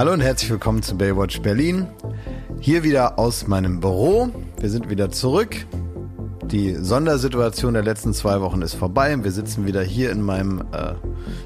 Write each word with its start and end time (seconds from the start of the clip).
Hallo 0.00 0.14
und 0.14 0.22
herzlich 0.22 0.50
willkommen 0.50 0.82
zu 0.82 0.96
Baywatch 0.96 1.42
Berlin. 1.42 1.86
Hier 2.58 2.84
wieder 2.84 3.18
aus 3.18 3.46
meinem 3.46 3.80
Büro. 3.80 4.30
Wir 4.58 4.70
sind 4.70 4.88
wieder 4.88 5.10
zurück. 5.10 5.66
Die 6.50 6.74
Sondersituation 6.74 7.74
der 7.74 7.84
letzten 7.84 8.12
zwei 8.12 8.40
Wochen 8.40 8.60
ist 8.62 8.74
vorbei. 8.74 9.16
Wir 9.22 9.30
sitzen 9.30 9.66
wieder 9.66 9.82
hier 9.82 10.10
in 10.10 10.20
meinem, 10.20 10.64
äh, 10.72 10.94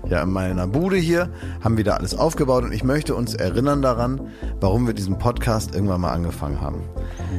ja, 0.09 0.23
in 0.23 0.31
meiner 0.31 0.67
Bude 0.67 0.97
hier, 0.97 1.29
haben 1.63 1.77
wieder 1.77 1.99
alles 1.99 2.17
aufgebaut 2.17 2.65
und 2.65 2.73
ich 2.73 2.85
möchte 2.85 3.15
uns 3.15 3.35
erinnern 3.35 3.83
daran, 3.83 4.29
warum 4.61 4.87
wir 4.87 4.95
diesen 4.95 5.19
Podcast 5.19 5.75
irgendwann 5.75 6.01
mal 6.01 6.13
angefangen 6.13 6.63
haben. 6.63 6.85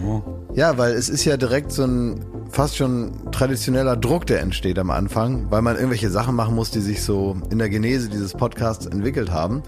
Oh. 0.05 0.21
Ja, 0.53 0.77
weil 0.77 0.93
es 0.93 1.09
ist 1.09 1.25
ja 1.25 1.37
direkt 1.37 1.71
so 1.71 1.85
ein 1.85 2.23
fast 2.51 2.77
schon 2.77 3.31
traditioneller 3.31 3.97
Druck, 3.97 4.27
der 4.27 4.41
entsteht 4.41 4.77
am 4.77 4.91
Anfang, 4.91 5.47
weil 5.49 5.63
man 5.63 5.75
irgendwelche 5.75 6.11
Sachen 6.11 6.35
machen 6.35 6.53
muss, 6.53 6.69
die 6.69 6.81
sich 6.81 7.03
so 7.03 7.35
in 7.49 7.57
der 7.57 7.69
Genese 7.69 8.09
dieses 8.09 8.33
Podcasts 8.33 8.85
entwickelt 8.85 9.31
haben. 9.31 9.63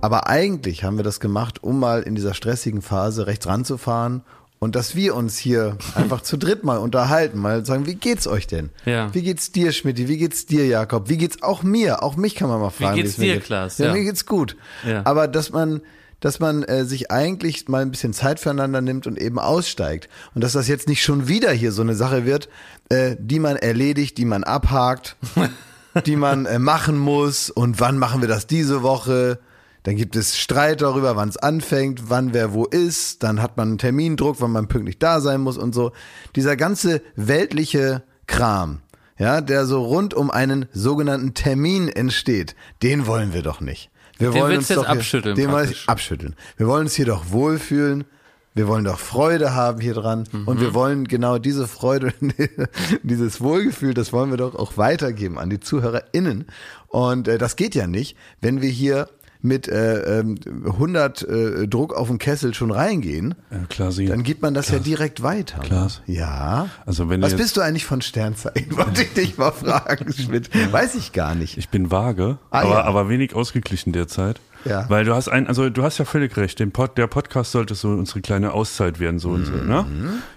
Aber 0.00 0.28
eigentlich 0.28 0.84
haben 0.84 0.96
wir 0.96 1.04
das 1.04 1.18
gemacht, 1.18 1.64
um 1.64 1.80
mal 1.80 2.02
in 2.02 2.14
dieser 2.14 2.32
stressigen 2.32 2.80
Phase 2.80 3.26
rechts 3.26 3.48
ranzufahren 3.48 4.22
und 4.60 4.76
dass 4.76 4.94
wir 4.94 5.16
uns 5.16 5.38
hier 5.38 5.76
einfach 5.94 6.20
zu 6.20 6.36
dritt 6.36 6.64
mal 6.64 6.76
unterhalten, 6.76 7.38
mal 7.38 7.64
sagen, 7.64 7.86
wie 7.86 7.94
geht's 7.94 8.26
euch 8.26 8.46
denn? 8.46 8.68
Ja. 8.84 9.12
Wie 9.14 9.22
geht's 9.22 9.52
dir, 9.52 9.72
Schmidt? 9.72 9.96
Wie 9.96 10.18
geht's 10.18 10.44
dir, 10.44 10.66
Jakob? 10.66 11.08
Wie 11.08 11.16
geht's 11.16 11.42
auch 11.42 11.62
mir? 11.62 12.02
Auch 12.02 12.14
mich 12.14 12.34
kann 12.34 12.48
man 12.48 12.60
mal 12.60 12.70
fragen. 12.70 12.98
Wie 12.98 13.02
geht's 13.02 13.16
dir, 13.16 13.40
Klaas? 13.40 13.78
Ja, 13.78 13.86
ja, 13.86 13.92
mir 13.94 14.04
geht's 14.04 14.26
gut. 14.26 14.56
Ja. 14.86 15.02
Aber 15.04 15.26
dass 15.26 15.50
man 15.50 15.80
dass 16.20 16.38
man 16.38 16.62
äh, 16.64 16.84
sich 16.84 17.10
eigentlich 17.10 17.66
mal 17.68 17.80
ein 17.80 17.90
bisschen 17.90 18.12
Zeit 18.12 18.40
füreinander 18.40 18.82
nimmt 18.82 19.06
und 19.06 19.18
eben 19.18 19.38
aussteigt. 19.38 20.10
Und 20.34 20.44
dass 20.44 20.52
das 20.52 20.68
jetzt 20.68 20.86
nicht 20.86 21.02
schon 21.02 21.28
wieder 21.28 21.50
hier 21.50 21.72
so 21.72 21.80
eine 21.80 21.94
Sache 21.94 22.26
wird, 22.26 22.50
äh, 22.90 23.16
die 23.18 23.38
man 23.38 23.56
erledigt, 23.56 24.18
die 24.18 24.26
man 24.26 24.44
abhakt, 24.44 25.16
die 26.04 26.16
man 26.16 26.44
äh, 26.44 26.58
machen 26.58 26.98
muss 26.98 27.48
und 27.48 27.80
wann 27.80 27.96
machen 27.96 28.20
wir 28.20 28.28
das 28.28 28.46
diese 28.46 28.82
Woche. 28.82 29.38
Dann 29.84 29.96
gibt 29.96 30.14
es 30.16 30.36
Streit 30.38 30.82
darüber, 30.82 31.16
wann 31.16 31.28
es 31.28 31.36
anfängt, 31.36 32.10
wann 32.10 32.34
wer 32.34 32.52
wo 32.52 32.64
ist. 32.64 33.22
Dann 33.22 33.40
hat 33.40 33.56
man 33.56 33.68
einen 33.68 33.78
Termindruck, 33.78 34.36
wann 34.40 34.52
man 34.52 34.68
pünktlich 34.68 34.98
da 34.98 35.20
sein 35.20 35.40
muss 35.40 35.56
und 35.56 35.74
so. 35.74 35.92
Dieser 36.36 36.56
ganze 36.56 37.02
weltliche 37.16 38.02
Kram, 38.26 38.80
ja, 39.18 39.40
der 39.40 39.66
so 39.66 39.84
rund 39.84 40.14
um 40.14 40.30
einen 40.30 40.66
sogenannten 40.72 41.34
Termin 41.34 41.88
entsteht, 41.88 42.54
den 42.82 43.06
wollen 43.06 43.32
wir 43.32 43.42
doch 43.42 43.60
nicht. 43.60 43.90
Wir 44.18 44.30
den 44.30 44.42
wollen 44.42 44.58
uns 44.58 44.68
jetzt 44.68 44.84
abschütteln. 44.84 45.34
Den 45.34 45.50
abschütteln. 45.86 46.36
Wir 46.58 46.66
wollen 46.66 46.82
uns 46.82 46.94
hier 46.94 47.06
doch 47.06 47.30
wohlfühlen. 47.30 48.04
Wir 48.52 48.66
wollen 48.66 48.84
doch 48.84 48.98
Freude 48.98 49.54
haben 49.54 49.80
hier 49.80 49.94
dran. 49.94 50.28
Mhm. 50.30 50.46
Und 50.46 50.60
wir 50.60 50.74
wollen 50.74 51.06
genau 51.06 51.38
diese 51.38 51.66
Freude, 51.66 52.12
dieses 53.02 53.40
Wohlgefühl, 53.40 53.94
das 53.94 54.12
wollen 54.12 54.30
wir 54.30 54.36
doch 54.36 54.54
auch 54.56 54.76
weitergeben 54.76 55.38
an 55.38 55.48
die 55.50 55.60
ZuhörerInnen. 55.60 56.46
Und 56.88 57.28
äh, 57.28 57.38
das 57.38 57.56
geht 57.56 57.74
ja 57.74 57.86
nicht, 57.86 58.16
wenn 58.40 58.60
wir 58.60 58.68
hier 58.68 59.08
mit 59.42 59.68
äh, 59.68 60.22
100 60.66 61.22
ähm, 61.28 61.62
äh, 61.64 61.68
Druck 61.68 61.94
auf 61.94 62.08
den 62.08 62.18
Kessel 62.18 62.54
schon 62.54 62.70
reingehen, 62.70 63.34
äh, 63.50 63.66
Klasi. 63.68 64.06
dann 64.06 64.22
gibt 64.22 64.42
man 64.42 64.54
das 64.54 64.66
Klaas. 64.66 64.78
ja 64.80 64.84
direkt 64.84 65.22
weiter. 65.22 65.60
Klaas. 65.60 66.02
Ja. 66.06 66.68
Also 66.86 67.08
wenn 67.08 67.22
Was 67.22 67.36
bist 67.36 67.56
du 67.56 67.60
eigentlich 67.60 67.84
von 67.84 68.02
Sternzeichen? 68.02 68.76
Wollte 68.76 69.02
ich 69.02 69.12
dich 69.14 69.38
mal 69.38 69.52
fragen, 69.52 70.12
Schmidt. 70.12 70.50
Weiß 70.72 70.94
ich 70.94 71.12
gar 71.12 71.34
nicht. 71.34 71.56
Ich 71.56 71.68
bin 71.68 71.90
vage, 71.90 72.38
ah, 72.50 72.60
aber, 72.60 72.70
ja. 72.70 72.84
aber 72.84 73.08
wenig 73.08 73.34
ausgeglichen 73.34 73.92
derzeit. 73.92 74.40
Ja. 74.64 74.88
Weil 74.88 75.04
du 75.04 75.14
hast 75.14 75.28
ein, 75.28 75.46
also 75.46 75.70
du 75.70 75.82
hast 75.82 75.98
ja 75.98 76.04
völlig 76.04 76.36
recht. 76.36 76.58
Den 76.58 76.72
Pod, 76.72 76.98
der 76.98 77.06
Podcast 77.06 77.52
sollte 77.52 77.74
so 77.74 77.88
unsere 77.88 78.20
kleine 78.20 78.52
Auszeit 78.52 79.00
werden, 79.00 79.18
so 79.18 79.28
mhm. 79.28 79.34
und 79.34 79.44
so, 79.44 79.52
ne? 79.52 79.86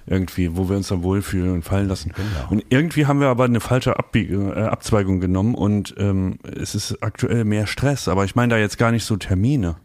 Irgendwie, 0.05 0.55
wo 0.55 0.69
wir 0.69 0.77
uns 0.77 0.87
dann 0.89 1.03
wohlfühlen 1.03 1.51
und 1.51 1.63
fallen 1.63 1.87
lassen. 1.87 2.11
Genau. 2.15 2.51
Und 2.51 2.63
irgendwie 2.69 3.05
haben 3.05 3.19
wir 3.19 3.27
aber 3.27 3.45
eine 3.45 3.59
falsche 3.59 3.97
Abbiege, 3.97 4.53
äh, 4.55 4.63
Abzweigung 4.63 5.19
genommen 5.19 5.55
und 5.55 5.95
ähm, 5.97 6.39
es 6.43 6.75
ist 6.75 7.01
aktuell 7.01 7.45
mehr 7.45 7.67
Stress. 7.67 8.07
Aber 8.07 8.25
ich 8.25 8.35
meine 8.35 8.55
da 8.55 8.59
jetzt 8.59 8.77
gar 8.77 8.91
nicht 8.91 9.05
so 9.05 9.17
Termine. 9.17 9.75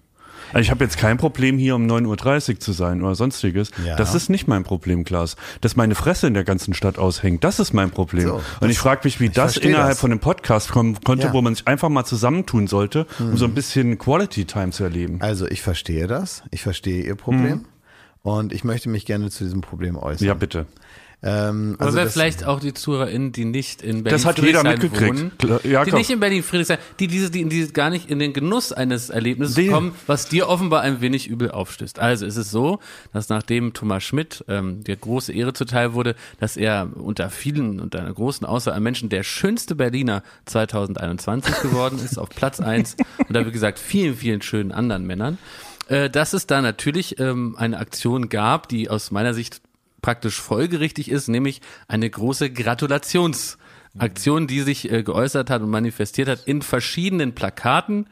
Also 0.52 0.60
ich 0.60 0.70
habe 0.70 0.84
jetzt 0.84 0.98
kein 0.98 1.16
Problem, 1.16 1.58
hier 1.58 1.74
um 1.74 1.86
9.30 1.86 2.54
Uhr 2.54 2.60
zu 2.60 2.72
sein 2.72 3.02
oder 3.02 3.14
sonstiges. 3.14 3.70
Ja. 3.84 3.96
Das 3.96 4.14
ist 4.14 4.28
nicht 4.28 4.48
mein 4.48 4.64
Problem, 4.64 5.04
Klaas. 5.04 5.36
Dass 5.60 5.76
meine 5.76 5.94
Fresse 5.94 6.26
in 6.26 6.34
der 6.34 6.44
ganzen 6.44 6.74
Stadt 6.74 6.98
aushängt, 6.98 7.44
das 7.44 7.58
ist 7.58 7.72
mein 7.72 7.90
Problem. 7.90 8.28
So, 8.28 8.42
und 8.60 8.70
ich 8.70 8.78
frage 8.78 9.02
mich, 9.04 9.20
wie 9.20 9.28
das 9.28 9.56
innerhalb 9.56 9.90
das. 9.90 10.00
von 10.00 10.10
einem 10.10 10.20
Podcast 10.20 10.70
kommen 10.70 10.98
konnte, 11.04 11.28
ja. 11.28 11.32
wo 11.32 11.42
man 11.42 11.54
sich 11.54 11.66
einfach 11.66 11.88
mal 11.88 12.04
zusammentun 12.04 12.66
sollte, 12.66 13.06
um 13.18 13.30
mhm. 13.30 13.36
so 13.36 13.44
ein 13.44 13.54
bisschen 13.54 13.98
Quality 13.98 14.44
Time 14.44 14.70
zu 14.70 14.84
erleben. 14.84 15.18
Also 15.20 15.46
ich 15.46 15.62
verstehe 15.62 16.06
das. 16.06 16.42
Ich 16.50 16.62
verstehe 16.62 17.04
Ihr 17.04 17.14
Problem. 17.14 17.58
Mhm. 17.58 17.64
Und 18.22 18.52
ich 18.52 18.64
möchte 18.64 18.88
mich 18.88 19.06
gerne 19.06 19.30
zu 19.30 19.44
diesem 19.44 19.60
Problem 19.60 19.96
äußern. 19.96 20.26
Ja, 20.26 20.34
bitte. 20.34 20.66
Ähm, 21.20 21.74
also 21.80 21.98
Oder 21.98 22.08
vielleicht 22.08 22.44
auch 22.44 22.60
die 22.60 22.74
ZuhörerInnen, 22.74 23.32
die 23.32 23.44
nicht 23.44 23.82
in 23.82 24.04
Berlin 24.04 24.16
Das 24.16 24.24
hat 24.24 24.38
jeder 24.38 24.62
mitgekriegt. 24.62 25.42
Wohnen, 25.42 25.60
ja, 25.64 25.84
die 25.84 25.92
nicht 25.92 26.10
in 26.10 26.20
Berlin 26.20 26.44
Friedrichshain, 26.44 26.78
die 27.00 27.08
diese, 27.08 27.30
die, 27.30 27.44
die 27.48 27.66
gar 27.72 27.90
nicht 27.90 28.08
in 28.08 28.20
den 28.20 28.32
Genuss 28.32 28.72
eines 28.72 29.10
Erlebnisses 29.10 29.56
die. 29.56 29.66
kommen, 29.66 29.94
was 30.06 30.28
dir 30.28 30.48
offenbar 30.48 30.82
ein 30.82 31.00
wenig 31.00 31.26
übel 31.26 31.50
aufstößt. 31.50 31.98
Also 31.98 32.24
es 32.24 32.36
ist 32.36 32.52
so, 32.52 32.78
dass 33.12 33.30
nachdem 33.30 33.72
Thomas 33.72 34.04
Schmidt 34.04 34.44
ähm, 34.46 34.84
der 34.84 34.94
große 34.94 35.32
Ehre 35.32 35.54
zuteil 35.54 35.92
wurde, 35.92 36.14
dass 36.38 36.56
er 36.56 36.88
unter 36.94 37.30
vielen, 37.30 37.80
unter 37.80 37.98
einer 37.98 38.12
großen 38.12 38.46
Auswahl 38.46 38.74
an 38.74 38.82
Menschen 38.84 39.08
der 39.08 39.24
schönste 39.24 39.74
Berliner 39.74 40.22
2021 40.46 41.62
geworden 41.62 41.98
ist, 41.98 42.16
auf 42.16 42.28
Platz 42.28 42.60
eins 42.60 42.96
und 43.18 43.34
da 43.34 43.44
wie 43.44 43.50
gesagt 43.50 43.80
vielen, 43.80 44.14
vielen 44.14 44.40
schönen 44.40 44.70
anderen 44.70 45.04
Männern 45.04 45.38
äh, 45.88 46.10
dass 46.10 46.34
es 46.34 46.46
da 46.46 46.60
natürlich 46.60 47.18
ähm, 47.18 47.56
eine 47.58 47.78
Aktion 47.78 48.28
gab, 48.28 48.68
die 48.68 48.90
aus 48.90 49.10
meiner 49.10 49.32
Sicht 49.32 49.62
praktisch 50.02 50.40
folgerichtig 50.40 51.10
ist, 51.10 51.28
nämlich 51.28 51.60
eine 51.88 52.08
große 52.08 52.50
Gratulationsaktion, 52.50 54.46
die 54.46 54.60
sich 54.60 54.90
äh, 54.90 55.02
geäußert 55.02 55.50
hat 55.50 55.62
und 55.62 55.70
manifestiert 55.70 56.28
hat 56.28 56.44
in 56.46 56.62
verschiedenen 56.62 57.34
Plakaten, 57.34 58.08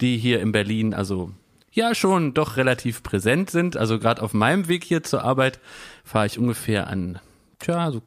die 0.00 0.16
hier 0.16 0.40
in 0.40 0.52
Berlin 0.52 0.94
also 0.94 1.32
ja 1.72 1.94
schon 1.94 2.34
doch 2.34 2.56
relativ 2.56 3.02
präsent 3.02 3.50
sind. 3.50 3.76
Also 3.76 3.98
gerade 3.98 4.22
auf 4.22 4.34
meinem 4.34 4.68
Weg 4.68 4.84
hier 4.84 5.02
zur 5.02 5.24
Arbeit 5.24 5.60
fahre 6.04 6.26
ich 6.26 6.38
ungefähr 6.38 6.88
an 6.88 7.20
tja, 7.60 7.92
so 7.92 8.02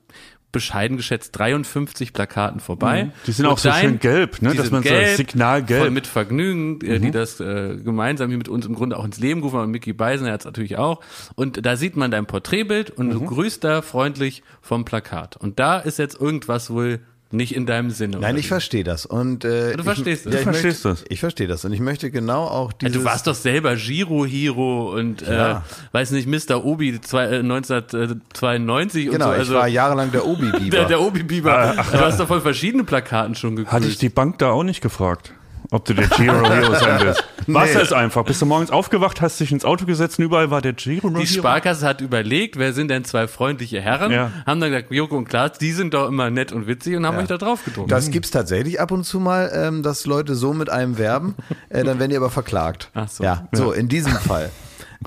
bescheiden 0.54 0.96
geschätzt 0.96 1.38
53 1.38 2.14
Plakaten 2.14 2.62
vorbei. 2.62 3.06
Mhm. 3.06 3.12
Die 3.28 3.32
sind 3.34 3.46
auch 3.48 3.58
so 3.58 3.70
schön 3.74 4.00
gelb, 4.00 4.42
ne? 4.42 4.56
dass 4.56 4.72
man 4.72 4.82
gelb, 4.82 5.10
so 5.10 5.18
Signal 5.18 5.64
gelb. 5.64 5.82
Voll 5.82 5.92
mit 5.92 6.08
Vergnügen, 6.08 6.80
äh, 6.82 7.00
mhm. 7.00 7.02
die 7.02 7.12
das 7.12 7.42
äh, 7.42 7.76
gemeinsam 7.84 8.30
hier 8.30 8.38
mit 8.38 8.48
uns 8.48 8.66
im 8.66 8.76
Grunde 8.76 8.98
auch 8.98 9.04
ins 9.04 9.20
Leben 9.20 9.42
gerufen 9.42 9.60
haben. 9.60 9.72
Mickey 9.72 9.92
Beisen 9.92 10.28
hat 10.28 10.42
es 10.42 10.46
natürlich 10.46 10.78
auch. 10.78 11.02
Und 11.36 11.66
da 11.66 11.76
sieht 11.76 11.98
man 11.98 12.12
dein 12.12 12.26
Porträtbild 12.26 12.92
und 12.92 13.08
mhm. 13.08 13.12
du 13.12 13.26
grüßt 13.26 13.64
da 13.64 13.82
freundlich 13.82 14.44
vom 14.62 14.86
Plakat. 14.86 15.36
Und 15.36 15.60
da 15.60 15.80
ist 15.80 16.00
jetzt 16.00 16.22
irgendwas 16.22 16.70
wohl 16.70 17.02
nicht 17.34 17.56
in 17.56 17.66
deinem 17.66 17.90
Sinne. 17.92 18.20
Nein, 18.20 18.38
ich 18.38 18.48
verstehe 18.48 18.84
das. 18.84 19.06
Und 19.06 19.44
äh, 19.46 19.76
du 19.76 19.84
verstehst 19.84 20.26
ich, 20.26 20.32
das. 20.32 20.34
Ja, 20.34 20.40
du 20.40 20.44
verstehst 20.52 20.86
möchte, 20.86 21.02
das. 21.02 21.12
Ich 21.12 21.20
verstehe 21.20 21.48
das. 21.48 21.66
Und 21.66 21.74
ich 21.74 21.80
möchte 21.80 22.12
genau 22.12 22.46
auch 22.46 22.72
dieses. 22.74 22.96
Ja, 22.96 23.02
du 23.02 23.06
warst 23.06 23.28
doch 23.28 23.36
selber 23.36 23.76
Giro 23.76 24.26
Hero 24.26 24.94
und 24.94 25.22
äh, 25.22 25.34
ja. 25.34 25.58
äh, 25.58 25.62
weiß 25.94 26.12
nicht 26.12 26.28
Mr. 26.28 26.64
Obi 26.64 27.00
zwei, 27.02 27.26
äh, 27.26 27.40
1992 27.40 29.06
genau, 29.06 29.16
und 29.16 29.22
so. 29.22 29.28
Also, 29.30 29.54
ich 29.54 29.60
war 29.60 29.68
jahrelang 29.68 30.12
der 30.12 30.26
Obi 30.26 30.52
Biber. 30.52 30.70
der, 30.70 30.86
der 30.86 31.02
Obi 31.02 31.24
Biber. 31.24 31.76
Ach, 31.78 31.92
du 31.92 32.00
hast 32.00 32.20
doch 32.20 32.28
von 32.28 32.42
verschiedenen 32.42 32.86
Plakaten 32.86 33.36
schon 33.36 33.56
geguckt. 33.56 33.74
Hatte 33.74 33.88
ich 33.88 33.98
die 33.98 34.10
Bank 34.10 34.38
da 34.40 34.52
auch 34.52 34.64
nicht 34.64 34.82
gefragt? 34.82 35.34
Ob 35.74 35.86
du 35.86 35.94
der 35.96 36.08
Giro 36.08 36.48
Hero 36.50 36.76
sein 36.76 37.00
willst. 37.02 37.24
Nee. 37.48 37.58
es 37.74 37.92
einfach. 37.92 38.24
Bist 38.24 38.42
du 38.42 38.46
morgens 38.46 38.70
aufgewacht, 38.70 39.22
hast 39.22 39.40
dich 39.40 39.52
ins 39.52 39.66
Auto 39.66 39.86
gesetzt 39.86 40.20
und 40.20 40.26
überall 40.26 40.52
war 40.52 40.62
der 40.62 40.74
Giro 40.74 41.10
Die 41.10 41.28
Sparkasse 41.28 41.86
hat 41.86 42.00
überlegt, 42.00 42.58
wer 42.58 42.74
sind 42.74 42.90
denn 42.90 43.04
zwei 43.04 43.28
freundliche 43.28 43.82
Herren? 43.82 44.12
Ja. 44.12 44.32
Haben 44.46 44.62
dann 44.62 44.70
gesagt, 44.70 44.92
Joko 44.92 45.18
und 45.18 45.28
Klaas, 45.28 45.58
die 45.58 45.72
sind 45.72 45.94
doch 45.94 46.08
immer 46.08 46.30
nett 46.30 46.52
und 46.52 46.68
witzig 46.68 46.96
und 46.96 47.06
haben 47.06 47.16
ja. 47.16 47.22
euch 47.24 47.28
da 47.28 47.38
drauf 47.38 47.66
gedruckt. 47.66 47.92
Das 47.92 48.12
gibt's 48.12 48.30
tatsächlich 48.30 48.80
ab 48.80 48.92
und 48.92 49.04
zu 49.04 49.20
mal, 49.20 49.52
ähm, 49.54 49.84
dass 49.84 50.06
Leute 50.06 50.36
so 50.36 50.54
mit 50.54 50.70
einem 50.70 50.98
werben, 51.00 51.36
äh, 51.70 51.84
dann 51.84 52.00
werden 52.00 52.12
die 52.12 52.18
aber 52.18 52.30
verklagt. 52.30 52.92
Ach 52.94 53.10
so. 53.10 53.24
Ja, 53.24 53.48
so 53.52 53.72
in 53.72 53.90
diesem 53.90 54.14
Fall. 54.14 54.52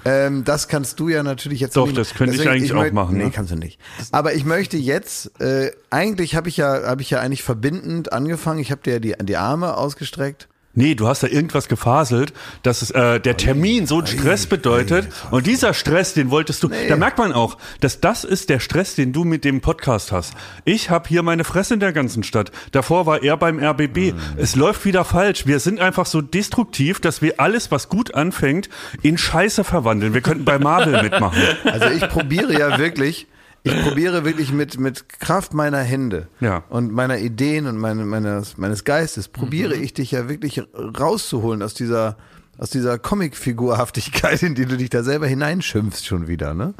Ähm, 0.04 0.44
das 0.44 0.68
kannst 0.68 1.00
du 1.00 1.08
ja 1.08 1.22
natürlich 1.22 1.60
jetzt 1.60 1.76
Doch, 1.76 1.86
nicht. 1.86 1.96
das 1.96 2.12
könnte 2.12 2.32
Deswegen, 2.32 2.50
ich 2.50 2.56
eigentlich 2.56 2.70
ich 2.72 2.76
auch 2.76 2.92
machen. 2.92 3.16
Nee, 3.16 3.24
ne? 3.24 3.30
kannst 3.30 3.52
du 3.52 3.56
nicht. 3.56 3.80
Aber 4.12 4.34
ich 4.34 4.44
möchte 4.44 4.76
jetzt, 4.76 5.40
äh, 5.40 5.70
eigentlich 5.88 6.34
habe 6.34 6.50
ich 6.50 6.58
ja, 6.58 6.82
habe 6.82 7.00
ich 7.00 7.08
ja 7.08 7.20
eigentlich 7.20 7.42
verbindend 7.42 8.12
angefangen. 8.12 8.60
Ich 8.60 8.70
habe 8.70 8.82
dir 8.82 9.00
die, 9.00 9.14
die 9.18 9.36
Arme 9.38 9.74
ausgestreckt 9.74 10.48
Nee, 10.78 10.94
du 10.94 11.08
hast 11.08 11.22
da 11.22 11.26
irgendwas 11.26 11.68
gefaselt, 11.68 12.34
dass 12.62 12.82
es, 12.82 12.90
äh, 12.90 13.18
der 13.18 13.38
Termin 13.38 13.86
so 13.86 13.96
einen 13.98 14.06
Stress 14.06 14.46
bedeutet. 14.46 15.08
Und 15.30 15.46
dieser 15.46 15.72
Stress, 15.72 16.12
den 16.12 16.30
wolltest 16.30 16.62
du. 16.62 16.68
Da 16.68 16.96
merkt 16.96 17.16
man 17.16 17.32
auch, 17.32 17.56
dass 17.80 18.00
das 18.00 18.24
ist 18.24 18.50
der 18.50 18.60
Stress, 18.60 18.94
den 18.94 19.14
du 19.14 19.24
mit 19.24 19.44
dem 19.46 19.62
Podcast 19.62 20.12
hast. 20.12 20.34
Ich 20.66 20.90
habe 20.90 21.08
hier 21.08 21.22
meine 21.22 21.44
Fresse 21.44 21.74
in 21.74 21.80
der 21.80 21.94
ganzen 21.94 22.22
Stadt. 22.22 22.52
Davor 22.72 23.06
war 23.06 23.22
er 23.22 23.38
beim 23.38 23.58
RBB. 23.58 24.12
Mhm. 24.12 24.18
Es 24.36 24.54
läuft 24.54 24.84
wieder 24.84 25.06
falsch. 25.06 25.46
Wir 25.46 25.60
sind 25.60 25.80
einfach 25.80 26.04
so 26.04 26.20
destruktiv, 26.20 27.00
dass 27.00 27.22
wir 27.22 27.40
alles, 27.40 27.70
was 27.70 27.88
gut 27.88 28.14
anfängt, 28.14 28.68
in 29.00 29.16
Scheiße 29.16 29.64
verwandeln. 29.64 30.12
Wir 30.12 30.20
könnten 30.20 30.44
bei 30.44 30.58
Marvel 30.58 31.02
mitmachen. 31.02 31.40
Also 31.64 31.86
ich 31.86 32.06
probiere 32.08 32.52
ja 32.52 32.78
wirklich 32.78 33.26
ich 33.66 33.82
probiere 33.82 34.24
wirklich 34.24 34.52
mit, 34.52 34.78
mit 34.78 35.08
Kraft 35.08 35.52
meiner 35.52 35.80
Hände 35.80 36.28
ja. 36.40 36.62
und 36.68 36.92
meiner 36.92 37.18
Ideen 37.18 37.66
und 37.66 37.76
meine, 37.78 38.04
meines, 38.04 38.56
meines 38.56 38.84
Geistes, 38.84 39.28
probiere 39.28 39.76
mhm. 39.76 39.82
ich 39.82 39.94
dich 39.94 40.12
ja 40.12 40.28
wirklich 40.28 40.62
rauszuholen 40.74 41.62
aus 41.62 41.74
dieser, 41.74 42.16
aus 42.58 42.70
dieser 42.70 42.98
Comicfigurhaftigkeit, 42.98 44.42
in 44.42 44.54
die 44.54 44.66
du 44.66 44.76
dich 44.76 44.90
da 44.90 45.02
selber 45.02 45.26
hineinschimpfst 45.26 46.06
schon 46.06 46.28
wieder, 46.28 46.54
ne? 46.54 46.74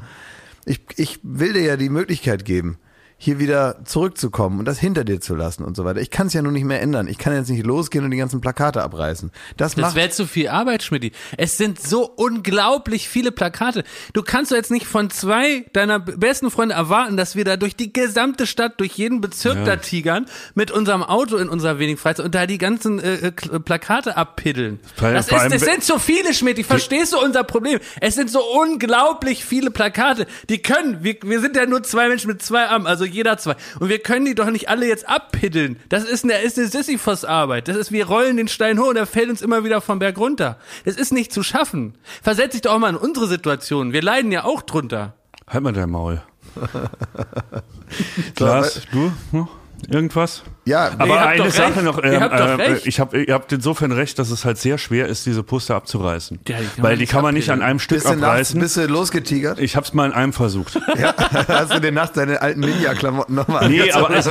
Ich, 0.65 0.81
ich 0.97 1.21
will 1.23 1.53
dir 1.53 1.63
ja 1.63 1.77
die 1.77 1.91
Möglichkeit 1.91 2.45
geben, 2.45 2.79
hier 3.19 3.39
wieder 3.39 3.79
zurückzukommen 3.85 4.59
und 4.59 4.67
das 4.67 4.79
hinter 4.79 5.03
dir 5.03 5.21
zu 5.21 5.35
lassen 5.35 5.65
und 5.65 5.75
so 5.75 5.87
weiter. 5.87 6.01
Ich 6.01 6.11
kann 6.11 6.27
es 6.27 6.35
ja 6.35 6.43
nun 6.43 6.53
nicht 6.53 6.65
mehr 6.65 6.83
ändern. 6.83 7.09
Ich 7.09 7.17
kann 7.17 7.35
jetzt 7.35 7.49
nicht 7.49 7.65
losgehen 7.65 8.05
und 8.05 8.11
die 8.11 8.19
ganzen 8.19 8.43
Plakate 8.43 8.83
abreißen. 8.83 9.33
Das, 9.57 9.75
das 9.75 9.95
wäre 9.95 10.11
zu 10.11 10.27
viel 10.27 10.49
Arbeit, 10.49 10.83
Schmidt. 10.83 11.15
Es 11.39 11.57
sind 11.57 11.81
so 11.81 12.05
unglaublich 12.05 13.09
viele 13.09 13.33
Plakate. 13.33 13.85
Du 14.13 14.23
kannst 14.23 14.53
doch 14.53 14.57
jetzt 14.57 14.71
nicht 14.71 14.87
von 14.87 15.09
zwei 15.09 15.65
deiner 15.73 15.99
besten 15.99 16.51
Freunde 16.51 16.75
erwarten, 16.75 17.17
dass 17.17 17.37
wir 17.37 17.47
da 17.47 17.57
durch 17.57 17.75
die 17.75 17.91
gesamte 17.91 18.47
Stadt, 18.47 18.81
durch 18.81 18.93
jeden 18.93 19.23
Bezirk 19.23 19.57
ja. 19.57 19.65
da 19.65 19.77
tigern, 19.77 20.27
mit 20.55 20.71
unserem 20.71 21.03
Auto 21.03 21.37
in 21.37 21.49
unserer 21.49 21.79
wenigen 21.79 21.99
Freizeit 21.99 22.27
und 22.27 22.35
da 22.35 22.47
die 22.47 22.59
ganzen 22.59 22.99
äh, 22.99 23.29
äh 23.29 23.31
Plakate 23.33 24.19
abpiddeln. 24.19 24.79
Das, 25.01 25.29
ist, 25.29 25.33
das 25.33 25.63
sind 25.63 25.85
so 25.85 25.99
viele, 25.99 26.35
Schmidt. 26.35 26.59
Ich 26.59 26.67
verstehst 26.67 27.15
du 27.15 27.19
unser 27.19 27.45
Problem? 27.45 27.79
Es 28.01 28.15
sind 28.15 28.31
so 28.31 28.43
unglaublich 28.61 29.45
viele 29.45 29.71
Plakate. 29.71 30.27
Die 30.51 30.61
können, 30.61 31.03
wir, 31.03 31.17
wir 31.23 31.41
sind 31.41 31.57
ja 31.57 31.65
nur 31.65 31.83
zwei 31.83 32.09
Menschen 32.09 32.29
mit 32.29 32.43
zwei 32.43 32.67
Armen, 32.67 32.87
also 32.87 33.06
jeder 33.07 33.39
zwei. 33.39 33.57
Und 33.81 33.89
wir 33.89 33.99
können 33.99 34.27
die 34.27 34.35
doch 34.35 34.51
nicht 34.51 34.69
alle 34.69 34.87
jetzt 34.87 35.09
abpiddeln. 35.09 35.79
Das 35.89 36.05
ist 36.05 36.25
eine, 36.25 36.39
ist 36.39 36.59
eine 36.59 36.69
Sisyphos-Arbeit. 36.69 37.69
Das 37.69 37.77
ist, 37.77 37.93
wir 37.93 38.07
rollen 38.07 38.37
den 38.37 38.49
Stein 38.49 38.79
hoch 38.79 38.89
und 38.89 38.97
er 38.97 39.07
fällt 39.07 39.31
uns 39.31 39.43
immer 39.43 39.65
wieder 39.65 39.81
vom 39.81 39.99
Berg 39.99 40.19
runter. 40.19 40.59
Das 40.85 40.97
ist 40.97 41.13
nicht 41.13 41.33
zu 41.33 41.43
schaffen. 41.43 41.95
Versetz 42.23 42.53
dich 42.53 42.63
doch 42.63 42.75
auch 42.75 42.79
mal 42.79 42.91
in 42.91 42.97
unsere 42.97 43.27
Situation. 43.27 43.93
Wir 43.93 44.03
leiden 44.03 44.33
ja 44.33 44.45
auch 44.45 44.63
drunter. 44.63 45.15
Halt 45.47 45.63
mal 45.63 45.73
dein 45.73 45.91
Maul. 45.91 46.23
Klaas, 48.35 48.83
du? 48.93 49.13
Hm? 49.31 49.49
Irgendwas? 49.89 50.43
Ja, 50.67 50.91
aber 50.99 51.25
eine 51.25 51.51
Sache 51.53 51.77
recht. 51.77 51.85
noch. 51.85 52.01
Ähm, 52.03 52.59
äh, 52.59 52.79
ich 52.85 52.99
habe, 52.99 53.23
ihr 53.23 53.35
habt 53.35 53.53
insofern 53.53 53.93
recht, 53.93 54.19
dass 54.19 54.31
es 54.31 54.45
halt 54.45 54.59
sehr 54.59 54.79
schwer 54.79 55.07
ist, 55.07 55.25
diese 55.25 55.45
Poster 55.45 55.77
abzureißen, 55.77 56.41
ja, 56.49 56.57
die 56.59 56.83
weil 56.83 56.97
die 56.97 57.07
kann 57.07 57.23
man 57.23 57.35
nicht 57.35 57.51
an 57.51 57.63
einem 57.63 57.79
Stück 57.79 57.99
bist 57.99 58.09
abreißen. 58.09 58.59
Bist 58.59 58.77
du 58.77 58.87
losgetigert? 58.87 59.61
Ich 59.61 59.77
habe 59.77 59.87
es 59.87 59.95
mal 59.95 60.07
in 60.07 60.13
einem 60.13 60.33
versucht. 60.33 60.81
Ja, 60.97 61.15
hast 61.49 61.75
du 61.75 61.81
dir 61.81 61.93
nachts 61.93 62.15
deine 62.15 62.41
alten 62.41 62.61
Ninja-Klamotten 62.61 63.35
nochmal 63.35 63.69
Nee, 63.69 63.93
aber 63.93 64.11
es, 64.17 64.27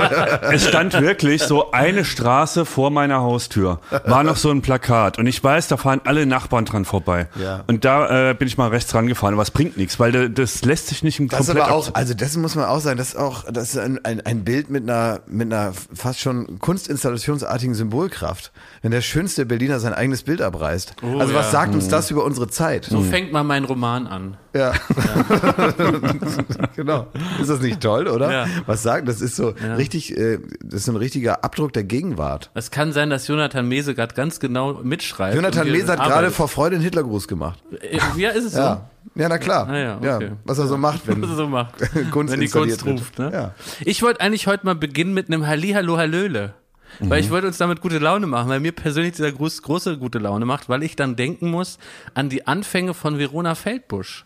es, 0.51 0.67
stand 0.67 0.99
wirklich 0.99 1.43
so 1.43 1.71
eine 1.71 2.03
Straße 2.03 2.65
vor 2.65 2.89
meiner 2.89 3.21
Haustür, 3.21 3.79
war 4.05 4.23
noch 4.23 4.35
so 4.35 4.49
ein 4.49 4.63
Plakat 4.63 5.19
und 5.19 5.27
ich 5.27 5.43
weiß, 5.43 5.67
da 5.67 5.77
fahren 5.77 6.01
alle 6.05 6.25
Nachbarn 6.25 6.65
dran 6.65 6.83
vorbei. 6.85 7.27
Ja. 7.39 7.63
Und 7.67 7.85
da 7.85 8.31
äh, 8.31 8.33
bin 8.33 8.47
ich 8.47 8.57
mal 8.57 8.69
rechts 8.69 8.95
rangefahren, 8.95 9.35
aber 9.35 9.43
es 9.43 9.51
bringt 9.51 9.77
nichts, 9.77 9.99
weil 9.99 10.29
das 10.29 10.65
lässt 10.65 10.87
sich 10.87 11.03
nicht 11.03 11.19
im 11.19 11.27
Das 11.27 11.41
ist 11.41 11.49
aber 11.49 11.71
auch, 11.71 11.93
also 11.93 12.15
das 12.15 12.35
muss 12.35 12.55
man 12.55 12.65
auch 12.65 12.79
sagen, 12.79 12.97
das 12.97 13.09
ist 13.09 13.17
auch, 13.17 13.43
das 13.51 13.75
ist 13.75 13.77
ein, 13.77 14.03
ein, 14.03 14.25
ein 14.25 14.43
Bild 14.43 14.71
mit 14.71 14.83
einer, 14.83 15.19
mit 15.35 15.51
einer 15.51 15.73
fast 15.73 16.19
schon 16.19 16.59
kunstinstallationsartigen 16.59 17.75
Symbolkraft, 17.75 18.51
wenn 18.81 18.91
der 18.91 19.01
schönste 19.01 19.45
Berliner 19.45 19.79
sein 19.79 19.93
eigenes 19.93 20.23
Bild 20.23 20.41
abreißt. 20.41 20.95
Oh, 21.03 21.19
also 21.19 21.33
was 21.33 21.47
ja. 21.47 21.51
sagt 21.51 21.75
uns 21.75 21.85
mhm. 21.85 21.91
das 21.91 22.11
über 22.11 22.23
unsere 22.23 22.47
Zeit? 22.47 22.85
So 22.85 22.99
mhm. 22.99 23.09
fängt 23.09 23.31
mal 23.31 23.43
mein 23.43 23.65
Roman 23.65 24.07
an. 24.07 24.37
Ja. 24.53 24.71
ja. 24.71 24.75
genau. 26.75 27.07
Ist 27.41 27.49
das 27.49 27.59
nicht 27.59 27.81
toll, 27.81 28.07
oder? 28.07 28.31
Ja. 28.31 28.47
Was 28.65 28.83
sagt, 28.83 29.07
das 29.07 29.21
ist 29.21 29.35
so 29.35 29.53
ja. 29.61 29.75
richtig, 29.75 30.17
äh, 30.17 30.39
das 30.63 30.81
ist 30.81 30.85
so 30.85 30.93
ein 30.93 30.97
richtiger 30.97 31.43
Abdruck 31.43 31.73
der 31.73 31.83
Gegenwart. 31.83 32.51
Es 32.53 32.71
kann 32.71 32.93
sein, 32.93 33.09
dass 33.09 33.27
Jonathan 33.27 33.67
Mese 33.67 33.93
gerade 33.93 34.15
ganz 34.15 34.39
genau 34.39 34.75
mitschreibt. 34.83 35.35
Jonathan 35.35 35.69
Mese 35.69 35.91
hat 35.91 35.99
gerade 35.99 36.31
vor 36.31 36.47
Freude 36.47 36.77
den 36.77 36.81
Hitlergruß 36.81 37.27
gemacht. 37.27 37.61
Äh, 37.81 37.99
ja, 38.17 38.29
ist 38.29 38.45
es 38.45 38.53
so? 38.53 38.59
Ja. 38.59 38.89
Ja, 39.13 39.29
na 39.29 39.37
klar. 39.37 39.67
Ah, 39.69 39.77
ja, 39.77 39.97
okay. 39.97 40.27
ja, 40.27 40.31
was 40.45 40.57
er 40.57 40.67
so 40.67 40.77
macht, 40.77 41.07
wenn, 41.07 41.23
so 41.23 41.47
macht. 41.47 41.75
Kunst 42.11 42.33
wenn 42.33 42.39
die 42.39 42.49
Kunst 42.49 42.85
ruft. 42.85 43.19
Ne? 43.19 43.31
Ja. 43.31 43.55
Ich 43.81 44.01
wollte 44.01 44.21
eigentlich 44.21 44.47
heute 44.47 44.65
mal 44.65 44.75
beginnen 44.75 45.13
mit 45.13 45.27
einem 45.27 45.45
Hallihallo 45.45 45.97
Hallöle. 45.97 46.53
Mhm. 46.99 47.09
Weil 47.09 47.19
ich 47.19 47.29
wollte 47.29 47.47
uns 47.47 47.57
damit 47.57 47.81
gute 47.81 47.99
Laune 47.99 48.27
machen, 48.27 48.49
weil 48.49 48.59
mir 48.59 48.71
persönlich 48.71 49.13
dieser 49.13 49.31
groß, 49.31 49.61
große 49.61 49.97
gute 49.97 50.19
Laune 50.19 50.45
macht, 50.45 50.69
weil 50.69 50.83
ich 50.83 50.95
dann 50.95 51.15
denken 51.15 51.51
muss 51.51 51.77
an 52.13 52.29
die 52.29 52.47
Anfänge 52.47 52.93
von 52.93 53.17
Verona 53.19 53.55
Feldbusch. 53.55 54.25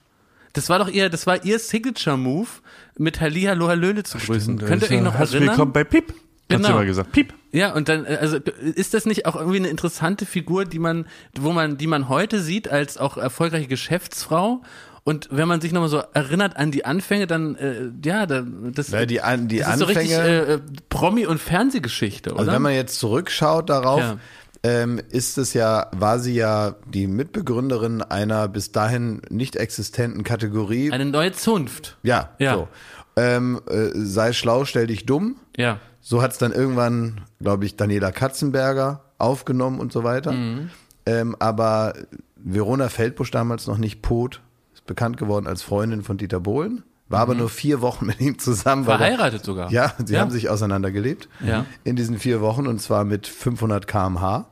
Das 0.54 0.70
war 0.70 0.80
doch 0.80 0.88
ihr, 0.90 1.10
das 1.10 1.28
war 1.28 1.44
ihr 1.44 1.60
Signature-Move, 1.60 2.50
mit 2.98 3.22
Hallihallo 3.22 3.68
Hallöle 3.68 4.04
zu 4.04 4.18
grüßen. 4.18 4.58
Stimmt, 4.58 4.66
Könnt 4.66 4.84
ihr 4.84 4.98
euch 4.98 5.04
noch 5.04 5.16
erinnern? 5.16 5.50
Willkommen 5.50 5.74
bei 5.74 5.84
Pip. 5.84 6.14
Genau. 6.50 6.63
Hast 6.63 6.69
du 6.69 6.75
mal 6.75 6.86
gesagt. 6.86 7.12
Piep. 7.12 7.34
Ja, 7.51 7.74
und 7.74 7.90
dann, 7.90 8.06
also 8.06 8.38
ist 8.75 8.94
das 8.94 9.06
nicht 9.06 9.25
auch 9.25 9.36
irgendwie 9.36 9.57
eine 9.57 9.69
interessante 9.69 10.25
Figur, 10.25 10.66
die 10.66 10.80
man, 10.80 11.06
wo 11.40 11.51
man, 11.51 11.78
die 11.78 11.88
man 11.88 12.10
heute 12.10 12.42
sieht 12.42 12.68
als 12.69 12.98
auch 12.98 13.18
erfolgreiche 13.18 13.68
Geschäftsfrau 13.68 14.62
und 15.04 15.30
wenn 15.31 15.48
man 15.48 15.62
sich 15.62 15.72
nochmal 15.72 15.90
so 15.90 16.04
erinnert 16.13 16.57
an 16.57 16.72
die 16.72 16.86
Anfänge, 16.86 17.25
dann, 17.25 17.56
äh, 17.56 17.90
ja, 18.06 18.28
das, 18.28 18.92
ja, 18.92 19.07
die, 19.07 19.22
an, 19.22 19.48
die 19.48 19.57
das 19.57 19.74
ist 19.74 19.80
so 19.80 19.86
richtig 19.86 20.12
äh, 20.12 20.60
Promi- 20.90 21.25
und 21.25 21.40
Fernsehgeschichte, 21.40 22.31
oder? 22.31 22.42
Also 22.42 22.52
wenn 22.52 22.62
man 22.62 22.74
jetzt 22.74 23.00
zurückschaut 23.00 23.72
darauf, 23.72 24.02
ja. 24.02 24.18
ähm, 24.62 25.02
ist 25.10 25.40
es 25.40 25.56
ja, 25.56 25.90
war 25.94 26.19
sie 26.19 26.36
ja 26.36 26.75
die 26.86 27.07
Mitbegründerin 27.07 28.04
einer 28.04 28.48
bis 28.48 28.72
dahin 28.72 29.22
nicht 29.30 29.56
existenten 29.56 30.24
Kategorie. 30.24 30.92
Eine 30.92 31.06
neue 31.06 31.31
Zunft. 31.31 31.98
Ja, 32.04 32.30
ja. 32.38 32.54
so. 32.54 32.68
Ähm, 33.16 33.62
äh, 33.68 33.90
sei 33.94 34.31
schlau, 34.34 34.66
stell 34.66 34.86
dich 34.86 35.07
dumm. 35.07 35.38
Ja. 35.57 35.80
So 36.10 36.24
hat 36.24 36.32
es 36.32 36.40
dann 36.40 36.52
irgendwann, 36.52 37.22
glaube 37.40 37.66
ich, 37.66 37.76
Daniela 37.76 38.12
Katzenberger 38.12 39.02
aufgenommen 39.20 39.80
und 39.80 39.94
so 39.94 40.04
weiter. 40.04 40.32
Mhm. 40.32 40.72
Ähm, 41.06 41.36
aber 41.38 41.94
Verona 42.36 42.90
Feldbusch 42.90 43.30
damals 43.30 43.68
noch 43.68 43.78
nicht 43.78 44.02
Pot 44.02 44.42
bekannt 44.88 45.18
geworden 45.18 45.46
als 45.46 45.62
Freundin 45.62 46.02
von 46.02 46.18
Dieter 46.18 46.40
Bohlen. 46.40 46.82
War 47.10 47.20
mhm. 47.20 47.22
aber 47.22 47.36
nur 47.36 47.50
vier 47.50 47.82
Wochen 47.82 48.06
mit 48.08 48.20
ihm 48.22 48.40
zusammen. 48.40 48.86
Verheiratet 48.86 49.46
sogar. 49.46 49.72
Ja, 49.72 49.94
sie 50.04 50.16
ja. 50.16 50.22
haben 50.22 50.32
sich 50.32 50.50
auseinandergelebt 50.50 51.30
ja. 51.46 51.68
in 51.84 51.96
diesen 51.96 52.18
vier 52.18 52.42
Wochen 52.42 52.66
und 52.66 52.82
zwar 52.82 53.04
mit 53.04 53.28
500 53.28 53.86
kmh. 53.86 54.48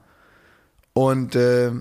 Und 0.93 1.35
äh, 1.35 1.71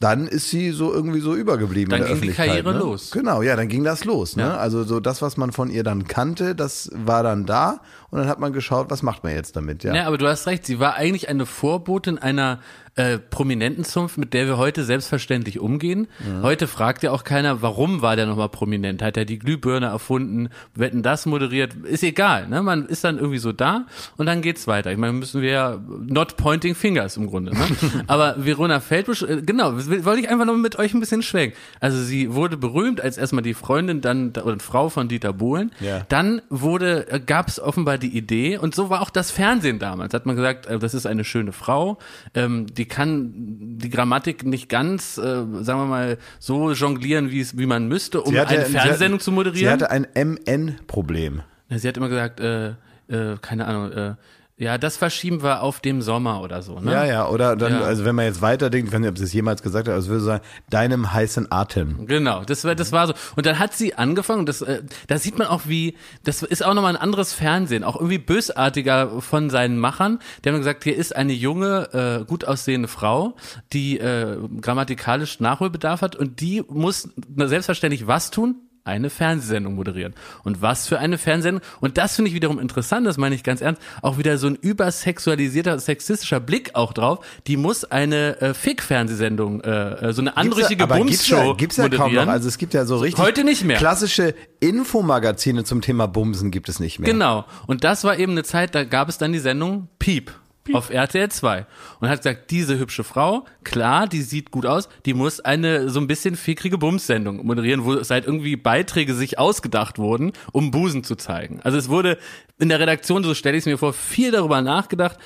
dann 0.00 0.28
ist 0.28 0.50
sie 0.50 0.70
so 0.70 0.92
irgendwie 0.92 1.20
so 1.20 1.34
übergeblieben 1.34 1.90
dann 1.90 2.00
in 2.00 2.06
der 2.06 2.08
ging 2.08 2.16
Öffentlichkeit. 2.16 2.46
die 2.46 2.62
Karriere 2.62 2.72
ne? 2.72 2.78
los. 2.78 3.10
Genau, 3.10 3.42
ja, 3.42 3.56
dann 3.56 3.68
ging 3.68 3.82
das 3.82 4.04
los. 4.04 4.36
Ne? 4.36 4.56
Also 4.56 4.84
so 4.84 5.00
das, 5.00 5.22
was 5.22 5.36
man 5.36 5.50
von 5.50 5.70
ihr 5.70 5.82
dann 5.82 6.06
kannte, 6.06 6.54
das 6.54 6.90
war 6.94 7.24
dann 7.24 7.46
da 7.46 7.80
und 8.10 8.20
dann 8.20 8.28
hat 8.28 8.38
man 8.38 8.52
geschaut, 8.52 8.90
was 8.90 9.02
macht 9.02 9.24
man 9.24 9.34
jetzt 9.34 9.56
damit. 9.56 9.82
Ja, 9.82 9.94
ja 9.94 10.06
aber 10.06 10.16
du 10.16 10.28
hast 10.28 10.46
recht, 10.46 10.66
sie 10.66 10.78
war 10.78 10.94
eigentlich 10.94 11.28
eine 11.28 11.46
Vorbotin 11.46 12.16
einer 12.18 12.60
äh, 12.98 13.18
prominenten 13.18 13.84
Zunft, 13.84 14.18
mit 14.18 14.34
der 14.34 14.48
wir 14.48 14.58
heute 14.58 14.82
selbstverständlich 14.82 15.60
umgehen. 15.60 16.08
Mhm. 16.18 16.42
Heute 16.42 16.66
fragt 16.66 17.04
ja 17.04 17.12
auch 17.12 17.22
keiner, 17.22 17.62
warum 17.62 18.02
war 18.02 18.16
der 18.16 18.26
nochmal 18.26 18.48
prominent? 18.48 19.02
Hat 19.02 19.16
er 19.16 19.24
die 19.24 19.38
Glühbirne 19.38 19.86
erfunden? 19.86 20.48
Wetten 20.74 21.04
das 21.04 21.24
moderiert? 21.24 21.74
Ist 21.84 22.02
egal, 22.02 22.48
ne? 22.48 22.60
Man 22.60 22.86
ist 22.86 23.04
dann 23.04 23.18
irgendwie 23.18 23.38
so 23.38 23.52
da 23.52 23.86
und 24.16 24.26
dann 24.26 24.42
geht's 24.42 24.66
weiter. 24.66 24.90
Ich 24.90 24.98
meine, 24.98 25.12
müssen 25.12 25.42
wir 25.42 25.50
ja 25.50 25.78
not 26.08 26.36
pointing 26.36 26.74
fingers 26.74 27.16
im 27.16 27.28
Grunde, 27.28 27.52
ne? 27.52 27.64
Aber 28.08 28.34
Verona 28.36 28.80
Feldbusch, 28.80 29.22
äh, 29.22 29.42
genau, 29.42 29.74
wollte 29.76 30.20
ich 30.20 30.28
einfach 30.28 30.46
noch 30.46 30.56
mit 30.56 30.76
euch 30.76 30.92
ein 30.92 30.98
bisschen 30.98 31.22
schwenken. 31.22 31.56
Also 31.78 32.02
sie 32.02 32.34
wurde 32.34 32.56
berühmt 32.56 33.00
als 33.00 33.16
erstmal 33.16 33.44
die 33.44 33.54
Freundin 33.54 34.00
dann 34.00 34.30
oder 34.30 34.58
Frau 34.58 34.88
von 34.88 35.06
Dieter 35.06 35.32
Bohlen. 35.32 35.70
Ja. 35.78 36.04
Dann 36.08 36.42
wurde, 36.50 37.08
äh, 37.12 37.20
gab 37.20 37.46
es 37.46 37.60
offenbar 37.60 37.96
die 37.96 38.16
Idee 38.16 38.58
und 38.58 38.74
so 38.74 38.90
war 38.90 39.02
auch 39.02 39.10
das 39.10 39.30
Fernsehen 39.30 39.78
damals. 39.78 40.14
Hat 40.14 40.26
man 40.26 40.34
gesagt, 40.34 40.66
das 40.68 40.94
ist 40.94 41.06
eine 41.06 41.22
schöne 41.22 41.52
Frau, 41.52 41.98
ähm, 42.34 42.66
die 42.66 42.87
kann 42.88 43.78
die 43.78 43.90
Grammatik 43.90 44.44
nicht 44.44 44.68
ganz, 44.68 45.18
äh, 45.18 45.22
sagen 45.22 45.80
wir 45.80 45.86
mal, 45.86 46.18
so 46.38 46.72
jonglieren, 46.72 47.30
wie 47.30 47.40
es, 47.40 47.56
wie 47.56 47.66
man 47.66 47.88
müsste, 47.88 48.22
um 48.22 48.36
hatte, 48.36 48.56
eine 48.56 48.64
Fernsehsendung 48.66 49.20
zu 49.20 49.32
moderieren. 49.32 49.78
Sie 49.78 49.84
hatte 49.84 49.90
ein 49.90 50.06
MN-Problem. 50.14 51.42
Sie 51.70 51.86
hat 51.86 51.96
immer 51.96 52.08
gesagt, 52.08 52.40
äh, 52.40 52.70
äh, 53.08 53.36
keine 53.40 53.66
Ahnung, 53.66 53.92
äh, 53.92 54.14
ja, 54.58 54.76
das 54.76 54.96
verschieben 54.96 55.44
wir 55.44 55.62
auf 55.62 55.78
dem 55.78 56.02
Sommer 56.02 56.42
oder 56.42 56.62
so, 56.62 56.80
ne? 56.80 56.90
Ja, 56.90 57.04
ja, 57.04 57.28
oder 57.28 57.54
dann, 57.54 57.74
ja. 57.74 57.80
also 57.82 58.04
wenn 58.04 58.16
man 58.16 58.24
jetzt 58.24 58.42
weiterdenkt, 58.42 58.88
ich 58.88 58.92
weiß 58.92 59.00
nicht, 59.00 59.08
ob 59.08 59.16
sie 59.16 59.22
es 59.22 59.32
jemals 59.32 59.62
gesagt 59.62 59.86
hat, 59.86 59.92
aber 59.92 60.00
es 60.00 60.08
würde 60.08 60.20
sagen, 60.20 60.44
deinem 60.68 61.12
heißen 61.12 61.52
Atem. 61.52 62.06
Genau, 62.06 62.42
das 62.42 62.64
war, 62.64 62.74
das 62.74 62.90
war 62.90 63.06
so. 63.06 63.14
Und 63.36 63.46
dann 63.46 63.60
hat 63.60 63.74
sie 63.74 63.94
angefangen, 63.94 64.46
das, 64.46 64.60
äh, 64.62 64.82
da 65.06 65.16
sieht 65.18 65.38
man 65.38 65.46
auch 65.46 65.62
wie, 65.66 65.96
das 66.24 66.42
ist 66.42 66.64
auch 66.64 66.74
nochmal 66.74 66.96
ein 66.96 67.00
anderes 67.00 67.32
Fernsehen, 67.32 67.84
auch 67.84 67.94
irgendwie 67.94 68.18
bösartiger 68.18 69.20
von 69.20 69.48
seinen 69.48 69.78
Machern. 69.78 70.18
Die 70.44 70.48
haben 70.48 70.58
gesagt, 70.58 70.82
hier 70.82 70.96
ist 70.96 71.14
eine 71.14 71.34
junge, 71.34 72.20
äh, 72.22 72.24
gut 72.24 72.44
aussehende 72.44 72.88
Frau, 72.88 73.36
die 73.72 74.00
äh, 74.00 74.38
grammatikalisch 74.60 75.38
Nachholbedarf 75.38 76.02
hat 76.02 76.16
und 76.16 76.40
die 76.40 76.64
muss 76.68 77.08
selbstverständlich 77.36 78.08
was 78.08 78.32
tun? 78.32 78.67
Eine 78.88 79.10
Fernsehsendung 79.10 79.74
moderieren. 79.74 80.14
Und 80.42 80.62
was 80.62 80.88
für 80.88 80.98
eine 80.98 81.18
Fernsehsendung. 81.18 81.62
Und 81.80 81.98
das 81.98 82.16
finde 82.16 82.30
ich 82.30 82.34
wiederum 82.34 82.58
interessant, 82.58 83.06
das 83.06 83.16
meine 83.16 83.34
ich 83.34 83.44
ganz 83.44 83.60
ernst, 83.60 83.80
auch 84.02 84.18
wieder 84.18 84.38
so 84.38 84.48
ein 84.48 84.56
übersexualisierter, 84.56 85.78
sexistischer 85.78 86.40
Blick 86.40 86.74
auch 86.74 86.92
drauf. 86.92 87.24
Die 87.46 87.56
muss 87.56 87.84
eine 87.84 88.40
äh, 88.40 88.54
Fick-Fernsehsendung, 88.54 89.60
äh, 89.60 90.08
äh 90.08 90.12
so 90.12 90.22
eine 90.22 90.36
anrüchige 90.36 90.86
Bums-Show 90.86 91.54
gibt's 91.54 91.76
ja, 91.76 91.84
gibt's 91.84 91.98
ja 91.98 92.04
kaum 92.04 92.14
noch. 92.14 92.26
Also 92.26 92.48
es 92.48 92.58
gibt 92.58 92.74
ja 92.74 92.84
so 92.84 92.96
richtig 92.96 93.22
Heute 93.22 93.44
nicht 93.44 93.64
mehr. 93.64 93.78
klassische 93.78 94.34
Infomagazine 94.60 95.64
zum 95.64 95.82
Thema 95.82 96.08
Bumsen 96.08 96.50
gibt 96.50 96.68
es 96.68 96.80
nicht 96.80 96.98
mehr. 96.98 97.10
Genau. 97.12 97.44
Und 97.66 97.84
das 97.84 98.04
war 98.04 98.18
eben 98.18 98.32
eine 98.32 98.44
Zeit, 98.44 98.74
da 98.74 98.84
gab 98.84 99.08
es 99.08 99.18
dann 99.18 99.32
die 99.32 99.38
Sendung 99.38 99.88
Piep 99.98 100.32
auf 100.74 100.90
RTL 100.90 101.30
2 101.30 101.66
und 102.00 102.08
hat 102.08 102.18
gesagt, 102.18 102.50
diese 102.50 102.78
hübsche 102.78 103.04
Frau, 103.04 103.44
klar, 103.64 104.06
die 104.06 104.22
sieht 104.22 104.50
gut 104.50 104.66
aus, 104.66 104.88
die 105.06 105.14
muss 105.14 105.40
eine 105.40 105.88
so 105.90 106.00
ein 106.00 106.06
bisschen 106.06 106.36
fickrige 106.36 106.78
Bums-Sendung 106.78 107.44
moderieren, 107.46 107.84
wo 107.84 108.02
seit 108.02 108.26
irgendwie 108.26 108.56
Beiträge 108.56 109.14
sich 109.14 109.38
ausgedacht 109.38 109.98
wurden, 109.98 110.32
um 110.52 110.70
Busen 110.70 111.04
zu 111.04 111.16
zeigen. 111.16 111.60
Also 111.62 111.78
es 111.78 111.88
wurde 111.88 112.18
in 112.58 112.68
der 112.68 112.80
Redaktion, 112.80 113.24
so 113.24 113.34
stelle 113.34 113.56
ich 113.56 113.62
es 113.62 113.66
mir 113.66 113.78
vor, 113.78 113.92
viel 113.92 114.30
darüber 114.30 114.62
nachgedacht, 114.62 115.18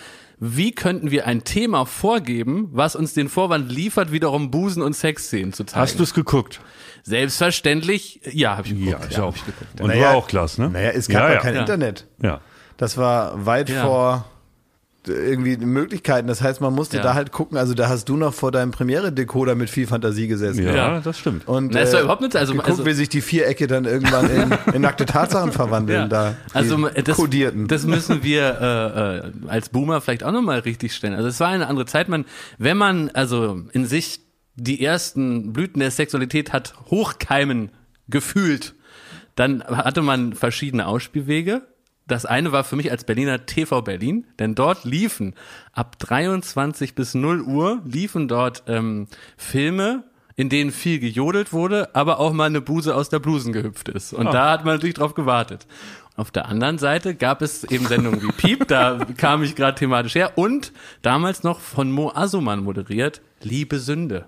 wie 0.44 0.72
könnten 0.72 1.12
wir 1.12 1.28
ein 1.28 1.44
Thema 1.44 1.87
vorgeben, 1.87 2.68
was 2.72 2.96
uns 2.96 3.14
den 3.14 3.28
Vorwand 3.28 3.70
liefert, 3.70 4.11
wiederum 4.11 4.50
Busen 4.50 4.82
und 4.82 4.94
Sexszenen 4.94 5.52
zu 5.52 5.62
zeigen. 5.62 5.80
Hast 5.80 6.00
du 6.00 6.02
es 6.02 6.14
geguckt? 6.14 6.61
Selbstverständlich, 7.04 8.20
ja, 8.32 8.56
habe 8.56 8.66
ich 8.66 8.75
geguckt. 8.75 9.02
Ja, 9.02 9.08
ich 9.08 9.16
ja, 9.18 9.22
auch. 9.22 9.37
Ich 9.37 9.46
geguckt. 9.46 9.80
Und 9.80 9.87
naja, 9.87 10.06
war 10.06 10.14
auch 10.16 10.26
klasse, 10.26 10.62
ne? 10.62 10.70
Naja, 10.70 10.90
es 10.90 11.06
gab 11.06 11.28
ja, 11.28 11.34
ja. 11.34 11.40
kein 11.40 11.54
Internet. 11.54 12.08
Ja. 12.20 12.40
Das 12.76 12.96
war 12.96 13.46
weit 13.46 13.70
vor 13.70 14.25
irgendwie 15.09 15.56
Möglichkeiten. 15.56 16.28
Das 16.28 16.42
heißt, 16.42 16.61
man 16.61 16.73
musste 16.75 16.99
ja. 16.99 17.02
da 17.02 17.14
halt 17.14 17.32
gucken. 17.32 17.59
Also 17.59 17.75
da 17.75 17.88
hast 17.88 18.09
du 18.09 18.16
noch 18.16 18.35
vor 18.35 18.52
deinem 18.52 18.71
Premiere-Decoder 18.71 19.54
mit 19.54 19.71
viel 19.71 19.87
Fantasie 19.87 20.28
gesessen. 20.28 20.64
Ja, 20.64 20.75
ja. 20.75 21.00
das 21.00 21.18
stimmt. 21.18 21.49
Und 21.49 21.73
Na, 21.73 21.80
ist 21.80 21.94
äh, 21.94 22.00
überhaupt 22.00 22.23
nicht, 22.23 22.37
also, 22.37 22.52
geguckt, 22.52 22.71
also, 22.71 22.87
wie 22.87 22.92
sich 22.92 23.09
die 23.09 23.21
Vierecke 23.21 23.66
dann 23.66 23.85
irgendwann 23.85 24.30
in, 24.30 24.75
in 24.75 24.82
nackte 24.82 25.06
Tatsachen 25.06 25.52
verwandeln. 25.52 26.02
Ja. 26.02 26.09
Da 26.09 26.35
also 26.52 26.88
das, 26.88 27.16
Kodierten. 27.16 27.68
das 27.68 27.85
müssen 27.85 28.23
wir 28.23 28.59
äh, 28.61 29.18
äh, 29.18 29.32
als 29.49 29.68
Boomer 29.68 30.00
vielleicht 30.00 30.25
auch 30.25 30.32
nochmal 30.32 30.61
richtig 30.61 30.94
stellen. 30.94 31.14
Also 31.14 31.28
es 31.28 31.40
war 31.40 31.49
eine 31.49 31.66
andere 31.66 31.87
Zeit. 31.87 32.09
Man, 32.09 32.25
wenn 32.59 32.76
man 32.76 33.11
also 33.11 33.62
in 33.73 33.87
sich 33.87 34.21
die 34.54 34.85
ersten 34.85 35.52
Blüten 35.52 35.80
der 35.80 35.90
Sexualität 35.90 36.52
hat 36.52 36.75
hochkeimen 36.90 37.71
gefühlt, 38.09 38.75
dann 39.35 39.64
hatte 39.64 40.02
man 40.02 40.35
verschiedene 40.35 40.87
Ausspielwege 40.87 41.62
das 42.12 42.26
eine 42.26 42.52
war 42.52 42.62
für 42.62 42.76
mich 42.76 42.90
als 42.90 43.04
Berliner 43.04 43.47
TV 43.47 43.81
Berlin, 43.83 44.26
denn 44.38 44.54
dort 44.54 44.85
liefen 44.85 45.35
ab 45.73 45.99
23 45.99 46.95
bis 46.95 47.14
0 47.14 47.40
Uhr 47.40 47.81
liefen 47.85 48.28
dort 48.28 48.64
ähm, 48.66 49.09
Filme, 49.38 50.04
in 50.37 50.50
denen 50.50 50.73
viel 50.73 50.99
gejodelt 50.99 51.52
wurde, 51.52 51.95
aber 51.95 52.21
auch 52.21 52.33
mal 52.33 52.45
eine 52.45 52.61
Buse 52.61 52.95
aus 52.95 53.09
der 53.09 53.19
Blusen 53.19 53.52
gehüpft 53.52 53.88
ist. 53.88 54.12
Und 54.12 54.26
oh. 54.26 54.31
da 54.31 54.50
hat 54.50 54.64
man 54.64 54.75
natürlich 54.75 54.97
drauf 54.97 55.14
gewartet. 55.14 55.66
Auf 56.14 56.31
der 56.31 56.47
anderen 56.47 56.76
Seite 56.76 57.14
gab 57.14 57.40
es 57.40 57.64
eben 57.64 57.87
Sendungen 57.87 58.23
wie 58.23 58.33
Piep, 58.33 58.69
da 58.69 58.99
kam 59.16 59.42
ich 59.42 59.57
gerade 59.57 59.78
thematisch 59.78 60.14
her, 60.14 60.33
und 60.37 60.73
damals 61.00 61.42
noch 61.42 61.61
von 61.61 61.90
Mo 61.90 62.12
Asuman 62.14 62.62
moderiert, 62.62 63.23
Liebe 63.40 63.78
Sünde. 63.78 64.26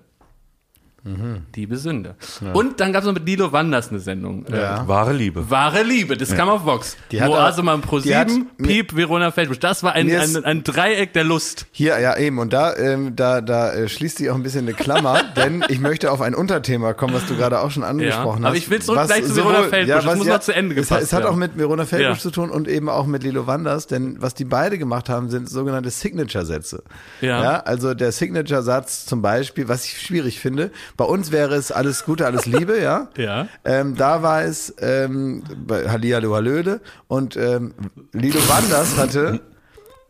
Mhm. 1.05 1.43
Liebe 1.55 1.77
Sünde. 1.77 2.15
Ja. 2.41 2.53
Und 2.53 2.79
dann 2.79 2.91
gab 2.91 3.03
es 3.03 3.05
noch 3.05 3.13
mit 3.13 3.27
Lilo 3.27 3.51
Wanders 3.51 3.91
eine 3.91 3.99
Sendung. 3.99 4.43
Ja. 4.51 4.83
Äh, 4.83 4.87
Wahre 4.87 5.13
Liebe. 5.13 5.51
Wahre 5.51 5.83
Liebe, 5.83 6.17
das 6.17 6.29
ja. 6.29 6.35
kam 6.35 6.49
auf 6.49 6.65
Vox. 6.65 6.97
Die 7.11 7.21
hat 7.21 7.29
Moasemann 7.29 7.81
Pro 7.81 7.99
7, 7.99 8.47
Piep, 8.57 8.95
Verona 8.95 9.29
Feldbusch. 9.29 9.59
Das 9.59 9.83
war 9.83 9.93
ein, 9.93 10.09
ein, 10.09 10.43
ein, 10.43 10.63
Dreieck 10.63 11.13
der 11.13 11.23
Lust. 11.23 11.67
Hier, 11.71 11.99
ja 11.99 12.17
eben. 12.17 12.39
Und 12.39 12.53
da, 12.53 12.75
ähm, 12.75 13.15
da, 13.15 13.41
da 13.41 13.71
äh, 13.71 13.87
schließt 13.87 14.17
sich 14.17 14.31
auch 14.31 14.35
ein 14.35 14.41
bisschen 14.41 14.61
eine 14.61 14.73
Klammer, 14.73 15.21
denn 15.35 15.63
ich 15.69 15.79
möchte 15.79 16.11
auf 16.11 16.21
ein 16.21 16.33
Unterthema 16.33 16.93
kommen, 16.93 17.13
was 17.13 17.27
du 17.27 17.35
gerade 17.35 17.59
auch 17.59 17.69
schon 17.69 17.83
angesprochen 17.83 18.41
ja. 18.41 18.45
hast. 18.45 18.45
Aber 18.45 18.57
ich 18.57 18.69
will 18.71 18.81
zurück 18.81 18.97
was 18.97 19.07
gleich 19.07 19.25
zu 19.25 19.35
Verona 19.35 19.61
Feldbusch. 19.61 19.87
Ja, 19.87 19.97
was, 19.97 20.05
das 20.05 20.17
muss 20.17 20.27
noch 20.27 20.39
zu 20.39 20.55
Ende 20.55 20.73
gepasst 20.73 20.91
Es, 20.91 21.07
es 21.09 21.13
hat 21.13 21.25
auch 21.25 21.35
mit 21.35 21.55
Verona 21.55 21.85
Feldbusch 21.85 22.19
zu 22.19 22.31
tun 22.31 22.49
und 22.49 22.67
eben 22.67 22.89
auch 22.89 23.05
mit 23.05 23.21
Lilo 23.21 23.45
Wanders, 23.45 23.85
denn 23.85 24.19
was 24.23 24.33
die 24.33 24.45
beide 24.45 24.79
gemacht 24.79 25.07
haben, 25.09 25.29
sind 25.29 25.47
sogenannte 25.47 25.91
Signature-Sätze. 25.91 26.83
Ja. 27.21 27.43
ja. 27.43 27.59
Also 27.59 27.93
der 27.93 28.11
Signature-Satz 28.11 29.05
zum 29.05 29.21
Beispiel, 29.21 29.67
was 29.67 29.85
ich 29.85 30.01
schwierig 30.01 30.39
finde, 30.39 30.71
bei 30.97 31.05
uns 31.05 31.31
wäre 31.31 31.55
es 31.55 31.71
alles 31.71 32.05
Gute, 32.05 32.25
alles 32.25 32.45
Liebe, 32.45 32.81
ja. 32.81 33.09
ja. 33.17 33.47
Ähm, 33.63 33.95
da 33.95 34.23
war 34.23 34.43
es 34.43 34.73
ähm, 34.79 35.43
bei 35.65 35.89
Hallihallo 35.89 36.33
Hallöle 36.35 36.81
und 37.07 37.35
ähm, 37.37 37.73
Lido 38.13 38.39
Wanders 38.47 38.97
hatte 38.97 39.41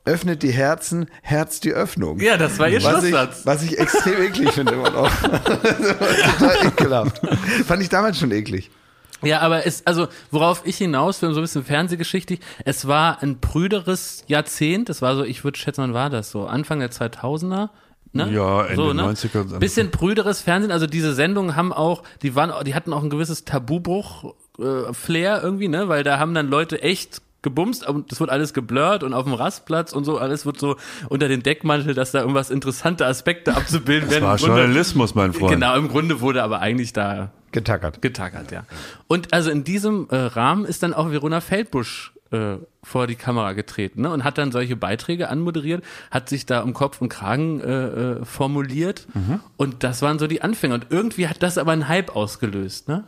öffnet 0.06 0.44
die 0.44 0.52
Herzen, 0.52 1.08
Herz 1.24 1.60
die 1.60 1.74
Öffnung. 1.74 2.20
Ja, 2.20 2.38
das 2.38 2.60
war 2.60 2.70
ihr 2.70 2.82
was 2.84 3.00
Schlusssatz. 3.00 3.40
Ich, 3.40 3.46
was 3.46 3.64
ich 3.64 3.80
extrem 3.80 4.22
eklig 4.22 4.52
finde 4.52 4.74
immer 4.74 4.92
noch. 4.92 5.12
total 5.22 6.68
ekelhaft. 6.68 7.22
Fand 7.66 7.82
ich 7.82 7.90
damals 7.90 8.20
schon 8.20 8.32
eklig. 8.32 8.70
Ja, 9.24 9.40
aber 9.40 9.66
es, 9.66 9.86
also, 9.88 10.08
worauf 10.30 10.62
ich 10.66 10.78
hinaus 10.78 11.22
will, 11.22 11.34
so 11.34 11.40
ein 11.40 11.44
bisschen 11.44 11.64
fernsehgeschichtlich, 11.64 12.40
es 12.64 12.88
war 12.88 13.24
ein 13.24 13.40
prüderes 13.42 14.24
Jahrzehnt, 14.28 14.90
das 14.90 15.02
war 15.02 15.16
so, 15.16 15.24
ich 15.24 15.44
würde 15.44 15.58
schätzen, 15.58 15.82
wann 15.82 15.94
war 15.96 16.12
das 16.12 16.30
so? 16.30 16.46
Anfang 16.46 16.80
der 16.80 16.92
2000er? 16.92 17.70
Ne? 18.16 18.32
Ja, 18.32 18.64
Ende 18.64 18.76
so, 18.76 18.94
ne? 18.94 19.04
90er. 19.04 19.60
Bisschen 19.60 19.92
prüderes 19.92 20.42
Fernsehen, 20.42 20.72
also 20.72 20.88
diese 20.88 21.14
Sendungen 21.14 21.56
haben 21.56 21.74
auch, 21.74 22.04
die 22.22 22.34
waren, 22.36 22.52
die 22.64 22.74
hatten 22.74 22.94
auch 22.94 23.04
ein 23.04 23.10
gewisses 23.10 23.44
Tabubruch-Flair 23.44 25.38
äh, 25.38 25.42
irgendwie, 25.42 25.68
ne? 25.68 25.90
Weil 25.90 26.04
da 26.04 26.18
haben 26.18 26.34
dann 26.34 26.50
Leute 26.50 26.82
echt 26.82 27.22
gebumst 27.42 27.88
und 27.88 28.12
das 28.12 28.20
wird 28.20 28.30
alles 28.30 28.54
geblurrt 28.54 29.04
und 29.04 29.14
auf 29.14 29.26
dem 29.26 29.34
Rastplatz 29.34 29.94
und 29.94 30.04
so, 30.04 30.18
alles 30.18 30.46
wird 30.46 30.60
so 30.60 30.78
unter 31.10 31.28
den 31.28 31.44
Deckmantel, 31.44 31.94
dass 31.94 32.12
da 32.12 32.22
irgendwas 32.22 32.50
interessante 32.50 33.06
Aspekte 33.06 33.56
abzubilden 33.56 34.10
werden. 34.10 34.24
Das 34.24 34.42
war 34.42 34.50
Journalismus, 34.50 35.14
mein 35.14 35.34
Freund. 35.34 35.52
Genau, 35.52 35.78
im 35.78 35.88
Grunde 35.90 36.22
wurde 36.22 36.42
aber 36.42 36.60
eigentlich 36.60 36.92
da 36.94 37.32
getackert. 37.52 38.02
Getackert, 38.02 38.52
ja. 38.52 38.66
Und 39.08 39.34
also 39.34 39.52
in 39.52 39.64
diesem 39.64 40.08
äh, 40.10 40.16
Rahmen 40.16 40.66
ist 40.66 40.84
dann 40.84 40.94
auch 40.94 41.12
Verona 41.12 41.40
Feldbusch 41.40 42.15
äh, 42.36 42.58
vor 42.84 43.08
die 43.08 43.16
Kamera 43.16 43.54
getreten 43.54 44.02
ne? 44.02 44.12
und 44.12 44.24
hat 44.24 44.38
dann 44.38 44.52
solche 44.52 44.76
Beiträge 44.76 45.30
anmoderiert, 45.30 45.84
hat 46.12 46.30
sich 46.30 46.46
da 46.46 46.62
um 46.62 46.74
Kopf 46.74 47.02
und 47.02 47.10
Kragen 47.10 47.62
äh, 47.62 47.86
äh, 47.86 48.26
formuliert 48.26 49.08
mhm. 49.14 49.40
und 49.58 49.84
das 49.84 50.02
waren 50.02 50.20
so 50.20 50.28
die 50.28 50.42
Anfänge 50.42 50.76
und 50.76 50.88
irgendwie 50.90 51.28
hat 51.28 51.42
das 51.42 51.58
aber 51.58 51.72
einen 51.72 51.88
Hype 51.88 52.16
ausgelöst, 52.16 52.88
ne? 52.88 53.04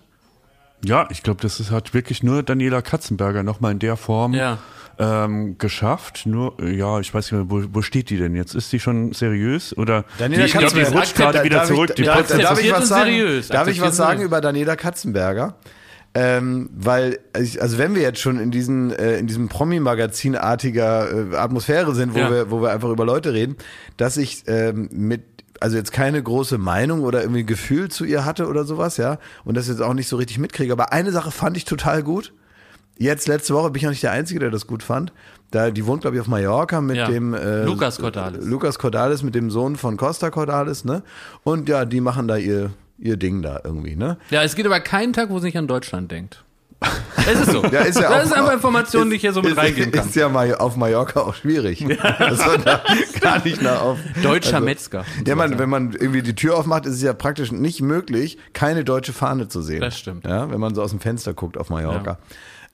Ja, 0.86 1.08
ich 1.10 1.24
glaube, 1.24 1.42
das 1.42 1.60
ist, 1.60 1.72
hat 1.72 1.94
wirklich 1.94 2.24
nur 2.24 2.44
Daniela 2.44 2.82
Katzenberger 2.82 3.44
nochmal 3.44 3.72
in 3.72 3.80
der 3.80 3.98
Form 3.98 4.34
ja. 4.34 4.60
ähm, 5.00 5.58
geschafft. 5.58 6.26
Nur, 6.26 6.62
ja, 6.64 7.00
ich 7.00 7.14
weiß 7.14 7.32
nicht 7.32 7.40
mehr, 7.40 7.50
wo, 7.50 7.64
wo 7.74 7.82
steht 7.82 8.10
die 8.10 8.18
denn 8.18 8.36
jetzt? 8.36 8.54
Ist 8.54 8.72
die 8.72 8.80
schon 8.80 9.12
seriös 9.14 9.76
oder? 9.76 10.06
Daniela 10.20 10.46
die, 10.46 10.52
Katzenberger. 10.52 10.92
Die 10.92 10.98
rutscht 10.98 11.16
gerade 11.16 11.44
wieder 11.44 11.64
zurück. 11.64 11.94
Ich, 11.98 12.06
da, 12.06 12.22
da, 12.22 12.38
darf 12.38 12.62
ich 12.62 12.72
was 12.72 12.90
sagen? 12.90 13.12
Seriös. 13.12 13.48
Darf 13.48 13.68
ich 13.68 13.82
was 13.82 13.96
sagen 13.98 14.22
über 14.22 14.40
Daniela 14.40 14.76
Katzenberger? 14.76 15.56
Ähm, 16.14 16.70
weil, 16.74 17.20
also 17.34 17.78
wenn 17.78 17.94
wir 17.94 18.02
jetzt 18.02 18.20
schon 18.20 18.40
in 18.40 18.50
diesen, 18.50 18.92
äh, 18.92 19.20
in 19.20 19.28
diesem 19.28 19.50
Promi-Magazin-artiger 19.50 21.34
äh, 21.34 21.36
Atmosphäre 21.36 21.94
sind, 21.94 22.16
wo 22.16 22.20
ja. 22.20 22.32
wir, 22.32 22.52
wo 22.52 22.62
wir 22.62 22.72
einfach 22.72 22.90
über 22.90 23.06
Leute 23.06 23.34
reden, 23.34 23.56
dass 23.98 24.18
ich 24.18 24.44
ähm, 24.48 24.90
mit 24.92 25.22
also 25.60 25.78
jetzt 25.78 25.92
keine 25.92 26.22
große 26.22 26.58
Meinung 26.58 27.02
oder 27.02 27.22
irgendwie 27.22 27.46
Gefühl 27.46 27.90
zu 27.90 28.06
ihr 28.06 28.26
hatte 28.26 28.48
oder 28.48 28.64
sowas, 28.64 28.98
ja, 28.98 29.18
und 29.44 29.58
das 29.58 29.68
jetzt 29.68 29.82
auch 29.82 29.94
nicht 29.94 30.08
so 30.08 30.16
richtig 30.18 30.38
mitkriege. 30.40 30.72
Aber 30.72 30.92
eine 30.94 31.12
Sache 31.12 31.32
fand 31.32 31.58
ich 31.58 31.66
total 31.66 32.04
gut. 32.04 32.34
Jetzt 33.00 33.28
letzte 33.28 33.54
Woche 33.54 33.70
bin 33.70 33.82
ich 33.82 33.88
auch 33.88 33.92
nicht 33.92 34.04
der 34.04 34.12
Einzige, 34.12 34.40
der 34.40 34.50
das 34.50 34.66
gut 34.66 34.82
fand. 34.82 35.14
Da, 35.52 35.70
die 35.70 35.86
wohnt, 35.86 36.02
glaube 36.02 36.16
ich, 36.16 36.22
auf 36.22 36.28
Mallorca 36.28 36.82
mit 36.82 36.98
ja. 36.98 37.08
dem 37.08 37.34
äh, 37.34 37.64
Lukas 37.64 38.00
Cordalis. 38.00 38.46
Lukas 38.46 38.80
Cordalis 38.80 39.24
mit 39.24 39.36
dem 39.36 39.50
Sohn 39.50 39.76
von 39.76 39.98
Costa 39.98 40.30
Cordalis, 40.30 40.84
ne? 40.84 41.04
Und 41.44 41.70
ja, 41.70 41.86
die 41.86 42.02
machen 42.02 42.28
da 42.28 42.38
ihr 42.38 42.72
ihr 42.98 43.18
Ding 43.18 43.42
da 43.42 43.62
irgendwie, 43.64 43.96
ne? 43.96 44.18
Ja, 44.30 44.44
es 44.44 44.56
gibt 44.56 44.68
aber 44.68 44.80
keinen 44.80 45.14
Tag, 45.14 45.30
wo 45.30 45.40
sie 45.40 45.48
nicht 45.48 45.58
an 45.58 45.68
Deutschland 45.68 46.12
denkt. 46.12 46.44
Es 47.26 47.40
ist 47.40 47.52
so. 47.52 47.64
Ja, 47.72 47.82
ist 47.82 48.00
ja 48.00 48.10
das 48.10 48.28
ist 48.28 48.34
einfach 48.34 48.54
Informationen, 48.54 49.10
die 49.10 49.16
ich 49.16 49.22
hier 49.22 49.34
so 49.34 49.42
mit 49.42 49.52
ist, 49.52 49.58
reingeben 49.58 49.92
kann. 49.92 50.08
Ist 50.08 50.16
ja 50.16 50.30
mal 50.30 50.56
auf 50.56 50.76
Mallorca 50.76 51.22
auch 51.22 51.34
schwierig. 51.34 51.82
Ja. 51.82 51.98
Also 51.98 52.58
da 52.58 52.82
gar 53.20 53.44
nicht 53.44 53.62
nach 53.62 53.82
auf. 53.82 53.98
Deutscher 54.22 54.56
also, 54.56 54.66
Metzger. 54.66 55.06
Ja, 55.26 55.36
man, 55.36 55.58
wenn 55.58 55.70
man 55.70 55.94
irgendwie 55.94 56.22
die 56.22 56.36
Tür 56.36 56.56
aufmacht, 56.56 56.86
ist 56.86 56.96
es 56.96 57.02
ja 57.02 57.14
praktisch 57.14 57.52
nicht 57.52 57.82
möglich, 57.82 58.38
keine 58.54 58.84
deutsche 58.84 59.14
Fahne 59.14 59.48
zu 59.48 59.62
sehen. 59.62 59.82
Das 59.82 59.98
stimmt. 59.98 60.26
Ja, 60.26 60.50
wenn 60.52 60.60
man 60.60 60.76
so 60.76 60.82
aus 60.82 60.92
dem 60.92 61.00
Fenster 61.00 61.34
guckt 61.34 61.58
auf 61.58 61.70
Mallorca. 61.70 62.20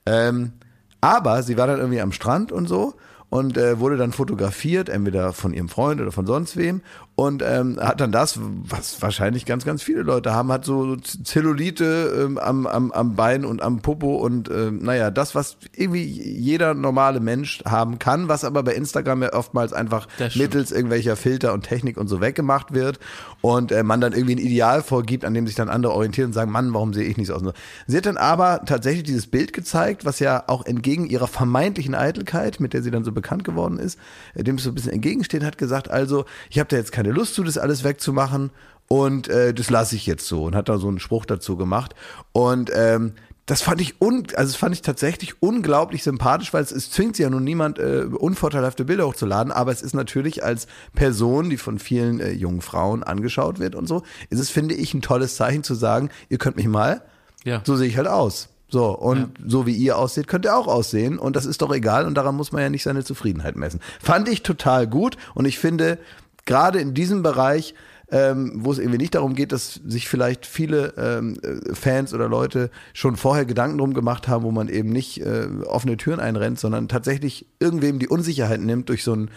Ja. 0.08 0.30
Ähm, 0.30 0.54
aber 1.02 1.44
sie 1.44 1.58
war 1.58 1.68
dann 1.68 1.80
irgendwie 1.80 2.02
am 2.02 2.12
Strand 2.12 2.52
und 2.52 2.68
so 2.68 2.96
und 3.30 3.58
äh, 3.58 3.80
wurde 3.80 3.98
dann 3.98 4.12
fotografiert, 4.12 4.90
entweder 4.90 5.34
von 5.34 5.54
ihrem 5.54 5.70
Freund 5.70 6.00
oder 6.00 6.12
von 6.12 6.26
sonst 6.26 6.56
wem 6.56 6.82
und 7.16 7.44
ähm, 7.46 7.80
hat 7.80 8.02
dann 8.02 8.12
das, 8.12 8.40
was 8.42 9.00
wahrscheinlich 9.02 9.46
ganz, 9.46 9.66
ganz 9.66 9.84
viele 9.84 10.02
Leute 10.02 10.34
haben, 10.34 10.52
hat 10.52 10.66
so 10.66 10.96
Zellulite 10.96 12.26
ähm, 12.26 12.40
am, 12.40 12.66
am, 12.66 12.92
am 12.92 13.16
Bein 13.16 13.46
und 13.46 13.62
am 13.62 13.82
Popo 13.82 14.16
und 14.16 14.50
ähm, 14.50 14.80
naja, 14.80 15.12
das, 15.12 15.36
was 15.36 15.58
irgendwie 15.76 16.04
jeder 16.04 16.74
normale 16.74 17.20
Mensch 17.20 17.64
haben 17.66 18.00
kann, 18.00 18.30
was 18.30 18.44
aber 18.44 18.64
bei 18.64 18.74
Instagram 18.74 19.22
ja 19.22 19.34
oftmals 19.34 19.74
einfach 19.74 20.08
mittels 20.36 20.72
irgendwelcher 20.72 21.16
Filter 21.16 21.54
und 21.54 21.64
Technik 21.64 21.98
und 21.98 22.08
so 22.08 22.20
weggemacht 22.20 22.74
wird 22.74 23.00
und 23.42 23.72
äh, 23.72 23.84
man 23.84 24.02
dann 24.02 24.14
irgendwie 24.14 24.36
ein 24.36 24.40
Ideal 24.40 24.82
vorgibt, 24.82 25.24
an 25.24 25.36
dem 25.36 25.46
sich 25.46 25.56
dann 25.56 25.70
andere 25.70 25.94
orientieren 25.94 26.28
und 26.30 26.34
sagen, 26.34 26.52
Mann, 26.52 26.74
warum 26.74 26.94
sehe 26.94 27.06
ich 27.06 27.18
nicht 27.18 27.28
so 27.28 27.36
aus? 27.36 27.44
Sie 27.86 27.98
hat 27.98 28.08
dann 28.08 28.18
aber 28.18 28.62
tatsächlich 28.66 29.04
dieses 29.04 29.28
Bild 29.28 29.54
gezeigt, 29.54 30.04
was 30.04 30.20
ja 30.20 30.46
auch 30.48 30.66
entgegen 30.66 31.06
ihrer 31.06 31.28
vermeintlichen 31.28 31.94
Eitelkeit, 31.94 32.60
mit 32.60 32.74
der 32.74 32.82
sie 32.82 32.90
dann 32.90 33.04
so 33.04 33.12
bekannt 33.12 33.44
geworden 33.44 33.78
ist, 33.78 34.00
äh, 34.34 34.44
dem 34.44 34.58
so 34.58 34.70
ein 34.70 34.76
bisschen 34.76 34.94
entgegensteht, 34.94 35.44
hat 35.44 35.60
gesagt, 35.60 35.92
also, 35.92 36.26
ich 36.50 36.58
habe 36.58 36.70
da 36.70 36.78
jetzt 36.78 36.92
keine 36.92 37.03
keine 37.04 37.14
Lust 37.14 37.36
zu, 37.36 37.44
das 37.44 37.58
alles 37.58 37.84
wegzumachen 37.84 38.52
und 38.88 39.28
äh, 39.28 39.54
das 39.54 39.70
lasse 39.70 39.96
ich 39.96 40.06
jetzt 40.06 40.26
so 40.26 40.46
und 40.46 40.56
hat 40.56 40.70
da 40.70 40.78
so 40.78 40.88
einen 40.88 41.00
Spruch 41.00 41.26
dazu 41.26 41.58
gemacht 41.58 41.96
und 42.32 42.72
ähm, 42.74 43.14
das 43.46 43.62
fand 43.62 43.82
ich 43.82 44.02
un, 44.02 44.24
also 44.38 44.54
das 44.54 44.56
fand 44.56 44.74
ich 44.74 44.82
tatsächlich 44.82 45.42
unglaublich 45.42 46.02
sympathisch, 46.02 46.54
weil 46.54 46.64
es, 46.64 46.72
es 46.72 46.92
zwingt 46.92 47.18
sie 47.18 47.24
ja 47.24 47.30
nun 47.30 47.44
niemand 47.44 47.78
äh, 47.78 48.06
unvorteilhafte 48.10 48.86
Bilder 48.86 49.06
hochzuladen, 49.06 49.52
aber 49.52 49.74
es 49.74 49.82
ist 49.82 49.94
natürlich 49.94 50.46
als 50.46 50.68
Person, 50.96 51.50
die 51.50 51.58
von 51.58 51.78
vielen 51.78 52.22
äh, 52.22 52.32
jungen 52.32 52.62
Frauen 52.62 53.04
angeschaut 53.04 53.60
wird 53.60 53.76
und 53.76 53.86
so, 53.86 54.04
ist 54.30 54.40
es 54.40 54.50
finde 54.50 54.76
ich 54.76 54.94
ein 54.94 55.02
tolles 55.02 55.36
Zeichen 55.36 55.64
zu 55.64 55.76
sagen, 55.76 56.10
ihr 56.30 56.38
könnt 56.38 56.56
mich 56.56 56.68
mal, 56.68 57.02
ja. 57.44 57.62
so 57.66 57.76
sehe 57.76 57.90
ich 57.90 57.98
halt 57.98 58.08
aus. 58.08 58.48
So, 58.74 58.88
und 58.98 59.20
ja. 59.20 59.28
so 59.46 59.68
wie 59.68 59.76
ihr 59.76 60.00
aussieht, 60.00 60.28
könnt 60.28 60.46
ihr 60.46 60.58
auch 60.58 60.66
aussehen. 60.66 61.20
Und 61.20 61.36
das 61.36 61.46
ist 61.46 61.62
doch 61.62 61.72
egal. 61.72 62.08
Und 62.08 62.16
daran 62.16 62.34
muss 62.34 62.52
man 62.52 62.64
ja 62.64 62.72
nicht 62.72 62.82
seine 62.82 63.04
Zufriedenheit 63.04 63.56
messen. 63.56 63.80
Fand 64.02 64.28
ich 64.28 64.42
total 64.42 64.88
gut. 64.88 65.16
Und 65.36 65.46
ich 65.46 65.60
finde, 65.60 66.00
gerade 66.46 66.80
in 66.80 66.94
diesem 66.94 67.24
Bereich, 67.24 67.74
ähm, 68.12 68.52
wo 68.58 68.72
es 68.72 68.80
irgendwie 68.80 69.00
nicht 69.00 69.16
darum 69.16 69.34
geht, 69.34 69.52
dass 69.52 69.82
sich 69.86 70.08
vielleicht 70.08 70.46
viele 70.46 70.94
ähm, 70.98 71.38
äh, 71.42 71.74
Fans 71.74 72.14
oder 72.14 72.28
Leute 72.28 72.70
schon 72.94 73.16
vorher 73.16 73.46
Gedanken 73.46 73.78
drum 73.80 73.94
gemacht 73.94 74.28
haben, 74.28 74.44
wo 74.44 74.52
man 74.52 74.70
eben 74.70 74.90
nicht 74.90 75.22
äh, 75.22 75.48
offene 75.66 75.98
Türen 75.98 76.20
einrennt, 76.20 76.60
sondern 76.60 76.88
tatsächlich 76.88 77.48
irgendwem 77.60 78.00
die 78.00 78.08
Unsicherheit 78.08 78.62
nimmt 78.62 78.90
durch 78.90 79.04
so 79.04 79.16
ein 79.16 79.32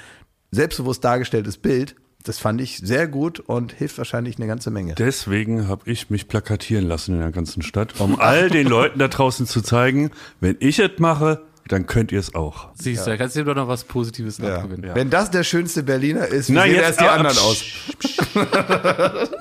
selbstbewusst 0.51 1.05
dargestelltes 1.05 1.57
Bild. 1.59 1.97
Das 2.23 2.39
fand 2.39 2.61
ich 2.61 2.79
sehr 2.79 3.07
gut 3.07 3.39
und 3.39 3.73
hilft 3.73 3.99
wahrscheinlich 3.99 4.37
eine 4.37 4.49
ganze 4.49 4.73
Menge. 4.73 4.97
Deswegen 4.97 5.69
habe 5.69 5.89
ich 5.89 6.11
mich 6.11 6.27
plakatieren 6.27 6.87
lassen 6.87 7.15
in 7.15 7.21
der 7.21 7.31
ganzen 7.31 7.63
Stadt, 7.63 8.01
um 8.01 8.21
all 8.21 8.51
den 8.51 8.67
Leuten 8.67 8.99
da 8.99 9.07
draußen 9.07 9.47
zu 9.47 9.63
zeigen, 9.63 10.11
wenn 10.41 10.57
ich 10.59 10.81
es 10.81 10.99
mache, 10.99 11.43
dann 11.69 11.87
könnt 11.87 12.13
ihr 12.13 12.21
es 12.21 12.35
auch. 12.35 12.69
Siehst 12.75 13.07
du, 13.07 13.11
da 13.11 13.17
kannst 13.17 13.37
du 13.37 13.41
dir 13.41 13.47
doch 13.47 13.55
noch 13.55 13.69
was 13.69 13.85
Positives 13.85 14.39
ja. 14.39 14.57
abgewinnen. 14.57 14.89
Ja. 14.89 14.95
Wenn 14.95 15.11
das 15.11 15.31
der 15.31 15.45
schönste 15.45 15.83
Berliner 15.83 16.27
ist, 16.27 16.49
wie 16.49 16.53
Na, 16.53 16.63
sehen 16.63 16.75
jetzt, 16.75 16.83
erst 16.83 17.01
die 17.01 17.07
anderen 17.07 17.39
aus? 17.39 17.65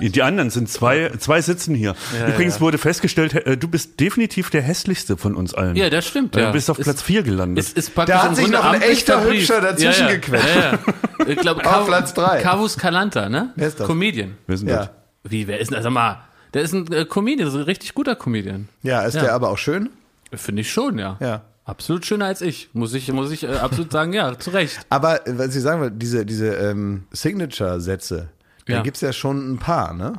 die 0.00 0.22
anderen 0.22 0.50
sind 0.50 0.68
zwei, 0.68 1.12
zwei 1.18 1.40
sitzen 1.40 1.74
hier. 1.74 1.94
Ja, 2.18 2.28
Übrigens 2.28 2.60
wurde 2.60 2.78
festgestellt, 2.78 3.34
äh, 3.34 3.56
du 3.56 3.68
bist 3.68 4.00
definitiv 4.00 4.50
der 4.50 4.62
hässlichste 4.62 5.16
von 5.16 5.34
uns 5.34 5.54
allen. 5.54 5.76
Ja, 5.76 5.90
das 5.90 6.06
stimmt. 6.06 6.34
Du 6.34 6.52
bist 6.52 6.70
auf 6.70 6.78
Platz 6.78 7.02
4 7.02 7.22
gelandet. 7.22 7.64
Ist, 7.64 7.76
ist 7.76 7.92
da 7.94 8.24
hat 8.24 8.36
sich 8.36 8.48
noch 8.48 8.64
ein 8.64 8.82
echter 8.82 9.24
Hübscher 9.24 9.60
dazwischen 9.60 10.08
gequetscht. 10.08 10.78
Ich 11.26 11.38
glaube, 11.38 11.62
Platz 11.86 12.14
3. 12.14 12.42
Cavus 12.42 12.76
Calanta, 12.76 13.28
ne? 13.28 13.52
Wer 13.56 13.68
ist 13.68 13.80
das? 13.80 13.86
Comedian. 13.86 14.36
Wer 14.46 14.54
ist 14.54 14.60
denn 14.60 14.68
das? 14.68 14.90
Wie, 15.24 15.46
wer 15.46 15.58
ist 15.60 15.70
denn 15.70 15.76
das? 15.76 15.84
Sag 15.84 15.92
mal, 15.92 16.22
der 16.54 16.62
ist 16.62 16.72
ein 16.72 16.90
äh, 16.92 17.04
Comedian, 17.04 17.50
so 17.50 17.58
ein 17.58 17.64
richtig 17.64 17.94
guter 17.94 18.16
Comedian. 18.16 18.68
Ja, 18.82 19.02
ist 19.02 19.14
der 19.14 19.34
aber 19.34 19.50
auch 19.50 19.58
schön? 19.58 19.90
Finde 20.32 20.62
ich 20.62 20.72
schon, 20.72 20.98
ja. 20.98 21.16
Ja. 21.20 21.42
Absolut 21.66 22.06
schöner 22.06 22.26
als 22.26 22.42
ich, 22.42 22.70
muss 22.74 22.94
ich, 22.94 23.12
muss 23.12 23.32
ich 23.32 23.42
äh, 23.42 23.56
absolut 23.56 23.90
sagen, 23.90 24.12
ja, 24.12 24.38
zu 24.38 24.50
Recht. 24.50 24.78
Aber 24.88 25.26
äh, 25.26 25.36
was 25.36 25.54
ich 25.54 25.62
sagen 25.62 25.82
will, 25.82 25.90
diese, 25.90 26.24
diese 26.24 26.54
ähm, 26.54 27.06
Signature-Sätze, 27.10 28.28
ja. 28.68 28.76
da 28.76 28.82
gibt's 28.82 29.00
ja 29.00 29.12
schon 29.12 29.54
ein 29.54 29.58
paar, 29.58 29.92
ne? 29.92 30.12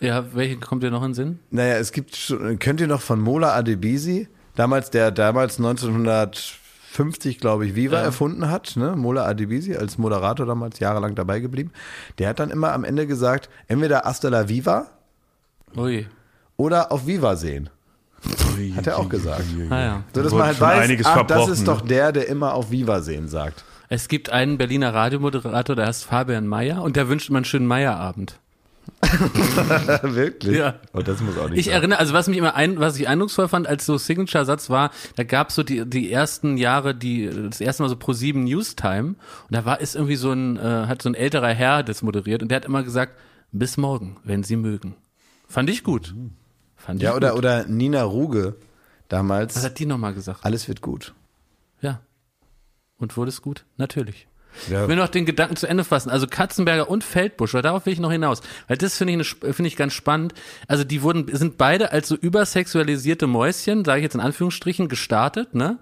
Ja, 0.00 0.34
welche 0.34 0.56
kommt 0.56 0.82
dir 0.82 0.90
noch 0.90 1.02
in 1.02 1.10
den 1.10 1.14
Sinn? 1.14 1.38
Naja, 1.50 1.76
es 1.76 1.92
gibt 1.92 2.16
schon, 2.16 2.58
könnt 2.58 2.80
ihr 2.80 2.88
noch 2.88 3.02
von 3.02 3.20
Mola 3.20 3.54
Adebisi, 3.54 4.26
damals, 4.56 4.90
der 4.90 5.12
damals 5.12 5.58
1950, 5.58 7.38
glaube 7.38 7.66
ich, 7.66 7.76
Viva 7.76 7.98
ja. 7.98 8.02
erfunden 8.02 8.50
hat, 8.50 8.74
ne? 8.74 8.96
Mola 8.96 9.26
Adebisi 9.26 9.76
als 9.76 9.96
Moderator 9.96 10.44
damals 10.44 10.80
jahrelang 10.80 11.14
dabei 11.14 11.38
geblieben. 11.38 11.70
Der 12.18 12.30
hat 12.30 12.40
dann 12.40 12.50
immer 12.50 12.72
am 12.72 12.82
Ende 12.82 13.06
gesagt, 13.06 13.48
entweder 13.68 14.02
Hasta 14.02 14.28
la 14.28 14.48
Viva 14.48 14.88
Ui. 15.76 16.08
oder 16.56 16.90
auf 16.90 17.06
Viva 17.06 17.36
sehen. 17.36 17.70
Hat 18.76 18.86
er 18.86 18.98
auch 18.98 19.08
gesagt. 19.08 19.44
Ah, 19.70 19.80
ja. 19.80 20.02
So, 20.14 20.22
dass 20.22 20.32
man 20.32 20.46
halt 20.46 20.60
weiß, 20.60 21.06
ah, 21.06 21.22
das 21.24 21.48
ist 21.48 21.66
doch 21.66 21.80
der, 21.80 22.12
der 22.12 22.28
immer 22.28 22.54
auf 22.54 22.70
Viva 22.70 23.00
sehen 23.00 23.28
sagt. 23.28 23.64
Es 23.88 24.08
gibt 24.08 24.30
einen 24.30 24.58
Berliner 24.58 24.94
Radiomoderator, 24.94 25.74
der 25.74 25.86
heißt 25.86 26.04
Fabian 26.04 26.46
Meyer 26.46 26.82
und 26.82 26.96
der 26.96 27.08
wünscht 27.08 27.28
immer 27.28 27.38
einen 27.38 27.44
schönen 27.44 27.66
Meierabend. 27.66 28.38
Wirklich? 30.02 30.58
Ja. 30.58 30.74
Oh, 30.92 31.00
das 31.00 31.20
muss 31.20 31.38
auch 31.38 31.48
nicht 31.48 31.58
Ich 31.58 31.66
sein. 31.66 31.74
erinnere, 31.74 31.98
also 31.98 32.12
was 32.12 32.28
mich 32.28 32.38
immer 32.38 32.54
ein, 32.54 32.78
was 32.78 32.98
ich 32.98 33.08
eindrucksvoll 33.08 33.48
fand 33.48 33.66
als 33.66 33.86
so 33.86 33.96
Signature-Satz 33.98 34.68
war, 34.70 34.90
da 35.16 35.24
gab 35.24 35.48
es 35.48 35.54
so 35.54 35.62
die, 35.62 35.88
die 35.88 36.12
ersten 36.12 36.56
Jahre, 36.56 36.94
die, 36.94 37.28
das 37.48 37.60
erste 37.60 37.82
Mal 37.82 37.88
so 37.88 37.96
pro 37.96 38.12
sieben 38.12 38.44
Newstime 38.44 39.08
und 39.08 39.16
da 39.50 39.64
war, 39.64 39.80
ist 39.80 39.94
irgendwie 39.94 40.16
so 40.16 40.32
ein, 40.32 40.56
äh, 40.56 40.60
hat 40.86 41.02
so 41.02 41.08
ein 41.08 41.14
älterer 41.14 41.48
Herr 41.48 41.82
das 41.82 42.02
moderiert 42.02 42.42
und 42.42 42.50
der 42.50 42.56
hat 42.56 42.64
immer 42.64 42.82
gesagt, 42.82 43.18
bis 43.52 43.76
morgen, 43.76 44.18
wenn 44.24 44.42
Sie 44.42 44.56
mögen. 44.56 44.94
Fand 45.48 45.70
ich 45.70 45.82
gut. 45.82 46.14
Mhm. 46.16 46.32
Fand 46.80 47.02
ja, 47.02 47.14
oder, 47.14 47.30
gut. 47.30 47.38
oder 47.38 47.64
Nina 47.66 48.02
Ruge 48.02 48.56
damals. 49.08 49.54
Was 49.54 49.64
hat 49.64 49.78
die 49.78 49.86
nochmal 49.86 50.14
gesagt? 50.14 50.40
Alles 50.42 50.66
wird 50.66 50.80
gut. 50.80 51.14
Ja. 51.80 52.00
Und 52.98 53.16
wurde 53.16 53.28
es 53.28 53.42
gut? 53.42 53.64
Natürlich. 53.76 54.26
Ja. 54.68 54.82
Ich 54.82 54.88
will 54.88 54.96
noch 54.96 55.08
den 55.08 55.26
Gedanken 55.26 55.56
zu 55.56 55.66
Ende 55.66 55.84
fassen. 55.84 56.10
Also 56.10 56.26
Katzenberger 56.26 56.90
und 56.90 57.04
Feldbusch, 57.04 57.54
weil 57.54 57.62
darauf 57.62 57.86
will 57.86 57.92
ich 57.92 58.00
noch 58.00 58.10
hinaus. 58.10 58.40
Weil 58.66 58.76
das 58.76 58.96
finde 58.96 59.14
ich, 59.14 59.28
finde 59.34 59.66
ich 59.66 59.76
ganz 59.76 59.92
spannend. 59.92 60.34
Also 60.66 60.84
die 60.84 61.02
wurden, 61.02 61.26
sind 61.36 61.56
beide 61.56 61.92
als 61.92 62.08
so 62.08 62.16
übersexualisierte 62.16 63.26
Mäuschen, 63.26 63.84
sage 63.84 64.00
ich 64.00 64.04
jetzt 64.04 64.14
in 64.14 64.20
Anführungsstrichen, 64.20 64.88
gestartet, 64.88 65.54
ne? 65.54 65.78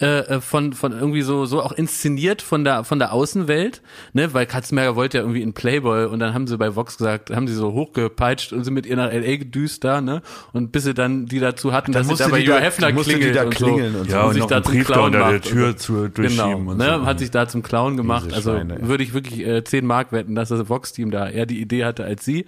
Äh, 0.00 0.18
äh, 0.18 0.40
von 0.42 0.74
von 0.74 0.92
irgendwie 0.92 1.22
so 1.22 1.46
so 1.46 1.62
auch 1.62 1.72
inszeniert 1.72 2.42
von 2.42 2.64
der 2.64 2.84
von 2.84 2.98
der 2.98 3.14
Außenwelt, 3.14 3.80
ne, 4.12 4.34
weil 4.34 4.44
Katzenberger 4.44 4.94
wollte 4.94 5.18
ja 5.18 5.22
irgendwie 5.22 5.40
in 5.40 5.54
Playboy 5.54 6.04
und 6.04 6.18
dann 6.18 6.34
haben 6.34 6.46
sie 6.46 6.58
bei 6.58 6.76
Vox 6.76 6.98
gesagt, 6.98 7.30
haben 7.30 7.48
sie 7.48 7.54
so 7.54 7.72
hochgepeitscht 7.72 8.52
und 8.52 8.64
sind 8.64 8.74
mit 8.74 8.84
ihr 8.84 8.96
nach 8.96 9.10
LA 9.10 9.36
gedüst 9.36 9.84
da, 9.84 10.02
ne, 10.02 10.20
und 10.52 10.70
bis 10.70 10.84
sie 10.84 10.92
dann 10.92 11.24
die 11.24 11.40
dazu 11.40 11.72
hatten, 11.72 11.92
dann 11.92 12.06
dass 12.06 12.18
sie 12.18 12.22
da 12.22 12.28
bei 12.28 12.40
Joa 12.40 12.58
Hefner 12.58 12.92
klingelt 12.92 13.36
da 13.36 13.44
und 13.44 13.54
klingeln 13.54 13.92
so, 13.94 14.00
und, 14.00 14.10
ja, 14.10 14.20
und, 14.20 14.26
und 14.28 14.34
sich 14.34 14.44
da 14.44 14.62
zum 14.62 14.84
Clown 14.84 15.04
unter 15.06 15.30
der 15.30 15.40
Tür 15.40 15.76
zu 15.78 16.08
durchschieben 16.08 16.46
genau, 16.46 16.70
und 16.72 16.76
ne, 16.76 16.98
so. 16.98 17.06
hat 17.06 17.18
sich 17.18 17.30
da 17.30 17.48
zum 17.48 17.62
Clown 17.62 17.96
gemacht, 17.96 18.34
also 18.34 18.52
Schweine, 18.52 18.86
würde 18.86 19.02
ich 19.02 19.14
wirklich 19.14 19.46
äh, 19.46 19.64
10 19.64 19.86
Mark 19.86 20.12
wetten, 20.12 20.34
dass 20.34 20.50
das 20.50 20.68
Vox 20.68 20.92
Team 20.92 21.10
da 21.10 21.26
eher 21.26 21.46
die 21.46 21.60
Idee 21.60 21.86
hatte 21.86 22.04
als 22.04 22.22
sie. 22.22 22.44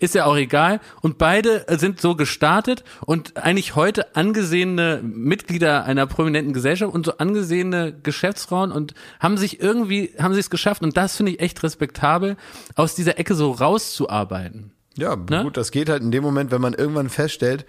Ist 0.00 0.16
ja 0.16 0.24
auch 0.24 0.36
egal. 0.36 0.80
Und 1.02 1.18
beide 1.18 1.66
sind 1.68 2.00
so 2.00 2.16
gestartet 2.16 2.82
und 3.06 3.36
eigentlich 3.36 3.76
heute 3.76 4.16
angesehene 4.16 5.00
Mitglieder 5.02 5.84
einer 5.84 6.06
prominenten 6.06 6.52
Gesellschaft 6.52 6.79
und 6.88 7.06
so 7.06 7.18
angesehen 7.18 7.50
angesehene 7.50 7.92
Geschäftsfrauen 8.02 8.72
und 8.72 8.94
haben 9.18 9.36
sich 9.36 9.60
irgendwie, 9.60 10.12
haben 10.18 10.34
sie 10.34 10.40
es 10.40 10.50
geschafft 10.50 10.82
und 10.82 10.96
das 10.96 11.16
finde 11.16 11.32
ich 11.32 11.40
echt 11.40 11.62
respektabel, 11.62 12.36
aus 12.74 12.94
dieser 12.94 13.18
Ecke 13.18 13.34
so 13.34 13.50
rauszuarbeiten. 13.52 14.72
Ja, 14.96 15.16
ne? 15.16 15.42
gut, 15.44 15.56
das 15.56 15.70
geht 15.70 15.88
halt 15.88 16.02
in 16.02 16.10
dem 16.10 16.22
Moment, 16.22 16.50
wenn 16.50 16.60
man 16.60 16.74
irgendwann 16.74 17.08
feststellt, 17.08 17.64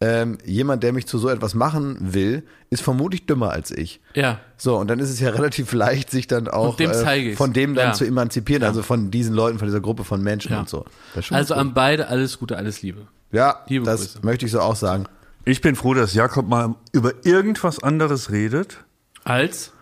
ähm, 0.00 0.38
jemand, 0.44 0.82
der 0.82 0.92
mich 0.92 1.06
zu 1.06 1.18
so 1.18 1.28
etwas 1.28 1.54
machen 1.54 1.96
will, 2.00 2.42
ist 2.68 2.82
vermutlich 2.82 3.26
dümmer 3.26 3.50
als 3.50 3.70
ich. 3.70 4.00
Ja. 4.14 4.40
So, 4.56 4.76
und 4.76 4.88
dann 4.88 4.98
ist 4.98 5.08
es 5.08 5.20
ja 5.20 5.30
relativ 5.30 5.72
leicht, 5.72 6.10
sich 6.10 6.26
dann 6.26 6.48
auch 6.48 6.76
dem 6.76 6.90
äh, 6.90 7.36
von 7.36 7.52
dem 7.52 7.74
dann 7.74 7.88
ja. 7.88 7.92
zu 7.92 8.04
emanzipieren, 8.04 8.62
ja. 8.62 8.68
also 8.68 8.82
von 8.82 9.10
diesen 9.10 9.34
Leuten, 9.34 9.58
von 9.58 9.68
dieser 9.68 9.80
Gruppe 9.80 10.04
von 10.04 10.22
Menschen 10.22 10.52
ja. 10.52 10.60
und 10.60 10.68
so. 10.68 10.84
Also 11.30 11.54
an 11.54 11.74
beide 11.74 12.08
alles 12.08 12.38
Gute, 12.38 12.56
alles 12.56 12.82
Liebe. 12.82 13.06
Ja, 13.30 13.64
Liebe 13.68 13.84
das 13.84 14.00
Grüße. 14.00 14.18
möchte 14.22 14.46
ich 14.46 14.52
so 14.52 14.60
auch 14.60 14.76
sagen. 14.76 15.06
Ich 15.46 15.60
bin 15.60 15.76
froh, 15.76 15.92
dass 15.92 16.14
Jakob 16.14 16.48
mal 16.48 16.74
über 16.92 17.12
irgendwas 17.24 17.82
anderes 17.82 18.30
redet. 18.30 18.78
Als? 19.24 19.72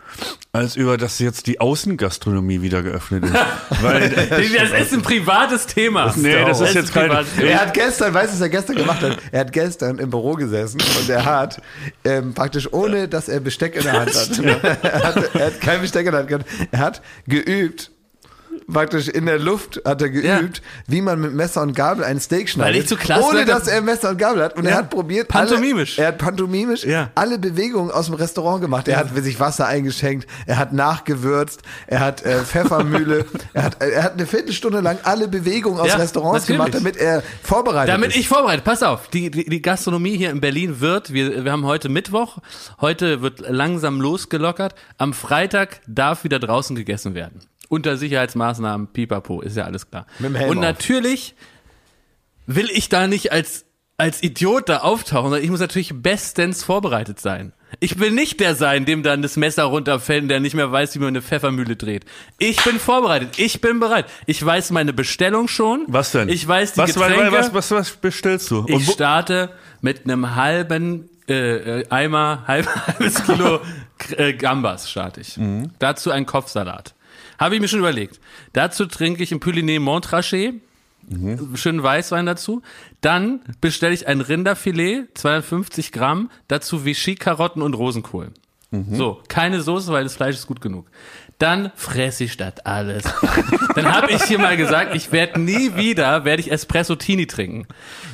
Als 0.51 0.75
über 0.75 0.99
das 0.99 1.21
jetzt 1.21 1.47
die 1.47 1.61
Außengastronomie 1.61 2.63
wieder 2.63 2.83
geöffnet 2.83 3.25
ist. 3.25 3.33
Weil, 3.81 4.11
das 4.11 4.41
ist 4.41 4.93
ein 4.93 5.03
privates 5.03 5.67
Thema. 5.67 6.07
Das, 6.07 6.17
nee, 6.17 6.33
das, 6.33 6.59
das 6.59 6.69
ist 6.69 6.75
jetzt 6.75 6.93
kein. 6.93 7.11
Er 7.11 7.61
hat 7.61 7.73
gestern, 7.75 8.13
weißt 8.13 8.31
du, 8.31 8.35
was 8.35 8.41
er 8.41 8.49
gestern 8.49 8.77
gemacht 8.77 9.03
hat? 9.03 9.19
Er 9.31 9.41
hat 9.41 9.53
gestern 9.53 9.99
im 9.99 10.11
Büro 10.11 10.35
gesessen 10.35 10.81
und 11.01 11.09
er 11.09 11.25
hat 11.25 11.63
ähm, 12.05 12.35
praktisch 12.35 12.71
ohne, 12.73 13.09
dass 13.09 13.29
er 13.29 13.39
Besteck 13.39 13.77
in 13.77 13.85
der 13.85 14.01
Hand 14.01 14.15
hat. 14.15 14.39
er, 14.83 15.03
hat 15.03 15.35
er 15.35 15.47
hat 15.47 15.61
kein 15.61 15.81
Besteck 15.81 16.07
in 16.07 16.13
der 16.13 16.21
Hand 16.21 16.29
gehabt. 16.29 16.47
Er 16.73 16.79
hat 16.81 17.03
geübt, 17.29 17.92
praktisch 18.71 19.09
in 19.09 19.27
der 19.27 19.39
Luft 19.39 19.81
hat 19.85 20.03
er 20.03 20.11
geübt, 20.11 20.27
ja. 20.27 20.51
wie 20.87 21.01
man 21.01 21.21
mit 21.21 21.35
Messer 21.35 21.63
und 21.63 21.75
Gabel 21.75 22.05
ein 22.05 22.21
Steak 22.21 22.49
schneidet. 22.49 22.99
Klasse 22.99 23.25
ohne 23.25 23.45
dass 23.45 23.69
er 23.69 23.81
Messer 23.81 24.11
und 24.11 24.19
Gabel 24.19 24.43
hat. 24.43 24.57
Und 24.57 24.65
ja. 24.65 24.71
er 24.71 24.77
hat 24.79 24.91
probiert. 24.91 25.29
Pantomimisch. 25.29 25.99
Alle, 25.99 26.07
er 26.07 26.13
hat 26.13 26.19
pantomimisch 26.19 26.85
ja. 26.85 27.11
alle 27.15 27.39
Bewegungen 27.39 27.91
aus 27.91 28.07
dem 28.07 28.15
Restaurant 28.15 28.61
gemacht. 28.61 28.89
Er 28.89 28.99
hat 28.99 29.15
sich 29.17 29.41
Wasser 29.41 29.67
eingeschenkt, 29.67 30.29
er 30.47 30.59
hat 30.59 30.73
nachgewürzt, 30.73 31.63
er 31.87 32.01
hat 32.01 32.25
äh, 32.25 32.43
Pfeffermühle, 32.43 33.25
er 33.53 33.63
hat, 33.65 33.83
er 33.83 34.03
hat 34.03 34.13
eine 34.15 34.27
Viertelstunde 34.27 34.81
lang 34.81 34.99
alle 35.03 35.29
Bewegungen 35.29 35.81
aus 35.81 35.97
Restaurants 35.97 36.49
natürlich. 36.49 36.59
gemacht, 36.59 36.75
damit 36.75 36.97
er 36.97 37.23
vorbereitet 37.43 37.95
damit 37.95 38.09
ist. 38.09 38.15
Damit 38.15 38.17
ich 38.17 38.29
vorbereitet. 38.29 38.65
Pass 38.65 38.83
auf, 38.83 39.09
die, 39.09 39.31
die, 39.31 39.45
die 39.45 39.63
Gastronomie 39.63 40.17
hier 40.17 40.31
in 40.31 40.41
Berlin 40.41 40.81
wird, 40.81 41.13
wir, 41.13 41.45
wir 41.45 41.53
haben 41.53 41.67
heute 41.67 41.89
Mittwoch, 41.89 42.39
heute 42.81 43.23
wird 43.23 43.41
langsam 43.49 44.01
losgelockert. 44.01 44.75
Am 44.99 45.13
Freitag 45.13 45.81
darf 45.87 46.25
wieder 46.25 46.39
draußen 46.39 46.77
gegessen 46.77 47.15
werden 47.15 47.41
unter 47.73 47.97
Sicherheitsmaßnahmen, 47.97 48.89
pipapo, 48.89 49.41
ist 49.41 49.57
ja 49.57 49.65
alles 49.65 49.89
klar. 49.89 50.07
Und 50.21 50.61
natürlich 50.61 51.35
will 52.47 52.69
ich 52.71 52.91
da 52.91 53.07
nicht 53.07 53.33
als, 53.33 53.65
als 53.97 54.23
Idiot 54.23 54.69
da 54.69 54.81
auftauchen, 54.81 55.31
sondern 55.31 55.43
ich 55.43 55.49
muss 55.49 55.61
natürlich 55.61 55.95
bestens 55.95 56.63
vorbereitet 56.63 57.19
sein. 57.19 57.55
Ich 57.81 57.99
will 57.99 58.11
nicht 58.11 58.41
der 58.41 58.57
sein, 58.57 58.85
dem 58.85 59.03
dann 59.03 59.23
das 59.23 59.39
Messer 59.39 59.65
runterfällt 59.65 60.25
und 60.25 60.29
der 60.29 60.41
nicht 60.41 60.53
mehr 60.53 60.71
weiß, 60.71 60.95
wie 60.97 60.99
man 60.99 61.09
eine 61.09 61.23
Pfeffermühle 61.23 61.77
dreht. 61.77 62.05
Ich 62.39 62.63
bin 62.63 62.79
vorbereitet. 62.79 63.39
Ich 63.39 63.63
bin 63.63 63.81
bereit. 63.81 64.05
Ich 64.27 64.45
weiß 64.45 64.71
meine 64.73 64.93
Bestellung 64.93 65.49
schon. 65.49 65.87
Was 65.87 66.13
denn? 66.13 66.29
Ich 66.29 66.47
weiß 66.47 66.75
die 66.75 66.81
was, 66.81 66.93
Getränke. 66.93 67.33
Was, 67.33 67.55
was, 67.55 67.71
was 67.71 67.91
bestellst 67.93 68.51
du? 68.51 68.67
Ich 68.69 68.87
starte 68.91 69.49
mit 69.81 70.05
einem 70.05 70.35
halben 70.35 71.09
äh, 71.27 71.81
äh 71.81 71.89
Eimer, 71.89 72.45
halb, 72.47 72.67
halbes 72.67 73.25
Kilo 73.25 73.61
äh, 74.19 74.35
Gambas 74.35 74.91
starte 74.91 75.23
ich. 75.23 75.39
Mhm. 75.39 75.71
Dazu 75.79 76.11
ein 76.11 76.27
Kopfsalat. 76.27 76.95
Habe 77.43 77.57
ich 77.57 77.61
mir 77.61 77.69
schon 77.69 77.81
überlegt. 77.81 78.21
Dazu 78.53 78.87
trinke 78.87 79.23
ich 79.23 79.33
ein 79.33 79.41
Pyliné 79.41 79.81
Montrachet. 79.81 80.55
Mhm. 81.09 81.57
Schönen 81.57 81.83
Weißwein 81.83 82.25
dazu. 82.25 82.63
Dann 83.01 83.41
bestelle 83.61 83.93
ich 83.93 84.07
ein 84.07 84.21
Rinderfilet, 84.21 85.09
250 85.15 85.91
Gramm, 85.91 86.31
dazu 86.47 86.85
Vichy, 86.85 87.17
Karotten 87.17 87.61
und 87.61 87.75
Rosenkohl. 87.75 88.31
Mhm. 88.71 88.95
So, 88.95 89.21
keine 89.27 89.61
Soße, 89.61 89.93
weil 89.93 90.05
das 90.05 90.15
Fleisch 90.15 90.37
ist 90.37 90.47
gut 90.47 90.61
genug 90.61 90.87
dann 91.43 91.73
fresse 91.75 92.23
ich 92.25 92.37
das 92.37 92.61
alles. 92.65 93.03
dann 93.75 93.93
habe 93.93 94.13
ich 94.13 94.23
hier 94.23 94.39
mal 94.39 94.57
gesagt, 94.57 94.95
ich 94.95 95.11
werde 95.11 95.41
nie 95.41 95.75
wieder, 95.75 96.25
werde 96.25 96.41
ich 96.41 96.53
Espresso-Tini 96.53 97.27
trinken. 97.27 97.67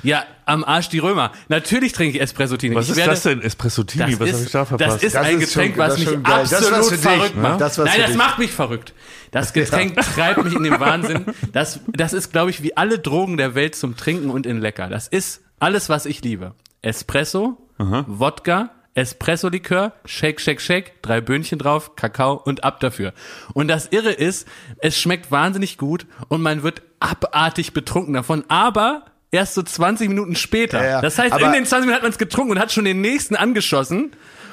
Ja, 0.03 0.25
am 0.47 0.65
Arsch 0.65 0.89
die 0.89 0.99
Römer. 0.99 1.33
Natürlich 1.49 1.93
trinke 1.93 2.17
ich 2.17 2.23
Espresso-Tini. 2.23 2.75
Was 2.75 2.87
ich 2.87 2.93
ist 2.93 2.97
werde, 2.97 3.11
das 3.11 3.23
denn, 3.25 3.43
Espresso-Tini? 3.43 4.19
Was 4.19 4.33
habe 4.33 4.43
ich 4.43 4.51
da 4.51 4.65
verpasst? 4.65 4.95
Das 4.95 5.03
ist 5.03 5.15
das 5.15 5.27
ein 5.27 5.41
ist 5.41 5.49
Getränk, 5.49 5.75
schon, 5.75 5.85
was 5.85 5.99
mich 5.99 6.09
absolut 6.23 7.01
verrückt 7.01 7.29
dich, 7.29 7.35
macht. 7.37 7.61
Das 7.61 7.77
Nein, 7.77 8.01
das 8.01 8.15
macht 8.15 8.39
mich 8.39 8.51
verrückt. 8.51 8.95
Das 9.31 9.53
Getränk 9.53 9.97
ja. 9.97 10.03
treibt 10.03 10.43
mich 10.43 10.55
in 10.55 10.63
den 10.63 10.81
Wahnsinn. 10.81 11.27
Das, 11.53 11.81
das 11.89 12.15
ist, 12.15 12.33
glaube 12.33 12.49
ich, 12.49 12.63
wie 12.63 12.79
alle 12.79 12.99
Drogen 12.99 13.37
der 13.37 13.55
Welt 13.55 13.75
zum 13.75 13.95
Trinken 13.95 14.31
und 14.31 14.47
in 14.47 14.59
Lecker. 14.59 14.89
Das 14.89 15.07
ist 15.07 15.43
alles, 15.61 15.91
was 15.91 16.07
ich 16.07 16.23
liebe. 16.23 16.55
Espresso, 16.81 17.59
Aha. 17.77 18.07
Wodka, 18.09 18.71
Espresso-Likör, 18.95 19.93
Shake, 20.05 20.41
Shake, 20.41 20.61
Shake, 20.61 21.03
drei 21.03 21.21
Böhnchen 21.21 21.59
drauf, 21.59 21.97
Kakao 21.97 22.35
und 22.35 22.65
ab 22.65 22.81
dafür. 22.81 23.13
Und 23.55 23.69
das 23.69 23.87
Irre 23.87 24.13
ist, 24.13 24.49
es 24.81 24.99
schmeckt 24.99 25.31
wahnsinnig 25.31 25.79
gut 25.79 26.07
und 26.29 26.43
man 26.43 26.63
wird 26.63 26.83
abartig 27.01 27.73
betrunken 27.73 28.15
davon, 28.15 28.45
aber 28.49 29.05
erst 29.31 29.55
so 29.55 29.63
20 29.63 30.09
Minuten 30.09 30.35
später. 30.35 30.83
Ja, 30.83 30.91
ja. 30.91 31.01
Das 31.01 31.19
heißt, 31.19 31.33
aber 31.33 31.47
in 31.47 31.53
den 31.53 31.67
20 31.67 31.87
Minuten 31.87 31.97
hat 31.97 32.03
man 32.03 32.13
es 32.13 32.19
getrunken 32.19 32.53
und 32.53 32.59
hat 32.59 32.73
schon 32.73 32.85
den 32.85 33.01
nächsten 33.01 33.37
angeschossen 33.37 34.13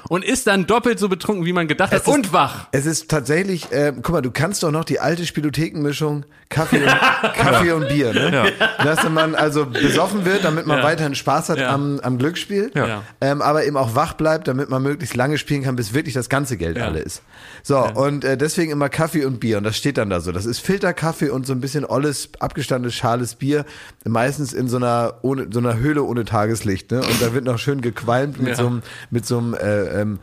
und 0.09 0.23
ist 0.23 0.47
dann 0.47 0.67
doppelt 0.67 0.99
so 0.99 1.09
betrunken, 1.09 1.45
wie 1.45 1.53
man 1.53 1.67
gedacht 1.67 1.91
hat 1.91 2.01
ist, 2.01 2.07
und 2.07 2.33
wach. 2.33 2.67
Es 2.71 2.85
ist 2.85 3.09
tatsächlich, 3.09 3.71
äh, 3.71 3.93
guck 3.95 4.09
mal, 4.09 4.21
du 4.21 4.31
kannst 4.31 4.63
doch 4.63 4.71
noch 4.71 4.85
die 4.85 4.99
alte 4.99 5.25
Spielothekenmischung 5.25 6.25
Kaffee 6.49 6.83
und, 6.83 6.87
Kaffee 7.33 7.71
und 7.71 7.87
Bier, 7.87 8.13
ne? 8.13 8.31
Ja. 8.59 8.83
Dass 8.83 9.07
man 9.09 9.35
also 9.35 9.65
besoffen 9.65 10.25
wird, 10.25 10.43
damit 10.43 10.67
man 10.67 10.77
ja. 10.79 10.83
weiterhin 10.83 11.15
Spaß 11.15 11.49
hat 11.49 11.57
ja. 11.57 11.73
am, 11.73 11.99
am 12.01 12.17
Glücksspiel, 12.17 12.71
ja. 12.75 13.03
ähm, 13.21 13.41
aber 13.41 13.65
eben 13.65 13.77
auch 13.77 13.95
wach 13.95 14.13
bleibt, 14.13 14.47
damit 14.47 14.69
man 14.69 14.83
möglichst 14.83 15.15
lange 15.15 15.37
spielen 15.37 15.63
kann, 15.63 15.75
bis 15.75 15.93
wirklich 15.93 16.13
das 16.13 16.29
ganze 16.29 16.57
Geld 16.57 16.79
alle 16.79 16.99
ist. 16.99 17.23
So, 17.67 17.79
und 17.79 18.23
äh, 18.23 18.37
deswegen 18.37 18.71
immer 18.71 18.89
Kaffee 18.89 19.25
und 19.25 19.39
Bier 19.39 19.57
und 19.57 19.63
das 19.63 19.75
steht 19.75 19.97
dann 19.97 20.11
da 20.11 20.19
so. 20.19 20.31
Das 20.31 20.45
ist 20.45 20.59
Filterkaffee 20.59 21.31
und 21.31 21.47
so 21.47 21.53
ein 21.53 21.61
bisschen 21.61 21.83
olles, 21.83 22.29
abgestandenes, 22.37 22.93
schales 22.93 23.33
Bier, 23.33 23.65
meistens 24.03 24.53
in 24.53 24.67
so 24.67 24.77
einer, 24.77 25.15
ohne, 25.23 25.47
so 25.49 25.57
einer 25.57 25.75
Höhle 25.79 26.03
ohne 26.03 26.25
Tageslicht, 26.25 26.91
ne? 26.91 26.99
Und 26.99 27.19
da 27.23 27.33
wird 27.33 27.43
noch 27.45 27.57
schön 27.57 27.81
gequalmt 27.81 28.39
mit 28.39 28.55
so 28.55 28.67
einem, 28.67 28.81
mit 29.09 29.25
so 29.25 29.39
einem, 29.39 29.55
äh, 29.55 30.01
ähm, 30.01 30.19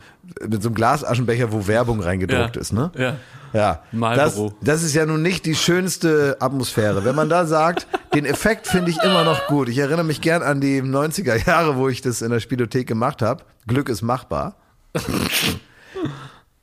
mit 0.47 0.63
so 0.63 0.69
einem 0.69 0.75
Glasaschenbecher, 0.75 1.51
wo 1.51 1.67
Werbung 1.67 1.99
reingedruckt 1.99 2.55
ist, 2.55 2.71
ne? 2.71 2.93
Ja. 2.97 3.17
Ja, 3.51 3.83
das, 3.91 4.41
das 4.61 4.81
ist 4.81 4.95
ja 4.95 5.05
nun 5.05 5.21
nicht 5.21 5.45
die 5.45 5.53
schönste 5.53 6.37
Atmosphäre. 6.39 7.03
Wenn 7.03 7.13
man 7.13 7.27
da 7.27 7.45
sagt, 7.45 7.87
den 8.15 8.23
Effekt 8.23 8.67
finde 8.67 8.89
ich 8.89 9.03
immer 9.03 9.25
noch 9.25 9.47
gut. 9.47 9.67
Ich 9.67 9.79
erinnere 9.79 10.05
mich 10.05 10.21
gern 10.21 10.43
an 10.43 10.61
die 10.61 10.81
90er 10.81 11.45
Jahre, 11.45 11.75
wo 11.75 11.89
ich 11.89 12.01
das 12.01 12.21
in 12.21 12.31
der 12.31 12.39
Spielothek 12.39 12.87
gemacht 12.87 13.21
habe. 13.21 13.43
Glück 13.67 13.89
ist 13.89 14.01
machbar. 14.01 14.55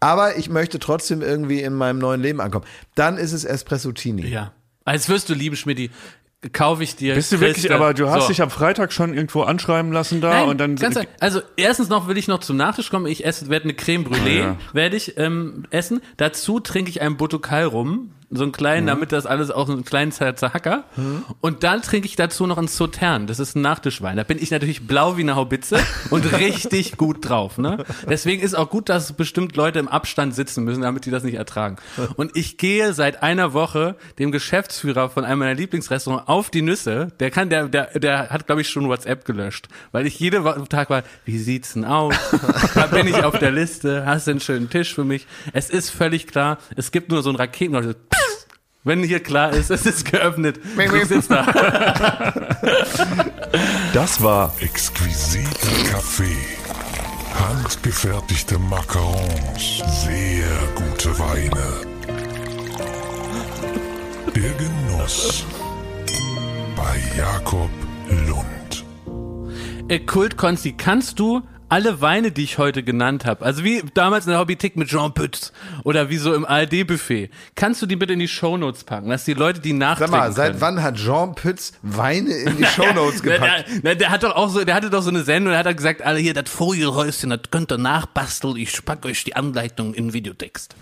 Aber 0.01 0.37
ich 0.37 0.49
möchte 0.49 0.79
trotzdem 0.79 1.21
irgendwie 1.21 1.61
in 1.61 1.75
meinem 1.75 1.99
neuen 1.99 2.21
Leben 2.21 2.41
ankommen. 2.41 2.65
Dann 2.95 3.19
ist 3.19 3.33
es 3.33 3.45
Espressotini. 3.45 4.27
Ja. 4.27 4.53
Als 4.85 5.09
wirst 5.09 5.29
du 5.29 5.35
lieben, 5.35 5.57
Schmidti 5.57 5.91
kaufe 6.53 6.83
ich 6.83 6.97
dir. 6.97 7.15
Bist 7.15 7.33
du 7.33 7.41
wirklich, 7.41 7.67
Christe. 7.67 7.75
aber 7.75 7.93
du 7.93 8.09
hast 8.09 8.23
so. 8.23 8.29
dich 8.29 8.41
am 8.41 8.51
Freitag 8.51 8.93
schon 8.93 9.13
irgendwo 9.13 9.43
anschreiben 9.43 9.93
lassen 9.93 10.21
da 10.21 10.31
Nein, 10.31 10.49
und 10.49 10.59
dann. 10.59 10.77
Ganz, 10.77 10.99
also 11.21 11.43
erstens 11.57 11.91
noch 11.91 12.09
will 12.09 12.17
ich 12.17 12.29
noch 12.29 12.41
zum 12.41 12.57
Nachtisch 12.57 12.91
kommen. 12.91 13.07
Ich 13.07 13.27
esse, 13.27 13.51
werde 13.51 13.65
eine 13.65 13.75
Creme 13.75 14.05
Brûlée, 14.05 14.39
ja. 14.39 14.57
werde 14.73 14.97
ich 14.97 15.19
ähm, 15.19 15.67
essen. 15.71 16.01
Dazu 16.17 16.61
trinke 16.61 16.91
ich 16.91 17.03
einen 17.03 17.19
Botokal 17.19 17.65
rum 17.65 18.13
so 18.31 18.45
einen 18.45 18.53
kleinen, 18.53 18.85
mhm. 18.85 18.89
damit 18.89 19.13
das 19.13 19.27
alles 19.27 19.51
auch 19.51 19.67
so 19.67 19.73
einen 19.73 19.85
kleinen 19.85 20.13
Zerhacker. 20.13 20.85
Mhm. 20.97 21.25
Und 21.41 21.65
dann 21.65 21.83
trinke 21.83 22.07
ich 22.07 22.15
dazu 22.15 22.47
noch 22.47 22.59
einen 22.59 22.69
Sautern. 22.69 23.27
Das 23.27 23.41
ist 23.41 23.57
ein 23.57 23.63
Nachtischwein. 23.63 24.17
Da 24.17 24.23
bin 24.23 24.39
ich 24.41 24.51
natürlich 24.53 24.87
blau 24.87 25.17
wie 25.17 25.23
eine 25.23 25.35
Haubitze 25.35 25.81
und 26.11 26.33
richtig 26.39 26.97
gut 26.97 27.29
drauf. 27.29 27.59
Ne? 27.59 27.85
Deswegen 28.09 28.43
ist 28.43 28.55
auch 28.55 28.71
gut, 28.71 28.89
dass 28.89 29.13
bestimmt 29.13 29.57
Leute 29.57 29.81
im 29.81 29.89
Abstand 29.89 30.35
sitzen 30.35 30.65
müssen, 30.65 30.83
damit 30.83 31.07
die 31.07 31.11
das 31.11 31.25
nicht 31.25 31.35
ertragen. 31.35 31.77
Und 32.17 32.37
ich 32.37 32.57
gehe 32.57 32.93
seit 32.93 33.23
einer 33.23 33.53
Woche 33.53 33.97
dem 34.19 34.31
Geschäftsführer 34.31 35.11
von 35.11 35.25
einem 35.25 35.41
meiner 35.41 35.55
Lieblingsrestaurants 35.55 36.29
auf 36.29 36.51
die 36.51 36.63
Nüsse. 36.63 37.09
Der 37.19 37.31
kann, 37.33 37.51
der, 37.51 37.69
der, 37.69 37.99
der 37.99 38.31
hat, 38.31 38.47
glaube 38.47 38.61
ich, 38.61 38.69
schon 38.69 38.89
WhatsApp 38.89 39.25
gelöscht. 39.25 39.69
Weil 39.91 40.07
ich 40.07 40.21
jeden 40.21 40.45
Tag 40.69 40.89
war, 40.89 41.03
wie 41.25 41.39
sieht's 41.39 41.73
denn 41.73 41.85
aus? 41.85 42.15
da 42.75 42.87
bin 42.87 43.09
ich 43.09 43.25
auf 43.25 43.39
der 43.39 43.51
Liste. 43.51 44.07
Hast 44.07 44.29
du 44.29 44.33
einen 44.33 44.41
schönen 44.41 44.71
Tisch 44.71 44.95
für 44.95 45.05
mich? 45.05 45.27
Es 45.53 45.69
ist 45.69 45.91
völlig 45.91 46.29
klar, 46.29 46.59
es 46.77 46.93
gibt 46.93 47.11
nur 47.11 47.23
so 47.23 47.31
ein 47.31 47.37
Raketen, 47.37 47.75
wenn 48.85 49.03
hier 49.03 49.21
klar 49.21 49.53
ist, 49.53 49.71
es 49.71 49.87
ist 49.87 50.11
geöffnet. 50.11 50.61
Ich 50.79 51.07
sitze 51.07 51.29
da. 51.29 52.35
Das 53.93 54.23
war 54.23 54.55
exquisiter 54.61 55.69
Kaffee. 55.91 56.37
Handgefertigte 57.35 58.59
Macarons. 58.59 59.83
Sehr 60.05 60.49
gute 60.77 61.19
Weine. 61.19 61.51
Der 64.35 64.53
Genuss. 64.53 65.45
Bei 66.77 66.97
Jakob 67.19 67.71
Lund. 68.29 70.07
Kult 70.07 70.37
Konsti, 70.37 70.73
kannst 70.73 71.19
du 71.19 71.43
alle 71.71 72.01
Weine, 72.01 72.33
die 72.33 72.43
ich 72.43 72.59
heute 72.59 72.83
genannt 72.83 73.25
habe, 73.25 73.45
also 73.45 73.65
wie 73.65 73.83
damals 73.95 74.27
in 74.27 74.31
der 74.33 74.41
Hobbytick 74.41 74.77
mit 74.77 74.89
Jean 74.89 75.15
Pütz 75.15 75.53
oder 75.85 76.11
wie 76.11 76.17
so 76.17 76.35
im 76.35 76.45
ARD-Buffet, 76.45 77.31
kannst 77.55 77.81
du 77.81 77.87
die 77.87 77.97
bitte 77.97 78.13
in 78.13 78.19
die 78.19 78.29
Shownotes 78.29 78.85
packen, 78.85 79.09
dass 79.09 79.25
die 79.25 79.35
Leute 79.35 79.61
die 79.61 79.73
nachtrinken 79.73 80.13
Sag 80.13 80.21
mal, 80.21 80.33
seit 80.33 80.51
können. 80.51 80.61
wann 80.61 80.83
hat 80.83 80.97
Jean 80.97 81.35
Pütz 81.35 81.73
Weine 81.83 82.33
in 82.35 82.57
die 82.57 82.65
Shownotes 82.77 83.23
gepackt? 83.23 83.69
der, 83.69 83.81
der, 83.81 83.95
der, 83.95 84.11
hat 84.11 84.25
doch 84.25 84.35
auch 84.35 84.49
so, 84.49 84.65
der 84.65 84.75
hatte 84.75 84.91
doch 84.91 85.03
so 85.03 85.11
eine 85.11 85.23
Sendung, 85.23 85.53
der 85.53 85.63
hat 85.63 85.77
gesagt, 85.77 86.03
alle 86.03 86.19
hier, 86.19 86.35
das 86.35 86.51
Vogelhäuschen, 86.51 87.31
das 87.31 87.41
könnt 87.51 87.71
ihr 87.73 87.79
nachbasteln, 87.79 88.57
ich 88.57 88.85
pack 88.85 89.07
euch 89.07 89.23
die 89.23 89.37
Anleitung 89.37 89.95
in 89.95 90.13
Videotext. 90.13 90.75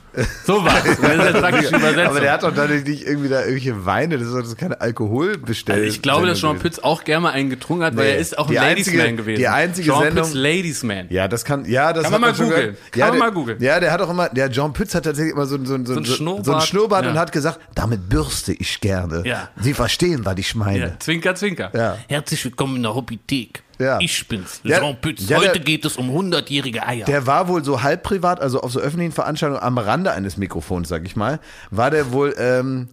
So 0.44 0.64
was. 0.64 0.98
Aber 2.08 2.20
der 2.20 2.32
hat 2.32 2.42
doch 2.42 2.54
dadurch 2.54 2.84
nicht 2.84 3.06
irgendwie 3.06 3.28
da 3.28 3.40
irgendwelche 3.40 3.86
Weine, 3.86 4.18
das 4.18 4.28
ist 4.28 4.52
doch 4.52 4.56
keine 4.56 4.80
Alkoholbestellung. 4.80 5.82
Also 5.82 5.94
ich 5.94 6.02
glaube, 6.02 6.26
dass 6.26 6.40
Jean 6.40 6.58
Pütz 6.58 6.78
auch 6.78 7.04
gerne 7.04 7.22
mal 7.22 7.32
einen 7.32 7.50
getrunken 7.50 7.84
hat, 7.84 7.94
nee, 7.94 8.00
weil 8.00 8.08
er 8.08 8.18
ist 8.18 8.38
auch 8.38 8.48
ein 8.48 8.54
Ladiesman 8.54 9.16
gewesen. 9.16 9.38
Die 9.38 9.48
einzige 9.48 9.90
Jean 9.90 10.02
Sendung. 10.02 10.24
Pütz 10.24 10.34
Ladiesman. 10.34 11.06
Ja, 11.10 11.28
das 11.28 11.44
kann, 11.44 11.64
ja, 11.64 11.92
das 11.92 12.04
kann 12.04 12.12
man 12.12 12.20
mal 12.20 12.32
googeln. 12.32 12.76
Kann 12.90 13.00
ja, 13.00 13.08
man 13.08 13.18
mal 13.18 13.32
googeln. 13.32 13.60
Ja, 13.60 13.80
der 13.80 13.92
hat 13.92 14.00
auch 14.00 14.10
immer, 14.10 14.28
der 14.28 14.50
Jean 14.50 14.72
Pütz 14.72 14.94
hat 14.94 15.04
tatsächlich 15.04 15.34
immer 15.34 15.46
so, 15.46 15.56
so, 15.64 15.76
so, 15.84 15.94
so, 15.94 16.00
ein 16.00 16.04
Schnurrbart, 16.04 16.44
so 16.46 16.54
ein 16.54 16.60
Schnurrbart 16.60 17.04
ja. 17.04 17.10
und 17.10 17.18
hat 17.18 17.32
gesagt, 17.32 17.60
damit 17.74 18.08
bürste 18.08 18.52
ich 18.52 18.80
gerne. 18.80 19.22
Ja. 19.24 19.48
Sie 19.60 19.74
verstehen, 19.74 20.24
was 20.24 20.38
ich 20.38 20.54
meine. 20.54 20.78
Ja. 20.78 20.98
Zwinker, 20.98 21.34
zwinker. 21.34 21.70
Ja. 21.74 21.96
Herzlich 22.08 22.44
willkommen 22.44 22.76
in 22.76 22.82
der 22.82 22.94
Hobbythek. 22.94 23.62
Ja. 23.78 23.98
Ich 24.00 24.26
bin's, 24.26 24.60
Jean 24.64 24.96
Pütz. 25.00 25.28
Ja, 25.28 25.38
Heute 25.38 25.52
der, 25.52 25.60
geht 25.60 25.84
es 25.84 25.96
um 25.96 26.10
hundertjährige 26.10 26.86
Eier. 26.86 27.06
Der 27.06 27.26
war 27.26 27.48
wohl 27.48 27.64
so 27.64 27.82
halb 27.82 28.02
privat, 28.02 28.40
also 28.40 28.60
auf 28.60 28.72
so 28.72 28.80
öffentlichen 28.80 29.12
Veranstaltungen 29.12 29.62
am 29.62 29.78
Rande 29.78 30.12
eines 30.12 30.36
Mikrofons, 30.36 30.88
sag 30.88 31.04
ich 31.06 31.14
mal, 31.14 31.38
war 31.70 31.90
der 31.90 32.12
wohl, 32.12 32.34
ähm, 32.38 32.88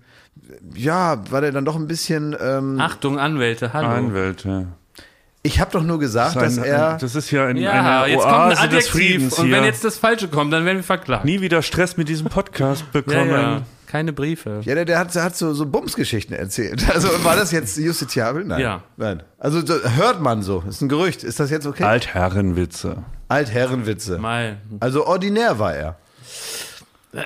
ja, 0.76 1.24
war 1.32 1.42
der 1.42 1.52
dann 1.52 1.66
doch 1.66 1.76
ein 1.76 1.88
bisschen. 1.88 2.36
Ähm, 2.40 2.80
Achtung, 2.80 3.20
Anwälte, 3.20 3.74
hallo. 3.74 3.88
Anwälte. 3.88 4.68
Ich 5.42 5.60
habe 5.60 5.72
doch 5.72 5.84
nur 5.84 6.00
gesagt, 6.00 6.36
dass 6.36 6.58
er. 6.58 6.98
Das 6.98 7.14
ist 7.14 7.30
ja 7.30 7.48
in 7.50 7.58
ja, 7.58 7.72
einer 7.72 8.08
jetzt 8.08 8.26
Oase 8.26 8.28
kommt 8.28 8.46
ein 8.46 8.58
Adjektiv 8.58 8.78
des 8.78 8.88
Friedens 8.90 9.40
und 9.40 9.52
wenn 9.52 9.64
jetzt 9.64 9.84
das 9.84 9.98
Falsche 9.98 10.28
kommt, 10.28 10.52
dann 10.52 10.66
werden 10.66 10.78
wir 10.78 10.84
verklagt. 10.84 11.24
Nie 11.24 11.40
wieder 11.42 11.62
Stress 11.62 11.98
mit 11.98 12.10
diesem 12.10 12.28
Podcast 12.28 12.92
bekommen. 12.92 13.30
Ja, 13.30 13.42
ja. 13.42 13.62
Keine 13.88 14.14
Briefe. 14.14 14.62
Ja, 14.64 14.76
der, 14.76 14.86
der 14.86 15.00
hat, 15.00 15.14
der 15.14 15.24
hat 15.24 15.36
so, 15.36 15.54
so 15.54 15.66
Bumsgeschichten 15.66 16.36
erzählt. 16.36 16.86
Also 16.94 17.08
war 17.24 17.36
das 17.36 17.52
jetzt 17.52 17.78
justiziabel? 17.78 18.44
Nein. 18.46 18.62
Ja. 18.62 18.84
Nein. 18.98 19.24
Also 19.38 19.66
so, 19.66 19.74
hört 19.74 20.22
man 20.22 20.42
so. 20.42 20.64
Ist 20.68 20.82
ein 20.82 20.90
Gerücht. 20.90 21.24
Ist 21.24 21.40
das 21.40 21.50
jetzt 21.50 21.66
okay? 21.66 21.84
Altherrenwitze. 21.84 23.04
Altherrenwitze. 23.28 24.18
Mal. 24.18 24.58
Also 24.80 25.06
ordinär 25.06 25.60
war 25.60 25.74
er. 25.74 25.98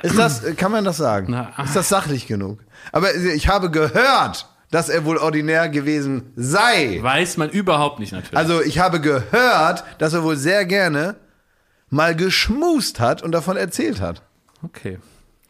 Ist 0.03 0.17
das, 0.17 0.43
kann 0.55 0.71
man 0.71 0.83
das 0.85 0.97
sagen? 0.97 1.27
Na, 1.29 1.63
ist 1.63 1.75
das 1.75 1.89
sachlich 1.89 2.27
genug? 2.27 2.59
Aber 2.91 3.13
ich 3.15 3.47
habe 3.47 3.71
gehört, 3.71 4.47
dass 4.71 4.89
er 4.89 5.03
wohl 5.05 5.17
ordinär 5.17 5.67
gewesen 5.69 6.31
sei. 6.35 6.99
Weiß 7.01 7.37
man 7.37 7.49
überhaupt 7.49 7.99
nicht 7.99 8.11
natürlich. 8.11 8.37
Also 8.37 8.61
ich 8.61 8.79
habe 8.79 9.01
gehört, 9.01 9.83
dass 9.97 10.13
er 10.13 10.23
wohl 10.23 10.35
sehr 10.35 10.65
gerne 10.65 11.15
mal 11.89 12.15
geschmust 12.15 12.99
hat 12.99 13.23
und 13.23 13.31
davon 13.31 13.57
erzählt 13.57 13.99
hat. 13.99 14.21
Okay. 14.63 14.99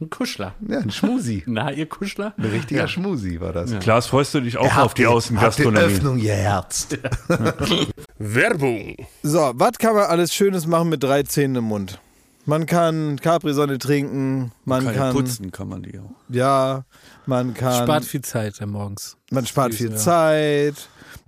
Ein 0.02 0.10
Kuschler. 0.10 0.56
Ja, 0.66 0.80
ein 0.80 0.92
Schmusi. 0.92 1.44
Na, 1.48 1.72
ihr 1.72 1.86
Kuschler? 1.86 2.34
Ein 2.38 2.46
richtiger 2.46 2.82
ja. 2.82 2.88
Schmusi 2.88 3.42
war 3.42 3.52
das. 3.52 3.72
Ja. 3.72 3.80
Klaas, 3.80 4.08
freust 4.08 4.34
du 4.34 4.40
dich 4.40 4.58
auch 4.58 4.78
auf 4.78 4.94
die, 4.94 5.02
die 5.02 5.08
Außengastronomie? 5.08 5.88
Die 5.88 5.94
Öffnung 5.94 6.18
geherzt. 6.20 6.98
Ja. 7.28 7.54
Werbung. 8.18 8.96
So, 9.24 9.52
was 9.56 9.78
kann 9.78 9.96
man 9.96 10.06
alles 10.06 10.34
Schönes 10.34 10.66
machen 10.68 10.90
mit 10.90 11.04
drei 11.04 11.24
Zähnen 11.24 11.58
im 11.58 11.66
Mund? 11.66 12.00
Man 12.46 12.66
kann 12.66 13.20
Capri-Sonne 13.20 13.78
trinken, 13.78 14.54
man, 14.64 14.86
man 14.86 14.96
kann, 14.96 15.14
putzen, 15.14 15.52
kann 15.52 15.68
man 15.68 15.84
die 15.84 16.00
auch. 16.00 16.16
Ja, 16.30 16.86
man 17.26 17.54
kann. 17.54 17.84
Spart 17.84 18.06
viel 18.06 18.22
Zeit 18.22 18.60
morgens. 18.66 19.18
Man 19.30 19.46
spart 19.46 19.74
viel 19.74 19.94
Zeit. 19.96 20.76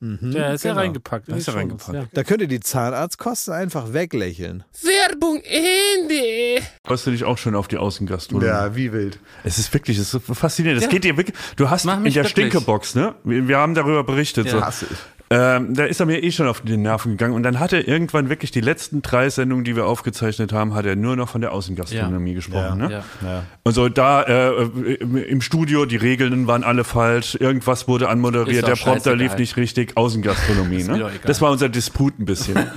Ja, 0.00 0.52
ist 0.54 0.64
ja 0.64 0.70
Genau. 0.70 0.80
reingepackt. 0.80 1.28
Da 1.28 1.36
ist 1.36 1.46
Die 1.46 1.50
er 1.50 1.60
Shownotes, 1.60 1.88
reingepackt. 1.88 2.16
Da 2.16 2.24
könnt 2.24 2.40
ihr 2.40 2.48
die 2.48 2.60
Zahnarztkosten 2.60 3.52
einfach 3.52 3.92
weglächeln. 3.92 4.64
Werbung 4.82 5.42
Ende. 5.44 6.62
Freust 6.86 7.06
du 7.06 7.10
dich 7.10 7.24
auch 7.24 7.36
schon 7.36 7.54
auf 7.54 7.68
die 7.68 7.76
Außengastronomie? 7.76 8.74
wie 8.76 8.92
wild. 8.92 9.18
Es 9.44 9.58
ist 9.58 9.72
wirklich, 9.74 9.98
es 9.98 10.14
ist 10.14 10.24
faszinierend. 10.24 10.78
Es 10.80 10.84
Ja. 10.86 10.90
geht 10.90 11.04
dir 11.04 11.16
wirklich. 11.16 11.36
Du 11.56 11.68
hast 11.68 11.84
Mach 11.84 11.98
in 11.98 12.04
der 12.04 12.10
glücklich. 12.12 12.30
Stinkebox, 12.30 12.94
ne? 12.94 13.14
Wir, 13.24 13.46
wir 13.46 13.58
haben 13.58 13.74
darüber 13.74 14.02
berichtet. 14.04 14.46
Ja. 14.46 14.70
So. 14.72 14.86
Ähm, 15.32 15.74
da 15.74 15.84
ist 15.84 16.00
er 16.00 16.06
mir 16.06 16.24
eh 16.24 16.32
schon 16.32 16.48
auf 16.48 16.60
die 16.60 16.76
Nerven 16.76 17.12
gegangen. 17.12 17.34
Und 17.34 17.44
dann 17.44 17.60
hat 17.60 17.72
er 17.72 17.86
irgendwann 17.86 18.28
wirklich 18.28 18.50
die 18.50 18.60
letzten 18.60 19.00
drei 19.00 19.30
Sendungen, 19.30 19.64
die 19.64 19.76
wir 19.76 19.86
aufgezeichnet 19.86 20.52
haben, 20.52 20.74
hat 20.74 20.86
er 20.86 20.96
nur 20.96 21.14
noch 21.14 21.28
von 21.28 21.40
der 21.40 21.52
Außengastronomie 21.52 22.34
gesprochen. 22.34 22.80
Ja. 22.80 22.88
Ne? 22.88 22.92
Ja. 22.92 23.04
Ja. 23.24 23.42
Und 23.62 23.72
so 23.72 23.88
da 23.88 24.22
äh, 24.22 24.64
im 24.64 25.40
Studio, 25.40 25.86
die 25.86 25.96
Regeln 25.96 26.48
waren 26.48 26.64
alle 26.64 26.82
falsch, 26.82 27.36
irgendwas 27.36 27.86
wurde 27.86 28.08
anmoderiert, 28.08 28.66
der 28.66 28.74
Prompter 28.74 29.14
lief 29.14 29.36
nicht 29.36 29.56
richtig, 29.56 29.96
Außengastronomie. 29.96 30.82
ne? 30.82 31.10
Das 31.24 31.40
war 31.40 31.52
unser 31.52 31.68
Disput 31.68 32.18
ein 32.18 32.24
bisschen. 32.24 32.58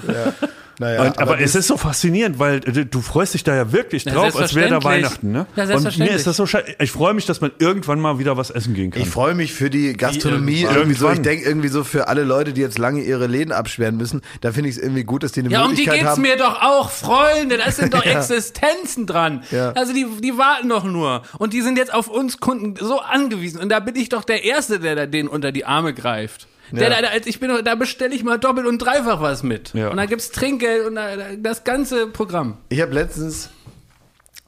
Naja, 0.79 1.01
Und, 1.03 1.19
aber, 1.19 1.39
es 1.39 1.53
ist 1.55 1.67
so 1.67 1.77
faszinierend, 1.77 2.39
weil 2.39 2.55
äh, 2.67 2.85
du 2.85 3.01
freust 3.01 3.33
dich 3.35 3.43
da 3.43 3.55
ja 3.55 3.71
wirklich 3.71 4.05
Ja, 4.05 4.13
drauf, 4.13 4.35
als 4.35 4.55
wäre 4.55 4.69
da 4.69 4.81
selbstverständlich. 4.81 5.11
Weihnachten. 5.11 5.31
Ne? 5.31 5.37
Ja, 5.37 5.43
Und 5.45 5.57
mir 5.57 5.67
selbstverständlich. 5.67 6.15
ist 6.17 6.27
das 6.27 6.37
so 6.37 6.45
scheiße. 6.45 6.75
Ich 6.79 6.91
freue 6.91 7.13
mich, 7.13 7.25
dass 7.25 7.41
man 7.41 7.51
irgendwann 7.59 7.99
mal 7.99 8.17
wieder 8.19 8.37
was 8.37 8.49
essen 8.49 8.73
gehen 8.73 8.91
kann. 8.91 9.01
Ich 9.01 9.09
freue 9.09 9.35
mich 9.35 9.53
für 9.53 9.69
die 9.69 9.93
Gastronomie 9.93 10.61
irgendwann. 10.61 10.75
irgendwie 10.77 10.97
so. 10.97 11.09
Ich 11.11 11.21
denke 11.21 11.45
irgendwie 11.47 11.67
so 11.67 11.83
für 11.83 12.07
alle 12.07 12.23
Leute, 12.23 12.53
die 12.53 12.61
jetzt 12.61 12.77
lange 12.79 13.01
ihre 13.01 13.27
Läden 13.27 13.51
absperren 13.51 13.97
müssen, 13.97 14.21
da 14.41 14.51
finde 14.51 14.69
ich 14.69 14.77
es 14.77 14.81
irgendwie 14.81 15.03
gut, 15.03 15.23
dass 15.23 15.31
die 15.31 15.41
eine 15.41 15.49
Ja, 15.49 15.61
um 15.61 15.69
die 15.69 15.81
Möglichkeit 15.85 15.99
geht's 15.99 16.09
haben. 16.11 16.21
mir 16.21 16.37
doch 16.37 16.61
auch, 16.61 16.89
Freunde. 16.89 17.57
Da 17.57 17.71
sind 17.71 17.93
doch 17.93 18.03
Existenzen 18.43 19.05
dran. 19.05 19.43
Ja. 19.51 19.71
Also 19.73 19.93
die, 19.93 20.07
die 20.21 20.37
warten 20.37 20.69
doch 20.69 20.83
nur. 20.83 21.21
Und 21.37 21.53
die 21.53 21.61
sind 21.61 21.77
jetzt 21.77 21.93
auf 21.93 22.07
uns 22.07 22.39
Kunden 22.39 22.75
so 22.83 22.99
angewiesen. 22.99 23.59
Und 23.61 23.69
da 23.69 23.79
bin 23.79 23.95
ich 23.95 24.09
doch 24.09 24.23
der 24.23 24.43
Erste, 24.43 24.79
der 24.79 24.95
da 24.95 25.05
denen 25.05 25.27
unter 25.29 25.51
die 25.51 25.65
Arme 25.65 25.93
greift. 25.93 26.47
Ja. 26.81 26.89
da, 26.89 27.01
da, 27.01 27.07
ich 27.25 27.39
bin, 27.39 27.51
da 27.63 27.75
bestelle 27.75 28.15
ich 28.15 28.23
mal 28.23 28.39
doppelt 28.39 28.65
und 28.67 28.79
dreifach 28.79 29.21
was 29.21 29.43
mit. 29.43 29.73
Ja. 29.73 29.89
Und 29.89 29.97
da 29.97 30.05
gibt's 30.05 30.31
Trinkgeld 30.31 30.87
und 30.87 30.95
da, 30.95 31.09
das 31.37 31.63
ganze 31.63 32.07
Programm. 32.07 32.57
Ich 32.69 32.81
habe 32.81 32.93
letztens, 32.93 33.49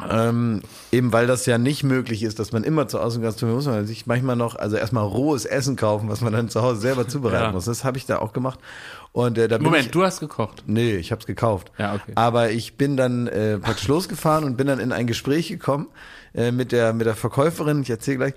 ähm, 0.10 0.62
eben 0.92 1.14
weil 1.14 1.26
das 1.28 1.46
ja 1.46 1.58
nicht 1.58 1.84
möglich 1.84 2.24
ist, 2.24 2.40
dass 2.40 2.52
man 2.52 2.64
immer 2.64 2.88
zur 2.88 3.02
Außengastronomie 3.04 3.56
muss, 3.56 3.66
man 3.66 3.86
sich 3.88 4.08
manchmal 4.08 4.36
noch, 4.36 4.56
also 4.56 4.76
erstmal 4.76 5.06
rohes 5.06 5.46
Essen 5.46 5.78
kaufen, 5.78 6.10
was 6.10 6.20
man 6.22 6.34
dann 6.34 6.50
zu 6.50 6.62
Hause 6.62 6.82
selber 6.82 7.08
zubereiten 7.08 7.46
Ja. 7.46 7.52
muss. 7.54 7.66
Das 7.66 7.84
habe 7.86 7.98
ich 7.98 8.06
da 8.06 8.20
auch 8.20 8.34
gemacht. 8.34 8.60
Und 9.14 9.38
äh, 9.38 9.48
da 9.48 9.58
Moment, 9.58 9.86
ich, 9.86 9.92
du 9.92 10.04
hast 10.04 10.20
gekocht. 10.20 10.64
Nee, 10.68 10.96
ich 10.98 11.12
habe 11.12 11.22
es 11.22 11.26
gekauft. 11.26 11.72
Ja, 11.78 11.94
okay. 11.96 12.12
Aber 12.16 12.50
ich 12.52 12.76
bin 12.76 12.98
dann 12.98 13.28
äh, 13.28 13.58
praktisch 13.58 13.88
losgefahren 13.88 14.44
und 14.44 14.58
bin 14.58 14.68
dann 14.68 14.80
in 14.80 14.92
ein 14.92 15.08
Gespräch 15.08 15.48
gekommen 15.48 15.88
äh, 16.34 16.52
mit 16.52 16.74
der 16.74 16.92
mit 16.92 17.06
der 17.06 17.16
Verkäuferin. 17.16 17.82
Ich 17.82 17.90
erzähle 17.90 18.18
gleich. 18.18 18.34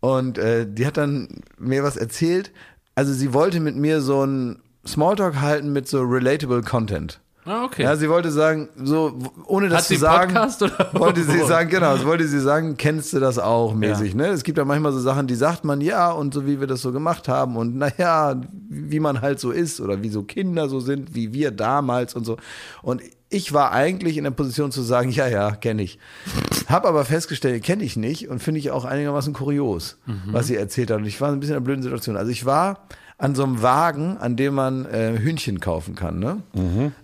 Und 0.00 0.38
äh, 0.38 0.66
die 0.66 0.86
hat 0.86 0.96
dann 0.96 1.42
mir 1.58 1.84
was 1.84 1.96
erzählt. 1.98 2.50
Also 2.94 3.12
sie 3.12 3.32
wollte 3.32 3.60
mit 3.60 3.76
mir 3.76 4.00
so 4.00 4.24
ein 4.24 4.62
Smalltalk 4.86 5.40
halten 5.40 5.72
mit 5.72 5.88
so 5.88 6.02
relatable 6.02 6.62
Content. 6.62 7.20
Ah, 7.44 7.64
okay. 7.64 7.82
Ja, 7.82 7.96
sie 7.96 8.08
wollte 8.08 8.30
sagen, 8.30 8.68
so 8.76 9.18
ohne 9.46 9.68
das 9.68 9.78
Hat 9.78 9.84
zu 9.86 9.94
sie 9.94 10.00
sagen, 10.00 10.32
Podcast 10.32 10.62
oder 10.62 10.90
wollte 10.92 11.24
sie 11.24 11.40
sagen, 11.40 11.68
genau, 11.70 11.96
so 11.96 12.06
wollte 12.06 12.28
sie 12.28 12.38
sagen, 12.38 12.76
kennst 12.76 13.12
du 13.12 13.18
das 13.18 13.38
auch 13.40 13.74
mäßig, 13.74 14.14
ne? 14.14 14.28
Es 14.28 14.44
gibt 14.44 14.58
ja 14.58 14.64
manchmal 14.64 14.92
so 14.92 15.00
Sachen, 15.00 15.26
die 15.26 15.34
sagt 15.34 15.64
man 15.64 15.80
ja 15.80 16.12
und 16.12 16.32
so 16.32 16.46
wie 16.46 16.60
wir 16.60 16.68
das 16.68 16.82
so 16.82 16.92
gemacht 16.92 17.26
haben 17.26 17.56
und 17.56 17.76
naja, 17.76 18.40
wie 18.68 19.00
man 19.00 19.20
halt 19.22 19.40
so 19.40 19.50
ist 19.50 19.80
oder 19.80 20.04
wie 20.04 20.08
so 20.08 20.22
Kinder 20.22 20.68
so 20.68 20.78
sind, 20.78 21.16
wie 21.16 21.32
wir 21.32 21.50
damals 21.50 22.14
und 22.14 22.24
so. 22.24 22.36
Und 22.80 23.02
ich 23.32 23.52
war 23.52 23.72
eigentlich 23.72 24.18
in 24.18 24.24
der 24.24 24.30
Position 24.30 24.70
zu 24.72 24.82
sagen, 24.82 25.10
ja, 25.10 25.26
ja, 25.26 25.52
kenne 25.52 25.82
ich. 25.82 25.98
Hab 26.68 26.84
aber 26.84 27.04
festgestellt, 27.04 27.62
kenne 27.64 27.82
ich 27.82 27.96
nicht 27.96 28.28
und 28.28 28.40
finde 28.40 28.60
ich 28.60 28.70
auch 28.70 28.84
einigermaßen 28.84 29.32
kurios, 29.32 29.96
was 30.26 30.46
sie 30.46 30.56
erzählt 30.56 30.90
hat. 30.90 30.98
Und 30.98 31.06
ich 31.06 31.20
war 31.20 31.32
ein 31.32 31.40
bisschen 31.40 31.54
in 31.54 31.56
einer 31.56 31.64
blöden 31.64 31.82
Situation. 31.82 32.16
Also 32.16 32.30
ich 32.30 32.44
war 32.44 32.86
an 33.22 33.36
so 33.36 33.44
einem 33.44 33.62
Wagen, 33.62 34.18
an 34.18 34.34
dem 34.34 34.54
man 34.54 34.84
äh, 34.84 35.16
Hühnchen 35.16 35.60
kaufen 35.60 35.94
kann, 35.94 36.18
ne? 36.18 36.42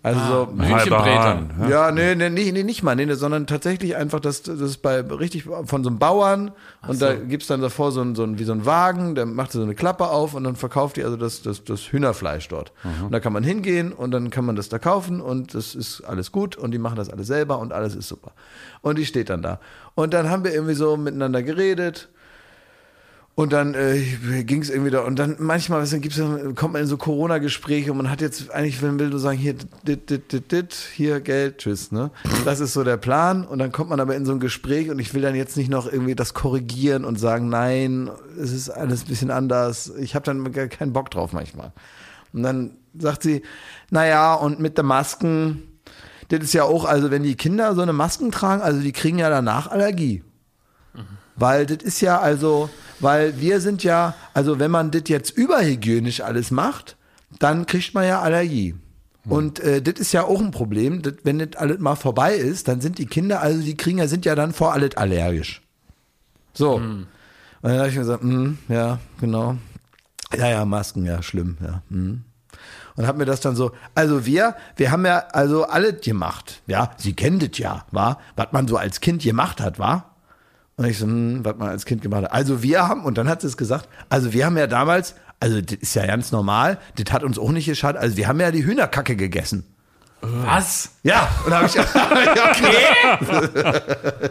Also 0.02 0.20
so 0.20 0.48
Hühnchenbräter. 0.48 1.22
Hahn, 1.22 1.50
ja. 1.62 1.68
ja, 1.68 1.90
nee, 1.92 2.16
nee, 2.16 2.28
nee, 2.28 2.50
nee, 2.50 2.64
nicht 2.64 2.82
mal, 2.82 2.96
nee, 2.96 3.06
nee, 3.06 3.14
sondern 3.14 3.46
tatsächlich 3.46 3.94
einfach, 3.94 4.18
das, 4.18 4.42
das 4.42 4.58
ist 4.58 4.78
bei 4.78 5.00
richtig 5.00 5.44
von 5.44 5.84
so 5.84 5.90
einem 5.90 6.00
Bauern 6.00 6.50
und 6.88 7.00
da 7.00 7.14
gibt's 7.14 7.46
dann 7.46 7.60
davor 7.60 7.92
so 7.92 8.00
ein, 8.00 8.16
so 8.16 8.24
ein, 8.24 8.40
wie 8.40 8.42
so 8.42 8.50
ein 8.52 8.66
Wagen, 8.66 9.14
der 9.14 9.26
macht 9.26 9.52
so 9.52 9.62
eine 9.62 9.76
Klappe 9.76 10.08
auf 10.08 10.34
und 10.34 10.42
dann 10.42 10.56
verkauft 10.56 10.96
die 10.96 11.04
also 11.04 11.16
das, 11.16 11.42
das, 11.42 11.62
das 11.62 11.92
Hühnerfleisch 11.92 12.48
dort. 12.48 12.72
Und 13.04 13.12
da 13.12 13.20
kann 13.20 13.32
man 13.32 13.44
hingehen 13.44 13.92
und 13.92 14.10
dann 14.10 14.30
kann 14.30 14.44
man 14.44 14.56
das 14.56 14.68
da 14.68 14.80
kaufen 14.80 15.20
und 15.20 15.54
das 15.54 15.76
ist 15.76 16.00
alles 16.00 16.32
gut 16.32 16.56
und 16.56 16.72
die 16.72 16.78
machen 16.78 16.96
das 16.96 17.10
alles 17.10 17.28
selber 17.28 17.60
und 17.60 17.72
alles 17.72 17.94
ist 17.94 18.08
super. 18.08 18.32
Und 18.82 18.98
die 18.98 19.06
steht 19.06 19.30
dann 19.30 19.42
da. 19.42 19.60
Und 19.94 20.14
dann 20.14 20.28
haben 20.28 20.42
wir 20.42 20.52
irgendwie 20.52 20.74
so 20.74 20.96
miteinander 20.96 21.44
geredet. 21.44 22.08
Und 23.38 23.52
dann 23.52 23.74
äh, 23.74 24.02
ging 24.42 24.62
es 24.62 24.68
irgendwie 24.68 24.90
da. 24.90 25.02
Und 25.02 25.16
dann 25.16 25.36
manchmal 25.38 25.80
was, 25.80 25.90
dann 25.90 26.00
gibt's, 26.00 26.20
kommt 26.56 26.72
man 26.72 26.82
in 26.82 26.88
so 26.88 26.96
Corona-Gespräche 26.96 27.92
und 27.92 27.98
man 27.98 28.10
hat 28.10 28.20
jetzt 28.20 28.50
eigentlich, 28.50 28.82
wenn 28.82 28.98
will, 28.98 29.10
nur 29.10 29.20
sagen, 29.20 29.38
hier, 29.38 29.54
dit, 29.86 30.10
dit, 30.10 30.32
dit, 30.32 30.50
dit, 30.50 30.74
hier 30.74 31.20
Geld, 31.20 31.58
tschüss. 31.58 31.92
Ne? 31.92 32.10
Das 32.44 32.58
ist 32.58 32.72
so 32.72 32.82
der 32.82 32.96
Plan. 32.96 33.46
Und 33.46 33.60
dann 33.60 33.70
kommt 33.70 33.90
man 33.90 34.00
aber 34.00 34.16
in 34.16 34.26
so 34.26 34.32
ein 34.32 34.40
Gespräch 34.40 34.90
und 34.90 34.98
ich 34.98 35.14
will 35.14 35.22
dann 35.22 35.36
jetzt 35.36 35.56
nicht 35.56 35.70
noch 35.70 35.86
irgendwie 35.86 36.16
das 36.16 36.34
korrigieren 36.34 37.04
und 37.04 37.20
sagen, 37.20 37.48
nein, 37.48 38.10
es 38.42 38.50
ist 38.50 38.70
alles 38.70 39.04
ein 39.04 39.06
bisschen 39.06 39.30
anders. 39.30 39.92
Ich 40.00 40.16
habe 40.16 40.24
dann 40.24 40.50
keinen 40.68 40.92
Bock 40.92 41.12
drauf 41.12 41.32
manchmal. 41.32 41.70
Und 42.32 42.42
dann 42.42 42.72
sagt 42.98 43.22
sie, 43.22 43.42
naja, 43.90 44.34
und 44.34 44.58
mit 44.58 44.78
den 44.78 44.86
Masken, 44.86 45.62
das 46.30 46.40
ist 46.40 46.54
ja 46.54 46.64
auch, 46.64 46.84
also 46.86 47.12
wenn 47.12 47.22
die 47.22 47.36
Kinder 47.36 47.76
so 47.76 47.82
eine 47.82 47.92
Masken 47.92 48.32
tragen, 48.32 48.62
also 48.62 48.80
die 48.80 48.90
kriegen 48.90 49.20
ja 49.20 49.30
danach 49.30 49.70
Allergie. 49.70 50.24
Weil 51.38 51.66
das 51.66 51.84
ist 51.84 52.00
ja 52.00 52.18
also, 52.18 52.68
weil 53.00 53.40
wir 53.40 53.60
sind 53.60 53.84
ja, 53.84 54.14
also 54.34 54.58
wenn 54.58 54.70
man 54.70 54.90
das 54.90 55.02
jetzt 55.06 55.30
überhygienisch 55.30 56.20
alles 56.20 56.50
macht, 56.50 56.96
dann 57.38 57.66
kriegt 57.66 57.94
man 57.94 58.06
ja 58.06 58.20
Allergie. 58.20 58.74
Und 59.28 59.60
äh, 59.60 59.82
das 59.82 60.00
ist 60.00 60.12
ja 60.12 60.24
auch 60.24 60.40
ein 60.40 60.52
Problem, 60.52 61.02
das, 61.02 61.14
wenn 61.22 61.38
das 61.38 61.56
alles 61.56 61.78
mal 61.80 61.96
vorbei 61.96 62.34
ist, 62.34 62.66
dann 62.66 62.80
sind 62.80 62.98
die 62.98 63.06
Kinder, 63.06 63.42
also 63.42 63.60
die 63.60 63.76
kriegen 63.76 63.98
ja, 63.98 64.08
sind 64.08 64.24
ja 64.24 64.34
dann 64.34 64.52
vor 64.52 64.72
alles 64.72 64.96
allergisch. 64.96 65.60
So. 66.54 66.76
Und 66.76 67.06
dann 67.62 67.78
habe 67.78 67.88
ich 67.88 67.94
mir 67.94 68.00
gesagt, 68.00 68.24
mm, 68.24 68.52
ja, 68.68 68.98
genau. 69.20 69.56
Ja, 70.36 70.48
ja, 70.48 70.64
Masken, 70.64 71.04
ja, 71.04 71.22
schlimm, 71.22 71.58
ja. 71.62 71.82
Mm. 71.90 72.24
Und 72.96 73.06
habe 73.06 73.18
mir 73.18 73.26
das 73.26 73.40
dann 73.40 73.54
so, 73.54 73.72
also 73.94 74.24
wir, 74.26 74.56
wir 74.76 74.90
haben 74.90 75.04
ja 75.04 75.18
also 75.32 75.64
alles 75.64 76.00
gemacht, 76.00 76.62
ja, 76.66 76.90
sie 76.96 77.12
kennt 77.12 77.42
es 77.42 77.58
ja, 77.58 77.84
war, 77.92 78.18
was 78.34 78.48
man 78.52 78.66
so 78.66 78.76
als 78.76 79.00
Kind 79.00 79.22
gemacht 79.22 79.60
hat, 79.60 79.78
war. 79.78 80.07
Und 80.78 80.84
ich 80.84 80.98
so, 80.98 81.06
hm, 81.06 81.44
was 81.44 81.56
man 81.56 81.68
als 81.68 81.84
Kind 81.84 82.02
gemacht 82.02 82.22
hat. 82.22 82.32
Also 82.32 82.62
wir 82.62 82.88
haben, 82.88 83.04
und 83.04 83.18
dann 83.18 83.28
hat 83.28 83.40
sie 83.40 83.48
es 83.48 83.56
gesagt, 83.56 83.88
also 84.08 84.32
wir 84.32 84.46
haben 84.46 84.56
ja 84.56 84.68
damals, 84.68 85.16
also 85.40 85.60
das 85.60 85.76
ist 85.76 85.94
ja 85.94 86.06
ganz 86.06 86.30
normal, 86.32 86.78
das 86.94 87.12
hat 87.12 87.24
uns 87.24 87.38
auch 87.38 87.50
nicht 87.50 87.66
geschadet, 87.66 88.00
also 88.00 88.16
wir 88.16 88.28
haben 88.28 88.40
ja 88.40 88.52
die 88.52 88.64
Hühnerkacke 88.64 89.16
gegessen. 89.16 89.64
Was? 90.20 90.90
Ja, 91.04 91.28
und 91.44 91.50
da 91.52 91.58
habe 91.58 91.66
ich, 91.66 91.78
okay. 91.78 91.92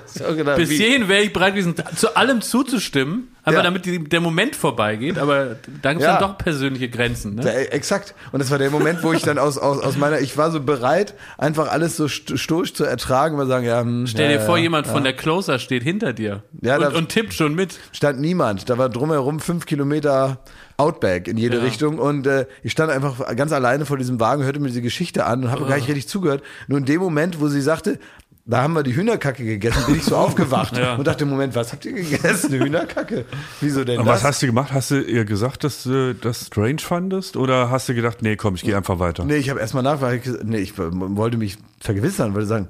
so 0.05 0.23
gedacht, 0.35 0.57
Bis 0.57 0.71
hierhin 0.71 1.07
wäre 1.07 1.23
ich 1.23 1.31
bereit 1.31 1.53
gewesen, 1.53 1.75
zu 1.95 2.15
allem 2.17 2.41
zuzustimmen, 2.41 3.29
aber 3.43 3.57
ja. 3.57 3.63
damit 3.63 3.85
die, 3.85 4.03
der 4.03 4.19
Moment 4.19 4.55
vorbeigeht, 4.55 5.17
aber 5.17 5.55
dann 5.81 5.93
gibt 5.93 6.01
es 6.01 6.03
ja. 6.03 6.19
dann 6.19 6.31
doch 6.31 6.37
persönliche 6.37 6.89
Grenzen. 6.89 7.35
Ne? 7.35 7.45
Ja, 7.45 7.51
exakt. 7.51 8.15
Und 8.33 8.39
das 8.39 8.51
war 8.51 8.57
der 8.57 8.69
Moment, 8.69 9.01
wo 9.01 9.13
ich 9.13 9.21
dann 9.21 9.37
aus, 9.37 9.57
aus, 9.57 9.81
aus 9.81 9.95
meiner, 9.95 10.19
ich 10.19 10.37
war 10.37 10.51
so 10.51 10.59
bereit, 10.59 11.13
einfach 11.37 11.71
alles 11.71 11.95
so 11.95 12.09
stoisch 12.09 12.73
zu 12.73 12.83
ertragen, 12.83 13.39
und 13.39 13.47
sagen, 13.47 13.65
ja, 13.65 13.79
hm, 13.79 14.07
Stell 14.07 14.27
dir 14.27 14.41
vor, 14.41 14.57
jemand 14.57 14.87
von 14.87 15.05
der 15.05 15.13
Closer 15.13 15.57
steht 15.57 15.83
hinter 15.83 16.11
dir 16.11 16.43
ja, 16.61 16.77
und, 16.77 16.95
und 16.95 17.09
tippt 17.09 17.33
schon 17.33 17.55
mit. 17.55 17.79
Stand 17.93 18.19
niemand. 18.19 18.69
Da 18.69 18.77
war 18.77 18.89
drumherum 18.89 19.39
fünf 19.39 19.65
Kilometer 19.65 20.39
Outback 20.77 21.27
in 21.27 21.37
jede 21.37 21.57
ja. 21.57 21.63
Richtung 21.63 21.97
und 21.97 22.27
äh, 22.27 22.45
ich 22.61 22.71
stand 22.71 22.91
einfach 22.91 23.35
ganz 23.35 23.51
alleine 23.51 23.85
vor 23.85 23.97
diesem 23.97 24.19
Wagen, 24.19 24.43
hörte 24.43 24.59
mir 24.59 24.67
diese 24.67 24.83
Geschichte 24.83 25.25
an 25.25 25.43
und 25.43 25.51
habe 25.51 25.63
oh. 25.63 25.67
gar 25.67 25.75
nicht 25.75 25.87
richtig 25.87 26.07
zugehört. 26.07 26.43
Nur 26.67 26.77
in 26.77 26.85
dem 26.85 27.01
Moment, 27.01 27.41
wo 27.41 27.47
sie 27.47 27.61
sagte, 27.61 27.99
da 28.45 28.61
haben 28.61 28.73
wir 28.73 28.83
die 28.83 28.95
Hühnerkacke 28.95 29.43
gegessen, 29.43 29.83
bin 29.87 29.95
ich 29.95 30.03
so 30.03 30.15
aufgewacht 30.15 30.77
ja. 30.77 30.95
und 30.95 31.05
dachte, 31.05 31.25
Moment, 31.25 31.53
was 31.55 31.73
habt 31.73 31.83
ihr 31.85 31.93
gegessen? 31.93 32.53
Eine 32.53 32.63
Hühnerkacke? 32.63 33.25
Wieso 33.59 33.83
denn 33.83 33.99
Aber 33.99 34.11
das? 34.11 34.21
Was 34.21 34.29
hast 34.29 34.41
du 34.41 34.45
gemacht? 34.45 34.71
Hast 34.71 34.91
du 34.91 35.01
ihr 35.01 35.25
gesagt, 35.25 35.63
dass 35.63 35.83
du 35.83 36.15
das 36.15 36.47
strange 36.47 36.79
fandest? 36.79 37.35
Oder 37.35 37.69
hast 37.69 37.89
du 37.89 37.93
gedacht, 37.93 38.21
nee, 38.21 38.37
komm, 38.37 38.55
ich 38.55 38.61
gehe 38.61 38.77
einfach 38.77 38.99
weiter? 38.99 39.25
Nee, 39.25 39.37
ich 39.37 39.49
habe 39.49 39.59
erstmal 39.59 39.83
nachgefragt, 39.83 40.45
nee, 40.45 40.59
ich 40.59 40.77
wollte 40.77 41.37
mich 41.37 41.57
vergewissern, 41.81 42.35
wollte 42.35 42.47
sagen, 42.47 42.67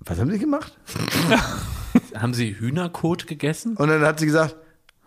was 0.00 0.18
haben 0.18 0.30
sie 0.30 0.38
gemacht? 0.38 0.76
haben 2.14 2.34
sie 2.34 2.58
Hühnerkot 2.58 3.26
gegessen? 3.26 3.76
Und 3.76 3.88
dann 3.88 4.02
hat 4.02 4.20
sie 4.20 4.26
gesagt, 4.26 4.56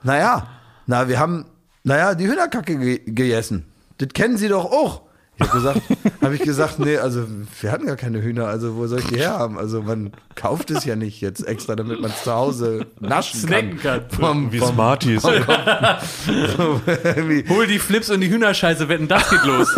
naja, 0.01 0.47
na, 0.87 1.07
wir 1.07 1.19
haben 1.19 1.45
naja, 1.87 2.15
die 2.15 2.27
Hühnerkacke 2.27 2.77
ge 2.77 2.99
gegessen. 3.05 3.65
Das 3.97 4.09
kennen 4.09 4.37
Sie 4.37 4.49
doch 4.49 4.65
auch. 4.65 5.03
Ich 5.37 5.47
habe 5.47 5.57
gesagt, 5.57 5.81
habe 6.21 6.35
ich 6.35 6.41
gesagt, 6.41 6.79
nee, 6.79 6.97
also 6.97 7.25
wir 7.61 7.71
hatten 7.71 7.85
gar 7.85 7.95
keine 7.95 8.21
Hühner, 8.21 8.47
also 8.47 8.75
wo 8.75 8.87
soll 8.87 8.99
ich 8.99 9.07
die 9.07 9.19
herhaben? 9.19 9.57
Also 9.57 9.81
man 9.81 10.11
kauft 10.35 10.69
es 10.71 10.83
ja 10.83 10.97
nicht 10.97 11.21
jetzt 11.21 11.47
extra, 11.47 11.77
damit 11.77 12.01
man 12.01 12.11
es 12.11 12.23
zu 12.23 12.33
Hause 12.33 12.87
naschen 12.99 13.39
Snacken 13.39 13.79
kann. 13.79 14.01
kann. 14.09 14.19
Vom, 14.19 14.51
Wie 14.51 14.57
vom, 14.59 14.73
Smarties. 14.73 15.21
Vom, 15.21 15.31
so, 16.57 16.81
Hol 17.55 17.67
die 17.67 17.79
Flips 17.79 18.09
und 18.09 18.19
die 18.19 18.29
Hühnerscheiße, 18.29 18.89
wetten, 18.89 19.07
das 19.07 19.29
geht 19.29 19.45
los. 19.45 19.69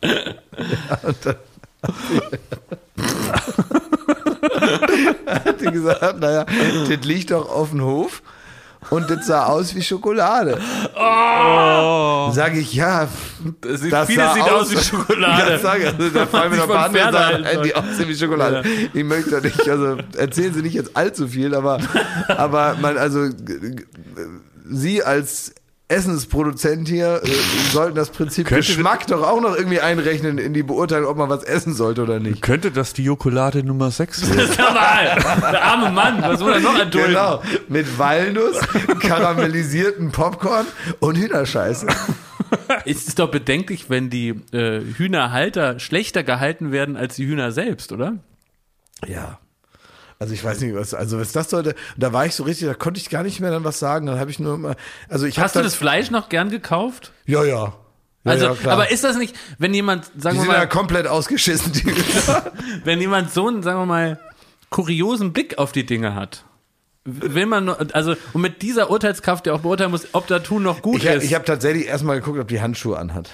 ja, 0.00 0.98
und 1.02 1.16
dann, 1.26 1.36
hat 5.44 5.60
die 5.60 5.70
gesagt, 5.70 6.20
naja, 6.20 6.46
das 6.88 7.04
liegt 7.04 7.32
doch 7.32 7.50
auf 7.50 7.70
dem 7.70 7.82
Hof 7.82 8.22
und 8.92 9.10
das 9.10 9.26
sah 9.26 9.46
aus 9.46 9.74
wie 9.74 9.82
Schokolade. 9.82 10.58
Oh. 10.94 12.30
Sage 12.30 12.58
ich, 12.58 12.74
ja, 12.74 13.08
das, 13.60 13.80
sieht, 13.80 13.92
das 13.92 14.06
vieles 14.06 14.34
sieht 14.34 14.42
aus, 14.42 14.70
wie 14.70 14.76
Schokolade. 14.84 15.52
Das 15.52 15.62
sage, 15.62 15.86
also, 15.86 16.10
da 16.10 16.26
fallen 16.26 16.50
mir 16.50 16.58
noch 16.58 16.64
ein 16.64 16.92
paar 16.92 17.06
andere 17.06 17.12
Sachen 17.12 17.62
die 17.62 17.74
aussehen 17.74 18.08
wie 18.08 18.14
Schokolade. 18.16 18.62
Ja. 18.68 18.88
Ich 18.92 19.04
möchte 19.04 19.40
nicht, 19.40 19.68
also 19.68 19.96
erzählen 20.16 20.52
Sie 20.52 20.62
nicht 20.62 20.74
jetzt 20.74 20.94
allzu 20.94 21.26
viel, 21.26 21.54
aber, 21.54 21.78
aber 22.28 22.76
man, 22.80 22.98
also 22.98 23.30
Sie 24.70 25.02
als 25.02 25.54
Essensproduzent 25.92 26.88
hier 26.88 27.20
äh, 27.22 27.28
sollten 27.70 27.94
das 27.94 28.10
Prinzip 28.10 28.46
könnte 28.46 28.66
Geschmack 28.66 29.06
doch 29.06 29.22
auch 29.22 29.40
noch 29.40 29.54
irgendwie 29.56 29.80
einrechnen 29.80 30.38
in 30.38 30.54
die 30.54 30.62
Beurteilung, 30.62 31.10
ob 31.10 31.18
man 31.18 31.28
was 31.28 31.44
essen 31.44 31.74
sollte 31.74 32.02
oder 32.02 32.18
nicht. 32.18 32.40
Könnte 32.40 32.70
das 32.70 32.94
die 32.94 33.04
Jokolade 33.04 33.62
Nummer 33.62 33.90
6 33.90 34.20
sein? 34.20 34.36
der 34.56 35.62
arme 35.62 35.90
Mann, 35.90 36.22
was 36.22 36.38
soll 36.38 36.52
er 36.52 36.60
noch 36.60 36.78
erdulden? 36.78 37.10
Genau, 37.10 37.42
mit 37.68 37.98
Walnuss, 37.98 38.58
karamellisierten 39.00 40.10
Popcorn 40.12 40.66
und 41.00 41.16
Hühnerscheiße. 41.16 41.86
Es 42.84 43.08
ist 43.08 43.18
doch 43.18 43.30
bedenklich, 43.30 43.88
wenn 43.88 44.10
die 44.10 44.30
äh, 44.52 44.80
Hühnerhalter 44.96 45.78
schlechter 45.78 46.22
gehalten 46.22 46.72
werden 46.72 46.96
als 46.96 47.16
die 47.16 47.26
Hühner 47.26 47.52
selbst, 47.52 47.92
oder? 47.92 48.18
Ja. 49.06 49.38
Also 50.22 50.34
ich 50.34 50.44
weiß 50.44 50.60
nicht, 50.60 50.72
was, 50.76 50.94
also 50.94 51.18
was 51.18 51.32
das 51.32 51.50
sollte. 51.50 51.74
Da 51.96 52.12
war 52.12 52.24
ich 52.24 52.36
so 52.36 52.44
richtig, 52.44 52.68
da 52.68 52.74
konnte 52.74 53.00
ich 53.00 53.10
gar 53.10 53.24
nicht 53.24 53.40
mehr 53.40 53.50
dann 53.50 53.64
was 53.64 53.80
sagen. 53.80 54.06
Dann 54.06 54.20
habe 54.20 54.30
ich 54.30 54.38
nur 54.38 54.56
mal, 54.56 54.76
also 55.08 55.26
ich 55.26 55.36
Hast 55.40 55.56
du 55.56 55.62
das 55.62 55.74
Fleisch 55.74 56.12
noch 56.12 56.28
gern 56.28 56.48
gekauft? 56.48 57.10
Ja, 57.26 57.42
ja. 57.42 57.74
Ja, 58.24 58.30
also, 58.30 58.56
ja, 58.62 58.70
aber 58.70 58.92
ist 58.92 59.02
das 59.02 59.16
nicht, 59.16 59.34
wenn 59.58 59.74
jemand, 59.74 60.04
sagen 60.16 60.36
die 60.36 60.42
wir 60.42 60.52
mal, 60.52 60.58
ja 60.58 60.66
komplett 60.66 61.08
ausgeschissen, 61.08 61.72
die 61.72 61.84
wenn 62.84 63.00
jemand 63.00 63.32
so 63.32 63.48
einen, 63.48 63.64
sagen 63.64 63.80
wir 63.80 63.86
mal, 63.86 64.20
kuriosen 64.70 65.32
Blick 65.32 65.58
auf 65.58 65.72
die 65.72 65.84
Dinge 65.84 66.14
hat, 66.14 66.44
will 67.04 67.46
man, 67.46 67.68
also 67.68 68.14
und 68.32 68.42
mit 68.42 68.62
dieser 68.62 68.90
Urteilskraft 68.90 69.48
ja 69.48 69.54
auch 69.54 69.62
beurteilen 69.62 69.90
muss, 69.90 70.06
ob 70.12 70.28
da 70.28 70.38
tun 70.38 70.62
noch 70.62 70.82
gut 70.82 71.02
ich, 71.02 71.06
ist. 71.06 71.24
Ich 71.24 71.34
habe 71.34 71.44
tatsächlich 71.44 71.86
erstmal 71.86 72.20
geguckt, 72.20 72.38
ob 72.38 72.46
die 72.46 72.60
Handschuhe 72.60 72.96
anhat. 72.96 73.30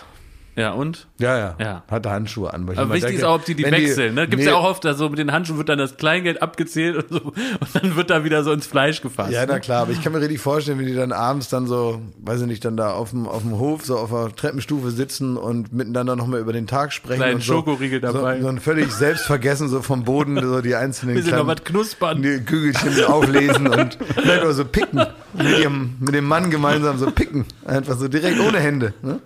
Ja, 0.58 0.72
und? 0.72 1.06
Ja, 1.20 1.38
ja. 1.38 1.54
ja. 1.60 1.82
Hatte 1.88 2.10
Handschuhe 2.10 2.52
an. 2.52 2.62
Aber 2.62 2.88
wichtig 2.88 3.02
denke, 3.02 3.16
ist 3.18 3.24
auch, 3.24 3.36
ob 3.36 3.44
die 3.44 3.54
die 3.54 3.62
wechseln. 3.62 4.16
Ne? 4.16 4.22
Gibt 4.26 4.40
es 4.40 4.46
nee. 4.46 4.50
ja 4.50 4.58
auch 4.58 4.64
oft, 4.64 4.84
also 4.86 5.08
mit 5.08 5.20
den 5.20 5.30
Handschuhen 5.30 5.56
wird 5.56 5.68
dann 5.68 5.78
das 5.78 5.96
Kleingeld 5.96 6.42
abgezählt 6.42 6.96
und 6.96 7.08
so. 7.10 7.28
Und 7.28 7.74
dann 7.74 7.94
wird 7.94 8.10
da 8.10 8.24
wieder 8.24 8.42
so 8.42 8.50
ins 8.50 8.66
Fleisch 8.66 9.00
gefasst. 9.00 9.30
Ja, 9.30 9.46
na 9.46 9.54
ne? 9.54 9.60
klar. 9.60 9.82
Aber 9.82 9.92
ich 9.92 10.02
kann 10.02 10.12
mir 10.12 10.20
richtig 10.20 10.40
vorstellen, 10.40 10.80
wie 10.80 10.86
die 10.86 10.96
dann 10.96 11.12
abends 11.12 11.48
dann 11.48 11.68
so, 11.68 12.02
weiß 12.24 12.40
ich 12.40 12.48
nicht, 12.48 12.64
dann 12.64 12.76
da 12.76 12.90
auf 12.90 13.10
dem, 13.10 13.28
auf 13.28 13.42
dem 13.42 13.56
Hof, 13.56 13.84
so 13.84 13.98
auf 13.98 14.10
der 14.10 14.34
Treppenstufe 14.34 14.90
sitzen 14.90 15.36
und 15.36 15.72
miteinander 15.72 16.16
nochmal 16.16 16.40
über 16.40 16.52
den 16.52 16.66
Tag 16.66 16.92
sprechen. 16.92 17.20
Kleinen 17.20 17.36
und 17.36 17.44
so, 17.44 17.52
Schokoriegel 17.54 18.00
dabei. 18.00 18.40
So, 18.40 18.50
so 18.50 18.56
völlig 18.56 18.90
selbstvergessen, 18.90 19.68
so 19.68 19.80
vom 19.80 20.02
Boden, 20.02 20.40
so 20.42 20.60
die 20.60 20.74
einzelnen 20.74 21.14
Bisschen 21.14 21.36
noch 21.36 21.46
was 21.46 21.62
knuspern. 21.62 22.20
Die 22.20 22.40
Kügelchen 22.40 23.04
auflesen 23.04 23.68
und 23.68 23.96
vielleicht 24.16 24.42
auch 24.42 24.50
so 24.50 24.64
picken. 24.64 25.06
Mit, 25.34 25.58
ihrem, 25.60 25.94
mit 26.00 26.14
dem 26.16 26.24
Mann 26.24 26.50
gemeinsam 26.50 26.98
so 26.98 27.12
picken. 27.12 27.44
Einfach 27.64 27.96
so 27.96 28.08
direkt 28.08 28.40
ohne 28.40 28.58
Hände. 28.58 28.94
Ne? 29.02 29.20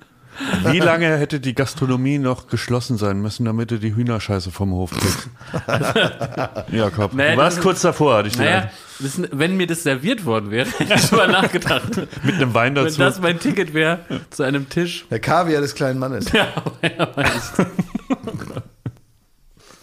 Wie 0.64 0.79
lange 0.79 1.16
hätte 1.18 1.40
die 1.40 1.55
Gastronomie 1.55 2.18
noch 2.18 2.47
geschlossen 2.47 2.97
sein 2.97 3.21
müssen, 3.21 3.45
damit 3.45 3.71
du 3.71 3.79
die 3.79 3.95
Hühnerscheiße 3.95 4.51
vom 4.51 4.73
Hof 4.73 4.92
kriegst? 4.92 5.29
Jakob, 6.73 7.12
naja, 7.14 7.33
du 7.33 7.37
warst 7.38 7.61
kurz 7.61 7.83
davor, 7.83 8.16
hatte 8.16 8.29
ich 8.29 8.38
naja, 8.38 8.71
ist, 8.99 9.21
Wenn 9.33 9.57
mir 9.57 9.66
das 9.66 9.83
serviert 9.83 10.25
worden 10.25 10.51
wäre, 10.51 10.68
hätte 10.79 10.95
ich 10.95 11.09
drüber 11.09 11.27
nachgedacht. 11.27 11.97
Mit 12.23 12.37
einem 12.37 12.55
Wein 12.55 12.75
dazu. 12.75 12.99
Wenn 12.99 13.07
das 13.07 13.21
mein 13.21 13.38
Ticket 13.38 13.75
wäre 13.75 14.01
zu 14.31 14.42
einem 14.42 14.68
Tisch. 14.68 15.07
Der 15.11 15.21
Kaviar 15.21 15.61
des 15.61 15.75
kleinen 15.75 15.99
Mannes. 15.99 16.33
Ja, 16.33 16.49
ja, 16.83 17.09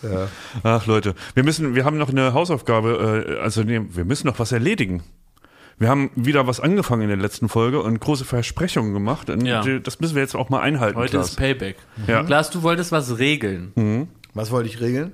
ja. 0.10 0.28
Ach 0.64 0.86
Leute, 0.86 1.16
wir 1.36 1.44
müssen, 1.44 1.76
wir 1.76 1.86
haben 1.86 1.98
noch 1.98 2.10
eine 2.10 2.34
Hausaufgabe, 2.34 3.26
äh, 3.28 3.40
also 3.40 3.64
nee, 3.64 3.82
wir 3.90 4.06
müssen 4.06 4.28
noch 4.28 4.40
was 4.40 4.52
erledigen. 4.52 5.04
Wir 5.80 5.88
haben 5.88 6.12
wieder 6.13 6.46
was 6.46 6.60
angefangen 6.60 7.04
in 7.04 7.08
der 7.08 7.18
letzten 7.18 7.48
Folge 7.48 7.82
und 7.82 8.02
große 8.02 8.26
Versprechungen 8.26 8.94
gemacht. 8.94 9.30
Und 9.30 9.46
ja. 9.46 9.63
das 9.80 10.02
müssen 10.02 10.13
wir 10.13 10.22
jetzt 10.22 10.36
auch 10.36 10.50
mal 10.50 10.60
einhalten. 10.60 10.98
Heute 10.98 11.12
Klaas. 11.12 11.30
ist 11.30 11.36
Payback. 11.38 11.78
Ja. 12.06 12.24
Klaas, 12.24 12.50
du 12.50 12.63
wolltest 12.63 12.92
was 12.92 13.18
regeln. 13.18 13.72
Mhm. 13.76 14.08
Was 14.34 14.52
wollte 14.52 14.68
ich 14.68 14.82
regeln? 14.82 15.13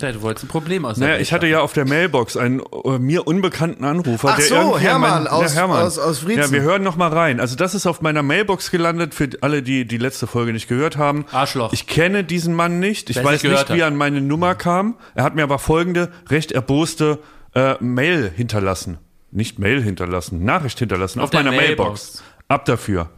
Ja, 0.00 0.12
du 0.12 0.20
wolltest 0.20 0.44
ein 0.44 0.48
Problem 0.48 0.84
aus 0.84 0.98
Naja, 0.98 1.18
ich 1.18 1.32
hatte 1.32 1.46
ja 1.46 1.60
auf 1.60 1.72
der 1.72 1.86
Mailbox 1.86 2.36
einen 2.36 2.60
äh, 2.60 2.98
mir 2.98 3.26
unbekannten 3.26 3.84
Anrufer. 3.84 4.34
Ach 4.36 4.40
so, 4.40 4.78
Hermann, 4.78 5.24
mein, 5.24 5.32
aus, 5.32 5.54
Hermann. 5.54 5.82
Aus, 5.82 5.98
aus 5.98 6.18
Friezen. 6.18 6.42
Ja, 6.42 6.50
wir 6.50 6.62
hören 6.62 6.82
noch 6.82 6.96
mal 6.96 7.10
rein. 7.10 7.40
Also 7.40 7.56
das 7.56 7.74
ist 7.74 7.86
auf 7.86 8.02
meiner 8.02 8.22
Mailbox 8.22 8.70
gelandet, 8.70 9.14
für 9.14 9.30
alle, 9.40 9.62
die 9.62 9.86
die 9.86 9.96
letzte 9.96 10.26
Folge 10.26 10.52
nicht 10.52 10.68
gehört 10.68 10.98
haben. 10.98 11.24
Arschloch. 11.32 11.72
Ich 11.72 11.86
kenne 11.86 12.24
diesen 12.24 12.54
Mann 12.54 12.78
nicht. 12.78 13.08
Ich 13.08 13.22
weiß 13.22 13.42
nicht, 13.42 13.72
wie 13.72 13.80
er 13.80 13.86
an 13.86 13.96
meine 13.96 14.20
Nummer 14.20 14.54
kam. 14.54 14.96
Er 15.14 15.24
hat 15.24 15.34
mir 15.34 15.42
aber 15.42 15.58
folgende 15.58 16.10
recht 16.28 16.52
erboste 16.52 17.18
äh, 17.54 17.74
Mail 17.80 18.30
hinterlassen 18.34 18.98
nicht 19.36 19.58
Mail 19.58 19.82
hinterlassen, 19.82 20.44
Nachricht 20.44 20.78
hinterlassen 20.78 21.20
auf, 21.20 21.26
auf 21.26 21.32
meiner 21.32 21.52
Mailbox. 21.52 22.22
Mailbox. 22.22 22.24
Ab 22.48 22.64
dafür. 22.64 23.10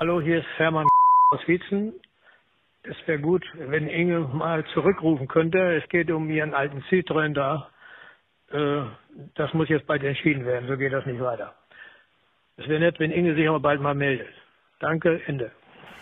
Hallo, 0.00 0.20
hier 0.20 0.38
ist 0.38 0.46
Hermann 0.56 0.86
aus 1.30 1.40
Wietzen. 1.46 1.92
Es 2.82 2.96
wäre 3.06 3.20
gut, 3.20 3.44
wenn 3.54 3.88
Inge 3.88 4.20
mal 4.20 4.64
zurückrufen 4.74 5.28
könnte. 5.28 5.58
Es 5.76 5.88
geht 5.88 6.10
um 6.10 6.28
ihren 6.30 6.54
alten 6.54 6.82
Citroën 6.90 7.32
da. 7.34 7.68
Äh, 8.50 8.82
das 9.34 9.52
muss 9.54 9.68
jetzt 9.68 9.86
bald 9.86 10.02
entschieden 10.02 10.44
werden, 10.44 10.68
so 10.68 10.76
geht 10.76 10.92
das 10.92 11.06
nicht 11.06 11.20
weiter. 11.20 11.54
Es 12.56 12.66
wäre 12.68 12.80
nett, 12.80 12.98
wenn 12.98 13.12
Inge 13.12 13.34
sich 13.34 13.48
aber 13.48 13.60
bald 13.60 13.80
mal 13.80 13.94
meldet. 13.94 14.28
Danke, 14.80 15.20
Ende. 15.26 15.52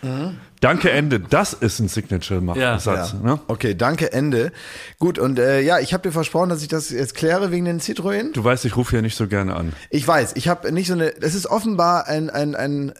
Mhm. 0.01 0.39
Danke 0.61 0.89
Ende, 0.89 1.19
das 1.19 1.53
ist 1.53 1.79
ein 1.79 1.89
Signature-Satz. 1.89 2.85
Ja. 3.13 3.19
Ne? 3.23 3.39
Okay, 3.47 3.75
danke 3.75 4.13
Ende. 4.13 4.53
Gut, 4.97 5.19
und 5.19 5.37
äh, 5.37 5.61
ja, 5.61 5.79
ich 5.79 5.93
habe 5.93 6.03
dir 6.03 6.13
versprochen, 6.13 6.49
dass 6.49 6.61
ich 6.61 6.69
das 6.69 6.89
jetzt 6.89 7.13
kläre 7.15 7.51
wegen 7.51 7.65
den 7.65 7.79
Citroën. 7.81 8.31
Du 8.31 8.43
weißt, 8.43 8.65
ich 8.65 8.77
rufe 8.77 8.95
ja 8.95 9.01
nicht 9.01 9.17
so 9.17 9.27
gerne 9.27 9.55
an. 9.55 9.73
Ich 9.89 10.07
weiß, 10.07 10.33
ich 10.35 10.47
habe 10.47 10.71
nicht 10.71 10.87
so 10.87 10.93
eine, 10.93 11.13
es 11.21 11.35
ist 11.35 11.47
offenbar 11.47 12.07
ein, 12.07 12.29
ein, 12.29 12.55
ein, 12.55 12.93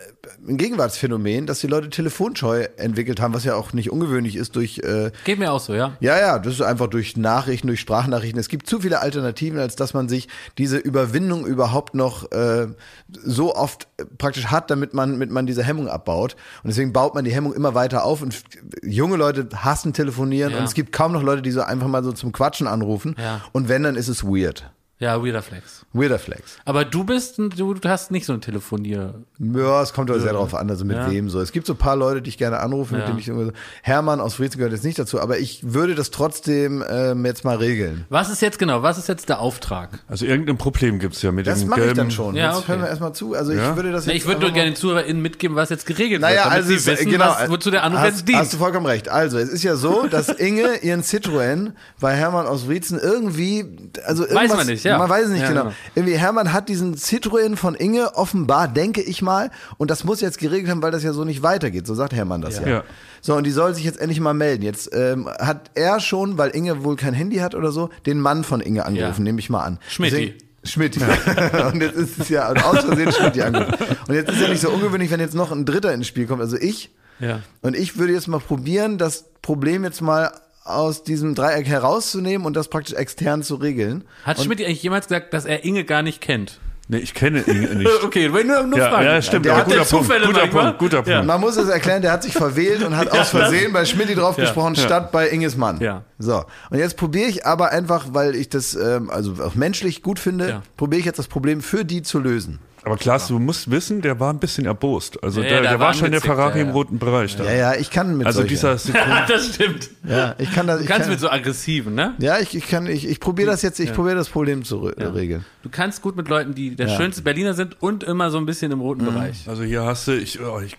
ein 0.47 0.57
Gegenwartsphänomen, 0.57 1.45
dass 1.45 1.59
die 1.59 1.67
Leute 1.67 1.89
Telefonscheu 1.89 2.65
entwickelt 2.77 3.21
haben, 3.21 3.33
was 3.33 3.43
ja 3.43 3.55
auch 3.55 3.73
nicht 3.73 3.91
ungewöhnlich 3.91 4.35
ist 4.35 4.57
durch... 4.57 4.79
Äh, 4.79 5.11
Geht 5.23 5.39
mir 5.39 5.51
auch 5.51 5.59
so, 5.59 5.73
ja. 5.73 5.95
Ja, 5.99 6.19
ja, 6.19 6.39
das 6.39 6.55
ist 6.55 6.61
einfach 6.61 6.87
durch 6.87 7.15
Nachrichten, 7.15 7.67
durch 7.67 7.79
Sprachnachrichten. 7.79 8.39
Es 8.39 8.49
gibt 8.49 8.67
zu 8.67 8.79
viele 8.81 9.01
Alternativen, 9.01 9.59
als 9.59 9.75
dass 9.75 9.93
man 9.93 10.09
sich 10.09 10.27
diese 10.57 10.77
Überwindung 10.77 11.45
überhaupt 11.45 11.93
noch 11.93 12.31
äh, 12.31 12.67
so 13.07 13.55
oft 13.55 13.87
praktisch 14.17 14.47
hat, 14.47 14.71
damit 14.71 14.93
man, 14.93 15.11
damit 15.13 15.29
man 15.29 15.45
diese 15.45 15.63
Hemmung 15.63 15.87
abbaut. 15.87 16.35
Und 16.63 16.69
deswegen 16.69 16.81
deswegen 16.81 16.93
baut 16.93 17.13
man 17.13 17.25
die 17.25 17.31
Hemmung 17.31 17.50
immer 17.51 17.73
weiter 17.75 18.03
auf 18.03 18.21
und 18.21 18.43
junge 18.83 19.15
Leute 19.17 19.47
hassen 19.55 19.93
telefonieren 19.93 20.51
Ja. 20.53 20.59
und 20.59 20.63
es 20.65 20.73
gibt 20.73 20.91
kaum 20.91 21.11
noch 21.11 21.23
Leute, 21.23 21.41
die 21.41 21.51
so 21.51 21.61
einfach 21.61 21.87
mal 21.87 22.03
so 22.03 22.11
zum 22.11 22.31
Quatschen 22.31 22.67
anrufen. 22.67 23.15
Ja. 23.19 23.41
Und 23.51 23.69
wenn, 23.69 23.83
dann 23.83 23.95
ist 23.95 24.07
es 24.07 24.23
weird. 24.23 24.71
Ja, 25.01 25.21
Weirder 25.25 25.41
Flex. 25.41 25.83
Weirder 25.93 26.19
Flex. 26.19 26.57
Aber 26.63 26.85
du 26.85 27.03
bist, 27.03 27.39
du, 27.39 27.49
du 27.73 27.89
hast 27.89 28.11
nicht 28.11 28.25
so 28.27 28.33
ein 28.33 28.39
Telefonier. 28.41 29.15
Ja, 29.39 29.81
es 29.81 29.93
kommt 29.93 30.11
aber 30.11 30.19
sehr 30.19 30.33
drauf 30.33 30.53
an, 30.53 30.69
also 30.69 30.85
mit 30.85 30.95
Ja. 30.95 31.09
wem 31.09 31.27
so. 31.27 31.41
Es 31.41 31.51
gibt 31.51 31.65
so 31.65 31.73
ein 31.73 31.77
paar 31.77 31.95
Leute, 31.95 32.21
die 32.21 32.29
ich 32.29 32.37
gerne 32.37 32.59
anrufe, 32.59 32.93
mit 32.93 33.01
Ja. 33.01 33.07
denen 33.07 33.17
ich 33.19 33.27
irgendwie 33.27 33.47
so, 33.47 33.51
Hermann 33.81 34.19
aus 34.21 34.35
Friesen 34.35 34.57
gehört 34.57 34.73
jetzt 34.73 34.85
nicht 34.85 34.99
dazu, 34.99 35.19
aber 35.19 35.39
ich 35.39 35.73
würde 35.73 35.95
das 35.95 36.11
trotzdem 36.11 36.83
ähm, 36.87 37.25
jetzt 37.25 37.43
mal 37.43 37.57
regeln. 37.57 38.05
Was 38.09 38.29
ist 38.29 38.43
jetzt 38.43 38.59
genau, 38.59 38.83
was 38.83 38.99
ist 38.99 39.09
jetzt 39.09 39.27
der 39.27 39.39
Auftrag? 39.39 39.89
Also 40.07 40.25
irgendein 40.27 40.57
Problem 40.57 40.99
gibt's 40.99 41.21
ja 41.23 41.31
mit 41.31 41.47
Das 41.47 41.61
dem 41.61 41.69
mache 41.69 41.83
ich 41.83 41.93
dann 41.93 42.11
schon. 42.11 42.35
Ja, 42.35 42.49
jetzt 42.51 42.59
okay. 42.59 42.67
hören 42.73 42.81
wir 42.81 42.87
erstmal 42.89 43.13
zu. 43.13 43.33
Also 43.33 43.51
Ja? 43.53 43.71
ich 43.71 43.75
würde 43.75 43.91
das 43.91 44.05
jetzt 44.05 44.15
ich 44.15 44.27
würde 44.27 44.41
nur 44.41 44.51
gerne 44.51 44.69
den 44.69 44.75
ZuhörerInnen 44.75 45.21
mitgeben, 45.21 45.55
was 45.57 45.69
jetzt 45.69 45.87
geregelt 45.87 46.21
Naja, 46.21 46.35
wird, 46.35 46.45
damit 46.45 46.57
also 46.57 46.69
sie 46.69 46.75
es- 46.75 46.85
wissen, 46.85 47.09
genau, 47.09 47.25
was, 47.25 47.49
wozu 47.49 47.71
der 47.71 47.83
Anruf 47.83 48.01
hast, 48.01 48.07
jetzt 48.17 48.27
dient. 48.27 48.37
Hast 48.39 48.53
du 48.53 48.57
vollkommen 48.57 48.85
recht. 48.85 49.09
Also, 49.09 49.39
es 49.39 49.49
ist 49.49 49.63
ja 49.63 49.75
so, 49.75 50.05
dass 50.05 50.29
Inge 50.37 50.77
ihren 50.83 51.01
Citroën 51.01 51.71
bei 51.99 52.13
Hermann 52.15 52.45
aus 52.45 52.67
Wriezen 52.67 52.99
irgendwie, 52.99 53.65
also 54.05 54.27
irgendwas, 54.27 54.55
man 54.57 54.67
nicht, 54.67 54.83
ja. 54.85 54.90
Man 54.97 55.09
weiß 55.09 55.25
es 55.25 55.31
nicht 55.31 55.41
Ja, 55.41 55.49
genau. 55.49 55.61
genau. 55.63 55.73
Irgendwie 55.95 56.17
Hermann 56.17 56.53
hat 56.53 56.69
diesen 56.69 56.95
Citroën 56.95 57.55
von 57.55 57.75
Inge 57.75 58.15
offenbar, 58.15 58.67
denke 58.67 59.01
ich 59.01 59.21
mal, 59.21 59.51
und 59.77 59.91
das 59.91 60.03
muss 60.03 60.21
jetzt 60.21 60.37
geregelt 60.39 60.69
haben, 60.71 60.81
weil 60.81 60.91
das 60.91 61.03
ja 61.03 61.13
so 61.13 61.23
nicht 61.25 61.43
weitergeht. 61.43 61.85
So 61.87 61.93
sagt 61.95 62.13
Hermann 62.13 62.41
das 62.41 62.59
ja. 62.59 62.67
Ja. 62.67 62.83
So, 63.21 63.35
und 63.35 63.43
die 63.45 63.51
soll 63.51 63.75
sich 63.75 63.83
jetzt 63.83 63.99
endlich 63.99 64.19
mal 64.19 64.33
melden. 64.33 64.63
Jetzt 64.63 64.89
ähm, 64.93 65.27
hat 65.39 65.71
er 65.75 65.99
schon, 65.99 66.37
weil 66.37 66.49
Inge 66.51 66.83
wohl 66.83 66.95
kein 66.95 67.13
Handy 67.13 67.37
hat 67.37 67.53
oder 67.55 67.71
so, 67.71 67.89
den 68.05 68.19
Mann 68.19 68.43
von 68.43 68.61
Inge 68.61 68.85
angerufen, 68.85 69.19
Ja. 69.21 69.23
nehme 69.23 69.39
ich 69.39 69.49
mal 69.49 69.63
an. 69.63 69.79
Schmidti. 69.87 70.15
Deswegen- 70.15 70.51
Schmidt. 70.63 70.95
und 71.73 71.81
jetzt 71.81 71.95
ist 71.95 72.19
es 72.19 72.29
ja 72.29 72.47
aus 72.49 72.81
Versehen 72.85 73.11
Schmidt 73.11 73.41
angerufen. 73.41 73.75
Und 74.07 74.13
jetzt 74.13 74.29
ist 74.29 74.41
ja 74.41 74.47
nicht 74.47 74.61
so 74.61 74.69
ungewöhnlich, 74.69 75.09
wenn 75.09 75.19
jetzt 75.19 75.33
noch 75.33 75.51
ein 75.51 75.65
Dritter 75.65 75.91
ins 75.91 76.05
Spiel 76.05 76.27
kommt. 76.27 76.39
Also 76.39 76.55
ich. 76.55 76.91
Ja. 77.19 77.39
Und 77.61 77.75
ich 77.75 77.97
würde 77.97 78.13
jetzt 78.13 78.27
mal 78.27 78.39
probieren, 78.39 78.99
das 78.99 79.25
Problem 79.41 79.83
jetzt 79.83 80.01
mal 80.01 80.31
aus 80.63 81.03
diesem 81.03 81.35
Dreieck 81.35 81.67
herauszunehmen 81.67 82.45
und 82.45 82.55
das 82.55 82.67
praktisch 82.67 82.95
extern 82.95 83.43
zu 83.43 83.55
regeln. 83.55 84.03
Hat 84.23 84.39
Schmidt 84.41 84.61
eigentlich 84.61 84.83
jemals 84.83 85.07
gesagt, 85.07 85.33
dass 85.33 85.45
er 85.45 85.63
Inge 85.65 85.83
gar 85.83 86.01
nicht 86.03 86.21
kennt? 86.21 86.59
Nee, 86.87 86.97
ich 86.97 87.13
kenne 87.13 87.41
ihn 87.47 87.77
nicht. 87.77 87.89
Okay, 88.03 88.33
wenn 88.33 88.47
nur, 88.47 88.63
nur 88.63 88.77
Ja, 88.77 88.89
fragen. 88.89 89.05
ja, 89.05 89.21
stimmt. 89.21 89.45
Der 89.45 89.53
aber 89.53 89.61
hat 89.61 89.67
guter 89.67 89.85
Punkt. 89.85 90.05
Zufälle 90.05 90.25
Guter 90.25 90.39
manchmal. 90.41 90.63
Punkt. 90.65 90.79
Guter 90.79 90.97
Ja. 90.97 91.15
Punkt. 91.17 91.27
Man 91.27 91.39
muss 91.41 91.55
es 91.55 91.69
erklären, 91.69 92.01
der 92.01 92.11
hat 92.11 92.23
sich 92.23 92.33
verwählt 92.33 92.83
und 92.83 92.97
hat 92.97 93.09
aus 93.11 93.29
Versehen 93.29 93.71
bei 93.71 93.85
Schmidt 93.85 94.15
drauf 94.17 94.37
Ja. 94.37 94.43
gesprochen, 94.43 94.75
Ja. 94.75 94.83
statt 94.83 95.11
bei 95.11 95.29
Inges 95.29 95.55
Mann. 95.55 95.79
Ja. 95.79 96.03
So. 96.19 96.43
Und 96.69 96.79
jetzt 96.79 96.97
probiere 96.97 97.29
ich 97.29 97.45
aber 97.45 97.71
einfach, 97.71 98.07
weil 98.11 98.35
ich 98.35 98.49
das 98.49 98.75
ähm, 98.75 99.09
also 99.09 99.35
auch 99.41 99.55
menschlich 99.55 100.01
gut 100.03 100.19
finde, 100.19 100.49
Ja. 100.49 100.63
probiere 100.75 100.99
ich 100.99 101.05
jetzt 101.05 101.17
das 101.19 101.27
Problem 101.27 101.61
für 101.61 101.85
die 101.85 102.01
zu 102.01 102.19
lösen. 102.19 102.59
Aber 102.83 102.97
Klaas, 102.97 103.27
du 103.27 103.37
musst 103.37 103.69
wissen, 103.69 104.01
der 104.01 104.19
war 104.19 104.33
ein 104.33 104.39
bisschen 104.39 104.65
erbost. 104.65 105.23
Also 105.23 105.41
Ja, 105.41 105.47
der, 105.49 105.55
ja, 105.57 105.61
der 105.61 105.71
da 105.73 105.79
war 105.79 105.93
schon 105.93 106.09
der 106.11 106.19
Ferrari 106.21 106.57
ja, 106.57 106.61
im 106.63 106.69
ja. 106.69 106.73
roten 106.73 106.97
Bereich. 106.97 107.35
Da. 107.35 107.43
Ja, 107.43 107.51
ja, 107.53 107.75
ich 107.75 107.91
kann 107.91 108.17
mit 108.17 108.25
Also 108.25 108.39
solchen. 108.39 108.49
dieser 108.49 108.75
das 109.27 109.53
stimmt. 109.53 109.89
ja, 110.07 110.33
ich 110.39 110.51
kann 110.51 110.65
das. 110.65 110.77
Du 110.77 110.83
Ich 110.83 110.89
kannst 110.89 111.03
kann, 111.03 111.11
mit 111.11 111.19
so 111.19 111.29
aggressiven, 111.29 111.93
ne? 111.93 112.15
ja, 112.17 112.39
ich, 112.39 112.55
ich 112.55 112.67
kann, 112.67 112.87
ich, 112.87 113.07
ich 113.07 113.19
probiere 113.19 113.51
das 113.51 113.61
jetzt, 113.61 113.79
ich 113.79 113.93
probiere 113.93 114.15
das 114.15 114.29
Problem 114.29 114.63
zu 114.63 114.79
re- 114.79 115.13
regeln. 115.13 115.45
Du 115.61 115.69
kannst 115.69 116.01
gut 116.01 116.15
mit 116.15 116.27
Leuten, 116.27 116.55
die 116.55 116.75
der 116.75 116.87
Ja. 116.87 116.97
schönste 116.97 117.21
Berliner 117.21 117.53
sind 117.53 117.79
und 117.83 118.03
immer 118.03 118.31
so 118.31 118.39
ein 118.39 118.47
bisschen 118.47 118.71
im 118.71 118.81
roten 118.81 119.05
Bereich. 119.05 119.47
Also 119.47 119.61
hier 119.63 119.83
hast 119.83 120.07
du, 120.07 120.13
ich, 120.17 120.39
oh, 120.41 120.59
ich, 120.59 120.75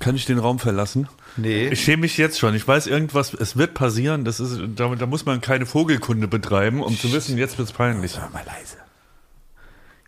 kann 0.00 0.16
ich 0.16 0.26
den 0.26 0.38
Raum 0.38 0.58
verlassen? 0.58 1.08
Nee. 1.38 1.68
Ich 1.68 1.82
schäme 1.82 2.02
mich 2.02 2.18
jetzt 2.18 2.38
schon. 2.38 2.54
Ich 2.54 2.68
weiß 2.68 2.86
irgendwas, 2.86 3.32
es 3.32 3.56
wird 3.56 3.72
passieren. 3.72 4.24
Das 4.26 4.40
ist, 4.40 4.60
da, 4.76 4.94
da 4.94 5.06
muss 5.06 5.24
man 5.24 5.40
keine 5.40 5.64
Vogelkunde 5.64 6.28
betreiben, 6.28 6.82
um 6.82 6.98
zu 6.98 7.12
wissen, 7.14 7.38
jetzt 7.38 7.56
wird's 7.56 7.72
peinlich. 7.72 8.14
mal 8.32 8.42
leise. 8.44 8.76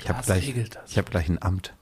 Ich 0.06 0.10
habe 0.10 0.22
gleich, 0.24 0.54
ich 0.86 0.98
habe 0.98 1.10
gleich 1.10 1.28
ein 1.28 1.42
Amt. 1.42 1.74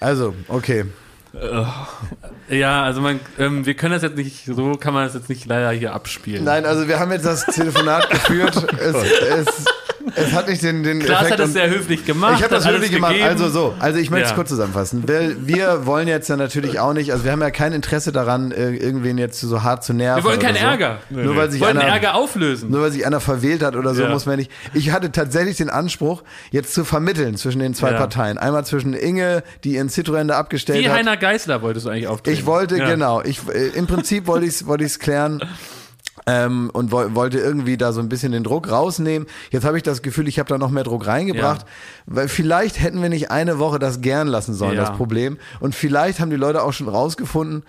Also, 0.00 0.36
okay. 0.46 0.84
Ja, 2.48 2.84
also 2.84 3.00
man, 3.00 3.18
ähm, 3.40 3.66
wir 3.66 3.74
können 3.74 3.94
das 3.94 4.02
jetzt 4.02 4.16
nicht, 4.16 4.44
so 4.44 4.76
kann 4.76 4.94
man 4.94 5.06
das 5.06 5.14
jetzt 5.14 5.28
nicht 5.28 5.44
leider 5.46 5.72
hier 5.72 5.92
abspielen. 5.92 6.44
Nein, 6.44 6.66
also 6.66 6.86
wir 6.86 7.00
haben 7.00 7.10
jetzt 7.10 7.26
das 7.26 7.44
Telefonat 7.46 8.08
geführt. 8.10 8.64
Es, 8.78 8.94
es, 8.94 9.64
es 10.16 10.32
hat 10.32 10.48
nicht 10.48 10.62
den, 10.62 10.82
den 10.82 11.00
Klaas 11.00 11.22
Effekt. 11.22 11.32
hat 11.32 11.38
das 11.40 11.52
sehr 11.52 11.70
höflich 11.70 12.04
gemacht. 12.04 12.34
ich 12.38 12.42
habe 12.44 12.54
das 12.54 12.66
wirklich 12.66 12.90
gemacht. 12.92 13.12
gegeben. 13.12 13.28
Also 13.30 13.48
so, 13.48 13.74
also 13.78 13.98
ich 13.98 14.10
möchte 14.10 14.24
es 14.26 14.30
Ja. 14.30 14.36
kurz 14.36 14.48
zusammenfassen. 14.50 15.06
Wir, 15.08 15.36
wir 15.46 15.86
wollen 15.86 16.08
jetzt 16.08 16.28
ja 16.28 16.36
natürlich 16.36 16.78
auch 16.80 16.92
nicht, 16.92 17.12
also 17.12 17.24
wir 17.24 17.32
haben 17.32 17.40
ja 17.40 17.50
kein 17.50 17.72
Interesse 17.72 18.12
daran, 18.12 18.52
ir- 18.52 18.80
irgendwen 18.82 19.18
jetzt 19.18 19.40
so 19.40 19.62
hart 19.62 19.84
zu 19.84 19.92
nerven. 19.92 20.22
Wir 20.22 20.28
wollen 20.30 20.38
keinen 20.40 20.56
so. 20.56 20.64
Ärger. 20.64 20.98
Nur 21.10 21.36
weil 21.36 21.46
Wir 21.46 21.50
sich 21.52 21.60
wollen 21.60 21.78
einer, 21.78 21.88
Ärger 21.92 22.14
auflösen. 22.14 22.70
nur 22.70 22.82
weil 22.82 22.92
sich 22.92 23.06
einer 23.06 23.20
verwählt 23.20 23.62
hat 23.62 23.76
oder 23.76 23.94
so, 23.94 24.02
Ja. 24.02 24.08
muss 24.10 24.26
man 24.26 24.36
nicht. 24.36 24.50
Ich 24.74 24.90
hatte 24.92 25.10
tatsächlich 25.12 25.56
den 25.56 25.70
Anspruch, 25.70 26.22
jetzt 26.50 26.74
zu 26.74 26.84
vermitteln 26.84 27.36
zwischen 27.36 27.58
den 27.60 27.74
zwei 27.74 27.92
Ja. 27.92 27.98
Parteien. 27.98 28.38
Einmal 28.38 28.64
zwischen 28.64 28.92
Inge, 28.94 29.42
die 29.64 29.74
ihren 29.74 29.88
Citroën 29.88 30.26
da 30.26 30.38
abgestellt 30.38 30.80
Wie 30.80 30.88
hat. 30.88 30.96
Heiner 30.98 31.16
Geißler 31.16 31.62
wolltest 31.62 31.86
du 31.86 31.90
eigentlich 31.90 32.08
auftreten. 32.08 32.36
Ich 32.38 32.46
wollte, 32.46 32.76
genau, 32.76 33.22
ich, 33.22 33.40
äh, 33.48 33.68
im 33.68 33.86
Prinzip 33.86 34.26
wollte 34.26 34.46
ich 34.46 34.54
es 34.54 34.66
wollte 34.66 34.84
ich's 34.84 34.98
klären. 34.98 35.40
Ähm, 36.26 36.70
und 36.72 36.90
wo, 36.90 37.14
wollte 37.14 37.38
irgendwie 37.38 37.76
da 37.76 37.92
so 37.92 38.00
ein 38.00 38.08
bisschen 38.08 38.32
den 38.32 38.44
Druck 38.44 38.70
rausnehmen. 38.70 39.28
Jetzt 39.50 39.64
habe 39.64 39.76
ich 39.76 39.82
das 39.82 40.00
Gefühl, 40.00 40.26
ich 40.26 40.38
habe 40.38 40.48
da 40.48 40.56
noch 40.56 40.70
mehr 40.70 40.84
Druck 40.84 41.06
reingebracht, 41.06 41.66
weil 42.06 42.28
vielleicht 42.28 42.80
hätten 42.80 43.02
wir 43.02 43.10
nicht 43.10 43.30
eine 43.30 43.58
Woche 43.58 43.78
das 43.78 44.00
gern 44.00 44.28
lassen 44.28 44.54
sollen, 44.54 44.76
Ja. 44.76 44.84
das 44.86 44.96
Problem. 44.96 45.36
Und 45.60 45.74
vielleicht 45.74 46.20
haben 46.20 46.30
die 46.30 46.36
Leute 46.36 46.62
auch 46.62 46.72
schon 46.72 46.88
rausgefunden, 46.88 47.62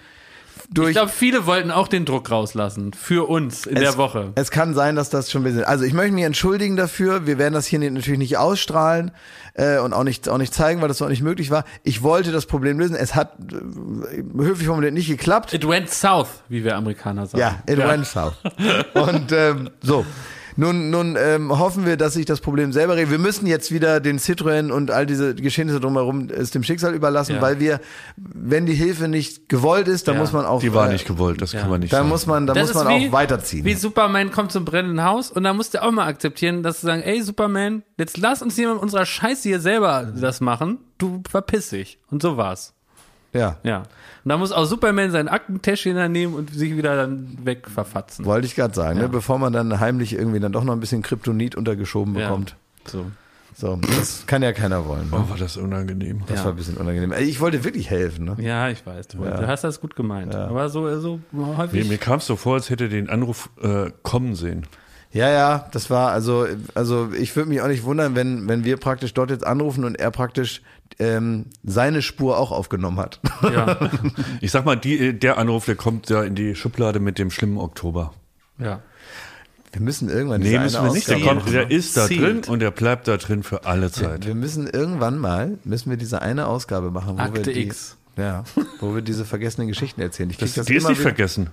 durch 0.71 0.89
Ich 0.89 0.95
glaube, 0.95 1.11
viele 1.11 1.45
wollten 1.45 1.71
auch 1.71 1.87
den 1.87 2.05
Druck 2.05 2.29
rauslassen. 2.31 2.93
Für 2.93 3.29
uns 3.29 3.65
in 3.65 3.77
es, 3.77 3.81
der 3.81 3.97
Woche. 3.97 4.31
Es 4.35 4.51
kann 4.51 4.73
sein, 4.73 4.95
dass 4.95 5.09
das 5.09 5.31
schon 5.31 5.41
ein 5.41 5.45
bisschen. 5.45 5.63
Also 5.63 5.83
ich 5.83 5.93
möchte 5.93 6.13
mich 6.13 6.23
entschuldigen 6.23 6.75
dafür. 6.75 7.25
Wir 7.25 7.37
werden 7.37 7.53
das 7.53 7.65
hier 7.65 7.79
natürlich 7.79 8.19
nicht 8.19 8.37
ausstrahlen 8.37 9.11
äh, 9.53 9.79
und 9.79 9.93
auch 9.93 10.03
nicht 10.03 10.29
auch 10.29 10.37
nicht 10.37 10.53
zeigen, 10.53 10.81
weil 10.81 10.87
das 10.87 11.01
auch 11.01 11.09
nicht 11.09 11.23
möglich 11.23 11.51
war. 11.51 11.65
Ich 11.83 12.03
wollte 12.03 12.31
das 12.31 12.45
Problem 12.45 12.79
lösen. 12.79 12.95
Es 12.95 13.15
hat 13.15 13.33
äh, 13.51 14.23
höflich 14.37 14.67
formuliert 14.67 14.93
nicht 14.93 15.07
geklappt. 15.07 15.53
It 15.53 15.67
went 15.67 15.89
south, 15.89 16.43
wie 16.49 16.63
wir 16.63 16.75
Amerikaner 16.75 17.25
sagen. 17.27 17.39
Ja, 17.39 17.63
it 17.71 17.77
went 17.77 18.05
south. 18.05 18.33
Und 18.93 19.31
ähm, 19.31 19.69
so. 19.81 20.05
Nun, 20.57 20.89
nun 20.89 21.17
ähm, 21.19 21.57
hoffen 21.57 21.85
wir, 21.85 21.97
dass 21.97 22.13
sich 22.13 22.25
das 22.25 22.39
Problem 22.39 22.71
selber 22.71 22.95
regelt. 22.95 23.11
Wir 23.11 23.19
müssen 23.19 23.45
jetzt 23.47 23.71
wieder 23.71 23.99
den 23.99 24.19
Citroën 24.19 24.71
und 24.71 24.89
all 24.91 25.05
diese 25.05 25.35
Geschehnisse 25.35 25.79
drumherum 25.79 26.29
es 26.29 26.51
dem 26.51 26.63
Schicksal 26.63 26.93
überlassen, 26.93 27.35
Ja. 27.35 27.41
weil 27.41 27.59
wir, 27.59 27.81
wenn 28.15 28.65
die 28.65 28.73
Hilfe 28.73 29.07
nicht 29.07 29.49
gewollt 29.49 29.87
ist, 29.87 30.07
dann 30.07 30.15
Ja. 30.15 30.21
muss 30.21 30.31
man 30.31 30.45
auch. 30.45 30.61
Die 30.61 30.73
war 30.73 30.87
äh, 30.89 30.93
nicht 30.93 31.05
gewollt, 31.07 31.41
das 31.41 31.51
Ja. 31.51 31.61
kann 31.61 31.69
man 31.69 31.79
nicht 31.81 31.91
Da 31.91 32.03
muss 32.03 32.25
man, 32.25 32.47
da 32.47 32.53
muss 32.55 32.73
man 32.73 32.87
ist 32.87 33.01
wie- 33.03 33.07
auch 33.07 33.11
weiterziehen. 33.11 33.65
Wie 33.65 33.73
Superman 33.73 34.31
kommt 34.31 34.51
zum 34.51 34.63
brennenden 34.63 35.03
Haus 35.03 35.31
und 35.31 35.43
da 35.43 35.53
musst 35.53 35.73
du 35.73 35.81
auch 35.83 35.91
mal 35.91 36.05
akzeptieren, 36.07 36.63
dass 36.63 36.81
sie 36.81 36.87
sagen, 36.87 37.01
ey 37.01 37.21
Superman, 37.21 37.83
jetzt 37.97 38.17
lass 38.17 38.41
uns 38.41 38.55
hier 38.55 38.71
mit 38.71 38.81
unserer 38.81 39.05
Scheiße 39.05 39.49
hier 39.49 39.59
selber 39.59 40.13
das 40.15 40.39
machen. 40.41 40.77
Du 40.99 41.21
verpiss 41.29 41.71
dich. 41.71 41.99
Und 42.09 42.21
so 42.21 42.37
war's. 42.37 42.74
Ja. 43.35 43.57
Ja. 43.63 43.77
Und 43.79 44.29
da 44.29 44.37
muss 44.37 44.51
auch 44.51 44.65
Superman 44.65 45.11
sein 45.11 45.27
Aktentäschchen 45.27 45.95
dann 45.95 46.11
nehmen 46.11 46.33
und 46.33 46.51
sich 46.53 46.75
wieder 46.75 46.95
dann 46.95 47.37
wegverfatzen. 47.43 48.25
Wollte 48.25 48.47
ich 48.47 48.55
gerade 48.55 48.73
sagen, 48.73 48.97
Ja. 48.97 49.03
ne? 49.03 49.09
bevor 49.09 49.37
man 49.37 49.53
dann 49.53 49.79
heimlich 49.79 50.13
irgendwie 50.13 50.39
dann 50.39 50.51
doch 50.51 50.63
noch 50.63 50.73
ein 50.73 50.79
bisschen 50.79 51.01
Kryptonit 51.03 51.55
untergeschoben 51.55 52.15
Ja. 52.15 52.27
bekommt. 52.29 52.55
So. 52.85 53.05
So, 53.57 53.79
das 53.95 54.25
kann 54.27 54.41
ja 54.43 54.51
keiner 54.51 54.85
wollen. 54.85 55.09
Ne? 55.09 55.23
Oh, 55.25 55.29
war 55.29 55.37
das 55.37 55.55
unangenehm. 55.55 56.23
Das 56.27 56.39
Ja. 56.39 56.45
war 56.45 56.51
ein 56.51 56.57
bisschen 56.57 56.75
unangenehm. 56.75 57.13
Ey, 57.13 57.23
Ich 57.23 57.39
wollte 57.39 57.63
wirklich 57.63 57.89
helfen. 57.89 58.25
Ne? 58.25 58.35
Ja, 58.39 58.67
ich 58.69 58.85
weiß. 58.85 59.07
Du, 59.07 59.23
Ja. 59.23 59.37
du 59.39 59.47
hast 59.47 59.63
das 59.63 59.79
gut 59.79 59.95
gemeint. 59.95 60.35
Aber 60.35 60.67
so, 60.67 60.99
so 60.99 61.21
häufig. 61.33 61.83
Mir, 61.83 61.89
mir 61.91 61.97
kam 61.97 62.17
es 62.17 62.25
so 62.25 62.35
vor, 62.35 62.55
als 62.55 62.69
hätte 62.69 62.89
den 62.89 63.09
Anruf 63.09 63.49
äh, 63.61 63.91
kommen 64.03 64.35
sehen. 64.35 64.67
Ja, 65.15 65.29
ja, 65.29 65.69
das 65.71 65.89
war 65.89 66.11
also, 66.11 66.45
also 66.73 67.09
ich 67.17 67.33
würde 67.37 67.47
mich 67.47 67.61
auch 67.61 67.69
nicht 67.69 67.83
wundern, 67.85 68.15
wenn, 68.15 68.49
wenn 68.49 68.65
wir 68.65 68.75
praktisch 68.75 69.13
dort 69.13 69.29
jetzt 69.29 69.47
anrufen 69.47 69.85
und 69.85 69.95
er 69.95 70.11
praktisch 70.11 70.61
ähm, 70.99 71.45
seine 71.63 72.01
Spur 72.01 72.37
auch 72.37 72.51
aufgenommen 72.51 72.97
hat. 72.99 73.21
ja. 73.41 73.77
Ich 74.41 74.51
sag 74.51 74.65
mal, 74.65 74.75
die, 74.75 75.17
der 75.17 75.37
Anruf, 75.37 75.63
der 75.65 75.75
kommt 75.75 76.09
ja 76.09 76.21
in 76.23 76.35
die 76.35 76.53
Schublade 76.53 76.99
mit 76.99 77.17
dem 77.17 77.31
schlimmen 77.31 77.57
Oktober. 77.57 78.13
ja. 78.57 78.81
Wir 79.71 79.81
müssen 79.81 80.07
irgendwann 80.09 80.39
Nee, 80.39 80.57
müssen 80.57 80.77
eine 80.77 80.87
wir 80.87 80.93
nicht. 80.93 81.07
Der, 81.09 81.17
Ausgabe 81.17 81.39
kommt, 81.41 81.53
der 81.53 81.69
ist 81.69 81.97
da 81.97 82.07
Sealed. 82.07 82.45
drin 82.45 82.53
und 82.53 82.59
der 82.61 82.71
bleibt 82.71 83.09
da 83.09 83.17
drin 83.17 83.43
für 83.43 83.65
alle 83.65 83.91
Zeit. 83.91 84.25
Wir 84.25 84.33
müssen 84.33 84.67
irgendwann 84.67 85.17
mal, 85.17 85.57
müssen 85.65 85.89
wir 85.89 85.97
diese 85.97 86.21
eine 86.21 86.47
Ausgabe 86.47 86.91
machen, 86.91 87.17
wo 87.17 87.21
Akte 87.21 87.45
wir 87.47 87.53
die, 87.53 87.63
X. 87.65 87.97
Ja, 88.17 88.45
wo 88.79 88.95
wir 88.95 89.01
diese 89.01 89.25
vergessenen 89.25 89.67
Geschichten 89.67 89.99
erzählen. 89.99 90.29
Ich 90.29 90.37
Das, 90.37 90.53
das, 90.53 90.65
die 90.67 90.75
ist 90.75 90.83
nicht 90.87 90.99
wieder- 90.99 91.09
vergessen. 91.09 91.49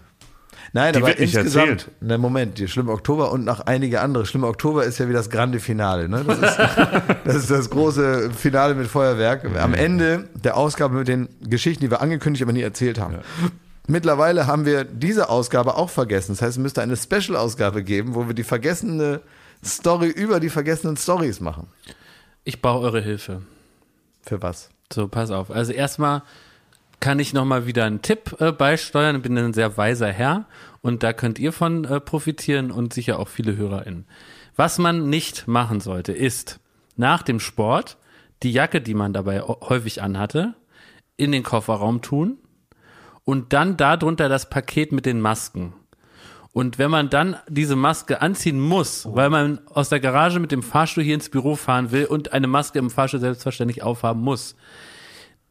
Nein, 0.72 0.92
Die 0.92 0.98
aber 0.98 1.08
wird 1.08 1.20
nicht 1.20 1.34
insgesamt. 1.34 1.68
erzählt. 1.68 1.90
Na 2.00 2.18
Moment, 2.18 2.58
die 2.58 2.68
Schlimme 2.68 2.92
Oktober 2.92 3.32
und 3.32 3.44
noch 3.44 3.60
einige 3.60 4.00
andere. 4.00 4.26
Schlimme 4.26 4.46
Oktober 4.46 4.84
ist 4.84 4.98
ja 4.98 5.08
wie 5.08 5.12
das 5.12 5.28
grande 5.30 5.60
Finale. 5.60 6.08
Ne? 6.08 6.24
Das, 6.24 6.38
ist, 6.38 6.58
das 7.24 7.36
ist 7.36 7.50
das 7.50 7.70
große 7.70 8.30
Finale 8.30 8.74
mit 8.74 8.86
Feuerwerk. 8.88 9.44
Am 9.58 9.74
Ende 9.74 10.28
der 10.34 10.56
Ausgabe 10.56 10.96
mit 10.98 11.08
den 11.08 11.28
Geschichten, 11.42 11.82
die 11.84 11.90
wir 11.90 12.00
angekündigt, 12.00 12.42
aber 12.42 12.52
nie 12.52 12.62
erzählt 12.62 12.98
haben. 12.98 13.16
Mittlerweile 13.88 14.46
haben 14.46 14.64
wir 14.64 14.84
diese 14.84 15.28
Ausgabe 15.28 15.76
auch 15.76 15.90
vergessen. 15.90 16.32
Das 16.32 16.42
heißt, 16.42 16.52
es 16.52 16.62
müsste 16.62 16.82
eine 16.82 16.96
Special-Ausgabe 16.96 17.82
geben, 17.82 18.14
wo 18.14 18.26
wir 18.28 18.34
die 18.34 18.44
vergessene 18.44 19.20
Story 19.64 20.08
über 20.08 20.40
die 20.40 20.50
vergessenen 20.50 20.96
Stories 20.96 21.40
machen. 21.40 21.66
Ich 22.44 22.62
brauche 22.62 22.84
eure 22.84 23.00
Hilfe. 23.00 23.42
Für 24.24 24.40
was? 24.42 24.70
So, 24.92 25.08
pass 25.08 25.30
auf. 25.30 25.50
Also 25.50 25.72
erstmal, 25.72 26.22
kann 27.02 27.18
ich 27.18 27.32
nochmal 27.32 27.66
wieder 27.66 27.84
einen 27.84 28.00
Tipp 28.00 28.36
äh, 28.38 28.52
beisteuern. 28.52 29.16
Ich 29.16 29.22
bin 29.22 29.36
ein 29.36 29.52
sehr 29.52 29.76
weiser 29.76 30.12
Herr 30.12 30.46
und 30.82 31.02
da 31.02 31.12
könnt 31.12 31.40
ihr 31.40 31.52
von 31.52 31.84
äh, 31.84 32.00
profitieren 32.00 32.70
und 32.70 32.94
sicher 32.94 33.18
auch 33.18 33.26
viele 33.26 33.56
HörerInnen. 33.56 34.06
Was 34.54 34.78
man 34.78 35.10
nicht 35.10 35.48
machen 35.48 35.80
sollte, 35.80 36.12
ist 36.12 36.60
nach 36.96 37.22
dem 37.22 37.40
Sport 37.40 37.98
die 38.44 38.52
Jacke, 38.52 38.80
die 38.80 38.94
man 38.94 39.12
dabei 39.12 39.40
häufig 39.42 40.00
anhatte, 40.00 40.54
in 41.16 41.32
den 41.32 41.42
Kofferraum 41.42 42.02
tun 42.02 42.38
und 43.24 43.52
dann 43.52 43.76
darunter 43.76 44.28
das 44.28 44.48
Paket 44.48 44.92
mit 44.92 45.04
den 45.04 45.20
Masken. 45.20 45.72
Und 46.52 46.78
wenn 46.78 46.90
man 46.90 47.10
dann 47.10 47.36
diese 47.48 47.74
Maske 47.74 48.22
anziehen 48.22 48.60
muss, 48.60 49.06
oh. 49.06 49.16
weil 49.16 49.28
man 49.28 49.60
aus 49.66 49.88
der 49.88 49.98
Garage 49.98 50.38
mit 50.38 50.52
dem 50.52 50.62
Fahrstuhl 50.62 51.02
hier 51.02 51.16
ins 51.16 51.30
Büro 51.30 51.56
fahren 51.56 51.90
will 51.90 52.04
und 52.04 52.32
eine 52.32 52.46
Maske 52.46 52.78
im 52.78 52.90
Fahrstuhl 52.90 53.18
selbstverständlich 53.18 53.82
aufhaben 53.82 54.20
muss, 54.20 54.54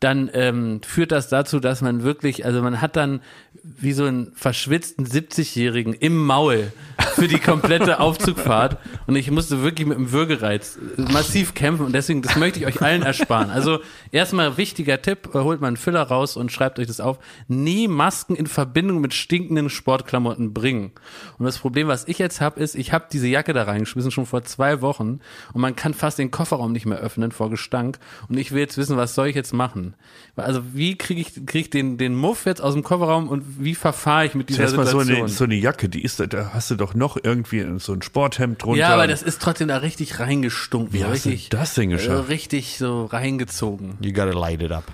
dann 0.02 0.32
ähm, 0.34 0.82
führt 0.84 1.12
das 1.12 1.30
dazu, 1.30 1.60
dass 1.60 1.82
man 1.82 2.04
wirklich, 2.04 2.44
also 2.44 2.62
man 2.64 2.82
hat 2.82 2.96
dann 2.96 3.22
wie 3.64 3.94
so 3.94 4.06
einen 4.06 4.34
verschwitzten 4.34 5.06
70-Jährigen 5.06 5.94
im 5.94 6.18
Maul 6.18 6.74
für 7.14 7.28
die 7.28 7.38
komplette 7.38 8.00
Aufzugfahrt 8.00 8.78
und 9.06 9.16
ich 9.16 9.30
musste 9.30 9.62
wirklich 9.62 9.88
mit 9.88 9.98
dem 10.00 10.12
Würgereiz 10.12 10.80
massiv 10.98 11.54
kämpfen 11.54 11.86
und 11.86 11.94
deswegen, 11.94 12.24
das 12.24 12.36
möchte 12.36 12.60
ich 12.60 12.66
euch 12.66 12.82
allen 12.82 13.04
ersparen. 13.04 13.52
Also 13.52 13.80
erstmal 14.12 14.58
wichtiger 14.58 15.00
Tipp, 15.04 15.30
äh, 15.36 15.40
holt 15.40 15.62
mal 15.62 15.68
einen 15.68 15.78
Füller 15.78 16.02
raus 16.02 16.36
und 16.36 16.52
schreibt 16.52 16.80
euch 16.80 16.88
das 16.88 17.00
auf. 17.00 17.20
Nie 17.48 17.88
Masken 17.88 18.36
in 18.36 18.48
Verbindung 18.48 19.02
mit 19.02 19.14
stinkenden 19.14 19.70
Sportklamotten 19.70 20.52
bringen. 20.52 20.94
Und 21.38 21.46
das 21.46 21.60
Problem, 21.60 21.88
was 21.88 22.08
ich 22.08 22.18
jetzt 22.18 22.42
habe, 22.42 22.60
ist, 22.60 22.74
ich 22.74 22.92
habe 22.92 23.06
diese 23.12 23.28
Jacke 23.28 23.54
da 23.54 23.64
reingeschmissen 23.64 24.10
schon 24.10 24.26
vor 24.26 24.44
zwei 24.44 24.82
Wochen 24.82 25.20
und 25.54 25.62
man 25.62 25.76
kann 25.76 25.94
fast 25.94 26.18
den 26.18 26.32
Kofferraum 26.32 26.72
nicht 26.72 26.88
mehr 26.88 26.98
öffnen 26.98 27.32
vor 27.32 27.52
Gestank 27.52 28.00
und 28.30 28.38
ich 28.38 28.52
will 28.52 28.62
jetzt 28.62 28.80
wissen, 28.80 28.98
was 28.98 29.14
soll 29.14 29.28
ich 29.28 29.36
jetzt 29.36 29.54
machen? 29.54 29.91
Also 30.36 30.62
wie 30.74 30.98
kriege 30.98 31.22
ich, 31.22 31.46
krieg 31.46 31.62
ich 31.62 31.70
den, 31.70 31.98
den 31.98 32.16
Muff 32.16 32.46
jetzt 32.46 32.62
aus 32.62 32.74
dem 32.74 32.84
Kofferraum 32.84 33.28
und 33.28 33.44
wie 33.60 33.76
verfahre 33.76 34.26
ich 34.26 34.34
mit 34.34 34.50
dieser 34.50 34.68
Zuerst 34.68 34.76
Situation? 34.76 35.08
Mal 35.08 35.16
so 35.16 35.24
eine, 35.24 35.30
so 35.30 35.44
eine 35.44 35.56
Jacke, 35.56 35.90
die 35.90 36.04
ist, 36.04 36.20
da 36.20 36.52
hast 36.54 36.72
du 36.72 36.76
doch 36.76 36.94
noch 36.94 37.18
irgendwie 37.22 37.66
so 37.80 37.94
ein 37.94 38.02
Sporthemd 38.02 38.64
drunter. 38.64 38.80
Ja, 38.80 38.90
aber 38.90 39.08
das 39.08 39.22
ist 39.22 39.42
trotzdem 39.42 39.68
da 39.68 39.78
richtig 39.78 40.20
reingestunken. 40.20 40.94
Wie 40.94 41.04
hast 41.04 41.26
richtig, 41.26 41.50
du 41.50 41.58
das 41.58 41.74
denn 41.76 41.90
geschafft? 41.90 42.30
Äh, 42.30 42.32
richtig 42.32 42.78
so 42.78 43.06
reingezogen. 43.06 43.98
You 44.02 44.14
gotta 44.14 44.38
light 44.38 44.62
it 44.62 44.72
up. 44.72 44.86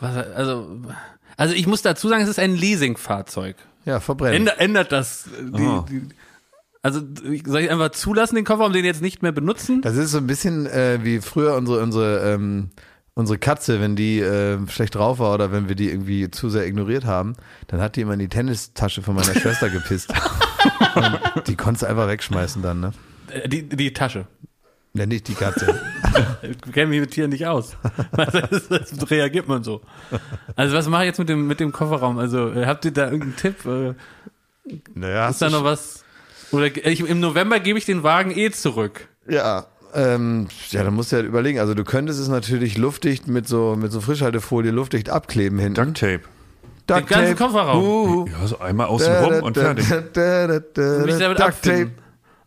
Was, 0.00 0.16
also, 0.16 0.80
also 1.36 1.54
ich 1.54 1.66
muss 1.66 1.82
dazu 1.82 2.08
sagen, 2.08 2.22
es 2.22 2.28
ist 2.28 2.38
ein 2.38 2.54
Leasingfahrzeug. 2.54 3.56
Ja, 3.84 4.00
verbrennen. 4.00 4.36
Ändert, 4.36 4.60
ändert 4.60 4.92
das 4.92 5.28
die, 5.40 5.62
oh. 5.62 5.84
die, 5.88 6.02
also 6.84 7.00
soll 7.46 7.62
ich 7.62 7.70
einfach 7.70 7.92
zulassen 7.92 8.36
den 8.36 8.44
Kofferraum, 8.44 8.74
den 8.74 8.84
jetzt 8.84 9.00
nicht 9.00 9.22
mehr 9.22 9.32
benutzen? 9.32 9.80
Das 9.80 9.96
ist 9.96 10.10
so 10.10 10.18
ein 10.18 10.26
bisschen 10.26 10.66
äh, 10.66 10.98
wie 11.02 11.20
früher 11.20 11.54
unsere 11.54 11.82
unsere 11.82 12.34
ähm, 12.34 12.70
unsere 13.14 13.38
Katze, 13.38 13.80
wenn 13.80 13.96
die 13.96 14.20
äh, 14.20 14.58
schlecht 14.68 14.96
drauf 14.96 15.18
war 15.18 15.34
oder 15.34 15.52
wenn 15.52 15.68
wir 15.68 15.76
die 15.76 15.88
irgendwie 15.88 16.30
zu 16.30 16.50
sehr 16.50 16.66
ignoriert 16.66 17.04
haben, 17.04 17.34
dann 17.68 17.80
hat 17.80 17.96
die 17.96 18.00
immer 18.00 18.14
in 18.14 18.18
die 18.18 18.28
Tennistasche 18.28 19.02
von 19.02 19.14
meiner 19.14 19.34
Schwester 19.34 19.70
gepisst. 19.70 20.12
Und 20.94 21.20
die 21.46 21.56
konntest 21.56 21.82
du 21.82 21.86
einfach 21.86 22.08
wegschmeißen 22.08 22.62
dann, 22.62 22.80
ne? 22.80 22.92
Äh, 23.30 23.48
die, 23.48 23.68
die 23.68 23.92
Tasche. 23.92 24.26
Ja, 24.96 25.06
nicht 25.06 25.26
die 25.26 25.34
Katze. 25.34 25.80
ich 26.42 26.72
kenne 26.72 26.86
mich 26.86 27.00
mit 27.00 27.10
Tieren 27.10 27.30
nicht 27.30 27.46
aus. 27.46 27.76
Das, 28.16 28.68
das 28.68 29.10
reagiert 29.10 29.48
man 29.48 29.64
so. 29.64 29.80
Also 30.54 30.76
was 30.76 30.88
mache 30.88 31.02
ich 31.02 31.08
jetzt 31.08 31.18
mit 31.18 31.28
dem, 31.28 31.48
mit 31.48 31.58
dem 31.58 31.72
Kofferraum? 31.72 32.18
Also 32.18 32.52
äh, 32.52 32.66
habt 32.66 32.84
ihr 32.84 32.92
da 32.92 33.04
irgendeinen 33.04 33.36
Tipp? 33.36 33.66
Äh, 33.66 33.94
naja, 34.94 35.28
ist 35.28 35.42
da 35.42 35.50
noch 35.50 35.64
was? 35.64 36.04
Oder 36.52 36.66
ich, 36.66 37.00
im 37.00 37.20
November 37.20 37.58
gebe 37.58 37.78
ich 37.78 37.84
den 37.84 38.02
Wagen 38.02 38.30
eh 38.36 38.50
zurück. 38.50 39.08
Ja, 39.28 39.66
ähm, 39.94 40.48
ja, 40.70 40.82
dann 40.82 40.94
musst 40.94 41.12
du 41.12 41.16
ja 41.16 41.22
überlegen. 41.22 41.58
Also 41.58 41.74
du 41.74 41.84
könntest 41.84 42.20
es 42.20 42.28
natürlich 42.28 42.76
luftdicht 42.76 43.28
mit 43.28 43.48
so, 43.48 43.76
mit 43.76 43.92
so 43.92 44.00
Frischhaltefolie 44.00 44.70
luftdicht 44.70 45.10
abkleben 45.10 45.58
hinten. 45.58 45.74
Duct 45.74 45.98
Tape. 45.98 46.20
Duct 46.86 47.00
Den 47.00 47.06
ganzen 47.06 47.36
Kofferraum. 47.36 47.84
Uh, 47.84 48.26
ja, 48.26 48.46
so 48.46 48.58
einmal 48.58 48.88
außen 48.88 49.12
rum 49.12 49.42
und 49.42 49.56
fertig. 49.56 49.86
Soll 49.86 51.08
ich 51.08 51.18
damit 51.18 51.40
abfinden? 51.40 51.94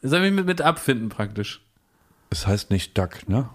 Soll 0.02 0.26
ich 0.26 0.34
mit, 0.34 0.46
mit 0.46 0.62
abfinden 0.62 1.10
praktisch? 1.10 1.62
Es 2.30 2.46
heißt 2.46 2.70
nicht 2.70 2.98
Duck, 2.98 3.28
ne? 3.28 3.50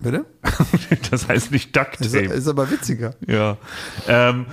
Bitte? 0.00 0.26
das 1.10 1.28
heißt 1.28 1.50
nicht 1.50 1.74
Duct 1.74 1.98
Tape. 1.98 2.18
Ist, 2.18 2.34
ist 2.34 2.48
aber 2.48 2.70
witziger. 2.70 3.14
Ja. 3.26 3.56
Ähm, 4.06 4.46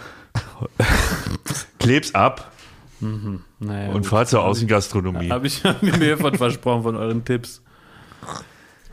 kleb's 1.79 2.15
ab. 2.15 2.51
Mhm. 3.01 3.41
Naja, 3.59 3.91
und 3.91 4.05
fahr 4.05 4.25
zur 4.25 4.43
Außengastronomie. 4.43 5.29
Habe 5.29 5.47
ich 5.47 5.63
mir 5.81 5.97
mehr 5.97 6.17
von 6.17 6.35
versprochen 6.35 6.83
von 6.83 6.95
euren 6.95 7.25
Tipps. 7.25 7.61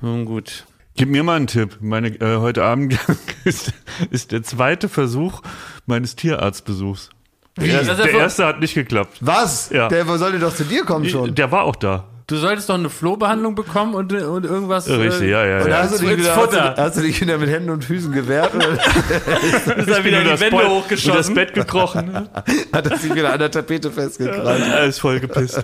Nun 0.00 0.24
gut. 0.24 0.66
Gib 0.96 1.08
mir 1.08 1.22
mal 1.22 1.36
einen 1.36 1.46
Tipp. 1.46 1.78
Meine, 1.80 2.08
äh, 2.08 2.36
heute 2.38 2.64
Abend 2.64 2.98
ist, 3.44 3.72
ist 4.10 4.32
der 4.32 4.42
zweite 4.42 4.88
Versuch 4.88 5.42
meines 5.86 6.16
Tierarztbesuchs. 6.16 7.10
Der, 7.58 7.66
erste, 7.66 7.96
der 7.96 8.10
erste 8.10 8.46
hat 8.46 8.60
nicht 8.60 8.74
geklappt. 8.74 9.18
Was? 9.20 9.70
Ja. 9.70 9.88
Der 9.88 10.04
sollte 10.06 10.38
doch 10.38 10.54
zu 10.54 10.64
dir 10.64 10.84
kommen 10.84 11.08
schon. 11.08 11.34
Der 11.34 11.50
war 11.50 11.64
auch 11.64 11.76
da. 11.76 12.08
Du 12.26 12.36
solltest 12.36 12.68
doch 12.70 12.76
eine 12.76 12.88
Flohbehandlung 12.88 13.54
bekommen 13.54 13.94
und, 13.94 14.12
und 14.12 14.44
irgendwas. 14.46 14.88
Richtig, 14.88 15.28
ja, 15.28 15.44
ja. 15.44 15.62
Und 15.62 15.68
ja. 15.68 15.82
Hast, 15.82 16.00
du 16.00 16.06
dich 16.06 16.18
wieder, 16.18 16.36
hast, 16.36 16.52
du, 16.52 16.76
hast 16.76 16.96
du 16.96 17.02
dich 17.02 17.20
wieder 17.20 17.36
mit 17.36 17.50
Händen 17.50 17.70
und 17.70 17.84
Füßen 17.84 18.12
gewehrt? 18.12 18.54
Oder? 18.54 18.72
ist 19.76 19.88
er 19.88 20.04
wieder 20.04 20.22
die 20.24 20.40
Wände 20.40 20.68
hochgeschossen? 20.68 21.10
Und 21.10 21.18
das 21.18 21.34
Bett 21.34 21.52
gekrochen. 21.52 22.14
Hat 22.72 22.86
er 22.86 22.96
sich 22.96 23.14
wieder 23.14 23.32
an 23.32 23.38
der 23.38 23.50
Tapete 23.50 23.90
festgekrallt. 23.90 24.60
Ja, 24.60 24.74
er 24.76 24.84
ist 24.86 25.00
voll 25.00 25.20
gepisst. 25.20 25.62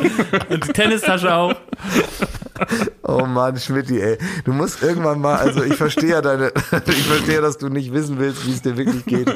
und 0.48 0.66
die 0.66 0.72
Tennistasche 0.72 1.34
auch. 1.34 1.54
Oh 3.02 3.24
Mann, 3.24 3.58
Schmidti, 3.58 4.00
ey. 4.00 4.18
Du 4.44 4.52
musst 4.52 4.82
irgendwann 4.82 5.20
mal, 5.20 5.36
also 5.36 5.62
ich 5.62 5.74
verstehe 5.74 6.10
ja 6.10 6.22
deine, 6.22 6.52
ich 6.86 7.06
verstehe 7.06 7.40
dass 7.40 7.58
du 7.58 7.68
nicht 7.68 7.92
wissen 7.92 8.18
willst, 8.18 8.46
wie 8.46 8.52
es 8.52 8.62
dir 8.62 8.76
wirklich 8.76 9.04
geht. 9.06 9.32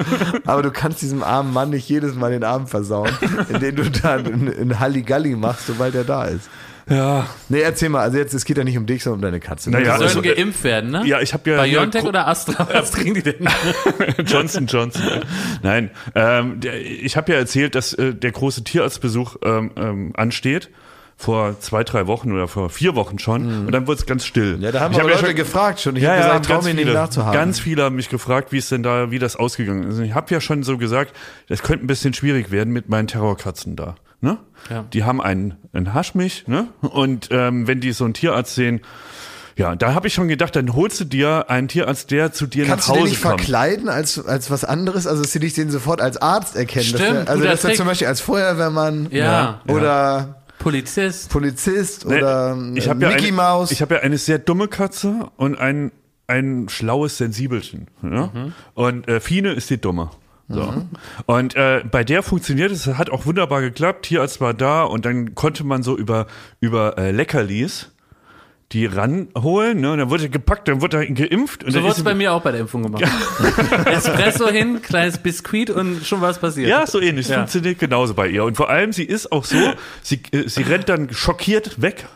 Aber 0.47 0.63
du 0.63 0.71
kannst 0.71 1.03
diesem 1.03 1.23
armen 1.23 1.53
Mann 1.53 1.71
nicht 1.71 1.89
jedes 1.89 2.15
Mal 2.15 2.31
den 2.31 2.45
Arm 2.45 2.67
versauen, 2.67 3.11
indem 3.49 3.77
du 3.77 3.91
dann 3.91 4.27
ein 4.49 4.81
Halligalli 4.81 5.37
machst, 5.37 5.67
sobald 5.67 5.95
er 5.95 6.05
da 6.05 6.25
ist. 6.25 6.49
Ja. 6.89 7.27
Nee, 7.49 7.61
erzähl 7.61 7.89
mal, 7.89 8.01
also 8.01 8.19
jetzt, 8.19 8.35
es 8.35 8.45
geht 8.45 8.59
ja 8.59 8.65
nicht 8.65 8.77
um 8.77 8.87
dich, 8.87 9.03
sondern 9.03 9.19
um 9.19 9.23
deine 9.23 9.41
Katze. 9.41 9.71
Naja, 9.71 9.93
die 9.93 10.09
sollen 10.09 10.09
also, 10.09 10.23
geimpft 10.23 10.65
werden, 10.65 10.91
ne? 10.91 11.03
Ja, 11.07 11.21
ich 11.21 11.33
habe 11.33 11.51
ja. 11.51 11.63
BioNTech 11.63 12.03
ja, 12.03 12.09
oder 12.09 12.29
Astra? 12.29 12.69
Was 12.73 12.93
kriegen 12.93 13.15
die 13.15 13.23
denn? 13.23 13.49
Johnson 14.27 14.67
Johnson. 14.67 15.03
Nein, 15.63 15.91
ähm, 16.15 16.61
der, 16.61 16.81
ich 16.81 17.17
habe 17.17 17.33
ja 17.33 17.39
erzählt, 17.39 17.75
dass 17.75 17.95
äh, 17.95 18.15
der 18.15 18.33
große 18.33 18.65
Tierarztbesuch 18.65 19.37
ähm, 19.45 19.71
ähm, 19.77 20.13
ansteht 20.17 20.71
vor 21.17 21.59
zwei, 21.61 21.85
drei 21.85 22.07
Wochen 22.07 22.33
oder 22.33 22.49
vor 22.49 22.71
vier 22.71 22.97
Wochen 22.97 23.19
schon 23.19 23.61
Mhm. 23.61 23.67
und 23.67 23.73
dann 23.73 23.87
wurde 23.87 24.01
es 24.01 24.07
ganz 24.07 24.25
still. 24.27 24.59
Ja, 24.61 24.73
da 24.73 24.81
haben 24.81 24.93
ich 24.93 24.99
hab 24.99 25.07
Leute 25.07 25.27
schon, 25.27 25.35
gefragt 25.37 25.81
schon. 25.81 25.97
Ich 25.97 26.03
ja, 26.03 26.11
habe 26.11 26.19
ja, 26.21 26.27
gesagt, 26.27 26.47
trau 26.47 26.55
ganz 26.55 26.65
mir 26.65 26.71
viele, 26.73 26.85
nicht 26.85 26.95
nachzuhaben. 26.95 27.33
Ganz 27.33 27.61
viele 27.61 27.83
haben 27.85 27.97
mich 27.97 28.09
gefragt, 28.09 28.53
wie 28.53 28.59
es 28.59 28.69
denn 28.69 28.83
da, 28.83 29.11
wie 29.11 29.19
das 29.19 29.37
ausgegangen 29.37 29.89
ist. 29.89 29.99
Ich 30.01 30.13
habe 30.15 30.35
ja 30.35 30.41
schon 30.41 30.65
so 30.65 30.77
gesagt, 30.77 31.15
es 31.49 31.63
könnte 31.63 31.85
ein 31.85 31.87
bisschen 31.87 32.15
schwierig 32.15 32.51
werden 32.51 32.73
mit 32.73 32.89
meinen 32.89 33.07
Terrorkatzen 33.07 33.77
da. 33.77 33.95
Ne? 34.25 34.39
Ja. 34.71 34.85
Die 34.93 35.05
haben 35.05 35.21
einen, 35.21 35.55
einen 35.73 35.95
Haschmich, 35.95 36.49
ne? 36.49 36.69
Und 36.81 37.29
ähm, 37.31 37.69
wenn 37.69 37.81
die 37.81 37.93
so 37.93 38.05
einen 38.05 38.15
Tierarzt 38.15 38.55
sehen, 38.55 38.81
ja, 39.57 39.77
da 39.77 39.95
habe 39.95 40.09
ich 40.09 40.15
schon 40.15 40.27
gedacht, 40.27 40.57
dann 40.57 40.75
holst 40.75 40.99
du 40.99 41.05
dir 41.05 41.49
einen 41.49 41.69
Tierarzt, 41.69 42.11
der 42.11 42.33
zu 42.33 42.47
dir 42.49 42.65
Kannst 42.67 42.89
nach 42.89 42.95
Hause 42.97 43.01
du 43.03 43.05
den 43.07 43.11
nicht 43.13 43.23
kommt. 43.23 43.41
verkleiden 43.43 43.89
als, 43.89 44.25
als 44.27 44.51
was 44.51 44.65
anderes? 44.65 45.07
Also, 45.07 45.23
dass 45.23 45.31
sie 45.31 45.39
dich 45.39 45.53
den 45.55 45.71
sofort 45.71 46.01
als 46.01 46.17
Arzt 46.17 46.57
erkennen. 46.57 46.87
Stimmt, 46.87 47.03
dass 47.03 47.25
der, 47.25 47.29
also, 47.31 47.45
dass 47.45 47.65
er 47.65 47.75
zum 47.75 47.87
Beispiel 47.87 48.09
als 48.09 48.21
Feuerwehrmann 48.21 49.09
Ja. 49.13 49.61
oder 49.69 50.43
Polizist. 50.59 51.31
Polizist 51.31 52.07
Nee, 52.07 52.17
oder 52.19 52.57
ich 52.75 52.85
äh, 52.85 52.89
ja 52.89 52.95
Mickey 52.95 53.27
eine, 53.29 53.33
Mouse. 53.33 53.71
Ich 53.71 53.83
habe 53.83 53.97
ja 53.97 54.01
eine 54.01 54.19
sehr 54.19 54.39
dumme 54.39 54.67
Katze 54.67 55.29
und 55.37 55.57
ein, 55.59 55.93
ein 56.27 56.69
schlaues 56.71 57.19
Sensibelchen. 57.19 57.89
Ja? 58.03 58.31
Mhm. 58.33 58.53
Und 58.73 59.07
äh, 59.09 59.21
Fine 59.21 59.53
ist 59.53 59.69
die 59.71 59.79
dumme. 59.81 60.11
So. 60.49 60.85
Und 61.27 61.57
äh, 61.57 61.83
bei 61.91 62.05
der 62.05 62.23
funktioniert 62.23 62.71
es, 62.71 62.87
hat 62.87 63.09
auch 63.11 63.25
wunderbar 63.27 63.61
geklappt. 63.63 64.07
Tierarzt 64.07 64.41
war 64.41 64.53
da 64.55 64.83
und 64.85 65.05
dann 65.07 65.35
konnte 65.35 65.65
man 65.65 65.83
so 65.83 65.97
über, 65.97 66.27
über 66.61 66.99
äh, 66.99 67.11
Leckerlis 67.13 67.91
die 68.73 68.87
ranholen, 68.87 69.81
ne? 69.81 69.93
Und 69.93 69.99
dann 69.99 70.11
wurde 70.11 70.29
gepackt, 70.29 70.67
dann 70.69 70.81
wurde 70.81 71.07
geimpft. 71.07 71.63
Und 71.65 71.71
So 71.73 71.83
wurde 71.83 71.93
es 71.93 72.03
bei 72.03 72.15
mir 72.15 72.33
auch 72.33 72.43
bei 72.43 72.51
der 72.51 72.61
Impfung 72.61 72.83
gemacht. 72.83 73.05
Espresso 73.87 74.49
hin, 74.49 74.83
kleines 74.83 75.19
Biskuit 75.19 75.71
und 75.71 76.05
schon 76.05 76.21
was 76.21 76.39
passiert. 76.41 76.69
Ja, 76.69 76.87
so 76.87 77.01
ähnlich. 77.01 77.27
Es 77.27 77.31
Ja. 77.31 77.37
funktioniert 77.39 77.79
genauso 77.79 78.15
bei 78.15 78.27
ihr. 78.29 78.43
Und 78.45 78.57
vor 78.57 78.71
allem, 78.71 78.93
sie 78.93 79.05
ist 79.05 79.31
auch 79.33 79.45
so, 79.45 79.57
sie, 80.03 80.21
äh, 80.33 80.49
sie 80.49 80.63
rennt 80.63 80.89
dann 80.89 81.13
schockiert 81.13 81.81
weg. 81.83 82.07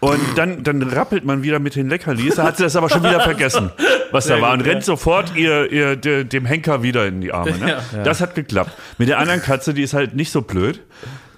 Und 0.00 0.18
dann, 0.36 0.62
dann 0.64 0.82
rappelt 0.82 1.24
man 1.24 1.42
wieder 1.42 1.58
mit 1.58 1.76
den 1.76 1.88
Leckerlis. 1.88 2.36
Da 2.36 2.44
hat 2.44 2.56
sie 2.56 2.62
das 2.64 2.74
aber 2.76 2.88
schon 2.88 3.02
wieder 3.02 3.20
vergessen, 3.20 3.70
was 4.10 4.26
da 4.26 4.34
Sehr 4.34 4.42
war. 4.42 4.50
gut, 4.56 4.60
Und 4.64 4.70
rennt 4.72 4.84
sofort 4.84 5.36
ihr, 5.36 5.70
ihr, 5.70 5.96
de- 5.96 6.24
dem 6.24 6.44
Henker 6.46 6.82
wieder 6.82 7.06
in 7.06 7.20
die 7.20 7.32
Arme. 7.32 7.52
Ne? 7.58 7.78
Ja. 7.92 8.02
Das 8.02 8.20
hat 8.20 8.34
geklappt. 8.34 8.72
Mit 8.98 9.08
der 9.08 9.18
anderen 9.18 9.42
Katze, 9.42 9.74
die 9.74 9.82
ist 9.82 9.94
halt 9.94 10.14
nicht 10.14 10.32
so 10.32 10.42
blöd. 10.42 10.80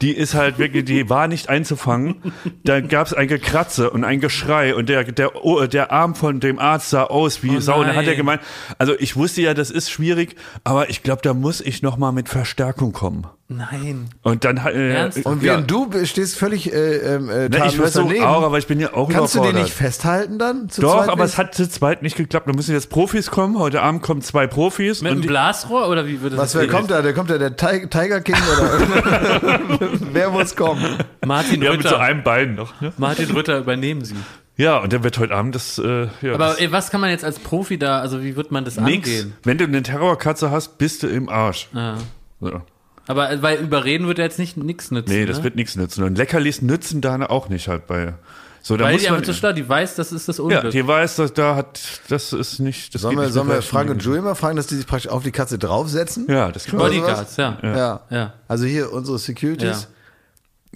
Die 0.02 0.12
ist 0.12 0.34
halt 0.34 0.58
wirklich, 0.58 0.84
die 0.84 1.08
war 1.08 1.28
nicht 1.28 1.48
einzufangen. 1.48 2.16
Da 2.64 2.80
gab 2.80 3.06
es 3.06 3.14
ein 3.14 3.28
Gekratze 3.28 3.90
und 3.90 4.04
ein 4.04 4.20
Geschrei 4.20 4.74
und 4.74 4.88
der, 4.88 5.04
der, 5.04 5.44
oh, 5.44 5.64
der 5.66 5.92
Arm 5.92 6.14
von 6.14 6.40
dem 6.40 6.58
Arzt 6.58 6.90
sah 6.90 7.04
aus 7.04 7.42
wie 7.42 7.56
Oh 7.56 7.60
Sau. 7.60 7.80
Und 7.80 7.86
dann 7.88 7.96
hat 7.96 8.06
er 8.06 8.16
gemeint, 8.16 8.40
also 8.78 8.94
ich 8.98 9.16
wusste 9.16 9.40
ja, 9.42 9.54
das 9.54 9.70
ist 9.70 9.90
schwierig, 9.90 10.36
aber 10.62 10.90
ich 10.90 11.02
glaube, 11.02 11.22
da 11.22 11.32
muss 11.32 11.60
ich 11.60 11.82
noch 11.82 11.96
mal 11.96 12.12
mit 12.12 12.28
Verstärkung 12.28 12.92
kommen. 12.92 13.26
Nein. 13.46 14.08
Und 14.22 14.44
dann 14.44 14.56
äh, 14.56 15.10
und 15.24 15.42
während 15.42 15.70
ja. 15.70 15.76
du 15.76 16.06
stehst 16.06 16.36
völlig 16.36 16.72
äh, 16.72 17.16
äh, 17.16 17.48
Na, 17.50 17.66
ich 17.66 17.76
versuche 17.76 18.06
daneben. 18.06 18.24
auch, 18.24 18.42
aber 18.42 18.56
ich 18.56 18.66
bin 18.66 18.80
ja 18.80 18.94
auch 18.94 19.10
Kannst 19.10 19.34
du 19.34 19.42
den 19.42 19.56
nicht 19.56 19.74
festhalten 19.74 20.38
dann? 20.38 20.68
Doch, 20.78 21.08
aber 21.08 21.24
es 21.24 21.36
hat 21.36 21.54
zu 21.54 21.68
zweit 21.68 22.02
nicht 22.02 22.16
geklappt. 22.16 22.48
Da 22.48 22.54
müssen 22.54 22.72
jetzt 22.72 22.88
Profis 22.88 23.30
kommen. 23.30 23.58
Heute 23.58 23.82
Abend 23.82 24.00
kommen 24.00 24.22
zwei 24.22 24.46
Profis. 24.46 25.02
Mit 25.02 25.12
einem 25.12 25.20
Blasrohr 25.20 25.88
oder 25.88 26.06
wie 26.06 26.22
würde 26.22 26.36
das 26.36 26.54
Was, 26.54 26.60
wer 26.60 26.68
kommt 26.68 26.90
da? 26.90 27.02
Der 27.02 27.12
kommt 27.12 27.28
da 27.28 27.36
der 27.36 27.54
Tiger 27.54 28.22
King 28.22 28.36
oder 28.36 28.80
wer 30.12 30.30
muss 30.30 30.56
kommen? 30.56 30.96
Martin 31.26 31.60
ja, 31.60 31.70
Rütter. 31.70 31.82
mit 31.82 31.88
so 31.88 31.96
einem 31.96 32.22
Bein 32.22 32.54
noch. 32.54 32.80
Ne? 32.80 32.94
Martin 32.96 33.30
Rütter 33.30 33.58
übernehmen 33.58 34.06
Sie. 34.06 34.16
Ja, 34.56 34.78
und 34.78 34.90
der 34.92 35.04
wird 35.04 35.18
heute 35.18 35.34
Abend 35.34 35.54
das. 35.54 35.78
Äh, 35.78 36.08
ja, 36.22 36.34
Aber 36.34 36.46
das 36.46 36.60
ey, 36.60 36.72
was 36.72 36.90
kann 36.90 37.02
man 37.02 37.10
jetzt 37.10 37.24
als 37.24 37.38
Profi 37.40 37.76
da, 37.76 38.00
also 38.00 38.22
wie 38.22 38.36
wird 38.36 38.52
man 38.52 38.64
das 38.64 38.78
nix. 38.78 39.08
angehen? 39.08 39.34
Wenn 39.42 39.58
du 39.58 39.64
eine 39.64 39.82
Terrorkatze 39.82 40.50
hast, 40.50 40.78
bist 40.78 41.02
du 41.02 41.08
im 41.08 41.28
Arsch. 41.28 41.68
Ja. 41.74 41.96
So. 42.40 42.62
Aber 43.06 43.30
äh, 43.30 43.42
weil 43.42 43.58
überreden 43.60 44.06
wird 44.06 44.18
ja 44.18 44.24
jetzt 44.24 44.38
nicht 44.38 44.56
nichts 44.56 44.90
nützen. 44.90 45.12
Nee, 45.12 45.26
das 45.26 45.38
ne? 45.38 45.44
wird 45.44 45.56
nichts 45.56 45.76
nützen. 45.76 46.04
Und 46.04 46.16
Leckerlis 46.16 46.62
nützen 46.62 47.00
da 47.00 47.24
auch 47.26 47.48
nicht 47.48 47.68
halt 47.68 47.86
bei. 47.86 48.14
So, 48.62 48.78
da 48.78 48.84
Weil 48.84 48.94
muss 48.94 49.02
die 49.02 49.08
man, 49.08 49.16
einfach 49.16 49.26
so 49.26 49.34
stark, 49.34 49.56
die 49.56 49.68
weiß, 49.68 49.94
das 49.96 50.10
ist 50.10 50.26
das 50.26 50.38
ja, 50.38 50.44
Unglück. 50.44 50.70
die 50.70 50.86
weiß, 50.86 51.16
dass 51.16 51.34
da 51.34 51.54
hat, 51.54 51.82
das 52.08 52.32
ist 52.32 52.60
nicht. 52.60 52.94
Das 52.94 53.02
Sollen 53.02 53.10
geht 53.12 53.20
wir, 53.20 53.24
nicht 53.26 53.34
sollen 53.34 53.48
wir 53.48 53.60
Frank 53.60 53.90
und. 53.90 54.02
Julie 54.02 54.22
mal 54.22 54.34
fragen, 54.34 54.56
dass 54.56 54.68
die 54.68 54.76
sich 54.76 54.86
praktisch 54.86 55.10
auf 55.10 55.22
die 55.22 55.32
Katze 55.32 55.58
draufsetzen? 55.58 56.26
Ja, 56.30 56.50
das 56.50 56.64
kann 56.64 56.78
Bodyguards, 56.78 57.36
ja. 57.36 57.58
Ja. 57.62 57.76
ja. 57.76 58.00
ja. 58.08 58.32
Also 58.48 58.64
hier 58.64 58.90
unsere 58.90 59.18
Securities, 59.18 59.82
Ja. 59.82 59.88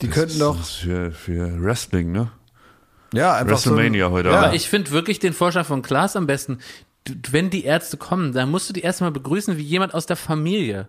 die 0.03 0.09
Das 0.09 0.15
könnten 0.15 0.39
doch, 0.39 0.59
das 0.59 0.69
ist 0.69 0.77
für, 0.77 1.13
für 1.13 1.63
Wrestling, 1.63 2.13
ne? 2.13 2.31
ja, 3.15 3.33
einfach 3.33 3.53
WrestleMania 3.53 4.09
so, 4.09 4.13
heute 4.13 4.29
ja. 4.29 4.39
Aber 4.39 4.55
ich 4.55 4.69
finde 4.69 4.91
wirklich 4.91 5.19
den 5.19 5.33
Vorschlag 5.33 5.65
von 5.65 5.81
Klaas 5.81 6.15
am 6.15 6.27
besten. 6.27 6.59
Wenn 7.31 7.49
die 7.49 7.65
Ärzte 7.65 7.97
kommen, 7.97 8.33
dann 8.33 8.51
musst 8.51 8.69
du 8.69 8.75
die 8.75 8.83
erstmal 8.83 9.13
begrüßen 9.13 9.57
wie 9.57 9.63
jemand 9.63 9.95
aus 9.95 10.05
der 10.05 10.17
Familie. 10.17 10.89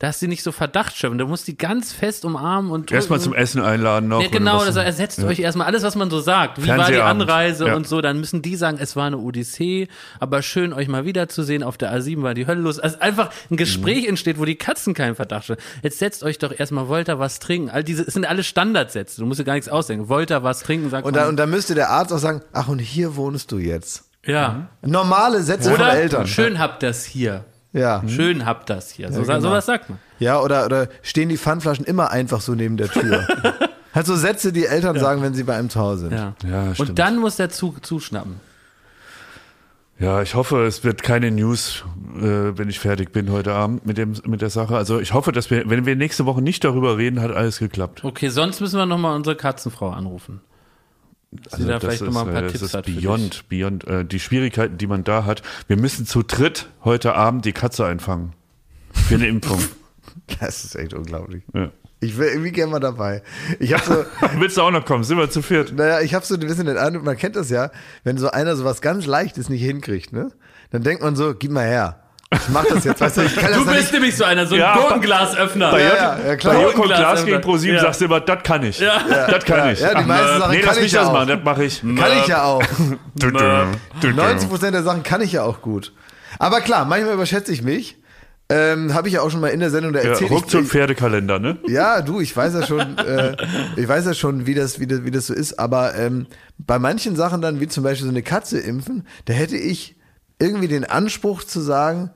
Dass 0.00 0.20
sie 0.20 0.28
nicht 0.28 0.44
so 0.44 0.52
Verdacht 0.52 0.96
schöpfen. 0.96 1.18
Du 1.18 1.26
musst 1.26 1.48
die 1.48 1.58
ganz 1.58 1.92
fest 1.92 2.24
umarmen 2.24 2.70
und 2.70 2.92
Erstmal 2.92 3.18
zum 3.18 3.34
Essen 3.34 3.60
einladen 3.60 4.08
noch. 4.08 4.22
Ja, 4.22 4.28
genau, 4.28 4.64
das 4.64 4.76
ersetzt 4.76 5.18
euch 5.24 5.40
erstmal 5.40 5.66
alles, 5.66 5.82
was 5.82 5.96
man 5.96 6.08
so 6.08 6.20
sagt. 6.20 6.62
Wie 6.62 6.68
war 6.68 6.88
die. 6.88 7.00
Anreise 7.00 7.66
Ja. 7.66 7.74
und 7.74 7.88
so, 7.88 8.00
dann 8.00 8.20
müssen 8.20 8.40
die 8.40 8.54
sagen, 8.54 8.78
es 8.80 8.94
war 8.94 9.06
eine 9.08 9.18
Odyssee, 9.18 9.88
aber 10.20 10.42
schön, 10.42 10.72
euch 10.72 10.86
mal 10.86 11.04
wiederzusehen. 11.04 11.64
Auf 11.64 11.78
der 11.78 11.92
A7 11.92 12.22
war 12.22 12.34
die 12.34 12.46
Hölle 12.46 12.60
los. 12.60 12.78
Also 12.78 13.00
einfach 13.00 13.30
ein 13.50 13.56
Gespräch 13.56 14.04
Mhm. 14.04 14.10
entsteht, 14.10 14.38
wo 14.38 14.44
die 14.44 14.54
Katzen 14.54 14.94
keinen 14.94 15.16
Verdacht 15.16 15.46
schöpfen. 15.46 15.64
Jetzt 15.82 15.98
setzt 15.98 16.22
euch 16.22 16.38
doch 16.38 16.56
erstmal, 16.56 16.86
wollt 16.86 17.08
ihr 17.08 17.18
was 17.18 17.40
trinken? 17.40 17.68
All 17.68 17.82
diese, 17.82 18.02
es 18.04 18.14
sind 18.14 18.24
alle 18.24 18.44
Standardsätze. 18.44 19.20
Du 19.20 19.26
musst 19.26 19.40
dir 19.40 19.44
gar 19.44 19.54
nichts 19.54 19.68
ausdenken. 19.68 20.08
Wollt 20.08 20.30
ihr 20.30 20.44
was 20.44 20.60
trinken? 20.60 20.90
Sag 20.90 21.04
Und 21.06 21.16
dann, 21.16 21.28
und 21.30 21.36
dann 21.36 21.50
müsste 21.50 21.74
der 21.74 21.90
Arzt 21.90 22.12
auch 22.12 22.18
sagen, 22.18 22.42
ach, 22.52 22.68
und 22.68 22.78
hier 22.78 23.16
wohnst 23.16 23.50
du 23.50 23.58
jetzt. 23.58 24.04
ja. 24.24 24.68
Normale 24.82 25.42
Sätze 25.42 25.70
Oder 25.72 25.86
von 25.88 25.96
Eltern. 25.96 26.26
schön 26.28 26.60
habt 26.60 26.84
das 26.84 27.04
hier. 27.04 27.44
Ja. 27.72 28.02
Schön 28.08 28.46
habt 28.46 28.70
das 28.70 28.90
hier. 28.90 29.12
So, 29.12 29.20
Ja, 29.20 29.26
genau. 29.26 29.40
Sowas 29.40 29.66
sagt 29.66 29.90
man. 29.90 29.98
Ja, 30.18 30.40
oder, 30.40 30.64
oder 30.64 30.88
stehen 31.02 31.28
die 31.28 31.36
Pfandflaschen 31.36 31.84
immer 31.84 32.10
einfach 32.10 32.40
so 32.40 32.54
neben 32.54 32.76
der 32.76 32.88
Tür. 32.88 33.26
halt 33.94 34.06
so 34.06 34.16
Sätze, 34.16 34.52
die 34.52 34.66
Eltern 34.66 34.98
sagen, 34.98 35.22
wenn 35.22 35.34
sie 35.34 35.44
bei 35.44 35.56
einem 35.56 35.68
zu 35.70 35.80
Hause 35.80 36.08
sind. 36.08 36.12
Ja. 36.12 36.34
Ja, 36.48 36.74
stimmt. 36.74 36.90
und 36.90 36.98
dann 36.98 37.18
muss 37.18 37.36
der 37.36 37.50
Zug 37.50 37.84
zuschnappen. 37.84 38.40
Ja, 40.00 40.22
ich 40.22 40.36
hoffe, 40.36 40.64
es 40.64 40.84
wird 40.84 41.02
keine 41.02 41.32
News, 41.32 41.84
äh, 42.16 42.56
wenn 42.56 42.68
ich 42.68 42.78
fertig 42.78 43.10
bin 43.12 43.32
heute 43.32 43.52
Abend 43.52 43.84
mit 43.84 43.98
dem 43.98 44.14
mit 44.26 44.40
der 44.40 44.50
Sache. 44.50 44.76
Also 44.76 45.00
ich 45.00 45.12
hoffe, 45.12 45.32
dass 45.32 45.50
wir, 45.50 45.68
wenn 45.68 45.86
wir 45.86 45.96
nächste 45.96 46.24
Woche 46.24 46.40
nicht 46.40 46.62
darüber 46.62 46.96
reden, 46.96 47.20
hat 47.20 47.32
alles 47.32 47.58
geklappt. 47.58 48.04
Okay, 48.04 48.28
sonst 48.28 48.60
müssen 48.60 48.78
wir 48.78 48.86
nochmal 48.86 49.16
unsere 49.16 49.34
Katzenfrau 49.34 49.90
anrufen. 49.90 50.40
Sie 51.30 51.66
da 51.66 51.78
vielleicht 51.78 52.02
nochmal 52.02 52.26
ein 52.26 52.32
paar 52.32 52.42
äh, 52.44 52.52
das 52.52 52.60
Tipps 52.60 52.74
ist 52.74 53.00
beyond, 53.02 53.48
beyond 53.48 53.86
äh, 53.86 54.04
die 54.04 54.18
Schwierigkeiten, 54.18 54.78
die 54.78 54.86
man 54.86 55.04
da 55.04 55.24
hat. 55.24 55.42
Wir 55.66 55.76
müssen 55.76 56.06
zu 56.06 56.22
dritt 56.22 56.70
heute 56.84 57.14
Abend 57.14 57.44
die 57.44 57.52
Katze 57.52 57.84
einfangen 57.84 58.32
für 58.92 59.16
eine 59.16 59.26
Impfung. 59.26 59.62
Das 60.40 60.64
ist 60.64 60.74
echt 60.74 60.92
unglaublich. 60.94 61.42
ja. 61.54 61.70
Ich 62.00 62.16
will 62.18 62.28
irgendwie 62.28 62.52
gerne 62.52 62.72
mal 62.72 62.80
dabei. 62.80 63.22
Ich 63.58 63.72
habe 63.72 63.82
so, 63.82 64.04
Willst 64.40 64.56
du 64.56 64.62
auch 64.62 64.70
noch 64.70 64.84
kommen? 64.84 65.04
Sind 65.04 65.16
wir 65.16 65.30
zu 65.30 65.42
viert? 65.42 65.72
naja, 65.72 66.00
ich 66.00 66.12
habe 66.14 66.24
so 66.24 66.34
ein 66.34 66.40
bisschen 66.40 66.66
den 66.66 66.76
Eindruck, 66.76 67.04
man 67.04 67.16
kennt 67.16 67.34
das 67.34 67.50
ja, 67.50 67.70
wenn 68.04 68.18
so 68.18 68.30
einer 68.30 68.54
so 68.56 68.64
was 68.64 68.80
ganz 68.80 69.06
Leichtes 69.06 69.48
nicht 69.48 69.62
hinkriegt, 69.62 70.12
ne? 70.12 70.30
Dann 70.70 70.82
denkt 70.82 71.02
man 71.02 71.16
so, 71.16 71.34
gib 71.34 71.50
mal 71.50 71.64
her. 71.66 72.02
Ich 72.30 72.48
mach 72.50 72.64
das 72.66 72.84
jetzt, 72.84 73.00
weißt 73.00 73.16
du, 73.16 73.22
ich 73.22 73.34
kann 73.36 73.52
Du 73.54 73.58
das 73.60 73.66
ja 73.66 73.72
bist 73.72 73.82
nicht. 73.84 73.92
nämlich 73.94 74.16
so 74.16 74.24
einer, 74.24 74.46
so 74.46 74.54
ein 74.54 74.60
Ja, 74.60 74.76
Gurkenglasöffner. 74.76 75.70
Bei, 75.70 75.80
Ja, 75.82 75.94
ja, 75.94 76.18
ja, 76.26 76.36
klar. 76.36 76.54
bei 76.54 76.62
Joko 76.62 76.82
Glas 76.82 77.24
gegen. 77.24 77.40
ProSieben 77.40 77.76
Ja. 77.76 77.82
sagst 77.82 78.00
du 78.02 78.04
immer, 78.04 78.20
das 78.20 78.42
kann 78.42 78.62
ich. 78.64 78.78
Ja. 78.80 78.98
Das 79.30 79.44
kann 79.46 79.70
ich. 79.72 79.80
ja, 79.80 79.90
die 79.90 79.96
Ach, 79.96 80.06
meisten 80.06 80.38
Sachen 80.38 80.50
nee, 80.50 80.58
kann 80.58 80.66
lass 80.68 80.76
ich 80.76 80.82
mich 80.82 80.92
ja 80.92 81.00
das 81.00 81.08
auch. 81.08 81.12
machen, 81.14 81.28
das 81.28 81.38
mache 81.44 81.64
ich. 81.64 81.80
Kann 81.80 82.18
ich 82.20 82.26
ja 82.26 82.42
auch. 82.44 82.62
Du, 83.18 83.30
du, 83.30 83.38
du, 83.38 83.66
du. 84.00 84.08
90 84.12 84.48
Prozent 84.48 84.74
der 84.74 84.82
Sachen 84.82 85.02
kann 85.02 85.22
ich 85.22 85.32
ja 85.32 85.42
auch 85.42 85.62
gut. 85.62 85.92
Aber 86.38 86.60
klar, 86.60 86.84
manchmal 86.84 87.14
überschätze 87.14 87.50
ich 87.52 87.62
mich. 87.62 87.96
Ähm, 88.50 88.94
habe 88.94 89.08
ich 89.08 89.14
ja 89.14 89.20
auch 89.22 89.30
schon 89.30 89.40
mal 89.40 89.48
in 89.48 89.60
der 89.60 89.70
Sendung 89.70 89.92
da 89.92 90.00
Ja, 90.00 90.10
erzählt. 90.10 90.30
ruckzuck 90.30 90.62
ich, 90.62 90.68
Pferdekalender, 90.68 91.38
ne? 91.38 91.58
Ja, 91.66 92.00
du, 92.00 92.20
ich 92.20 92.34
weiß 92.34 92.54
ja 92.54 92.66
schon, 92.66 92.96
äh, 92.98 93.36
ich 93.76 93.86
weiß 93.88 94.06
ja 94.06 94.14
schon, 94.14 94.46
wie 94.46 94.54
das, 94.54 94.80
wie 94.80 94.86
das, 94.86 95.04
wie 95.04 95.10
das 95.10 95.26
so 95.26 95.34
ist. 95.34 95.58
Aber 95.58 95.94
ähm, 95.96 96.26
bei 96.58 96.78
manchen 96.78 97.14
Sachen 97.16 97.40
dann, 97.42 97.60
wie 97.60 97.68
zum 97.68 97.84
Beispiel 97.84 98.04
so 98.06 98.10
eine 98.10 98.22
Katze 98.22 98.58
impfen, 98.58 99.06
da 99.26 99.34
hätte 99.34 99.56
ich 99.56 99.96
irgendwie 100.38 100.68
den 100.68 100.84
Anspruch 100.84 101.42
zu 101.44 101.60
sagen, 101.60 102.10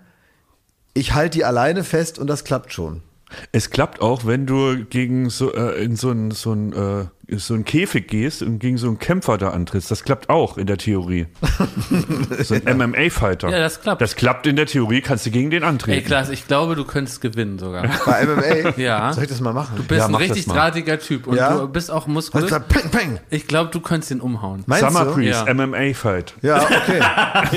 ich 0.95 1.15
halte 1.15 1.39
die 1.39 1.45
alleine 1.45 1.85
fest 1.85 2.19
und 2.19 2.27
das 2.27 2.45
klappt 2.45 2.73
schon. 2.73 3.03
Es 3.51 3.71
klappt 3.71 4.01
auch, 4.03 4.27
wenn 4.27 4.47
du 4.47 4.85
gegen 4.85 5.31
so 5.31 5.53
äh, 5.55 5.83
in 5.83 5.97
so 5.97 6.11
einen 6.11 6.33
so 6.33 6.53
ein, 6.53 6.73
äh, 6.73 7.07
so 7.39 7.55
einen 7.55 7.65
Käfig 7.65 8.09
gehst 8.09 8.43
und 8.43 8.59
gegen 8.59 8.79
so 8.79 8.87
einen 8.89 8.99
Kämpfer 8.99 9.39
da 9.39 9.51
antrittst. 9.51 9.91
Das 9.91 10.05
klappt 10.05 10.29
auch 10.31 10.59
in 10.59 10.67
der 10.67 10.79
Theorie. 10.79 11.27
so 12.43 12.55
ein 12.55 12.79
MMA-Fighter. 12.79 13.51
Ja, 13.51 13.59
das 13.59 13.81
klappt. 13.81 14.01
Das 14.03 14.17
klappt 14.17 14.47
in 14.47 14.57
der 14.57 14.67
Theorie, 14.67 15.01
kannst 15.01 15.27
du 15.27 15.31
gegen 15.31 15.51
den 15.51 15.63
Ey, 15.63 15.69
antreten. 15.69 16.07
Klaas, 16.07 16.29
ich 16.31 16.47
glaube, 16.47 16.75
du 16.77 16.85
könntest 16.85 17.21
gewinnen 17.21 17.59
sogar. 17.59 17.83
Bei 18.07 18.25
MMA. 18.27 18.79
Ja. 18.79 19.13
Soll 19.13 19.25
ich 19.25 19.31
das 19.31 19.41
mal 19.41 19.53
machen? 19.53 19.75
Du 19.77 19.83
bist 19.85 20.01
Ja, 20.01 20.07
ein 20.07 20.15
richtig 20.15 20.47
drahtiger 20.47 20.99
Typ 20.99 21.27
und 21.27 21.37
Ja? 21.37 21.57
du 21.59 21.69
bist 21.69 21.91
auch 21.91 22.07
muskulös. 22.07 22.51
peng, 22.69 22.91
peng. 22.91 23.21
Ich 23.31 23.47
glaube, 23.47 23.71
du 23.71 23.81
könntest 23.81 24.11
ihn 24.11 24.21
umhauen. 24.21 24.63
Meinst 24.67 24.87
Summer 24.87 25.05
du? 25.07 25.15
Breeze, 25.15 25.45
Ja. 25.47 25.55
MMA-Fight. 25.55 26.35
Ja, 26.43 26.63
okay. 26.65 27.01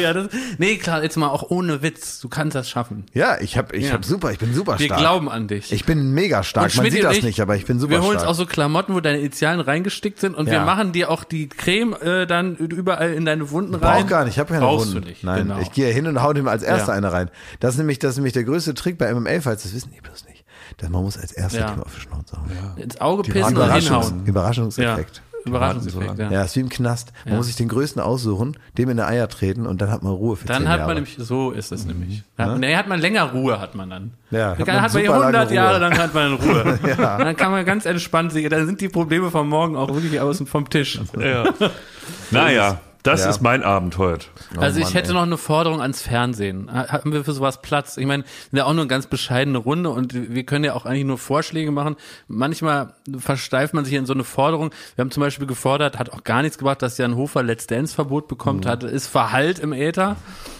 ja, 0.01 0.13
das, 0.13 0.27
nee, 0.57 0.77
klar, 0.77 1.03
jetzt 1.03 1.17
mal 1.17 1.29
auch 1.29 1.49
ohne 1.49 1.81
Witz. 1.81 2.19
Du 2.19 2.29
kannst 2.29 2.55
das 2.55 2.69
schaffen. 2.69 3.05
Ja, 3.13 3.37
ich 3.39 3.57
hab, 3.57 3.73
ich 3.73 3.85
Ja. 3.87 3.93
hab 3.93 4.05
super, 4.05 4.31
ich 4.31 4.39
bin 4.39 4.53
super 4.53 4.79
Wir 4.79 4.85
stark. 4.87 4.99
glauben 4.99 5.29
an 5.29 5.47
dich. 5.47 5.71
Ich 5.71 5.85
bin 5.85 6.13
mega 6.13 6.43
stark. 6.43 6.75
Man 6.75 6.89
sieht 6.91 7.03
das 7.03 7.17
ich, 7.17 7.23
nicht, 7.23 7.39
aber 7.41 7.55
ich 7.55 7.65
bin 7.65 7.79
super 7.79 7.91
wir 7.93 8.01
holen 8.01 8.11
uns 8.11 8.21
stark. 8.21 8.29
auch 8.31 8.35
so 8.35 8.45
Klamotten, 8.45 8.93
wo 8.93 8.99
deine 8.99 9.19
Initialen 9.19 9.59
reingestickt 9.67 10.19
sind 10.19 10.35
und 10.35 10.47
wir 10.47 10.53
Ja. 10.53 10.65
machen 10.65 10.91
dir 10.91 11.09
auch 11.11 11.23
die 11.23 11.47
Creme 11.49 11.93
äh, 12.01 12.25
dann 12.27 12.55
überall 12.55 13.13
in 13.13 13.25
deine 13.25 13.49
Wunden 13.51 13.71
Brauch 13.73 13.81
rein. 13.81 14.07
gar 14.07 14.23
nicht, 14.25 14.33
ich 14.35 14.39
habe 14.39 14.53
keine 14.53 14.65
Brauchst 14.65 14.87
Wunden. 14.87 15.01
du 15.03 15.07
nicht, 15.09 15.23
Nein, 15.23 15.47
genau. 15.47 15.59
ich 15.59 15.71
gehe 15.71 15.87
ja 15.87 15.93
hin 15.93 16.07
und 16.07 16.21
hau 16.21 16.33
dem 16.33 16.47
als 16.47 16.63
erster 16.63 16.91
Ja. 16.93 16.97
eine 16.97 17.11
rein. 17.11 17.29
Das 17.59 17.73
ist 17.73 17.77
nämlich, 17.77 17.99
das 17.99 18.11
ist 18.11 18.17
nämlich 18.17 18.33
der 18.33 18.43
größte 18.43 18.73
Trick 18.73 18.97
bei 18.97 19.13
MMA, 19.13 19.41
falls 19.41 19.63
das 19.63 19.73
wissen 19.73 19.91
die 19.95 20.01
bloß 20.01 20.25
nicht. 20.25 20.43
Dass 20.77 20.89
man 20.89 21.03
muss 21.03 21.17
als 21.17 21.31
erster 21.31 21.59
Ja. 21.59 21.75
auf 21.79 21.93
die 21.95 22.01
Schnauze 22.01 22.37
hauen. 22.37 22.77
Ins 22.77 22.99
Auge 22.99 23.23
pissen 23.23 23.57
und 23.57 23.73
hinhauen. 23.73 24.25
Überraschungseffekt. 24.25 25.17
Ja. 25.17 25.34
Überraschungseffekt, 25.45 26.19
ja. 26.19 26.31
Ja, 26.31 26.43
ist 26.43 26.55
wie 26.55 26.59
im 26.61 26.69
Knast. 26.69 27.11
Man 27.23 27.33
Ja. 27.33 27.37
muss 27.37 27.47
sich 27.47 27.55
den 27.55 27.67
größten 27.67 28.01
aussuchen, 28.01 28.57
dem 28.77 28.89
in 28.89 28.97
die 28.97 29.03
Eier 29.03 29.27
treten 29.27 29.65
und 29.65 29.81
dann 29.81 29.91
hat 29.91 30.03
man 30.03 30.13
Ruhe 30.13 30.35
für 30.35 30.45
Dann 30.47 30.63
zehn 30.63 30.69
hat 30.69 30.77
Jahre. 30.79 30.87
man 30.89 30.95
nämlich, 31.03 31.15
so 31.19 31.51
ist 31.51 31.71
es 31.71 31.85
nämlich. 31.85 32.23
Hat, 32.37 32.57
nee, 32.59 32.75
hat 32.75 32.87
man 32.87 32.99
länger 32.99 33.23
Ruhe, 33.31 33.59
hat 33.59 33.75
man 33.75 33.89
dann. 33.89 34.11
Ja, 34.31 34.51
hat 34.51 34.59
dann 34.59 34.65
man 34.67 34.75
hat 34.83 34.93
man 34.93 35.03
super 35.05 35.19
lange 35.19 35.25
100 35.25 35.47
Ruhe. 35.49 35.55
Jahre, 35.55 35.79
dann 35.79 35.97
hat 35.97 36.13
man 36.13 36.33
Ruhe. 36.33 36.79
Dann 36.97 37.35
kann 37.37 37.51
man 37.51 37.65
ganz 37.65 37.85
entspannt 37.85 38.31
sich, 38.31 38.47
dann 38.49 38.65
sind 38.65 38.81
die 38.81 38.89
Probleme 38.89 39.29
von 39.31 39.47
morgen 39.47 39.75
auch 39.75 39.93
wirklich 39.93 40.19
außen 40.19 40.47
vom 40.47 40.69
Tisch. 40.69 40.99
Ja. 41.19 41.45
Naja, 42.31 42.79
das 43.05 43.23
Ja. 43.23 43.29
ist 43.29 43.41
mein 43.41 43.63
Abend 43.63 43.97
heute. 43.97 44.25
Also 44.57 44.79
ich 44.79 44.85
Mann, 44.85 44.93
hätte 44.93 45.07
ey. 45.09 45.13
noch 45.13 45.21
eine 45.23 45.37
Forderung 45.37 45.81
ans 45.81 46.01
Fernsehen. 46.01 46.69
Ha- 46.73 46.89
Haben 46.91 47.13
wir 47.13 47.23
für 47.23 47.33
sowas 47.33 47.61
Platz? 47.61 47.97
Ich 47.97 48.05
meine, 48.05 48.23
wir 48.23 48.29
sind 48.51 48.57
ja 48.57 48.65
auch 48.65 48.73
nur 48.73 48.81
eine 48.81 48.87
ganz 48.89 49.07
bescheidene 49.07 49.57
Runde 49.57 49.89
und 49.89 50.13
wir 50.13 50.43
können 50.45 50.63
ja 50.65 50.73
auch 50.73 50.85
eigentlich 50.85 51.05
nur 51.05 51.17
Vorschläge 51.17 51.71
machen. 51.71 51.95
Manchmal 52.27 52.93
versteift 53.17 53.73
man 53.73 53.85
sich 53.85 53.93
in 53.93 54.05
so 54.05 54.13
eine 54.13 54.23
Forderung. 54.23 54.71
Wir 54.95 55.03
haben 55.03 55.11
zum 55.11 55.21
Beispiel 55.21 55.47
gefordert, 55.47 55.97
hat 55.99 56.11
auch 56.11 56.23
gar 56.23 56.41
nichts 56.41 56.57
gebracht, 56.57 56.81
dass 56.81 56.97
Jan 56.97 57.15
Hofer 57.15 57.43
Let's 57.43 57.67
Dance 57.67 57.93
Verbot 57.95 58.27
bekommt 58.27 58.65
Mhm. 58.65 58.69
hat, 58.69 58.83
ist 58.83 59.07
Verhalt 59.07 59.59
im 59.59 59.73
Äther. 59.73 60.15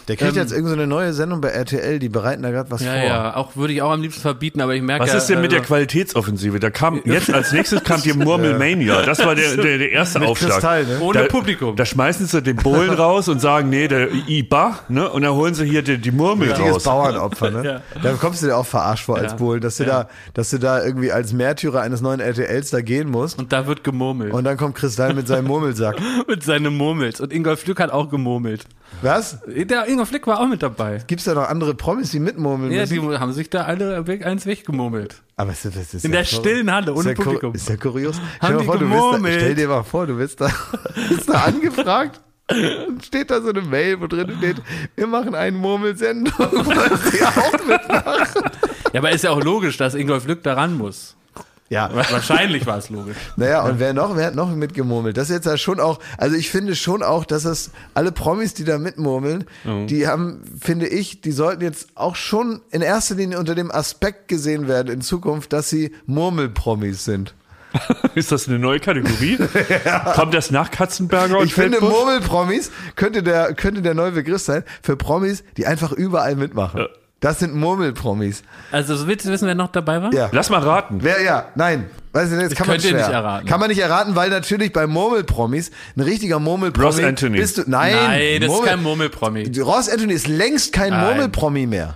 Der 0.08 0.16
kriegt 0.18 0.32
Ähm, 0.34 0.38
jetzt 0.38 0.52
irgendeine 0.52 0.76
so 0.76 0.82
eine 0.84 0.88
neue 0.88 1.14
Sendung 1.14 1.42
bei 1.42 1.50
RTL, 1.50 1.98
die 2.00 2.10
bereiten 2.10 2.44
da 2.44 2.52
gerade 2.52 2.70
was 2.70 2.82
Ja, 2.82 2.92
vor. 2.94 3.04
ja, 3.04 3.36
auch 3.36 3.56
würde 3.56 3.74
ich 3.74 3.82
auch 3.82 3.92
am 3.92 4.02
liebsten 4.02 4.22
verbieten, 4.22 4.62
aber 4.62 4.76
ich 4.76 4.82
merke 4.84 5.04
Was 5.04 5.12
ja, 5.12 5.18
ist 5.18 5.28
denn 5.30 5.42
mit 5.42 5.52
der 5.52 5.60
also- 5.60 5.68
Qualitätsoffensive? 5.68 6.60
Da 6.60 6.70
kam 6.70 7.02
jetzt 7.06 7.34
als 7.34 7.52
nächstes 7.52 7.84
kam 7.84 8.02
die 8.02 8.14
Murmelmania. 8.46 9.02
Das 9.02 9.26
war 9.26 9.34
der, 9.36 9.56
der, 9.58 9.78
der 9.80 9.92
erste 9.92 10.20
Mit 10.20 10.30
Aufschlag. 10.30 10.52
Kristall, 10.52 10.86
ne? 10.86 11.00
Ohne 11.02 11.20
da, 11.22 11.26
Publikum. 11.26 11.76
Da 11.76 11.86
schmeißen 11.86 12.28
sie 12.28 12.42
den 12.42 12.58
Bohlen 12.58 12.90
raus 12.94 13.28
und 13.30 13.40
sagen, 13.42 13.70
nee, 13.70 13.88
der 13.88 14.10
IBA, 14.28 14.80
ne? 14.90 15.10
Und 15.10 15.24
dann 15.24 15.34
holen 15.34 15.54
sie 15.56 15.66
hier 15.66 15.82
die, 15.82 15.98
die 15.98 16.12
Murmel 16.12 16.50
Richtiges 16.50 16.76
raus. 16.76 16.84
Bauernopfer, 16.84 17.52
ne? 17.52 17.82
Da 18.04 18.12
kommst 18.14 18.44
du 18.44 18.48
dir 18.48 18.58
auch 18.58 18.66
verarscht 18.66 19.06
vor 19.06 19.18
als 19.18 19.32
Ja. 19.32 19.38
Bohlen, 19.38 19.62
dass 19.62 19.78
du 19.78 19.84
Ja. 19.86 20.04
da, 20.04 20.10
dass 20.36 20.50
du 20.52 20.60
da 20.60 20.84
irgendwie 20.84 21.12
als 21.12 21.34
Märtyrer 21.34 21.82
eines 21.82 22.02
neuen 22.02 22.20
RTLs 22.20 22.70
da 22.70 22.82
gehen 22.82 23.10
musst. 23.10 23.40
Und 23.40 23.52
da 23.54 23.66
wird 23.68 23.84
gemurmelt. 23.84 24.34
Und 24.34 24.44
dann 24.44 24.58
kommt 24.58 24.76
Kristall 24.76 25.14
mit 25.14 25.28
seinem 25.28 25.48
Murmelsack. 25.48 25.98
mit 26.28 26.44
seinem 26.44 26.78
Murmels. 26.78 27.20
Und 27.22 27.34
Ingolf 27.34 27.66
Lück 27.66 27.80
hat 27.80 27.90
auch 27.92 28.10
gemurmelt. 28.10 28.66
Was? 29.02 29.40
Der 29.48 29.88
Ingolf 29.96 30.12
Lück 30.12 30.28
war 30.28 30.42
auch 30.42 30.48
mit 30.48 30.62
dabei. 30.62 31.02
Gibt's 31.08 31.24
da 31.24 31.34
noch 31.34 31.48
andere 31.48 31.74
Promis, 31.74 32.12
die 32.12 32.20
mitmurmeln 32.20 32.70
Ja, 32.72 32.82
müssen? 32.82 33.10
die 33.12 33.18
haben 33.18 33.32
sich 33.32 33.50
da 33.50 33.62
alle 33.64 34.06
weg, 34.08 34.26
eins 34.26 34.46
weggemurmelt. 34.46 35.22
Aber 35.38 35.52
es 35.52 35.64
ist, 35.64 35.78
das 35.78 35.94
ist 35.94 36.04
In 36.04 36.12
ja 36.12 36.18
der 36.20 36.26
stillen 36.26 36.70
Halle, 36.70 36.92
ist 36.92 36.98
ohne 36.98 37.10
ja 37.10 37.16
kur- 37.16 37.24
Publikum. 37.24 37.54
Ist 37.56 37.70
ja 37.70 37.78
kurios. 37.78 38.18
Haben 38.42 38.60
Stell, 38.62 38.78
dir 38.78 38.86
die 38.86 38.88
mal 38.88 38.94
vor, 39.04 39.16
du 39.18 39.24
bist 39.24 39.32
da, 39.32 39.40
stell 39.40 39.56
dir 39.56 39.68
mal 39.70 39.84
vor, 39.84 40.08
du 40.08 40.18
bist 40.18 40.42
da, 40.42 40.50
bist 41.10 41.30
da 41.30 41.34
angefragt. 41.46 42.20
Und 42.88 43.06
steht 43.06 43.32
da 43.32 43.42
so 43.42 43.50
eine 43.50 43.62
Mail, 43.62 44.00
wo 44.02 44.08
drin 44.08 44.32
steht, 44.38 44.58
wir 44.96 45.08
machen 45.08 45.34
einen 45.34 45.58
Murmelsendung, 45.58 46.34
wollen 46.38 47.00
Sie 47.12 47.24
auch 47.26 47.66
mitmachen? 47.66 48.52
Ja, 48.94 49.00
aber 49.00 49.12
ist 49.12 49.24
ja 49.24 49.32
auch 49.32 49.42
logisch, 49.44 49.78
dass 49.78 49.96
Ingolf 49.96 50.28
Lück 50.28 50.44
daran 50.44 50.78
muss. 50.78 51.16
Ja. 51.70 51.90
Wahrscheinlich 51.94 52.66
war 52.66 52.78
es 52.78 52.90
logisch. 52.90 53.18
Naja, 53.38 53.64
und 53.64 53.80
wer 53.80 53.94
noch, 53.94 54.16
wer 54.16 54.28
hat 54.28 54.36
noch 54.36 54.54
mitgemurmelt? 54.54 55.18
Das 55.18 55.30
ist 55.30 55.36
jetzt 55.36 55.46
ja 55.46 55.58
schon 55.58 55.80
auch, 55.80 56.00
also 56.18 56.36
ich 56.36 56.50
finde 56.50 56.76
schon 56.76 57.02
auch, 57.02 57.26
dass 57.26 57.46
es 57.46 57.72
alle 57.96 58.12
Promis, 58.12 58.54
die 58.54 58.66
da 58.66 58.78
mitmurmeln, 58.78 59.46
mhm. 59.64 59.88
die 59.88 60.08
haben, 60.08 60.44
finde 60.62 60.88
ich, 60.88 61.22
die 61.22 61.32
sollten 61.32 61.64
jetzt 61.64 61.88
auch 61.96 62.16
schon 62.16 62.62
in 62.72 62.82
erster 62.82 63.16
Linie 63.16 63.40
unter 63.40 63.56
dem 63.56 63.72
Aspekt 63.72 64.28
gesehen 64.28 64.68
werden 64.68 64.94
in 64.94 65.02
Zukunft, 65.02 65.54
dass 65.54 65.70
sie 65.70 65.92
Murmelpromis 66.06 67.04
sind. 67.04 67.34
ist 68.16 68.32
das 68.32 68.48
eine 68.48 68.60
neue 68.60 68.80
Kategorie? 68.80 69.38
ja. 69.86 70.14
Kommt 70.14 70.34
das 70.34 70.52
nach 70.52 70.72
Katzenberger 70.72 71.40
und 71.40 71.48
Ich 71.48 71.54
finde, 71.56 71.82
Murmelpromis 71.82 72.72
könnte 72.96 73.24
der, 73.24 73.54
könnte 73.54 73.82
der 73.82 73.96
neue 73.96 74.12
Begriff 74.12 74.42
sein 74.42 74.64
für 74.82 74.96
Promis, 74.96 75.44
die 75.58 75.66
einfach 75.66 75.92
überall 75.92 76.36
mitmachen. 76.36 76.82
Ja. 76.82 76.88
Das 77.26 77.40
sind 77.40 77.56
Murmelpromis. 77.56 78.44
Also 78.72 79.08
willst 79.08 79.26
du 79.26 79.32
wissen, 79.32 79.48
wer 79.48 79.56
noch 79.56 79.72
dabei 79.72 80.00
war? 80.00 80.14
Ja. 80.14 80.30
Lass 80.32 80.52
mal 80.52 80.62
raten. 80.62 81.00
Wer, 81.02 81.24
ja, 81.24 81.48
nein. 81.56 81.90
Weißt 82.12 82.32
du, 82.32 82.40
das 82.40 82.52
ich 82.52 82.56
kann 82.56 82.68
man 82.68 82.80
schwer. 82.80 82.94
nicht 82.94 83.10
erraten. 83.10 83.48
Kann 83.48 83.60
man 83.60 83.70
nicht 83.70 83.80
erraten, 83.80 84.16
weil 84.16 84.30
natürlich 84.30 84.72
bei 84.72 84.86
Murmelpromis 84.86 85.72
ein 85.98 86.02
richtiger 86.02 86.38
Murmelpromi. 86.38 86.86
Ross 86.86 87.00
Anthony. 87.04 87.40
Bist 87.40 87.58
du, 87.58 87.64
nein, 87.66 87.96
nein, 87.96 88.42
das 88.42 88.48
Murmel, 88.48 88.66
ist 88.66 88.70
kein 88.70 88.84
Murmelpromi. 88.84 89.60
Ross 89.60 89.90
Anthony 89.90 90.14
ist 90.14 90.28
längst 90.28 90.72
kein 90.72 90.92
nein. 90.92 91.04
Murmelpromi 91.04 91.66
mehr. 91.66 91.96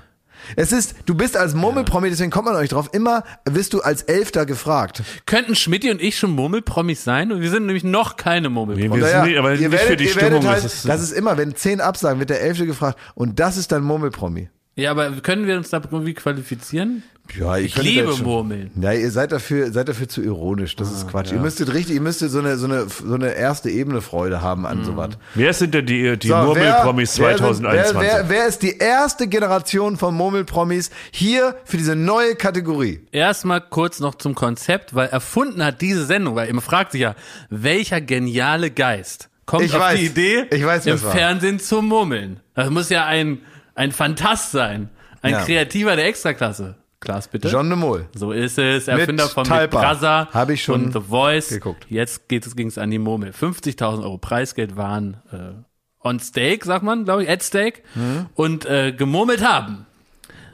Es 0.55 0.71
ist, 0.71 0.95
du 1.05 1.13
bist 1.13 1.38
als 1.38 1.53
Murmelpromi, 1.53 2.09
deswegen 2.09 2.32
kommt 2.32 2.45
man 2.45 2.55
euch 2.55 2.69
drauf, 2.69 2.89
immer 2.91 3.23
wirst 3.47 3.73
du 3.73 3.82
als 3.82 4.01
Elfter 4.01 4.47
gefragt. 4.47 5.03
Könnten 5.27 5.53
Schmidti 5.55 5.91
und 5.91 6.01
ich 6.01 6.17
schon 6.17 6.32
Murmelpromis 6.32 7.03
sein? 7.03 7.32
Und 7.32 7.41
wir 7.41 7.51
sind 7.51 7.67
nämlich 7.67 7.84
noch 7.84 8.15
keine 8.15 8.49
Murmelpromis. 8.49 8.99
Wir 8.99 9.07
sind 9.07 9.25
nicht, 9.25 9.38
aber 9.38 9.51
ihr 9.53 9.59
nicht 9.59 9.71
werdet, 9.73 9.88
für 9.89 9.95
die 9.95 10.07
Stimmung. 10.07 10.47
Halt, 10.47 10.65
das, 10.65 10.73
ist, 10.73 10.89
das 10.89 11.03
ist 11.03 11.11
immer, 11.11 11.38
wenn 11.38 11.55
zehn 11.55 11.82
absagen, 11.82 12.17
wird 12.17 12.32
der 12.32 12.41
Elfte 12.41 12.65
gefragt 12.65 12.97
und 13.13 13.39
das 13.39 13.57
ist 13.57 13.71
dann 13.71 13.84
Murmelpromi. 13.84 14.49
Ja, 14.80 14.91
aber 14.91 15.11
können 15.21 15.45
wir 15.45 15.57
uns 15.57 15.69
da 15.69 15.82
irgendwie 15.91 16.13
qualifizieren? 16.13 17.03
Ja, 17.38 17.57
ich, 17.57 17.75
ich 17.77 17.84
liebe 17.84 18.15
Murmeln. 18.23 18.71
Ja, 18.82 18.91
ihr 18.91 19.11
seid 19.11 19.32
dafür, 19.32 19.71
seid 19.71 19.88
dafür 19.88 20.07
zu 20.07 20.21
ironisch. 20.21 20.75
Das 20.75 20.89
ah, 20.89 20.95
ist 20.95 21.07
Quatsch. 21.07 21.27
Ja. 21.27 21.36
Ihr 21.36 21.41
müsstet 21.41 21.73
richtig, 21.73 21.95
ihr 21.95 22.01
müsstet 22.01 22.32
so 22.32 22.39
eine, 22.39 22.57
so 22.57 22.65
eine, 22.65 22.88
so 22.88 23.13
eine 23.13 23.34
erste 23.34 23.69
Ebene 23.69 24.01
Freude 24.01 24.41
haben 24.41 24.65
an 24.65 24.80
mhm. 24.80 24.86
sowas. 24.86 25.09
Wer 25.36 25.53
sind 25.53 25.73
denn 25.73 25.86
die, 25.86 26.17
die 26.17 26.30
so, 26.30 26.36
Murmelpromis 26.36 27.13
2021? 27.13 27.95
Wer, 28.01 28.01
wer, 28.01 28.30
wer, 28.30 28.47
ist 28.47 28.63
die 28.63 28.77
erste 28.77 29.27
Generation 29.27 29.97
von 29.97 30.15
Murmelpromis 30.15 30.89
hier 31.11 31.55
für 31.65 31.77
diese 31.77 31.95
neue 31.95 32.36
Kategorie? 32.36 33.01
Erstmal 33.11 33.61
kurz 33.61 33.99
noch 33.99 34.15
zum 34.15 34.34
Konzept, 34.34 34.95
weil 34.95 35.09
erfunden 35.09 35.63
hat 35.63 35.82
diese 35.82 36.05
Sendung, 36.05 36.36
weil 36.36 36.51
man 36.51 36.63
fragt 36.63 36.93
sich 36.93 37.01
ja, 37.01 37.15
welcher 37.49 38.01
geniale 38.01 38.71
Geist 38.71 39.30
kommt 39.45 39.63
ich 39.63 39.73
auf 39.73 39.82
weiß, 39.82 39.99
die 39.99 40.05
Idee, 40.05 40.45
ich 40.51 40.65
weiß, 40.65 40.86
im 40.88 40.97
Fernsehen 40.97 41.59
zu 41.59 41.82
murmeln? 41.82 42.39
Das 42.55 42.69
muss 42.69 42.89
ja 42.89 43.05
ein 43.05 43.39
ein 43.80 43.93
Fantast 43.93 44.51
sein. 44.51 44.89
Ein 45.21 45.32
ja. 45.32 45.41
Kreativer 45.43 45.95
der 45.95 46.05
Extraklasse. 46.05 46.75
Klaas, 46.99 47.30
bitte. 47.30 47.47
John 47.47 47.69
de 47.69 47.77
Mol. 47.77 48.09
So 48.13 48.34
ist 48.34 48.57
es. 48.57 48.89
Erfinder 48.89 49.23
Mit 49.23 49.34
von 49.34 49.45
Talpa. 49.45 49.80
Big 49.80 49.89
Brother 49.89 50.27
Hab 50.34 50.49
ich 50.49 50.61
schon 50.61 50.86
und 50.86 50.93
The 50.93 50.99
Voice. 50.99 51.47
Geguckt. 51.47 51.86
Jetzt 51.89 52.27
ging 52.27 52.67
es 52.67 52.77
an 52.77 52.91
die 52.91 52.99
Murmel. 52.99 53.32
50.000 53.32 54.03
Euro 54.03 54.17
Preisgeld 54.17 54.75
waren 54.75 55.15
äh, 55.32 56.05
on 56.05 56.19
stake, 56.19 56.65
sagt 56.65 56.84
man, 56.84 57.05
glaube 57.05 57.23
ich, 57.23 57.30
at 57.30 57.41
stake. 57.41 57.84
Mhm. 57.95 58.25
Und 58.36 58.65
äh, 58.65 58.91
gemurmelt 58.91 59.47
haben. 59.47 59.86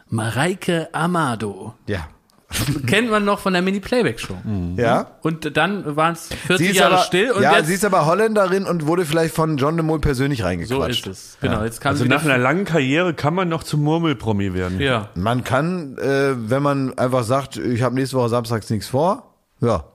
Mareike 0.08 0.90
Amado. 0.94 1.74
Ja. 1.88 2.08
Kennt 2.88 3.10
man 3.10 3.26
noch 3.26 3.40
von 3.40 3.54
der 3.54 3.62
Mini-Playback-Show. 3.62 4.36
Mhm. 4.44 4.76
Ja. 4.78 5.08
Und 5.22 5.58
dann 5.58 5.96
waren 5.96 6.14
es 6.14 6.30
40 6.48 6.76
Jahre 6.76 6.96
aber, 6.96 7.04
still. 7.04 7.32
Und 7.32 7.42
ja, 7.42 7.58
jetzt, 7.58 7.68
sie 7.68 7.74
ist 7.74 7.86
aber 7.86 8.06
Holländerin 8.06 8.66
und 8.66 8.86
wurde 8.86 9.06
vielleicht 9.06 9.34
von 9.34 9.58
John 9.58 9.76
de 9.76 9.86
Mol 9.86 10.00
persönlich 10.00 10.44
reingequatscht. 10.44 11.06
So 11.06 11.10
ist 11.10 11.18
es. 11.18 11.38
Genau. 11.42 11.64
Jetzt 11.64 11.82
kann 11.82 11.94
also 11.94 12.06
nach 12.06 12.24
einer 12.24 12.38
langen 12.38 12.66
Karriere 12.66 13.14
kann 13.14 13.34
man 13.34 13.50
noch 13.50 13.64
zum 13.64 13.84
Murmelpromi 13.84 14.54
werden. 14.54 14.80
Ja. 14.80 15.10
Man 15.16 15.44
kann, 15.44 15.98
äh, 15.98 16.34
wenn 16.36 16.62
man 16.62 16.98
einfach 16.98 17.24
sagt, 17.24 17.58
ich 17.58 17.82
habe 17.82 17.96
nächste 17.96 18.18
Woche 18.18 18.30
samstags 18.30 18.70
nichts 18.70 18.88
vor, 18.88 19.34
ja. 19.62 19.86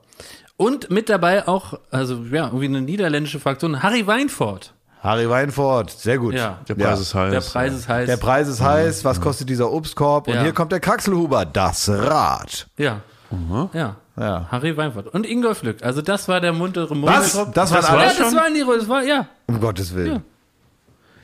Und 0.57 0.91
mit 0.91 1.09
dabei 1.09 1.47
auch, 1.47 1.79
also 1.89 2.23
ja, 2.31 2.45
irgendwie 2.45 2.65
eine 2.65 2.81
niederländische 2.81 3.39
Fraktion, 3.39 3.81
Harry 3.81 4.05
Weinfurt. 4.05 4.73
Harry 5.01 5.27
Weinfurt, 5.27 5.89
sehr 5.89 6.19
gut. 6.19 6.35
Ja. 6.35 6.59
Der 6.67 6.75
Preis 6.75 6.85
ja. 6.85 6.93
ist 6.93 7.15
heiß. 7.15 7.31
Der 7.31 7.41
Preis 7.41 7.73
ist 7.73 7.89
heiß. 7.89 8.05
Der 8.05 8.17
Preis 8.17 8.47
ist 8.47 8.61
heiß. 8.61 9.03
Was 9.03 9.19
kostet 9.19 9.49
dieser 9.49 9.71
Obstkorb? 9.71 10.27
Und 10.27 10.35
ja. 10.35 10.43
hier 10.43 10.53
kommt 10.53 10.71
der 10.71 10.79
Kaxelhuber, 10.79 11.43
das 11.45 11.89
Rad. 11.89 12.67
Ja. 12.77 13.01
Mhm. 13.31 13.69
Ja. 13.73 13.95
Ja. 14.15 14.47
Harry 14.51 14.77
Weinfurt. 14.77 15.07
Und 15.07 15.25
Ingolf 15.25 15.63
Lück. 15.63 15.81
Also 15.81 16.03
das 16.03 16.27
war 16.27 16.39
der 16.39 16.53
muntere 16.53 16.95
Mund. 16.95 17.11
Was? 17.11 17.33
Das, 17.33 17.51
das, 17.51 17.71
war 17.71 18.03
ja, 18.03 18.11
das 18.15 18.35
waren 18.35 18.53
die, 18.53 18.63
das 18.63 18.87
war, 18.87 19.03
ja. 19.03 19.25
Um 19.47 19.59
Gottes 19.59 19.95
Willen. 19.95 20.23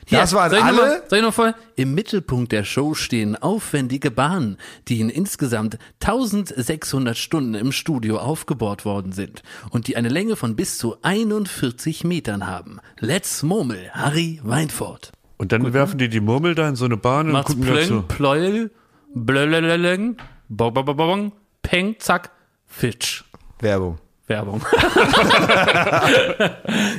Ja. 0.08 0.18
Hier, 0.18 0.20
das 0.20 0.32
waren 0.32 0.50
soll 0.50 0.60
alle. 0.60 0.76
Mal, 0.76 1.02
soll 1.08 1.18
ich 1.18 1.24
noch 1.24 1.34
voll? 1.34 1.54
Im 1.76 1.94
Mittelpunkt 1.94 2.52
der 2.52 2.64
Show 2.64 2.94
stehen 2.94 3.36
aufwendige 3.36 4.10
Bahnen, 4.10 4.56
die 4.88 5.00
in 5.00 5.10
insgesamt 5.10 5.78
1600 6.00 7.16
Stunden 7.16 7.54
im 7.54 7.72
Studio 7.72 8.16
aufgebaut 8.18 8.86
worden 8.86 9.12
sind 9.12 9.42
und 9.70 9.86
die 9.86 9.96
eine 9.96 10.08
Länge 10.08 10.36
von 10.36 10.56
bis 10.56 10.78
zu 10.78 10.96
41 11.02 12.04
Metern 12.04 12.46
haben. 12.46 12.80
Let's 13.00 13.42
Murmel, 13.42 13.90
Harry 13.92 14.40
Weinfurt. 14.42 15.12
Und 15.36 15.52
dann 15.52 15.62
Gut, 15.62 15.74
werfen 15.74 15.98
die 15.98 16.08
die 16.08 16.20
Murmel 16.20 16.54
da 16.54 16.68
in 16.68 16.76
so 16.76 16.86
eine 16.86 16.96
Bahn 16.96 17.30
und 17.30 17.44
gucken 17.44 17.62
plöng, 17.62 17.76
dazu. 17.76 18.02
Plöll, 18.08 18.70
blölölölöng, 19.14 20.16
bong, 20.48 21.32
peng, 21.62 21.96
zack, 21.98 22.30
fitsch. 22.66 23.24
Werbung. 23.60 23.98
Werbung. 24.28 24.62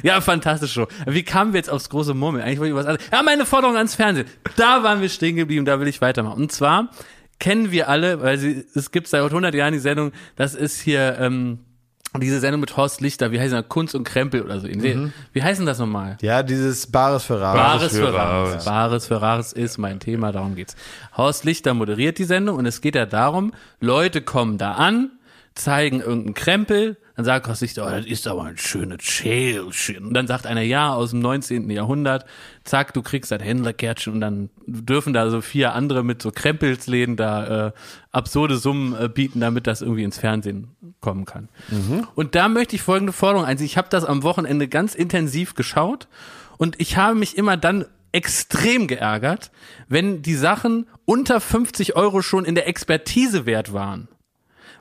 ja, 0.04 0.22
fantastisch 0.22 0.74
Show. 0.74 0.88
Wie 1.06 1.24
kamen 1.24 1.54
wir 1.54 1.60
jetzt 1.60 1.70
aufs 1.70 1.90
große 1.90 2.14
Murmeln? 2.14 2.44
Eigentlich 2.44 2.60
wollte 2.60 2.72
ich 2.72 2.76
was 2.76 2.86
anderes. 2.86 3.08
Ja, 3.12 3.24
meine 3.24 3.46
Forderung 3.46 3.78
ans 3.78 3.96
Fernsehen. 3.96 4.28
Da 4.56 4.84
waren 4.84 5.02
wir 5.02 5.10
stehen 5.10 5.36
geblieben, 5.36 5.66
da 5.66 5.80
will 5.80 5.88
ich 5.88 6.02
weitermachen. 6.02 6.42
Und 6.42 6.52
zwar 6.52 6.90
kennen 7.40 7.72
wir 7.72 7.90
alle, 7.90 8.22
weil 8.22 8.38
sie, 8.38 8.66
es 8.76 8.92
gibt 8.92 9.08
seit 9.08 9.24
100 9.24 9.56
Jahren 9.56 9.74
die 9.74 9.80
Sendung, 9.80 10.12
das 10.36 10.56
ist 10.56 10.82
hier, 10.82 11.18
ähm, 11.20 11.60
diese 12.18 12.40
Sendung 12.40 12.62
mit 12.62 12.76
Horst 12.76 13.02
Lichter, 13.02 13.32
wie 13.32 13.40
heißt 13.40 13.54
das? 13.54 13.70
Kunst 13.70 13.94
und 13.94 14.04
Krempel 14.04 14.42
oder 14.42 14.60
so. 14.60 14.68
Mhm. 14.68 15.14
Wie 15.32 15.44
heißen 15.44 15.66
das 15.66 15.78
nochmal? 15.78 16.18
Ja, 16.22 16.42
dieses 16.42 16.88
Bares 16.88 17.24
für 17.24 17.40
Rares. 17.40 17.62
Bares 17.62 17.98
für 17.98 18.14
Rares. 18.14 18.66
Bares 18.66 19.08
für 19.08 19.22
Rares 19.22 19.54
ist 19.54 19.78
mein 19.78 20.00
Thema, 20.00 20.32
darum 20.32 20.56
geht's. 20.56 20.76
Horst 21.16 21.46
Lichter 21.46 21.76
moderiert 21.76 22.18
die 22.18 22.24
Sendung 22.24 22.58
und 22.58 22.66
es 22.66 22.82
geht 22.82 22.96
ja 22.96 23.06
darum, 23.06 23.54
Leute 23.80 24.22
kommen 24.22 24.58
da 24.58 24.72
an, 24.72 25.12
zeigen 25.54 26.00
irgendeinen 26.00 26.34
Krempel, 26.34 26.98
dann 27.20 27.26
sagt 27.26 27.60
Lichter, 27.60 27.86
oh, 27.86 27.90
das 27.90 28.06
ist 28.06 28.28
aber 28.28 28.46
ein 28.46 28.58
schönes 28.58 29.04
Schälchen. 29.04 30.06
Und 30.06 30.14
dann 30.14 30.26
sagt 30.26 30.48
einer, 30.48 30.62
ja, 30.62 30.94
aus 30.94 31.10
dem 31.10 31.20
19. 31.20 31.70
Jahrhundert, 31.70 32.26
zack, 32.64 32.94
du 32.94 33.02
kriegst 33.02 33.30
das 33.30 33.44
Händlerkärtchen 33.44 34.14
und 34.14 34.22
dann 34.22 34.50
dürfen 34.66 35.12
da 35.12 35.30
so 35.30 35.42
vier 35.42 35.74
andere 35.74 36.02
mit 36.02 36.22
so 36.22 36.32
Krempelsläden 36.32 37.18
da 37.18 37.68
äh, 37.68 37.72
absurde 38.14 38.58
Summen 38.58 38.96
äh, 38.98 39.10
bieten, 39.10 39.42
damit 39.42 39.68
das 39.68 39.82
irgendwie 39.82 40.04
ins 40.04 40.18
Fernsehen 40.18 40.70
kommen 41.02 41.26
kann. 41.26 41.50
Mhm. 41.68 42.08
Und 42.16 42.36
da 42.36 42.48
möchte 42.48 42.78
ich 42.78 42.82
folgende 42.84 43.12
Forderung 43.12 43.44
ein. 43.44 43.62
Ich 43.62 43.78
habe 43.78 43.90
das 43.90 44.06
am 44.06 44.24
Wochenende 44.24 44.70
ganz 44.70 44.96
intensiv 44.96 45.56
geschaut 45.56 46.08
und 46.58 46.80
ich 46.80 46.96
habe 46.96 47.16
mich 47.16 47.38
immer 47.38 47.58
dann 47.58 47.84
extrem 48.14 48.88
geärgert, 48.88 49.52
wenn 49.90 50.22
die 50.22 50.36
Sachen 50.36 50.88
unter 51.04 51.42
50 51.42 51.98
Euro 51.98 52.22
schon 52.22 52.46
in 52.46 52.56
der 52.56 52.70
Expertise 52.70 53.46
wert 53.46 53.74
waren. 53.74 54.08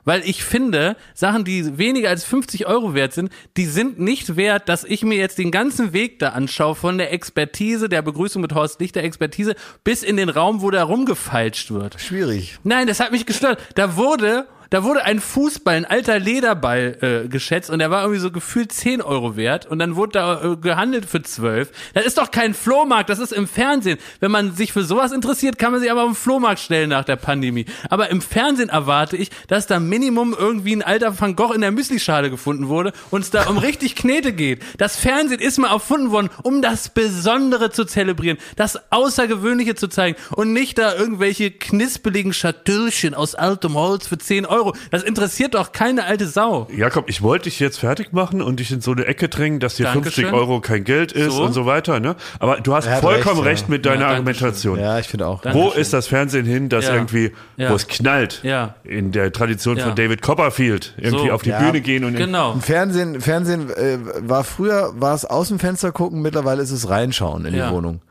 Weil 0.09 0.27
ich 0.27 0.43
finde, 0.43 0.97
Sachen, 1.13 1.45
die 1.45 1.77
weniger 1.77 2.09
als 2.09 2.23
50 2.23 2.65
Euro 2.65 2.95
wert 2.95 3.13
sind, 3.13 3.31
die 3.57 3.67
sind 3.67 3.99
nicht 3.99 4.37
wert, 4.37 4.67
dass 4.67 4.83
ich 4.83 5.03
mir 5.03 5.19
jetzt 5.19 5.37
den 5.37 5.51
ganzen 5.51 5.93
Weg 5.93 6.17
da 6.17 6.29
anschaue, 6.29 6.73
von 6.73 6.97
der 6.97 7.13
Expertise, 7.13 7.89
der 7.89 8.01
Begrüßung 8.01 8.41
mit 8.41 8.55
Horst 8.55 8.79
Lichter 8.79 9.03
Expertise, 9.03 9.53
bis 9.83 10.01
in 10.01 10.17
den 10.17 10.29
Raum, 10.29 10.63
wo 10.63 10.71
da 10.71 10.81
rumgefeilscht 10.81 11.69
wird. 11.69 12.01
Schwierig. 12.01 12.57
Nein, 12.63 12.87
das 12.87 12.99
hat 12.99 13.11
mich 13.11 13.27
gestört. 13.27 13.59
Da 13.75 13.97
wurde 13.97 14.47
da 14.69 14.83
wurde 14.83 15.03
ein 15.03 15.19
Fußball, 15.19 15.75
ein 15.75 15.85
alter 15.85 16.19
Lederball 16.19 16.97
äh, 17.01 17.27
geschätzt 17.27 17.69
und 17.69 17.79
der 17.79 17.89
war 17.89 18.03
irgendwie 18.03 18.19
so 18.19 18.31
gefühlt 18.31 18.71
10 18.71 19.01
Euro 19.01 19.35
wert 19.35 19.65
und 19.65 19.79
dann 19.79 19.95
wurde 19.95 20.11
da 20.13 20.43
äh, 20.43 20.57
gehandelt 20.57 21.05
für 21.05 21.21
12. 21.21 21.71
Das 21.93 22.05
ist 22.05 22.17
doch 22.17 22.29
kein 22.29 22.53
Flohmarkt, 22.53 23.09
das 23.09 23.19
ist 23.19 23.33
im 23.33 23.47
Fernsehen. 23.47 23.97
Wenn 24.19 24.31
man 24.31 24.53
sich 24.53 24.71
für 24.71 24.83
sowas 24.83 25.11
interessiert, 25.11 25.57
kann 25.57 25.71
man 25.71 25.81
sich 25.81 25.91
aber 25.91 26.03
auf 26.03 26.09
den 26.09 26.15
Flohmarkt 26.15 26.59
stellen 26.59 26.89
nach 26.89 27.03
der 27.03 27.15
Pandemie. 27.15 27.65
Aber 27.89 28.09
im 28.09 28.21
Fernsehen 28.21 28.69
erwarte 28.69 29.17
ich, 29.17 29.31
dass 29.47 29.65
da 29.65 29.79
Minimum 29.79 30.35
irgendwie 30.37 30.75
ein 30.75 30.83
alter 30.83 31.19
Van 31.19 31.35
Gogh 31.35 31.53
in 31.53 31.61
der 31.61 31.71
Müslischale 31.71 32.29
gefunden 32.29 32.67
wurde 32.67 32.93
und 33.09 33.21
es 33.21 33.31
da 33.31 33.47
um 33.47 33.57
richtig 33.57 33.95
Knete 33.95 34.33
geht. 34.33 34.61
Das 34.77 34.97
Fernsehen 34.97 35.39
ist 35.39 35.57
mal 35.57 35.71
erfunden 35.71 36.11
worden, 36.11 36.29
um 36.43 36.61
das 36.61 36.89
Besondere 36.89 37.71
zu 37.71 37.85
zelebrieren, 37.85 38.37
das 38.55 38.91
Außergewöhnliche 38.91 39.75
zu 39.75 39.87
zeigen 39.87 40.17
und 40.35 40.53
nicht 40.53 40.77
da 40.77 40.95
irgendwelche 40.95 41.49
knispeligen 41.49 42.33
Schatürchen 42.33 43.15
aus 43.15 43.33
altem 43.33 43.73
Holz 43.73 44.07
für 44.07 44.17
10 44.17 44.45
Euro 44.45 44.58
Euro. 44.59 44.75
Das 44.91 45.03
interessiert 45.03 45.55
doch 45.55 45.71
keine 45.71 46.05
alte 46.05 46.27
Sau. 46.27 46.67
Jakob, 46.75 47.09
ich 47.09 47.21
wollte 47.21 47.45
dich 47.45 47.59
jetzt 47.59 47.79
fertig 47.79 48.13
machen 48.13 48.41
und 48.41 48.59
dich 48.59 48.71
in 48.71 48.81
so 48.81 48.91
eine 48.91 49.05
Ecke 49.05 49.29
drängen, 49.29 49.59
dass 49.59 49.75
dir 49.75 49.83
Dankeschön. 49.83 50.25
50 50.25 50.33
Euro 50.33 50.61
kein 50.61 50.83
Geld 50.83 51.11
ist 51.11 51.33
so? 51.33 51.43
und 51.43 51.53
so 51.53 51.65
weiter. 51.65 51.99
Ne? 51.99 52.15
Aber 52.39 52.59
du 52.61 52.73
hast 52.73 52.87
vollkommen 52.87 53.41
recht, 53.41 53.49
recht 53.49 53.61
ja. 53.63 53.69
mit 53.69 53.85
deiner 53.85 54.01
ja, 54.01 54.07
Argumentation. 54.09 54.79
Ja, 54.79 54.99
ich 54.99 55.07
finde 55.07 55.27
auch. 55.27 55.41
Dankeschön. 55.41 55.71
Wo 55.71 55.73
ist 55.73 55.93
das 55.93 56.07
Fernsehen 56.07 56.45
hin, 56.45 56.69
dass 56.69 56.85
ja. 56.85 56.95
irgendwie, 56.95 57.31
wo 57.57 57.73
es 57.73 57.87
knallt, 57.87 58.43
in 58.83 59.11
der 59.11 59.31
Tradition 59.31 59.77
von 59.77 59.95
David 59.95 60.21
Copperfield, 60.21 60.93
irgendwie 60.97 61.27
so. 61.27 61.33
auf 61.33 61.41
die 61.41 61.51
Bühne 61.51 61.81
gehen 61.81 62.03
und 62.03 62.15
genau. 62.15 62.53
Im 62.53 62.61
Fernsehen, 62.61 63.21
Fernsehen 63.21 63.69
äh, 63.69 63.97
war 64.21 64.43
früher 64.43 64.91
war 64.95 65.13
es 65.15 65.25
aus 65.25 65.49
dem 65.49 65.59
Fenster 65.59 65.91
gucken, 65.91 66.21
mittlerweile 66.21 66.61
ist 66.61 66.71
es 66.71 66.89
reinschauen 66.89 67.45
in 67.45 67.53
die 67.53 67.69
Wohnung. 67.69 68.01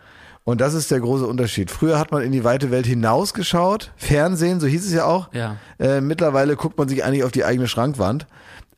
Und 0.48 0.62
das 0.62 0.72
ist 0.72 0.90
der 0.90 1.00
große 1.00 1.26
Unterschied. 1.26 1.70
Früher 1.70 1.98
hat 1.98 2.10
man 2.10 2.22
in 2.22 2.32
die 2.32 2.42
weite 2.42 2.70
Welt 2.70 2.86
hinausgeschaut, 2.86 3.92
Fernsehen, 3.98 4.60
so 4.60 4.66
hieß 4.66 4.86
es 4.86 4.94
ja 4.94 5.04
auch. 5.04 5.28
Ja. 5.34 5.58
Äh, 5.78 6.00
mittlerweile 6.00 6.56
guckt 6.56 6.78
man 6.78 6.88
sich 6.88 7.04
eigentlich 7.04 7.22
auf 7.22 7.32
die 7.32 7.44
eigene 7.44 7.68
Schrankwand. 7.68 8.26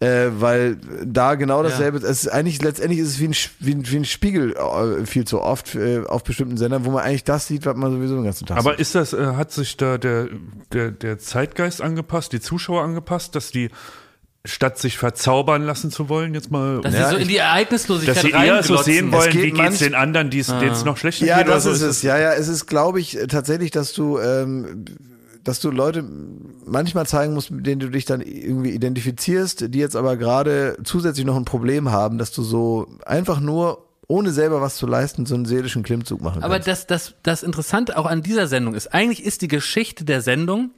Äh, 0.00 0.30
weil 0.40 0.78
da 1.04 1.36
genau 1.36 1.62
dasselbe, 1.62 1.98
ja. 1.98 2.08
es 2.08 2.24
ist 2.24 2.28
eigentlich, 2.28 2.60
letztendlich 2.60 2.98
ist 2.98 3.10
es 3.10 3.20
wie 3.20 3.28
ein, 3.28 3.34
wie 3.60 3.74
ein, 3.74 3.88
wie 3.88 3.96
ein 3.98 4.04
Spiegel 4.04 4.56
äh, 4.56 5.06
viel 5.06 5.24
zu 5.24 5.42
oft 5.42 5.76
äh, 5.76 6.00
auf 6.04 6.24
bestimmten 6.24 6.56
Sendern, 6.56 6.84
wo 6.86 6.90
man 6.90 7.04
eigentlich 7.04 7.22
das 7.22 7.46
sieht, 7.46 7.64
was 7.66 7.76
man 7.76 7.92
sowieso 7.92 8.16
den 8.16 8.24
ganzen 8.24 8.46
Tag 8.46 8.58
Aber 8.58 8.72
sieht. 8.72 8.80
ist 8.80 8.96
das, 8.96 9.12
äh, 9.12 9.34
hat 9.36 9.52
sich 9.52 9.76
da 9.76 9.96
der, 9.96 10.26
der, 10.72 10.90
der 10.90 11.18
Zeitgeist 11.20 11.82
angepasst, 11.82 12.32
die 12.32 12.40
Zuschauer 12.40 12.82
angepasst, 12.82 13.36
dass 13.36 13.52
die 13.52 13.70
statt 14.44 14.78
sich 14.78 14.96
verzaubern 14.96 15.64
lassen 15.64 15.90
zu 15.90 16.08
wollen, 16.08 16.34
jetzt 16.34 16.50
mal. 16.50 16.80
Dass 16.80 16.94
ja, 16.94 17.08
sie 17.08 17.14
so 17.14 17.20
in 17.20 17.28
die 17.28 17.36
Ereignislosigkeit 17.36 18.16
Dass 18.16 18.22
sie 18.22 18.30
eher 18.30 18.62
so 18.62 18.76
sehen 18.78 19.12
wollen, 19.12 19.32
wie 19.34 19.50
geht's 19.50 19.78
den 19.78 19.94
anderen, 19.94 20.30
die 20.30 20.38
es 20.38 20.50
ah. 20.50 20.62
noch 20.84 20.96
schlechter 20.96 21.26
ja, 21.26 21.38
geht. 21.38 21.48
Ja, 21.48 21.54
das 21.54 21.66
ist 21.66 21.82
es. 21.82 22.02
Ja, 22.02 22.18
ja, 22.18 22.32
es 22.32 22.48
ist, 22.48 22.66
glaube 22.66 23.00
ich, 23.00 23.18
tatsächlich, 23.28 23.70
dass 23.70 23.92
du, 23.92 24.18
ähm, 24.18 24.86
dass 25.44 25.60
du 25.60 25.70
Leute 25.70 26.04
manchmal 26.64 27.06
zeigen 27.06 27.34
musst, 27.34 27.50
mit 27.50 27.66
denen 27.66 27.80
du 27.80 27.90
dich 27.90 28.06
dann 28.06 28.22
irgendwie 28.22 28.70
identifizierst, 28.70 29.74
die 29.74 29.78
jetzt 29.78 29.96
aber 29.96 30.16
gerade 30.16 30.78
zusätzlich 30.84 31.26
noch 31.26 31.36
ein 31.36 31.44
Problem 31.44 31.90
haben, 31.90 32.16
dass 32.16 32.32
du 32.32 32.42
so 32.42 32.88
einfach 33.04 33.40
nur 33.40 33.86
ohne 34.08 34.32
selber 34.32 34.60
was 34.60 34.76
zu 34.76 34.86
leisten, 34.86 35.24
so 35.24 35.36
einen 35.36 35.44
seelischen 35.44 35.82
Klimmzug 35.82 36.20
machen 36.20 36.40
kannst. 36.40 36.44
Aber 36.44 36.58
das, 36.58 36.86
das, 36.86 37.14
das 37.22 37.42
Interessante 37.42 37.96
auch 37.96 38.06
an 38.06 38.22
dieser 38.22 38.48
Sendung 38.48 38.74
ist, 38.74 38.92
eigentlich 38.92 39.22
ist 39.22 39.42
die 39.42 39.48
Geschichte 39.48 40.04
der 40.04 40.20
Sendung, 40.20 40.70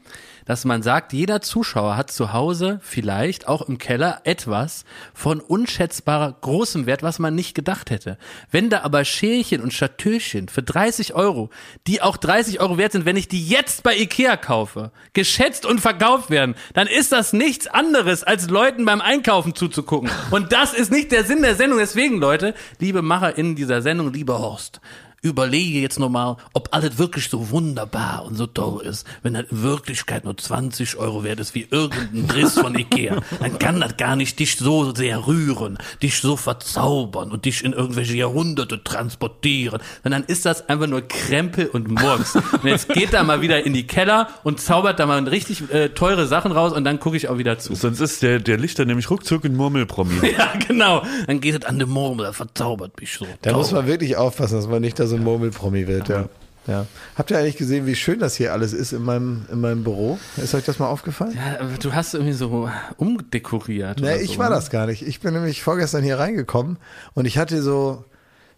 dass 0.45 0.65
man 0.65 0.83
sagt, 0.83 1.13
jeder 1.13 1.41
Zuschauer 1.41 1.97
hat 1.97 2.11
zu 2.11 2.33
Hause 2.33 2.81
vielleicht 2.83 3.49
auch 3.49 3.63
im 3.63 3.79
Keller 3.79 4.21
etwas 4.25 4.85
von 5.15 5.41
unschätzbarer 5.41 6.37
großem 6.41 6.87
Wert, 6.87 7.03
was 7.03 7.19
man 7.19 7.35
nicht 7.35 7.55
gedacht 7.55 7.91
hätte. 7.91 8.19
Wenn 8.51 8.71
da 8.71 8.83
aber 8.83 9.05
Schälchen 9.05 9.61
und 9.61 9.73
Schatürchen 9.73 10.49
für 10.49 10.63
30 10.63 11.15
Euro, 11.15 11.51
die 11.87 12.03
auch 12.03 12.17
30 12.17 12.61
Euro 12.61 12.79
wert 12.79 12.93
sind, 12.93 13.05
wenn 13.05 13.17
ich 13.17 13.29
die 13.29 13.47
jetzt 13.47 13.83
bei 13.83 13.97
Ikea 13.97 14.37
kaufe, 14.37 14.91
geschätzt 15.13 15.67
und 15.67 15.81
verkauft 15.81 16.31
werden, 16.31 16.55
dann 16.75 16.87
ist 16.87 17.13
das 17.13 17.33
nichts 17.33 17.67
anderes, 17.67 18.25
als 18.25 18.49
Leuten 18.49 18.85
beim 18.85 19.01
Einkaufen 19.01 19.55
zuzugucken. 19.55 20.11
Und 20.31 20.53
das 20.53 20.73
ist 20.75 20.91
nicht 20.91 21.13
der 21.13 21.25
Sinn 21.25 21.43
der 21.43 21.55
Sendung. 21.55 21.79
Deswegen, 21.79 22.19
Leute, 22.19 22.55
liebe 22.79 23.03
Macher 23.03 23.37
in 23.37 23.57
dieser 23.57 23.83
Sendung, 23.83 24.13
lieber 24.13 24.39
Horst, 24.39 24.81
überlege 25.23 25.79
jetzt 25.79 25.99
nochmal, 25.99 26.37
ob 26.53 26.69
alles 26.73 26.99
wirklich 26.99 27.29
so 27.29 27.51
wunderbar 27.51 28.25
und 28.25 28.37
so 28.37 28.47
toll 28.47 28.85
ist. 28.85 29.07
Wenn 29.23 29.35
das 29.35 29.45
in 29.51 29.63
Wirklichkeit 29.63 30.25
nur 30.25 30.37
20 30.37 30.97
Euro 30.97 31.23
wert 31.23 31.39
ist, 31.39 31.55
wie 31.55 31.67
irgendein 31.71 32.27
Driss 32.27 32.59
von 32.59 32.77
Ikea, 32.77 33.21
dann 33.41 33.59
kann 33.59 33.81
das 33.81 33.97
gar 33.97 34.17
nicht 34.17 34.39
dich 34.39 34.57
so 34.57 34.95
sehr 34.95 35.27
rühren, 35.27 35.79
dich 36.03 36.21
so 36.21 36.37
verzaubern 36.37 37.31
und 37.31 37.45
dich 37.45 37.65
in 37.65 37.73
irgendwelche 37.73 38.17
Jahrhunderte 38.17 38.83
transportieren. 38.83 39.81
Sondern 40.03 40.23
dann 40.23 40.25
ist 40.25 40.45
das 40.45 40.69
einfach 40.69 40.87
nur 40.87 41.03
Krempel 41.03 41.67
und 41.69 41.89
Murks. 41.89 42.37
Und 42.37 42.65
jetzt 42.65 42.89
geht 42.89 43.13
da 43.13 43.23
mal 43.23 43.41
wieder 43.41 43.65
in 43.65 43.73
die 43.73 43.87
Keller 43.87 44.29
und 44.43 44.61
zaubert 44.61 44.99
da 44.99 45.07
mal 45.07 45.23
richtig 45.29 45.71
äh, 45.73 45.91
teure 45.91 46.27
Sachen 46.27 46.53
raus 46.53 46.73
und 46.73 46.85
dann 46.85 46.99
gucke 47.01 47.17
ich 47.17 47.29
auch 47.29 47.39
wieder 47.39 47.59
zu. 47.59 47.75
Sonst 47.75 48.01
ist 48.01 48.23
der, 48.23 48.41
der 48.41 48.59
Lichter 48.59 48.85
nämlich 48.85 49.09
ruckzuck 49.09 49.45
in 49.45 49.55
Murmelpromi. 49.55 50.33
ja, 50.39 50.53
genau. 50.67 51.03
Dann 51.27 51.41
geht 51.41 51.63
es 51.63 51.65
an 51.65 51.79
den 51.79 51.89
Murmel, 51.89 52.33
verzaubert 52.33 53.01
mich 53.01 53.15
so. 53.15 53.27
Da 53.43 53.53
muss 53.53 53.73
man 53.73 53.87
wirklich 53.87 54.17
aufpassen, 54.17 54.57
dass 54.57 54.67
man 54.67 54.83
nicht 54.83 54.99
da 54.99 55.07
so 55.07 55.12
ein 55.17 55.25
Murmelpromi 55.25 55.87
wird, 55.87 56.09
ja. 56.09 56.29
Ja. 56.67 56.87
Habt 57.17 57.31
ihr 57.31 57.39
eigentlich 57.39 57.57
gesehen, 57.57 57.87
wie 57.87 57.97
schön 57.97 58.21
das 58.21 58.37
hier 58.37 58.53
alles 58.53 58.73
ist 58.73 58.93
in 58.93 59.03
meinem, 59.03 59.47
in 59.51 59.61
meinem 59.61 59.83
Büro? 59.83 60.19
Ist 60.37 60.55
euch 60.55 60.65
das 60.65 60.79
mal 60.79 60.87
aufgefallen? 60.87 61.35
Ja, 61.35 61.61
aber 61.61 61.77
du 61.81 61.93
hast 61.93 62.15
irgendwie 62.15 62.35
so 62.35 62.71
umdekoriert. 62.97 64.01
Nee, 64.01 64.19
ich 64.19 64.35
so, 64.35 64.39
war 64.39 64.49
ne? 64.49 64.55
das 64.55 64.71
gar 64.71 64.87
nicht. 64.87 65.03
Ich 65.03 65.21
bin 65.21 65.35
nämlich 65.35 65.63
vorgestern 65.63 66.05
hier 66.05 66.19
reingekommen 66.19 66.79
und 67.15 67.25
ich 67.25 67.37
hatte 67.37 67.63
so, 67.63 68.05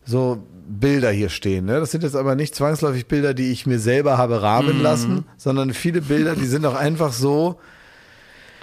so 0.05 0.44
Bilder 0.68 1.11
hier 1.11 1.30
stehen. 1.30 1.64
Ne? 1.64 1.80
Das 1.80 1.92
sind 1.92 2.02
jetzt 2.02 2.16
aber 2.16 2.34
nicht 2.34 2.55
zwangsläufig 2.55 3.07
Bilder, 3.07 3.32
die 3.32 3.50
ich 3.50 3.66
mir 3.66 3.78
selber 3.78 4.18
habe 4.18 4.42
rahmen 4.42 4.78
mhm. 4.78 4.82
lassen, 4.82 5.24
sondern 5.38 5.72
viele 5.72 6.02
Bilder, 6.02 6.34
die 6.34 6.46
sind 6.46 6.66
auch 6.66 6.74
einfach 6.74 7.12
so. 7.12 7.59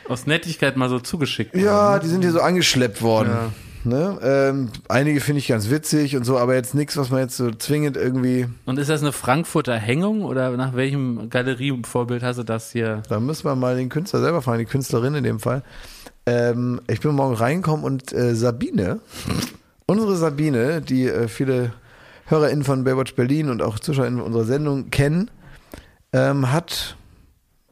Aus 0.07 0.27
Nettigkeit 0.27 0.77
mal 0.77 0.89
so 0.89 0.99
zugeschickt. 0.99 1.55
Ja, 1.55 1.95
ne? 1.95 1.99
die 2.01 2.07
sind 2.07 2.21
hier 2.21 2.31
so 2.31 2.41
angeschleppt 2.41 3.01
worden. 3.01 3.29
Ja. 3.29 3.51
Ne? 3.83 4.19
Ähm, 4.21 4.69
einige 4.89 5.19
finde 5.21 5.39
ich 5.39 5.47
ganz 5.47 5.69
witzig 5.69 6.15
und 6.15 6.23
so, 6.23 6.37
aber 6.37 6.53
jetzt 6.53 6.75
nichts, 6.75 6.97
was 6.97 7.09
man 7.09 7.21
jetzt 7.21 7.35
so 7.35 7.49
zwingend 7.51 7.97
irgendwie. 7.97 8.47
Und 8.65 8.77
ist 8.77 8.89
das 8.89 9.01
eine 9.01 9.11
Frankfurter 9.11 9.75
Hängung 9.75 10.23
oder 10.23 10.55
nach 10.55 10.75
welchem 10.75 11.29
Galerievorbild 11.29 12.21
hast 12.21 12.37
du 12.37 12.43
das 12.43 12.71
hier? 12.71 13.01
Da 13.09 13.19
müssen 13.19 13.45
wir 13.45 13.55
mal 13.55 13.75
den 13.75 13.89
Künstler 13.89 14.21
selber 14.21 14.41
fragen, 14.41 14.59
die 14.59 14.65
Künstlerin 14.65 15.15
in 15.15 15.23
dem 15.23 15.39
Fall. 15.39 15.63
Ähm, 16.27 16.81
ich 16.87 16.99
bin 16.99 17.15
morgen 17.15 17.33
reingekommen 17.33 17.83
und 17.83 18.13
äh, 18.13 18.35
Sabine, 18.35 18.99
unsere 19.87 20.15
Sabine, 20.15 20.81
die 20.81 21.07
äh, 21.07 21.27
viele 21.27 21.73
HörerInnen 22.27 22.63
von 22.63 22.83
Baywatch 22.83 23.15
Berlin 23.15 23.49
und 23.49 23.63
auch 23.63 23.79
ZuschauerInnen 23.79 24.21
unserer 24.21 24.45
Sendung 24.45 24.91
kennen, 24.91 25.31
ähm, 26.13 26.51
hat 26.51 26.95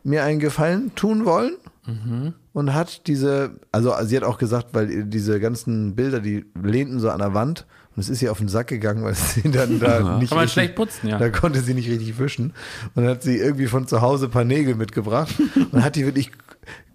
mir 0.04 0.24
einen 0.24 0.40
Gefallen 0.40 0.94
tun 0.96 1.26
wollen 1.26 1.54
mhm. 1.86 2.34
und 2.54 2.74
hat 2.74 3.08
diese, 3.08 3.52
also 3.72 3.94
sie 4.04 4.18
hat 4.18 4.24
auch 4.24 4.38
gesagt, 4.38 4.68
weil 4.74 5.06
diese 5.06 5.40
ganzen 5.40 5.96
Bilder, 5.96 6.20
die 6.20 6.46
lehnten 6.62 7.00
so 7.00 7.10
an 7.10 7.20
der 7.20 7.34
Wand 7.34 7.66
und 7.96 8.02
es 8.02 8.10
ist 8.10 8.22
ihr 8.22 8.32
auf 8.32 8.38
den 8.38 8.50
Sack 8.50 8.68
gegangen, 8.68 9.04
weil 9.04 9.16
sie 9.16 9.50
dann 9.52 9.80
da 9.80 10.00
ja. 10.00 10.18
nicht 10.18 10.30
Kann 10.30 10.38
man 10.38 10.46
richtig, 10.46 10.52
schlecht 10.54 10.76
putzen, 10.76 11.08
ja. 11.08 11.18
Da 11.18 11.30
konnte 11.30 11.62
sie 11.62 11.74
nicht 11.74 11.90
richtig 11.90 12.18
wischen 12.20 12.54
und 12.96 13.04
dann 13.04 13.08
hat 13.08 13.24
sie 13.24 13.38
irgendwie 13.38 13.68
von 13.68 13.88
zu 13.88 14.02
Hause 14.02 14.26
ein 14.26 14.32
paar 14.32 14.46
Nägel 14.46 14.76
mitgebracht 14.76 15.34
und 15.72 15.84
hat 15.84 15.96
die 15.96 16.06
wirklich 16.06 16.32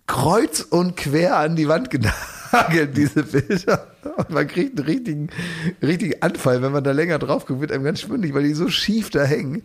kreuz 0.06 0.60
und 0.60 0.96
quer 0.96 1.38
an 1.38 1.56
die 1.56 1.68
Wand 1.68 1.90
genagelt, 1.90 2.96
diese 2.96 3.22
Bilder. 3.22 3.86
Und 4.16 4.30
man 4.30 4.46
kriegt 4.46 4.78
einen 4.78 4.86
richtigen, 4.86 5.30
richtigen 5.82 6.20
Anfall, 6.22 6.62
wenn 6.62 6.72
man 6.72 6.84
da 6.84 6.92
länger 6.92 7.18
drauf 7.18 7.46
guckt, 7.46 7.60
wird 7.60 7.72
einem 7.72 7.84
ganz 7.84 8.00
schwindelig, 8.00 8.34
weil 8.34 8.42
die 8.42 8.54
so 8.54 8.68
schief 8.68 9.10
da 9.10 9.24
hängen. 9.24 9.62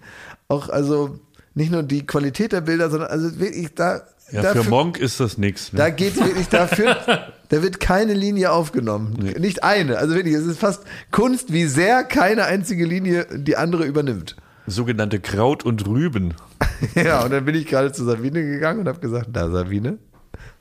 Auch, 0.47 0.69
also, 0.69 1.19
nicht 1.53 1.71
nur 1.71 1.83
die 1.83 2.05
Qualität 2.05 2.51
der 2.51 2.61
Bilder, 2.61 2.89
sondern 2.89 3.09
also 3.09 3.39
wirklich 3.39 3.73
da 3.75 4.01
ja, 4.31 4.41
dafür, 4.43 4.63
für 4.63 4.69
Monk 4.69 4.97
ist 4.97 5.19
das 5.19 5.37
nichts. 5.37 5.73
Ne? 5.73 5.79
Da 5.79 5.89
geht 5.89 6.15
es 6.15 6.23
wirklich 6.23 6.49
dafür, 6.49 6.97
da 7.49 7.63
wird 7.63 7.79
keine 7.79 8.13
Linie 8.13 8.51
aufgenommen. 8.51 9.17
Nee. 9.19 9.39
Nicht 9.39 9.63
eine. 9.63 9.97
Also 9.97 10.15
wirklich, 10.15 10.35
es 10.35 10.45
ist 10.45 10.59
fast 10.59 10.83
Kunst, 11.11 11.51
wie 11.51 11.65
sehr 11.65 12.03
keine 12.03 12.45
einzige 12.45 12.85
Linie 12.85 13.25
die 13.31 13.57
andere 13.57 13.85
übernimmt. 13.85 14.35
Sogenannte 14.67 15.19
Kraut 15.19 15.63
und 15.63 15.87
Rüben. 15.87 16.35
ja, 16.95 17.23
und 17.23 17.31
dann 17.31 17.45
bin 17.45 17.55
ich 17.55 17.65
gerade 17.65 17.91
zu 17.91 18.05
Sabine 18.05 18.43
gegangen 18.43 18.81
und 18.81 18.87
habe 18.87 18.99
gesagt, 18.99 19.29
da 19.33 19.49
Sabine, 19.49 19.97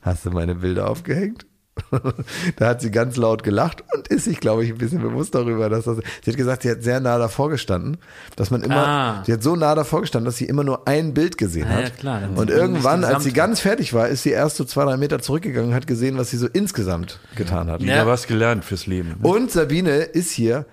hast 0.00 0.24
du 0.24 0.30
meine 0.30 0.54
Bilder 0.54 0.88
aufgehängt? 0.88 1.44
da 2.56 2.68
hat 2.68 2.80
sie 2.80 2.90
ganz 2.90 3.16
laut 3.16 3.42
gelacht 3.42 3.84
und 3.94 4.08
ist 4.08 4.24
sich, 4.24 4.40
glaube 4.40 4.64
ich, 4.64 4.70
ein 4.70 4.78
bisschen 4.78 5.00
bewusst 5.00 5.34
darüber, 5.34 5.68
dass 5.68 5.84
das. 5.84 5.98
Sie 6.24 6.30
hat 6.30 6.36
gesagt, 6.36 6.62
sie 6.62 6.70
hat 6.70 6.82
sehr 6.82 7.00
nah 7.00 7.18
davor 7.18 7.50
gestanden, 7.50 7.98
dass 8.36 8.50
man 8.50 8.62
immer. 8.62 8.86
Ah. 8.86 9.22
Sie 9.26 9.32
hat 9.32 9.42
so 9.42 9.56
nah 9.56 9.74
davor 9.74 10.02
gestanden, 10.02 10.26
dass 10.26 10.36
sie 10.36 10.46
immer 10.46 10.64
nur 10.64 10.86
ein 10.88 11.14
Bild 11.14 11.38
gesehen 11.38 11.66
ah, 11.68 11.74
hat. 11.74 11.84
Ja, 11.84 11.90
klar, 11.90 12.28
und 12.34 12.50
irgendwann, 12.50 13.04
als 13.04 13.24
sie 13.24 13.32
ganz 13.32 13.60
fertig 13.60 13.94
war, 13.94 14.08
ist 14.08 14.22
sie 14.22 14.30
erst 14.30 14.56
so 14.56 14.64
zwei, 14.64 14.84
drei 14.84 14.96
Meter 14.96 15.20
zurückgegangen 15.20 15.70
und 15.70 15.74
hat 15.74 15.86
gesehen, 15.86 16.18
was 16.18 16.30
sie 16.30 16.36
so 16.36 16.46
insgesamt 16.46 17.20
getan 17.34 17.70
hat. 17.70 17.80
Wieder 17.80 17.96
ja. 17.96 18.06
was 18.06 18.26
gelernt 18.26 18.64
fürs 18.64 18.86
Leben. 18.86 19.10
Ne? 19.10 19.28
Und 19.28 19.50
Sabine 19.50 19.98
ist 19.98 20.30
hier 20.30 20.66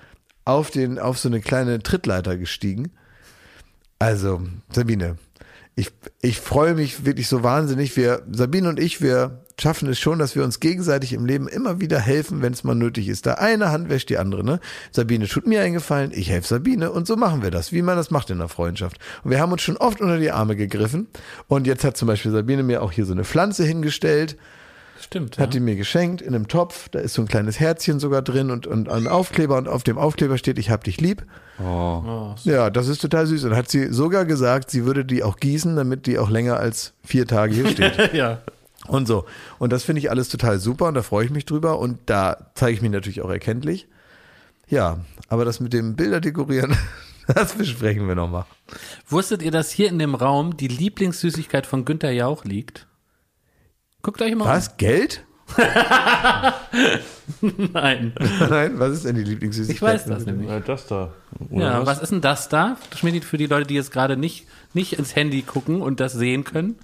auf 0.46 0.70
den, 0.70 1.00
auf 1.00 1.18
so 1.18 1.30
eine 1.30 1.42
kleine 1.42 1.80
Trittleiter 1.80 2.38
gestiegen. 2.38 2.92
Also, 4.00 4.42
Sabine, 4.72 5.18
ich, 5.76 5.92
ich 6.22 6.40
freue 6.40 6.76
mich 6.76 7.06
wirklich 7.06 7.28
so 7.28 7.44
wahnsinnig. 7.44 7.96
Wir, 7.98 8.24
Sabine 8.32 8.70
und 8.70 8.80
ich, 8.80 9.02
wir 9.02 9.45
schaffen 9.60 9.90
es 9.90 10.00
schon, 10.00 10.20
dass 10.20 10.36
wir 10.36 10.44
uns 10.44 10.60
gegenseitig 10.60 11.14
im 11.14 11.26
Leben 11.26 11.48
immer 11.48 11.80
wieder 11.80 12.00
helfen, 12.00 12.42
wenn 12.42 12.54
es 12.54 12.64
mal 12.64 12.76
nötig 12.76 13.08
ist. 13.08 13.26
Da 13.26 13.36
eine 13.36 13.72
Hand 13.72 13.90
wäscht 13.90 14.10
die 14.10 14.18
andere. 14.18 14.44
Ne? 14.44 14.60
Sabine 14.92 15.28
tut 15.28 15.48
mir 15.48 15.62
einen 15.62 15.74
Gefallen, 15.74 16.12
ich 16.14 16.30
helfe 16.30 16.48
Sabine 16.48 16.92
und 16.92 17.08
so 17.08 17.16
machen 17.16 17.42
wir 17.42 17.52
das, 17.52 17.72
wie 17.72 17.82
man 17.82 17.96
das 17.96 18.12
macht 18.12 18.30
in 18.30 18.40
der 18.40 18.50
Freundschaft. 18.50 18.98
Und 19.24 19.32
wir 19.32 19.40
haben 19.40 19.52
uns 19.52 19.62
schon 19.62 19.78
oft 19.78 20.02
unter 20.02 20.18
die 20.18 20.32
Arme 20.32 20.56
gegriffen. 20.56 21.08
Und 21.48 21.68
jetzt 21.68 21.84
hat 21.84 21.98
zum 21.98 22.08
Beispiel 22.08 22.32
Sabine 22.32 22.64
mir 22.64 22.82
auch 22.82 22.92
hier 22.92 23.06
so 23.06 23.14
eine 23.14 23.24
Pflanze 23.24 23.64
hingestellt. 23.64 24.38
Stimmt. 25.00 25.38
Hat 25.38 25.48
ja. 25.48 25.52
die 25.52 25.60
mir 25.60 25.76
geschenkt 25.76 26.22
in 26.22 26.34
einem 26.34 26.48
Topf. 26.48 26.90
Da 26.90 27.00
ist 27.00 27.14
so 27.14 27.22
ein 27.22 27.28
kleines 27.28 27.60
Herzchen 27.60 28.00
sogar 28.00 28.22
drin 28.22 28.50
und, 28.50 28.66
und 28.66 28.90
ein 28.90 29.08
Aufkleber 29.08 29.58
und 29.58 29.68
auf 29.68 29.84
dem 29.84 29.98
Aufkleber 29.98 30.38
steht, 30.38 30.58
ich 30.58 30.70
hab 30.70 30.84
dich 30.84 31.00
lieb. 31.00 31.24
Oh. 31.60 32.04
oh 32.06 32.36
ja, 32.44 32.70
das 32.70 32.88
ist 32.88 33.02
total 33.02 33.28
süß. 33.28 33.44
Und 33.46 33.56
hat 33.56 33.70
sie 33.70 33.92
sogar 33.94 34.26
gesagt, 34.26 34.72
sie 34.72 34.86
würde 34.86 35.06
die 35.06 35.24
auch 35.24 35.38
gießen, 35.38 35.76
damit 35.76 36.08
die 36.08 36.18
auch 36.18 36.30
länger 36.30 36.58
als 36.58 36.94
vier 37.04 37.28
Tage 37.28 37.54
hier 37.54 37.70
steht. 37.70 38.14
ja. 38.14 38.40
Und 38.88 39.08
so. 39.08 39.26
Und 39.60 39.74
das 39.74 39.84
finde 39.84 40.00
ich 40.00 40.10
alles 40.10 40.30
total 40.30 40.60
super 40.60 40.88
und 40.88 40.94
da 40.94 41.02
freue 41.02 41.26
ich 41.26 41.32
mich 41.32 41.46
drüber 41.46 41.80
und 41.80 42.00
da 42.06 42.52
zeige 42.56 42.74
ich 42.74 42.82
mich 42.82 42.92
natürlich 42.92 43.22
auch 43.22 43.30
erkenntlich. 43.30 43.88
Ja, 44.68 45.00
aber 45.28 45.46
das 45.46 45.60
mit 45.60 45.74
dem 45.74 45.96
Bilder 45.96 46.22
dekorieren, 46.22 46.76
das 47.28 47.54
besprechen 47.54 48.08
wir 48.08 48.16
nochmal. 48.16 48.46
Wusstet 49.08 49.42
ihr, 49.42 49.52
dass 49.52 49.72
hier 49.72 49.90
in 49.90 50.00
dem 50.00 50.16
Raum 50.16 50.58
die 50.58 50.68
Lieblingssüßigkeit 50.68 51.66
von 51.66 51.86
Günter 51.86 52.12
Jauch 52.12 52.46
liegt? 52.46 52.88
Guckt 54.02 54.22
euch 54.22 54.36
mal 54.36 54.46
Was? 54.46 54.70
Um. 54.70 54.74
Geld? 54.78 55.26
Nein. 57.42 58.14
Nein, 58.50 58.80
was 58.80 58.94
ist 58.94 59.06
denn 59.06 59.16
die 59.16 59.24
Lieblingssüßigkeit? 59.24 59.76
Ich 59.76 59.82
weiß 59.82 60.06
das 60.06 60.26
nämlich. 60.26 60.50
Ja, 60.50 60.60
das 60.60 60.88
da. 60.88 61.14
Oder 61.50 61.66
ja, 61.66 61.80
was? 61.82 61.88
was 61.88 62.02
ist 62.02 62.12
denn 62.12 62.22
das 62.22 62.50
da? 62.50 62.78
Schmidt 62.96 63.24
für 63.26 63.38
die 63.38 63.46
Leute, 63.46 63.68
die 63.68 63.76
jetzt 63.76 63.92
gerade 63.92 64.18
nicht, 64.18 64.48
nicht 64.74 64.94
ins 64.94 65.16
Handy 65.16 65.44
gucken 65.44 65.82
und 65.82 66.00
das 66.00 66.14
sehen 66.14 66.44
können. 66.44 66.80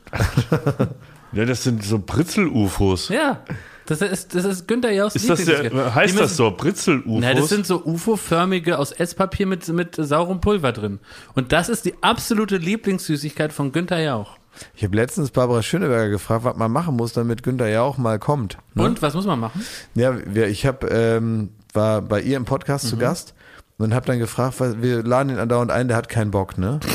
Ja, 1.33 1.45
das 1.45 1.63
sind 1.63 1.83
so 1.83 1.99
Britzel-UFOs. 1.99 3.09
Ja. 3.09 3.41
Das 3.85 4.01
ist, 4.01 4.35
das 4.35 4.45
ist 4.45 4.67
Günther 4.67 4.91
Jauchs 4.91 5.15
ist 5.15 5.29
das 5.29 5.43
der, 5.43 5.95
Heißt 5.95 6.17
das 6.17 6.37
so? 6.37 6.51
Britzel-UFOs? 6.51 7.21
Nein, 7.21 7.35
das 7.35 7.49
sind 7.49 7.65
so 7.65 7.83
UFO-förmige 7.83 8.77
aus 8.77 8.91
Esspapier 8.91 9.47
mit, 9.47 9.67
mit 9.67 9.95
saurem 9.95 10.39
Pulver 10.39 10.71
drin. 10.71 10.99
Und 11.33 11.51
das 11.51 11.67
ist 11.67 11.85
die 11.85 11.95
absolute 12.01 12.57
Lieblingssüßigkeit 12.57 13.51
von 13.51 13.71
Günther 13.71 13.99
Jauch. 13.99 14.37
Ich 14.75 14.83
habe 14.83 14.95
letztens 14.95 15.31
Barbara 15.31 15.63
Schöneberger 15.63 16.09
gefragt, 16.09 16.43
was 16.43 16.55
man 16.55 16.71
machen 16.71 16.95
muss, 16.95 17.13
damit 17.13 17.43
Günther 17.43 17.69
Jauch 17.69 17.97
mal 17.97 18.19
kommt. 18.19 18.57
Ne? 18.75 18.83
Und 18.83 19.01
was 19.01 19.13
muss 19.13 19.25
man 19.25 19.39
machen? 19.39 19.65
Ja, 19.95 20.15
ich 20.45 20.65
habe 20.65 20.87
ähm, 20.87 21.49
war 21.73 22.01
bei 22.01 22.21
ihr 22.21 22.37
im 22.37 22.45
Podcast 22.45 22.85
mhm. 22.85 22.89
zu 22.89 22.97
Gast 22.97 23.33
und 23.81 23.93
habe 23.93 24.05
dann 24.05 24.19
gefragt, 24.19 24.59
weil 24.59 24.81
wir 24.81 25.03
laden 25.03 25.29
ihn 25.29 25.39
andauernd 25.39 25.71
ein, 25.71 25.87
der 25.87 25.97
hat 25.97 26.09
keinen 26.09 26.31
Bock, 26.31 26.57
ne? 26.57 26.79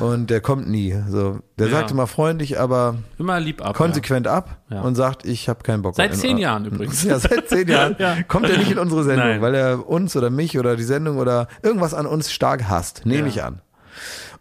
Und 0.00 0.30
der 0.30 0.40
kommt 0.40 0.68
nie. 0.68 0.96
So, 1.08 1.38
der 1.58 1.68
ja. 1.68 1.74
sagt 1.74 1.92
immer 1.92 2.08
freundlich, 2.08 2.58
aber 2.58 2.96
immer 3.18 3.38
lieb 3.38 3.64
ab, 3.64 3.76
konsequent 3.76 4.26
ja. 4.26 4.34
ab 4.34 4.58
ja. 4.68 4.80
und 4.80 4.96
sagt, 4.96 5.24
ich 5.24 5.48
habe 5.48 5.62
keinen 5.62 5.82
Bock. 5.82 5.94
Seit 5.94 6.16
zehn 6.16 6.38
Jahren 6.38 6.64
übrigens. 6.64 7.04
Ja, 7.06 7.20
seit 7.20 7.48
zehn 7.48 7.68
Jahren 7.68 7.96
kommt 8.26 8.50
er 8.50 8.58
nicht 8.58 8.72
in 8.72 8.78
unsere 8.78 9.04
Sendung, 9.04 9.28
Nein. 9.28 9.42
weil 9.42 9.54
er 9.54 9.88
uns 9.88 10.16
oder 10.16 10.28
mich 10.28 10.58
oder 10.58 10.74
die 10.74 10.82
Sendung 10.82 11.18
oder 11.18 11.46
irgendwas 11.62 11.94
an 11.94 12.06
uns 12.06 12.32
stark 12.32 12.68
hasst, 12.68 13.06
nehme 13.06 13.28
ich 13.28 13.44
an. 13.44 13.60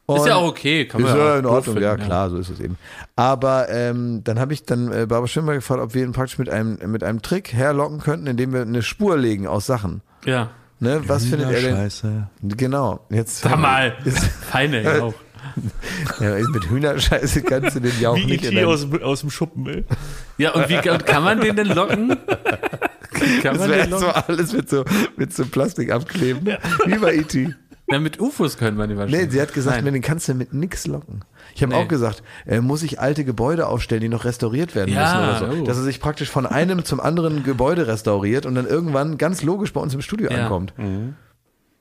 Und 0.08 0.18
ist 0.18 0.28
ja 0.28 0.36
auch 0.36 0.48
okay, 0.48 0.86
kann 0.86 1.02
man 1.02 1.12
ist 1.12 1.18
ja 1.18 1.40
in 1.40 1.46
Ordnung, 1.46 1.76
finden, 1.76 1.82
ja 1.82 1.98
klar, 1.98 2.30
so 2.30 2.38
ist 2.38 2.50
es 2.50 2.60
eben. 2.60 2.78
Aber 3.16 3.70
ähm, 3.70 4.24
dann 4.24 4.40
habe 4.40 4.54
ich 4.54 4.64
dann 4.64 4.92
äh, 4.92 5.06
Barbara 5.08 5.28
Schwimmer 5.28 5.54
gefragt, 5.54 5.82
ob 5.82 5.94
wir 5.96 6.04
ihn 6.04 6.12
praktisch 6.12 6.38
mit 6.38 6.50
einem 6.50 6.78
mit 6.92 7.04
einem 7.04 7.22
Trick 7.22 7.54
herlocken 7.54 8.00
könnten, 8.00 8.28
indem 8.28 8.54
wir 8.54 8.62
eine 8.62 8.84
Spur 8.84 9.18
legen 9.18 9.48
aus 9.48 9.66
Sachen. 9.66 10.02
Ja. 10.26 10.50
Ne, 10.80 11.02
was 11.08 11.26
findet 11.26 11.52
er 11.52 11.62
denn? 11.62 11.76
Scheiße. 11.76 12.28
Genau. 12.44 13.06
Jetzt. 13.10 13.42
Sag 13.42 13.58
mal. 13.58 13.96
Ist, 14.06 14.20
feine 14.20 14.84
Jauch. 14.84 15.14
ja, 16.20 16.36
mit 16.50 16.70
Hühnerscheiße 16.70 17.44
kannst 17.44 17.76
du 17.76 17.80
den 17.80 18.00
Jauch 18.00 18.18
wie 18.18 18.26
nicht 18.26 18.46
in 18.46 18.66
aus, 18.66 18.88
aus 19.02 19.22
dem 19.22 19.30
Schuppen, 19.30 19.68
ey. 19.68 19.84
Ja, 20.38 20.52
und 20.52 20.68
wie 20.70 20.90
und 20.90 21.06
kann 21.06 21.24
man 21.24 21.40
den 21.40 21.56
denn 21.56 21.68
locken? 21.68 22.18
Kann 23.42 23.58
das 23.58 23.70
wäre 23.70 24.00
so 24.00 24.08
alles 24.08 24.54
mit 24.54 24.70
so, 24.70 24.84
mit 25.16 25.34
so 25.34 25.46
Plastik 25.46 25.92
abkleben. 25.92 26.48
Ja. 26.48 26.58
Wie 26.86 26.98
bei 26.98 27.16
E.T. 27.16 27.54
Ja, 27.88 28.00
mit 28.00 28.20
UFOs 28.20 28.58
können 28.58 28.78
wir 28.78 28.88
die 28.88 28.98
wahrscheinlich. 28.98 29.28
Nee, 29.28 29.32
sie 29.32 29.42
hat 29.42 29.54
gesagt, 29.54 29.84
Nein. 29.84 29.94
den 29.94 30.02
kannst 30.02 30.28
du 30.28 30.34
mit 30.34 30.54
nix 30.54 30.88
locken. 30.88 31.24
Ich 31.56 31.64
habe 31.64 31.74
nee. 31.74 31.82
auch 31.82 31.88
gesagt, 31.88 32.22
äh, 32.46 32.60
muss 32.60 32.84
ich 32.84 33.00
alte 33.00 33.24
Gebäude 33.24 33.68
aufstellen, 33.68 34.02
die 34.02 34.10
noch 34.10 34.26
restauriert 34.26 34.76
werden 34.76 34.94
ja, 34.94 35.02
müssen 35.02 35.46
oder 35.46 35.56
so. 35.56 35.62
Oh. 35.62 35.66
Dass 35.66 35.78
er 35.78 35.84
sich 35.84 36.02
praktisch 36.02 36.30
von 36.30 36.46
einem 36.46 36.84
zum 36.84 37.00
anderen 37.00 37.44
Gebäude 37.44 37.88
restauriert 37.88 38.46
und 38.46 38.56
dann 38.56 38.68
irgendwann 38.68 39.18
ganz 39.18 39.42
logisch 39.42 39.72
bei 39.72 39.80
uns 39.80 39.94
im 39.94 40.02
Studio 40.02 40.30
ja. 40.30 40.44
ankommt. 40.44 40.78
Mhm. 40.78 41.16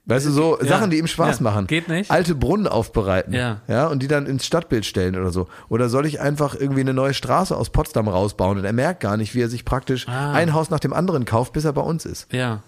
Weißt 0.06 0.26
du, 0.26 0.30
so 0.30 0.58
ja. 0.60 0.66
Sachen, 0.66 0.90
die 0.90 0.98
ihm 0.98 1.06
Spaß 1.06 1.38
ja. 1.38 1.42
machen. 1.42 1.66
Geht 1.66 1.88
nicht. 1.88 2.10
Alte 2.10 2.34
Brunnen 2.34 2.68
aufbereiten. 2.68 3.32
Ja. 3.32 3.62
Ja, 3.66 3.88
und 3.88 4.02
die 4.02 4.06
dann 4.06 4.26
ins 4.26 4.46
Stadtbild 4.46 4.84
stellen 4.84 5.16
oder 5.16 5.30
so. 5.30 5.48
Oder 5.68 5.88
soll 5.88 6.06
ich 6.06 6.20
einfach 6.20 6.54
irgendwie 6.54 6.82
eine 6.82 6.94
neue 6.94 7.14
Straße 7.14 7.56
aus 7.56 7.70
Potsdam 7.70 8.06
rausbauen 8.06 8.58
und 8.58 8.64
er 8.64 8.72
merkt 8.72 9.00
gar 9.00 9.16
nicht, 9.16 9.34
wie 9.34 9.40
er 9.40 9.48
sich 9.48 9.64
praktisch 9.64 10.06
ah. 10.06 10.32
ein 10.32 10.52
Haus 10.52 10.70
nach 10.70 10.80
dem 10.80 10.92
anderen 10.92 11.24
kauft, 11.24 11.52
bis 11.52 11.64
er 11.64 11.72
bei 11.72 11.80
uns 11.80 12.04
ist. 12.04 12.32
Ja. 12.32 12.62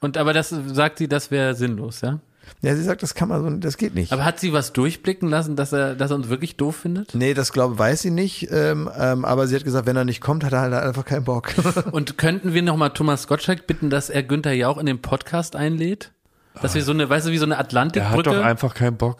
Und 0.00 0.16
aber 0.16 0.32
das 0.32 0.48
sagt 0.48 0.98
sie, 0.98 1.08
das 1.08 1.30
wäre 1.30 1.54
sinnlos, 1.54 2.00
ja? 2.00 2.18
Ja, 2.62 2.74
sie 2.74 2.82
sagt, 2.82 3.02
das 3.02 3.14
kann 3.14 3.28
man 3.28 3.42
so, 3.42 3.50
das 3.58 3.76
geht 3.76 3.94
nicht. 3.94 4.12
Aber 4.12 4.24
hat 4.24 4.40
sie 4.40 4.52
was 4.52 4.72
durchblicken 4.72 5.28
lassen, 5.28 5.56
dass 5.56 5.72
er, 5.72 5.94
dass 5.94 6.10
er 6.10 6.16
uns 6.16 6.28
wirklich 6.28 6.56
doof 6.56 6.76
findet? 6.76 7.14
Nee, 7.14 7.34
das 7.34 7.52
glaube 7.52 7.78
weiß 7.78 8.02
sie 8.02 8.10
nicht. 8.10 8.48
Ähm, 8.50 8.90
ähm, 8.98 9.24
aber 9.24 9.46
sie 9.46 9.56
hat 9.56 9.64
gesagt, 9.64 9.86
wenn 9.86 9.96
er 9.96 10.04
nicht 10.04 10.20
kommt, 10.20 10.44
hat 10.44 10.52
er 10.52 10.60
halt 10.60 10.74
einfach 10.74 11.04
keinen 11.04 11.24
Bock. 11.24 11.54
Und 11.92 12.18
könnten 12.18 12.54
wir 12.54 12.62
nochmal 12.62 12.90
Thomas 12.90 13.28
Gottschalk 13.28 13.66
bitten, 13.66 13.90
dass 13.90 14.10
er 14.10 14.22
Günther 14.22 14.52
Jauch 14.52 14.78
in 14.78 14.86
den 14.86 15.00
Podcast 15.00 15.56
einlädt? 15.56 16.12
Dass 16.62 16.74
wir 16.74 16.82
so 16.82 16.92
eine, 16.92 17.08
weißt 17.08 17.26
du, 17.26 17.32
wie 17.32 17.38
so 17.38 17.44
eine 17.44 17.58
Atlantikbrücke. 17.58 18.30
Er 18.30 18.36
hat 18.36 18.40
doch 18.40 18.44
einfach 18.44 18.74
keinen 18.74 18.96
Bock. 18.96 19.18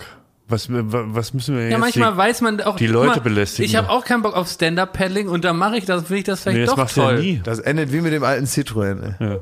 Was, 0.48 0.68
was 0.70 1.34
müssen 1.34 1.56
wir 1.56 1.64
jetzt? 1.64 1.72
Ja, 1.72 1.78
manchmal 1.78 2.12
die, 2.12 2.18
weiß 2.18 2.40
man 2.40 2.60
auch 2.60 2.76
die 2.76 2.86
Leute 2.86 3.16
mal, 3.16 3.20
belästigen. 3.20 3.68
Ich 3.68 3.74
habe 3.74 3.90
auch 3.90 4.04
keinen 4.04 4.22
Bock 4.22 4.36
auf 4.36 4.48
Stand-up-Paddling 4.48 5.28
und 5.28 5.44
dann 5.44 5.56
mache 5.56 5.76
ich 5.76 5.86
das, 5.86 6.04
finde 6.04 6.18
ich 6.18 6.24
das 6.24 6.40
vielleicht 6.40 6.58
nee, 6.58 6.66
das 6.66 6.74
doch 6.76 6.90
toll. 6.90 7.14
Ja 7.16 7.20
nie. 7.20 7.40
Das 7.42 7.58
endet 7.58 7.92
wie 7.92 8.00
mit 8.00 8.12
dem 8.12 8.22
alten 8.22 8.46
Citroën. 8.46 9.14
Ja. 9.18 9.38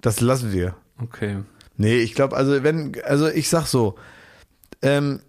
Das 0.00 0.20
lassen 0.20 0.52
wir. 0.52 0.74
Okay. 1.00 1.38
Nee, 1.76 1.98
ich 1.98 2.14
glaube, 2.14 2.36
also 2.36 2.62
wenn, 2.62 2.96
also 3.04 3.28
ich 3.28 3.48
sag 3.48 3.66
so, 3.66 3.96
ähm, 4.82 5.20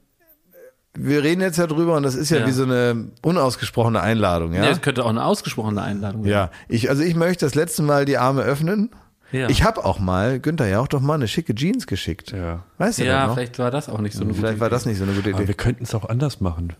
wir 0.93 1.23
reden 1.23 1.41
jetzt 1.41 1.57
ja 1.57 1.67
drüber 1.67 1.95
und 1.95 2.03
das 2.03 2.15
ist 2.15 2.29
ja, 2.29 2.39
ja, 2.39 2.47
wie 2.47 2.51
so 2.51 2.63
eine 2.63 3.09
unausgesprochene 3.21 4.01
Einladung, 4.01 4.53
ja. 4.53 4.63
Ja, 4.63 4.69
es 4.71 4.81
könnte 4.81 5.05
auch 5.05 5.09
eine 5.09 5.23
ausgesprochene 5.23 5.81
Einladung 5.81 6.23
sein. 6.23 6.31
Ja, 6.31 6.51
ich, 6.67 6.89
also 6.89 7.03
ich 7.03 7.15
möchte 7.15 7.45
das 7.45 7.53
letzte 7.55 7.83
Mal 7.83 8.05
die 8.05 8.17
Arme 8.17 8.41
öffnen. 8.41 8.89
Ja. 9.31 9.49
Ich 9.49 9.63
habe 9.63 9.83
auch 9.83 9.99
mal, 9.99 10.39
Günther 10.39 10.67
ja 10.67 10.79
auch 10.79 10.87
doch 10.87 11.01
mal 11.01 11.15
eine 11.15 11.27
schicke 11.27 11.53
Jeans 11.53 11.85
geschickt. 11.85 12.31
Ja. 12.31 12.63
Weißt 12.77 12.99
du 12.99 13.05
Ja, 13.05 13.31
vielleicht 13.33 13.59
war 13.59 13.71
das 13.71 13.89
auch 13.89 13.99
nicht 13.99 14.15
so 14.15 14.21
eine 14.21 14.29
gute 14.29 14.39
Vielleicht 14.39 14.59
war 14.59 14.69
das 14.69 14.85
nicht 14.85 14.97
so 14.97 15.03
eine 15.03 15.13
gute 15.13 15.29
Idee. 15.29 15.39
Aber 15.39 15.47
wir 15.47 15.53
könnten 15.53 15.83
es 15.83 15.93
auch 15.93 16.07
anders 16.07 16.39
machen 16.39 16.73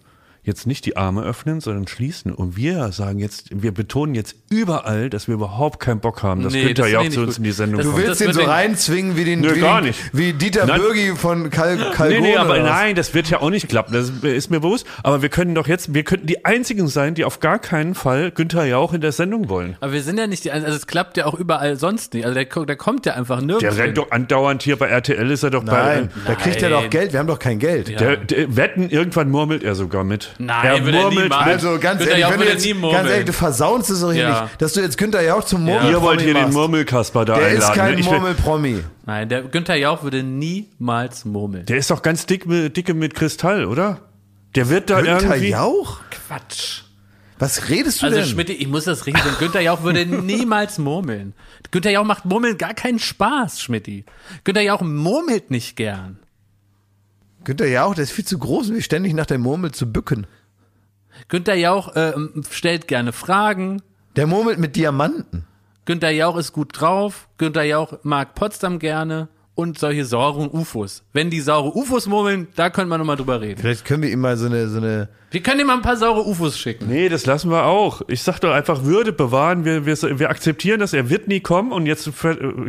jetzt 0.48 0.66
nicht 0.66 0.86
die 0.86 0.98
Arme 0.98 1.24
öffnen, 1.24 1.62
sondern 1.62 1.88
schließen. 1.88 2.34
Und 2.34 2.58
wir 2.58 2.92
sagen 2.92 3.20
jetzt, 3.20 3.50
wir 3.52 3.74
betonen 3.74 4.16
jetzt 4.16 4.36
überall, 4.50 5.10
dass 5.10 5.28
wir 5.28 5.36
überhaupt 5.36 5.80
keinen 5.80 6.00
Bock 6.00 6.24
haben. 6.24 6.42
Das 6.42 6.54
nee, 6.54 6.66
könnte 6.66 6.88
ja 6.88 7.00
auch 7.00 7.10
zu 7.10 7.22
uns 7.22 7.38
in 7.38 7.44
die 7.44 7.52
Sendung 7.52 7.82
Du 7.82 7.96
willst 7.96 8.22
den 8.22 8.34
so 8.34 8.44
reinzwingen 8.44 9.18
wie 9.18 9.26
den, 9.26 9.42
Nö, 9.42 9.56
wie, 9.56 9.60
gar 9.60 9.82
nicht. 9.82 10.00
wie 10.14 10.34
Dieter 10.34 10.66
nein. 10.66 10.80
Bürgi 10.80 11.16
von 11.16 11.50
Kal 11.50 11.78
Kalgone. 11.92 12.22
Nee, 12.22 12.28
nee, 12.30 12.38
aber 12.38 12.60
nein, 12.60 12.96
das 12.96 13.14
wird 13.14 13.30
ja 13.30 13.42
auch 13.42 13.50
nicht 13.50 13.68
klappen. 13.68 13.94
Das 13.94 14.10
ist 14.10 14.50
mir 14.50 14.60
bewusst. 14.60 14.88
Aber 15.04 15.22
wir 15.22 15.30
können 15.30 15.54
doch 15.54 15.68
jetzt, 15.68 15.94
wir 15.94 16.04
könnten 16.04 16.28
die 16.28 16.46
einzigen 16.46 16.88
sein, 16.88 17.14
die 17.14 17.26
auf 17.26 17.40
gar 17.40 17.60
keinen 17.60 17.94
Fall 17.94 18.32
Günther 18.32 18.66
Jauch 18.66 18.94
in 18.94 19.02
der 19.02 19.12
Sendung 19.12 19.50
wollen. 19.50 19.76
Aber 19.82 19.92
wir 19.92 20.02
sind 20.02 20.18
ja 20.18 20.28
nicht 20.28 20.46
die, 20.46 20.52
also 20.52 20.66
es 20.68 20.88
klappt 20.88 21.18
ja 21.18 21.26
auch 21.26 21.34
überall 21.34 21.76
sonst 21.76 22.14
nicht. 22.14 22.26
Also 22.26 22.34
der, 22.34 22.46
der 22.46 22.76
kommt 22.78 23.06
ja 23.06 23.14
einfach 23.14 23.42
nirgends. 23.42 23.76
Der 23.76 23.86
rennt 23.86 23.98
doch 23.98 24.12
andauernd 24.12 24.64
hier 24.64 24.78
bei 24.78 24.88
RTL 24.88 25.30
ist 25.30 25.44
er 25.44 25.50
doch 25.50 25.64
nein, 25.64 26.10
bei. 26.26 26.34
Da 26.34 26.36
kriegt 26.36 26.62
er 26.62 26.70
doch 26.70 26.90
Geld. 26.90 27.12
Wir 27.12 27.20
haben 27.20 27.28
doch 27.28 27.40
kein 27.40 27.60
Geld. 27.60 27.90
Ja. 27.90 27.98
Der, 27.98 28.18
der, 28.18 28.56
wetten, 28.56 28.90
irgendwann 28.90 29.30
murmelt 29.30 29.64
er 29.64 29.76
sogar 29.76 30.04
mit. 30.04 30.37
Nein, 30.40 30.66
er 30.66 30.82
murmelt 30.82 31.24
niemals. 31.24 31.64
Also 31.66 31.80
ganz 31.80 32.00
Günther 32.00 32.18
ehrlich, 32.18 32.40
wenn 32.40 32.46
du 32.46 32.54
jetzt, 32.54 32.82
ganz 32.94 33.10
ehrlich, 33.10 33.26
du 33.26 33.34
versaunst 33.34 33.90
es 33.90 34.02
doch 34.02 34.12
hier 34.12 34.24
ja. 34.24 34.42
nicht, 34.44 34.62
dass 34.62 34.74
du 34.74 34.82
jetzt 34.82 34.98
Günther 34.98 35.22
Jauch 35.24 35.44
zum 35.44 35.64
Murmel 35.64 35.86
ja. 35.86 35.98
Ihr 35.98 36.02
wollt 36.02 36.22
hier 36.22 36.34
den 36.34 36.52
Murmelkasper 36.52 37.26
da 37.26 37.36
der 37.36 37.48
einladen. 37.48 37.60
Der 37.60 37.70
ist 37.70 37.76
kein 37.76 37.96
ne? 37.96 38.04
Murmelpromi. 38.04 38.84
Nein, 39.06 39.30
der 39.30 39.42
Günther 39.44 39.76
Jauch 39.76 40.04
würde 40.04 40.24
niemals 40.24 41.26
murmeln. 41.26 41.66
Der 41.66 41.78
ist 41.78 41.90
doch 41.90 42.02
ganz 42.02 42.26
dick, 42.26 42.46
dicke 42.48 42.94
mit 42.94 43.16
Kristall, 43.16 43.66
oder? 43.66 44.02
Der 44.56 44.70
wird 44.70 44.90
da 44.90 45.02
Günther 45.02 45.22
irgendwie... 45.22 45.40
Günther 45.40 45.50
Jauch? 45.50 46.00
Quatsch. 46.28 46.82
Was 47.40 47.70
redest 47.70 48.02
du 48.02 48.06
also, 48.06 48.16
denn? 48.16 48.24
Also 48.24 48.34
Schmidt, 48.34 48.50
ich 48.50 48.68
muss 48.68 48.86
das 48.86 49.06
richtig 49.06 49.24
sagen. 49.24 49.36
Günther 49.40 49.62
Jauch 49.62 49.84
würde 49.84 50.06
niemals 50.06 50.78
murmeln. 50.78 51.34
Günther 51.72 51.92
Jauch 51.92 52.06
macht 52.06 52.26
Murmeln 52.26 52.58
gar 52.58 52.74
keinen 52.74 53.00
Spaß, 53.00 53.62
Schmidti. 53.62 54.06
Günther 54.44 54.64
Jauch 54.64 54.82
murmelt 54.82 55.52
nicht 55.52 55.76
gern. 55.76 56.20
Günther 57.48 57.70
Jauch, 57.70 57.96
der 57.96 58.04
ist 58.04 58.12
viel 58.12 58.26
zu 58.26 58.40
groß, 58.40 58.72
um 58.72 58.76
sich 58.76 58.84
ständig 58.84 59.14
nach 59.14 59.26
der 59.26 59.38
Murmel 59.38 59.72
zu 59.72 59.90
bücken. 59.90 60.28
Günther 61.30 61.56
Jauch 61.56 61.96
äh, 61.96 62.12
stellt 62.50 62.90
gerne 62.90 63.14
Fragen. 63.14 63.82
Der 64.18 64.28
murmelt 64.28 64.60
mit 64.60 64.76
Diamanten. 64.76 65.46
Günther 65.86 66.10
Jauch 66.10 66.36
ist 66.36 66.52
gut 66.52 66.78
drauf. 66.78 67.30
Günther 67.38 67.64
Jauch 67.64 68.00
mag 68.04 68.36
Potsdam 68.36 68.80
gerne 68.80 69.30
und 69.58 69.80
solche 69.80 70.06
sauren 70.06 70.50
UFOs. 70.52 71.04
Wenn 71.14 71.32
die 71.32 71.42
saure 71.42 71.76
UFOs 71.76 72.06
murmeln, 72.06 72.48
da 72.56 72.70
könnte 72.70 72.90
man 72.90 73.00
nochmal 73.00 73.16
drüber 73.16 73.42
reden. 73.42 73.60
Vielleicht 73.60 73.86
können 73.86 74.04
wir 74.04 74.12
ihm 74.12 74.22
mal 74.22 74.38
so 74.38 74.46
eine, 74.46 74.70
so 74.70 74.78
eine. 74.78 75.10
Wir 75.32 75.42
können 75.42 75.60
ihm 75.60 75.68
mal 75.68 75.74
ein 75.74 75.82
paar 75.82 75.98
saure 75.98 76.28
UFOs 76.28 76.60
schicken. 76.60 76.88
Nee, 76.88 77.10
das 77.10 77.26
lassen 77.26 77.50
wir 77.50 77.66
auch. 77.66 78.04
Ich 78.08 78.22
sag 78.22 78.40
doch 78.40 78.52
einfach 78.52 78.84
Würde 78.84 79.12
bewahren. 79.12 79.66
Wir, 79.66 79.88
wir, 79.88 80.20
wir 80.20 80.30
akzeptieren 80.30 80.80
das. 80.80 80.94
Er 80.94 81.10
wird 81.10 81.28
nie 81.28 81.40
kommen 81.40 81.72
und 81.72 81.88
jetzt, 81.88 82.08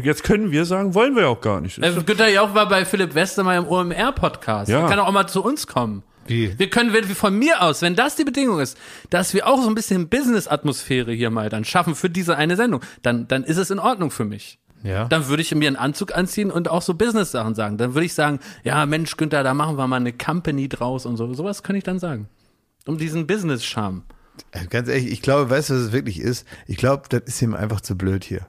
jetzt 0.02 0.24
können 0.24 0.50
wir 0.50 0.64
sagen, 0.64 0.94
wollen 0.94 1.14
wir 1.14 1.28
auch 1.28 1.42
gar 1.42 1.60
nicht. 1.60 1.78
Äh, 1.78 1.92
Günther 2.06 2.30
Jauch 2.30 2.54
war 2.54 2.66
bei 2.68 2.86
Philipp 2.86 3.14
Westermeier 3.14 3.60
im 3.60 3.68
OMR-Podcast. 3.68 4.70
Ja. 4.70 4.80
Er 4.80 4.88
kann 4.88 4.98
auch 4.98 5.12
mal 5.12 5.26
zu 5.26 5.44
uns 5.44 5.66
kommen. 5.66 6.02
Wie? 6.26 6.58
Wir 6.58 6.70
können, 6.70 6.94
wenn 6.94 7.06
wir 7.06 7.16
von 7.16 7.38
mir 7.38 7.62
aus, 7.62 7.82
wenn 7.82 7.96
das 7.96 8.16
die 8.16 8.24
Bedingung 8.24 8.60
ist, 8.60 8.78
dass 9.10 9.34
wir 9.34 9.46
auch 9.46 9.60
so 9.60 9.68
ein 9.68 9.74
bisschen 9.74 10.08
Business-Atmosphäre 10.08 11.12
hier 11.12 11.28
mal 11.28 11.50
dann 11.50 11.66
schaffen 11.66 11.94
für 11.94 12.08
diese 12.08 12.36
eine 12.36 12.56
Sendung, 12.56 12.80
dann, 13.02 13.28
dann 13.28 13.44
ist 13.44 13.58
es 13.58 13.70
in 13.70 13.78
Ordnung 13.78 14.10
für 14.10 14.24
mich. 14.24 14.58
Ja. 14.82 15.06
Dann 15.06 15.28
würde 15.28 15.42
ich 15.42 15.54
mir 15.54 15.66
einen 15.66 15.76
Anzug 15.76 16.16
anziehen 16.16 16.50
und 16.50 16.68
auch 16.68 16.82
so 16.82 16.94
Business-Sachen 16.94 17.54
sagen. 17.54 17.78
Dann 17.78 17.94
würde 17.94 18.06
ich 18.06 18.14
sagen, 18.14 18.40
ja, 18.64 18.84
Mensch, 18.86 19.16
Günther, 19.16 19.42
da 19.42 19.54
machen 19.54 19.76
wir 19.76 19.86
mal 19.86 19.96
eine 19.96 20.12
Company 20.12 20.68
draus 20.68 21.06
und 21.06 21.16
so. 21.16 21.32
Sowas 21.34 21.62
kann 21.62 21.76
ich 21.76 21.84
dann 21.84 21.98
sagen. 21.98 22.28
Um 22.86 22.98
diesen 22.98 23.26
Business-Charme. 23.26 24.02
Äh, 24.52 24.66
ganz 24.66 24.88
ehrlich, 24.88 25.10
ich 25.10 25.22
glaube, 25.22 25.50
weißt 25.50 25.70
du, 25.70 25.74
was 25.74 25.80
es 25.80 25.92
wirklich 25.92 26.20
ist? 26.20 26.46
Ich 26.66 26.76
glaube, 26.76 27.04
das 27.08 27.22
ist 27.26 27.42
ihm 27.42 27.54
einfach 27.54 27.80
zu 27.80 27.96
blöd 27.96 28.24
hier. 28.24 28.46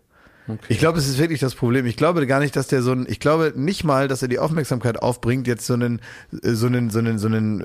Okay. 0.49 0.65
Ich 0.69 0.79
glaube, 0.79 0.97
es 0.97 1.07
ist 1.07 1.19
wirklich 1.19 1.39
das 1.39 1.53
Problem. 1.53 1.85
Ich 1.85 1.95
glaube 1.95 2.25
gar 2.25 2.39
nicht, 2.39 2.55
dass 2.55 2.67
der 2.67 2.81
so 2.81 2.91
ein, 2.91 3.05
ich 3.07 3.19
glaube 3.19 3.53
nicht 3.55 3.83
mal, 3.83 4.07
dass 4.07 4.23
er 4.23 4.27
die 4.27 4.39
Aufmerksamkeit 4.39 4.99
aufbringt, 4.99 5.45
jetzt 5.45 5.65
so 5.65 5.75
einen, 5.75 6.01
äh, 6.41 6.53
so 6.53 6.65
einen, 6.65 6.89
so 6.89 6.97
einen, 6.97 7.19
so 7.19 7.27
einen 7.27 7.61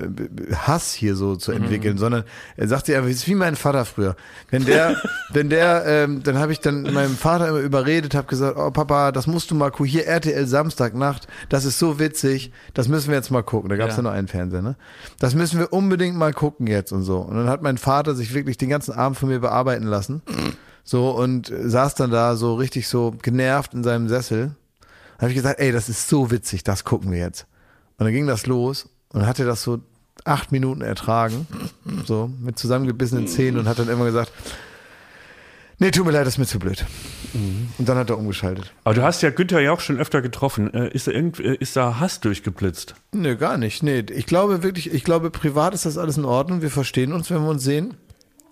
äh, 0.51 0.55
Hass 0.55 0.93
hier 0.93 1.15
so 1.15 1.35
zu 1.35 1.51
entwickeln, 1.51 1.95
mhm. 1.95 1.99
sondern 1.99 2.23
er 2.57 2.67
sagt 2.67 2.87
ja, 2.87 2.99
es 2.99 3.07
ist 3.09 3.27
wie 3.27 3.33
mein 3.33 3.55
Vater 3.55 3.85
früher. 3.85 4.15
Wenn 4.51 4.65
der, 4.65 4.95
wenn 5.33 5.49
der, 5.49 5.83
ähm, 5.87 6.21
dann 6.21 6.37
habe 6.37 6.51
ich 6.51 6.59
dann 6.59 6.83
meinem 6.83 7.17
Vater 7.17 7.49
immer 7.49 7.59
überredet, 7.59 8.13
habe 8.13 8.27
gesagt, 8.27 8.55
oh 8.57 8.69
Papa, 8.69 9.11
das 9.11 9.25
musst 9.25 9.49
du 9.49 9.55
mal 9.55 9.71
gucken, 9.71 9.87
hier 9.87 10.05
RTL 10.05 10.45
Samstagnacht, 10.45 11.27
das 11.49 11.65
ist 11.65 11.79
so 11.79 11.97
witzig, 11.97 12.51
das 12.75 12.87
müssen 12.87 13.07
wir 13.09 13.15
jetzt 13.15 13.31
mal 13.31 13.43
gucken. 13.43 13.69
Da 13.69 13.77
gab 13.77 13.89
es 13.89 13.95
ja. 13.95 13.99
ja 13.99 14.03
nur 14.03 14.11
einen 14.11 14.27
Fernseher, 14.27 14.61
ne? 14.61 14.75
Das 15.19 15.33
müssen 15.33 15.59
wir 15.59 15.73
unbedingt 15.73 16.15
mal 16.15 16.33
gucken 16.33 16.67
jetzt 16.67 16.91
und 16.91 17.01
so. 17.01 17.17
Und 17.17 17.35
dann 17.35 17.49
hat 17.49 17.63
mein 17.63 17.79
Vater 17.79 18.13
sich 18.13 18.33
wirklich 18.35 18.57
den 18.57 18.69
ganzen 18.69 18.93
Abend 18.93 19.17
von 19.17 19.29
mir 19.29 19.39
bearbeiten 19.39 19.85
lassen. 19.85 20.21
So 20.85 21.09
und 21.09 21.51
saß 21.53 21.95
dann 21.95 22.11
da 22.11 22.37
so 22.37 22.55
richtig 22.55 22.87
so 22.87 23.13
genervt 23.21 23.73
in 23.73 23.83
seinem 23.83 24.07
Sessel. 24.07 24.55
Da 25.17 25.23
habe 25.23 25.31
ich 25.31 25.35
gesagt, 25.35 25.59
ey, 25.59 25.71
das 25.71 25.89
ist 25.89 26.07
so 26.07 26.31
witzig, 26.31 26.63
das 26.63 26.83
gucken 26.85 27.11
wir 27.11 27.19
jetzt. 27.19 27.47
Und 27.97 28.05
dann 28.05 28.13
ging 28.13 28.27
das 28.27 28.45
los 28.45 28.87
und 29.09 29.25
hatte 29.25 29.45
das 29.45 29.63
so 29.63 29.79
acht 30.23 30.51
Minuten 30.51 30.81
ertragen, 30.81 31.47
so 32.05 32.29
mit 32.39 32.57
zusammengebissenen 32.59 33.27
Zähnen 33.27 33.59
und 33.59 33.67
hat 33.67 33.79
dann 33.79 33.89
immer 33.89 34.05
gesagt, 34.05 34.31
Nee, 35.77 35.91
tut 35.91 36.05
mir 36.05 36.13
leid, 36.13 36.25
das 36.25 36.35
ist 36.35 36.37
mir 36.37 36.45
zu 36.45 36.57
blöd. 36.57 36.85
Mhm. 37.33 37.69
Und 37.77 37.89
dann 37.89 37.97
hat 37.97 38.09
er 38.09 38.17
umgeschaltet. 38.17 38.71
Aber 38.85 38.95
du 38.95 39.03
hast 39.03 39.21
ja 39.21 39.29
Günther 39.29 39.59
ja 39.59 39.73
auch 39.73 39.81
schon 39.81 39.99
öfter 39.99 40.21
getroffen. 40.21 40.73
Äh, 40.73 40.89
ist 40.89 41.07
da, 41.07 41.11
irgend, 41.11 41.39
äh, 41.39 41.55
ist 41.55 41.75
da 41.75 41.99
Hass 41.99 42.21
durchgeblitzt? 42.21 42.95
Nee, 43.11 43.35
gar 43.35 43.57
nicht. 43.57 43.83
Nee, 43.83 44.05
ich 44.09 44.25
glaube 44.25 44.63
wirklich, 44.63 44.93
ich 44.93 45.03
glaube, 45.03 45.31
privat 45.31 45.73
ist 45.73 45.85
das 45.85 45.97
alles 45.97 46.17
in 46.17 46.23
Ordnung. 46.23 46.61
Wir 46.61 46.69
verstehen 46.69 47.11
uns, 47.11 47.29
wenn 47.29 47.41
wir 47.41 47.49
uns 47.49 47.63
sehen. 47.63 47.95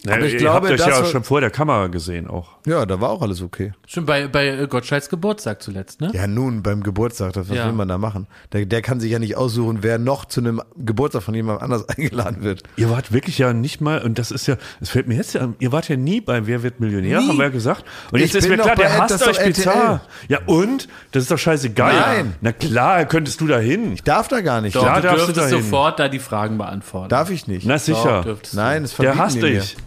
Ja, 0.05 0.15
aber 0.15 0.25
ich 0.25 0.33
ihr 0.33 0.39
glaube, 0.39 0.67
habt 0.67 0.81
euch 0.81 0.87
ja 0.87 1.05
schon 1.05 1.23
vor 1.23 1.39
der 1.39 1.49
Kamera 1.49 1.87
gesehen 1.87 2.27
auch. 2.27 2.57
Ja, 2.65 2.85
da 2.85 2.99
war 2.99 3.09
auch 3.09 3.21
alles 3.21 3.41
okay. 3.41 3.71
Schon 3.87 4.05
bei, 4.05 4.27
bei 4.27 4.65
Gottschalks 4.65 5.09
Geburtstag 5.09 5.61
zuletzt, 5.61 6.01
ne? 6.01 6.11
Ja, 6.13 6.27
nun, 6.27 6.61
beim 6.61 6.83
Geburtstag, 6.83 7.33
das, 7.33 7.49
was 7.49 7.55
ja. 7.55 7.65
will 7.65 7.73
man 7.73 7.87
da 7.87 7.97
machen? 7.97 8.27
Der, 8.51 8.65
der 8.65 8.81
kann 8.81 8.99
sich 8.99 9.11
ja 9.11 9.19
nicht 9.19 9.37
aussuchen, 9.37 9.79
wer 9.81 9.99
noch 9.99 10.25
zu 10.25 10.41
einem 10.41 10.61
Geburtstag 10.75 11.23
von 11.23 11.33
jemand 11.33 11.61
anders 11.61 11.87
eingeladen 11.97 12.43
wird. 12.43 12.63
Ihr 12.75 12.89
wart 12.89 13.13
wirklich 13.13 13.37
ja 13.37 13.53
nicht 13.53 13.79
mal, 13.79 14.01
und 14.01 14.19
das 14.19 14.31
ist 14.31 14.45
ja, 14.47 14.57
es 14.81 14.89
fällt 14.89 15.07
mir 15.07 15.15
jetzt 15.15 15.33
ja 15.33 15.53
ihr 15.59 15.71
wart 15.71 15.89
ja 15.89 15.95
nie 15.95 16.21
bei 16.21 16.45
Wer 16.45 16.63
wird 16.63 16.79
Millionär, 16.79 17.21
nie. 17.21 17.27
haben 17.27 17.37
wir 17.37 17.45
ja 17.45 17.49
gesagt. 17.49 17.85
Und 18.11 18.19
jetzt 18.19 18.31
ich 18.31 18.43
ist 18.43 18.49
mir 18.49 18.57
klar, 18.57 18.75
der 18.75 18.97
hasst 18.97 19.25
euch 19.25 19.43
bizarr. 19.43 20.01
Ja, 20.27 20.39
und? 20.45 20.89
Das 21.11 21.23
ist 21.23 21.31
doch 21.31 21.37
scheißegal. 21.37 21.93
Nein. 21.93 22.35
Na 22.41 22.51
klar, 22.51 23.05
könntest 23.05 23.39
du 23.41 23.47
da 23.47 23.59
hin. 23.59 23.93
Ich 23.93 24.03
darf 24.03 24.27
da 24.27 24.41
gar 24.41 24.61
nicht. 24.61 24.75
Doch, 24.75 24.81
klar, 24.81 25.01
du 25.01 25.07
darfst 25.07 25.29
du 25.29 25.31
da 25.31 25.47
sofort 25.47 25.99
da 25.99 26.09
die 26.09 26.19
Fragen 26.19 26.57
beantworten. 26.57 27.09
Darf 27.09 27.29
ich 27.29 27.47
nicht. 27.47 27.65
Na 27.65 27.77
sicher. 27.77 28.23
Doch, 28.25 28.39
Nein, 28.53 28.83
es 28.83 28.95
Der 28.97 29.17
hasst 29.17 29.41
dich. 29.41 29.77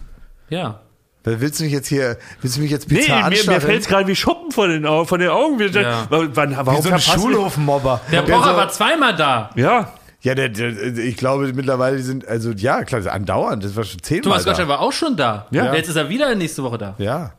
Ja. 0.49 0.81
Willst 1.23 1.59
du 1.59 1.65
mich 1.65 1.73
jetzt 1.73 1.87
hier, 1.87 2.17
willst 2.41 2.55
du 2.55 2.61
mich 2.61 2.71
jetzt 2.71 2.87
bizarr 2.87 3.29
Nee, 3.29 3.37
mir, 3.45 3.51
mir 3.51 3.61
fällt 3.61 3.81
es 3.81 3.87
gerade 3.87 4.07
wie 4.07 4.15
Schuppen 4.15 4.51
von 4.51 4.69
den, 4.69 4.85
Augen, 4.85 5.07
von 5.07 5.19
den 5.19 5.29
Augen. 5.29 5.59
Ja. 5.59 6.07
Wann, 6.09 6.55
warum 6.55 6.77
wie 6.77 6.87
so 6.87 6.93
ein 6.93 6.99
Schulhofmobber. 6.99 7.99
Der 8.11 8.21
Pocher 8.21 8.55
war 8.55 8.69
zweimal 8.69 9.15
da. 9.15 9.49
Ja. 9.55 9.91
Ja, 10.21 10.35
der, 10.35 10.49
der, 10.49 10.97
ich 10.97 11.15
glaube 11.15 11.53
mittlerweile 11.53 11.99
sind, 11.99 12.27
also 12.27 12.51
ja, 12.51 12.83
klar, 12.83 13.05
andauernd, 13.11 13.63
das 13.63 13.75
war 13.75 13.83
schon 13.83 14.01
zehnmal 14.01 14.23
Thomas 14.23 14.45
Gottschalk 14.45 14.67
war 14.67 14.79
auch 14.79 14.91
schon 14.91 15.15
da. 15.15 15.47
Ja. 15.51 15.73
Jetzt 15.73 15.89
ist 15.89 15.95
er 15.95 16.09
wieder 16.09 16.33
nächste 16.33 16.63
Woche 16.63 16.77
da. 16.77 16.95
Ja, 16.97 17.33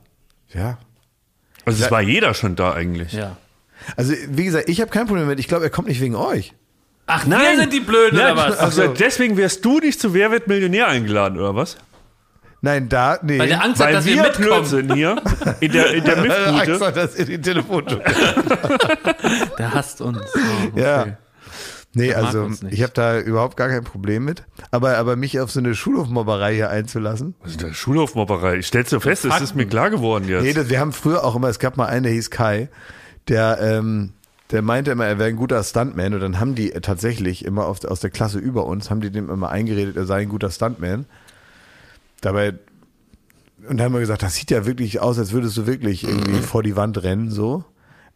ja. 0.55 0.79
Also 1.65 1.85
es 1.85 1.91
war 1.91 2.01
jeder 2.01 2.35
schon 2.35 2.57
da 2.57 2.73
eigentlich. 2.73 3.13
Ja. 3.13 3.37
Also 3.97 4.15
wie 4.29 4.45
gesagt, 4.45 4.69
ich 4.69 4.81
habe 4.81 4.91
kein 4.91 5.07
Problem 5.07 5.27
mit, 5.27 5.41
ich 5.41 5.49
glaube, 5.49 5.65
er 5.65 5.71
kommt 5.71 5.89
nicht 5.89 6.01
wegen 6.01 6.15
euch. 6.15 6.55
Ach, 7.07 7.27
Nein. 7.27 7.41
wir 7.41 7.57
sind 7.63 7.73
die 7.73 7.81
Blöden, 7.81 8.19
Nein. 8.19 8.33
oder 8.33 8.49
was? 8.49 8.59
Also 8.59 8.87
deswegen 8.89 9.37
wärst 9.37 9.65
du 9.65 9.79
nicht 9.79 9.99
zu 9.99 10.15
Wer 10.15 10.31
wird 10.31 10.47
Millionär 10.47 10.89
eingeladen, 10.89 11.39
oder 11.39 11.55
was? 11.55 11.79
Nein, 12.61 12.89
da, 12.89 13.19
nee. 13.23 13.39
Weil 13.39 13.49
der 13.49 13.63
Angst 13.63 13.83
hat, 13.83 13.93
dass 13.95 14.05
wir, 14.05 14.17
wir 14.17 14.23
mitkommen. 14.25 14.65
sind 14.65 14.93
hier 14.93 15.23
in 15.61 15.73
der, 15.73 15.95
in 15.95 16.05
der 16.05 16.17
Mittgute. 16.17 16.47
Angst 16.73 16.81
hat, 16.81 16.97
dass 16.97 17.17
ihr 17.17 17.27
die 17.27 17.41
Telefon 17.41 17.85
Der 19.59 19.75
hasst 19.75 20.01
uns. 20.01 20.19
Oh, 20.35 20.67
okay. 20.73 20.81
Ja. 20.81 21.07
Nee, 21.95 22.15
also 22.15 22.51
ich 22.71 22.83
habe 22.83 22.93
da 22.93 23.19
überhaupt 23.19 23.57
gar 23.57 23.69
kein 23.69 23.83
Problem 23.83 24.25
mit. 24.25 24.45
Aber, 24.71 24.99
aber 24.99 25.17
mich 25.17 25.41
auf 25.41 25.51
so 25.51 25.59
eine 25.59 25.75
Schulhofmobberei 25.75 26.55
hier 26.55 26.71
einzulassen. 26.71 27.35
Was 27.41 27.53
ist 27.53 27.63
denn 27.63 27.75
Schulhofmobberei? 27.75 28.57
Ich 28.57 28.67
stell's 28.67 28.91
dir 28.91 29.01
fest, 29.01 29.25
es 29.25 29.41
ist 29.41 29.57
mir 29.57 29.67
klar 29.67 29.91
geworden 29.91 30.29
jetzt. 30.29 30.43
Nee, 30.43 30.53
das, 30.53 30.69
wir 30.69 30.81
haben 30.81 30.93
früher 30.93 31.25
auch 31.25 31.35
immer, 31.35 31.49
es 31.49 31.59
gab 31.59 31.77
mal 31.77 31.87
einen, 31.87 32.05
der 32.05 32.13
hieß 32.13 32.31
Kai, 32.31 32.69
der, 33.29 33.59
ähm, 33.61 34.13
der 34.51 34.63
meinte 34.63 34.91
immer, 34.91 35.07
er 35.07 35.19
wäre 35.19 35.31
ein 35.31 35.37
guter 35.37 35.63
Stuntman 35.63 36.15
und 36.15 36.21
dann 36.21 36.39
haben 36.39 36.55
die 36.55 36.71
tatsächlich 36.71 37.45
immer 37.45 37.67
auf, 37.67 37.85
aus 37.85 38.01
der 38.01 38.11
Klasse 38.11 38.39
über 38.39 38.67
uns, 38.67 38.91
haben 38.91 39.01
die 39.01 39.11
dem 39.11 39.31
immer 39.31 39.49
eingeredet, 39.49 39.97
er 39.97 40.05
sei 40.05 40.23
ein 40.23 40.29
guter 40.29 40.51
Stuntman. 40.51 41.07
Dabei, 42.21 42.55
und 43.69 43.79
dann 43.79 43.83
haben 43.83 43.93
wir 43.93 44.01
gesagt, 44.01 44.23
das 44.23 44.35
sieht 44.35 44.51
ja 44.51 44.67
wirklich 44.67 45.01
aus, 45.01 45.19
als 45.19 45.33
würdest 45.33 45.57
du 45.57 45.67
wirklich 45.67 46.05
irgendwie 46.05 46.41
vor 46.43 46.63
die 46.63 46.77
Wand 46.77 47.03
rennen, 47.03 47.31
so. 47.31 47.65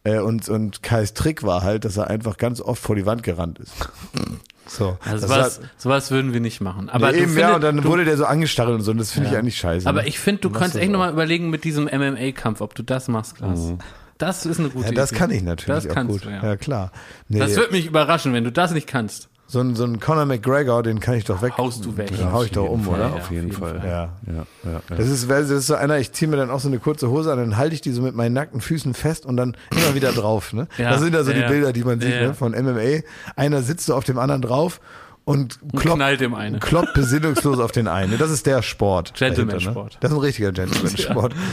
Äh, 0.03 0.19
und, 0.19 0.49
und 0.49 0.83
Kais 0.83 1.13
Trick 1.13 1.43
war 1.43 1.63
halt, 1.63 1.85
dass 1.85 1.97
er 1.97 2.07
einfach 2.07 2.37
ganz 2.37 2.59
oft 2.59 2.81
vor 2.81 2.95
die 2.95 3.05
Wand 3.05 3.23
gerannt 3.23 3.59
ist. 3.59 3.73
So, 4.65 4.97
also 5.03 5.27
sowas, 5.27 5.59
hat, 5.59 5.69
sowas 5.77 6.09
würden 6.09 6.31
wir 6.31 6.39
nicht 6.39 6.61
machen. 6.61 6.89
Aber 6.89 7.11
nee, 7.11 7.17
eben, 7.17 7.25
findest, 7.33 7.39
ja, 7.41 7.55
und 7.55 7.61
dann 7.61 7.77
du, 7.77 7.83
wurde 7.83 8.05
der 8.05 8.15
so 8.15 8.25
angestarrt 8.25 8.69
und 8.69 8.81
so, 8.81 8.91
und 8.91 8.97
das 8.97 9.11
finde 9.11 9.27
ja. 9.27 9.33
ich 9.33 9.39
eigentlich 9.39 9.57
scheiße. 9.57 9.87
Aber 9.87 10.03
ne? 10.03 10.07
ich 10.07 10.19
finde, 10.19 10.39
du 10.39 10.49
kannst 10.51 10.77
echt 10.77 10.89
nochmal 10.89 11.11
überlegen 11.11 11.49
mit 11.49 11.65
diesem 11.65 11.83
MMA-Kampf, 11.83 12.61
ob 12.61 12.73
du 12.73 12.81
das 12.81 13.09
machst, 13.09 13.35
Klaas. 13.35 13.59
Mhm. 13.59 13.79
Das 14.17 14.45
ist 14.45 14.59
eine 14.59 14.69
gute 14.69 14.85
ja, 14.85 14.91
das 14.93 15.11
Idee. 15.11 15.19
Das 15.19 15.19
kann 15.19 15.31
ich 15.31 15.43
natürlich 15.43 15.83
das 15.83 15.97
auch 15.97 16.07
gut. 16.07 16.25
Du, 16.25 16.29
ja. 16.29 16.41
ja. 16.41 16.55
klar. 16.55 16.91
Nee, 17.27 17.39
das 17.39 17.57
würde 17.57 17.73
mich 17.73 17.85
überraschen, 17.85 18.31
wenn 18.31 18.45
du 18.45 18.53
das 18.53 18.71
nicht 18.71 18.87
kannst. 18.87 19.27
So 19.45 19.59
ein, 19.59 19.75
so 19.75 19.83
ein 19.83 19.99
Conor 19.99 20.25
McGregor, 20.25 20.81
den 20.83 20.99
kann 20.99 21.15
ich 21.15 21.25
doch 21.25 21.41
weg. 21.41 21.53
Haust 21.57 21.85
du 21.85 21.95
weg. 21.97 22.07
Den 22.07 22.31
hau 22.31 22.43
ich 22.43 22.51
doch 22.51 22.67
um, 22.67 22.85
Fall, 22.85 22.95
oder? 22.95 23.09
Ja, 23.09 23.13
auf 23.13 23.29
jeden, 23.29 23.51
Fall. 23.51 23.79
Fall. 23.79 23.87
Ja. 23.87 24.09
Ja, 24.25 24.45
ja. 24.63 24.81
Das, 24.87 25.07
ist, 25.07 25.29
das 25.29 25.49
ist 25.49 25.67
so 25.67 25.75
einer, 25.75 25.99
ich 25.99 26.11
ziehe 26.11 26.29
mir 26.29 26.37
dann 26.37 26.49
auch 26.49 26.59
so 26.59 26.69
eine 26.69 26.79
kurze 26.79 27.09
Hose 27.09 27.31
an, 27.31 27.37
dann 27.37 27.57
halte 27.57 27.75
ich 27.75 27.81
die 27.81 27.91
so 27.91 28.01
mit 28.01 28.15
meinen 28.15 28.33
nackten 28.33 28.61
Füßen 28.61 28.93
fest 28.93 29.25
und 29.25 29.37
dann 29.37 29.55
immer 29.71 29.93
wieder 29.95 30.11
drauf. 30.11 30.53
Ne? 30.53 30.67
das 30.77 31.01
sind 31.01 31.13
ja 31.13 31.23
so 31.23 31.33
die 31.33 31.41
Bilder, 31.41 31.73
die 31.73 31.83
man 31.83 31.99
sieht 31.99 32.09
ne? 32.09 32.33
von 32.33 32.53
MMA. 32.53 33.01
Einer 33.35 33.61
sitzt 33.61 33.85
so 33.85 33.95
auf 33.95 34.05
dem 34.05 34.17
anderen 34.17 34.41
drauf 34.41 34.79
und 35.25 35.59
kloppt, 35.75 35.97
knallt 35.97 36.21
dem 36.21 36.33
eine. 36.33 36.59
kloppt 36.59 36.93
besinnungslos 36.93 37.59
auf 37.59 37.71
den 37.71 37.87
einen. 37.87 38.17
Das 38.17 38.31
ist 38.31 38.45
der 38.45 38.61
Sport. 38.61 39.13
Gentleman-Sport. 39.13 39.93
Ne? 39.93 39.97
Das 39.99 40.11
ist 40.11 40.17
ein 40.17 40.21
richtiger 40.21 40.51
Gentleman-Sport. 40.51 41.35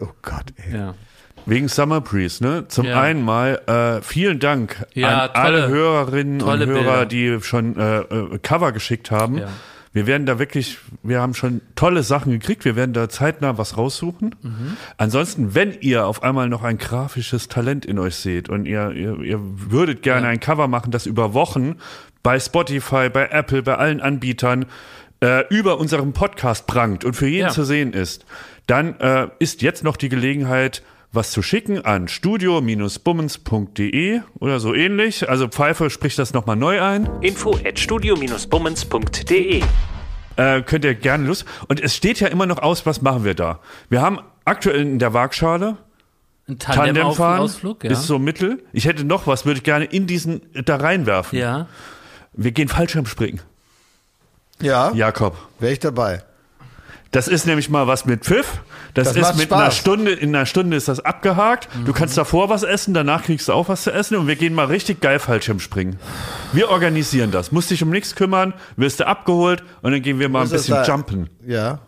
Oh 0.00 0.08
Gott, 0.22 0.46
ey. 0.56 0.76
Ja. 0.76 0.94
Wegen 1.46 1.68
Summer 1.68 2.00
Breeze, 2.00 2.42
ne? 2.42 2.68
Zum 2.68 2.86
ja. 2.86 3.00
einen 3.00 3.22
mal 3.22 3.60
äh, 3.66 4.02
vielen 4.02 4.38
Dank 4.38 4.86
ja, 4.94 5.24
an 5.24 5.32
tolle, 5.32 5.44
alle 5.44 5.68
Hörerinnen 5.68 6.42
und 6.42 6.58
Hörer, 6.66 6.66
Bilder. 6.66 7.06
die 7.06 7.38
schon 7.42 7.76
äh, 7.76 7.98
äh, 7.98 8.38
Cover 8.42 8.72
geschickt 8.72 9.10
haben. 9.10 9.38
Ja. 9.38 9.48
Wir 9.92 10.08
werden 10.08 10.26
da 10.26 10.40
wirklich, 10.40 10.78
wir 11.04 11.20
haben 11.20 11.34
schon 11.34 11.60
tolle 11.76 12.02
Sachen 12.02 12.32
gekriegt. 12.32 12.64
Wir 12.64 12.74
werden 12.74 12.94
da 12.94 13.08
zeitnah 13.08 13.58
was 13.58 13.76
raussuchen. 13.76 14.34
Mhm. 14.42 14.76
Ansonsten, 14.96 15.54
wenn 15.54 15.72
ihr 15.80 16.06
auf 16.06 16.24
einmal 16.24 16.48
noch 16.48 16.64
ein 16.64 16.78
grafisches 16.78 17.46
Talent 17.46 17.86
in 17.86 18.00
euch 18.00 18.16
seht 18.16 18.48
und 18.48 18.66
ihr, 18.66 18.90
ihr, 18.90 19.20
ihr 19.20 19.38
würdet 19.40 20.02
gerne 20.02 20.26
ein 20.26 20.40
Cover 20.40 20.66
machen, 20.66 20.90
das 20.90 21.06
über 21.06 21.32
Wochen 21.32 21.76
bei 22.24 22.40
Spotify, 22.40 23.08
bei 23.08 23.28
Apple, 23.28 23.62
bei 23.62 23.76
allen 23.76 24.00
Anbietern 24.00 24.66
äh, 25.20 25.46
über 25.48 25.78
unserem 25.78 26.12
Podcast 26.12 26.66
prangt 26.66 27.04
und 27.04 27.14
für 27.14 27.28
jeden 27.28 27.50
zu 27.50 27.62
sehen 27.62 27.92
ist, 27.92 28.24
dann 28.66 28.98
äh, 28.98 29.28
ist 29.38 29.62
jetzt 29.62 29.84
noch 29.84 29.96
die 29.96 30.08
Gelegenheit, 30.08 30.82
was 31.14 31.30
zu 31.30 31.42
schicken 31.42 31.84
an 31.84 32.08
studio-bummens.de 32.08 34.20
oder 34.38 34.60
so 34.60 34.74
ähnlich. 34.74 35.28
Also 35.28 35.48
Pfeife 35.48 35.90
spricht 35.90 36.18
das 36.18 36.32
nochmal 36.32 36.56
neu 36.56 36.82
ein. 36.82 37.10
Info 37.20 37.58
at 37.64 37.78
studio-bummens.de 37.78 39.62
äh, 40.36 40.62
Könnt 40.62 40.84
ihr 40.84 40.94
gerne 40.94 41.26
Lust. 41.26 41.44
Und 41.68 41.80
es 41.80 41.94
steht 41.94 42.20
ja 42.20 42.28
immer 42.28 42.46
noch 42.46 42.58
aus, 42.58 42.86
was 42.86 43.02
machen 43.02 43.24
wir 43.24 43.34
da. 43.34 43.60
Wir 43.88 44.02
haben 44.02 44.18
aktuell 44.44 44.80
in 44.80 44.98
der 44.98 45.14
Waagschale 45.14 45.76
ein 46.46 46.58
Tandem, 46.58 46.94
Tandem 46.94 47.14
fahren 47.14 47.40
Ausflug, 47.40 47.84
ja. 47.84 47.90
ist 47.90 48.06
so 48.06 48.18
mittel. 48.18 48.62
Ich 48.72 48.84
hätte 48.84 49.04
noch 49.04 49.26
was, 49.26 49.46
würde 49.46 49.58
ich 49.58 49.64
gerne 49.64 49.86
in 49.86 50.06
diesen 50.06 50.42
da 50.52 50.76
reinwerfen. 50.76 51.38
Ja. 51.38 51.68
Wir 52.34 52.52
gehen 52.52 52.68
Fallschirmspringen. 52.68 53.40
Ja. 54.60 54.92
Jakob. 54.92 55.36
Wäre 55.58 55.72
ich 55.72 55.78
dabei. 55.78 56.22
Das 57.12 57.28
ist 57.28 57.46
nämlich 57.46 57.70
mal 57.70 57.86
was 57.86 58.04
mit 58.04 58.24
Pfiff. 58.24 58.60
Das, 58.94 59.12
das 59.12 59.30
ist 59.30 59.36
mit 59.36 59.46
Spaß. 59.46 59.60
einer 59.60 59.70
Stunde, 59.72 60.12
in 60.12 60.34
einer 60.34 60.46
Stunde 60.46 60.76
ist 60.76 60.86
das 60.86 61.00
abgehakt. 61.00 61.68
Mhm. 61.74 61.84
Du 61.84 61.92
kannst 61.92 62.16
davor 62.16 62.48
was 62.48 62.62
essen, 62.62 62.94
danach 62.94 63.24
kriegst 63.24 63.48
du 63.48 63.52
auch 63.52 63.68
was 63.68 63.82
zu 63.82 63.92
essen 63.92 64.16
und 64.16 64.28
wir 64.28 64.36
gehen 64.36 64.54
mal 64.54 64.66
richtig 64.66 65.00
geil 65.00 65.18
Fallschirmspringen. 65.18 65.96
Wir 66.52 66.70
organisieren 66.70 67.32
das. 67.32 67.50
Musst 67.50 67.70
dich 67.70 67.82
um 67.82 67.90
nichts 67.90 68.14
kümmern, 68.14 68.54
wirst 68.76 69.00
du 69.00 69.06
abgeholt 69.06 69.64
und 69.82 69.92
dann 69.92 70.00
gehen 70.00 70.20
wir 70.20 70.28
mal 70.28 70.44
ein 70.44 70.48
bisschen 70.48 70.84
jumpen. 70.84 71.28
Ja. 71.44 71.80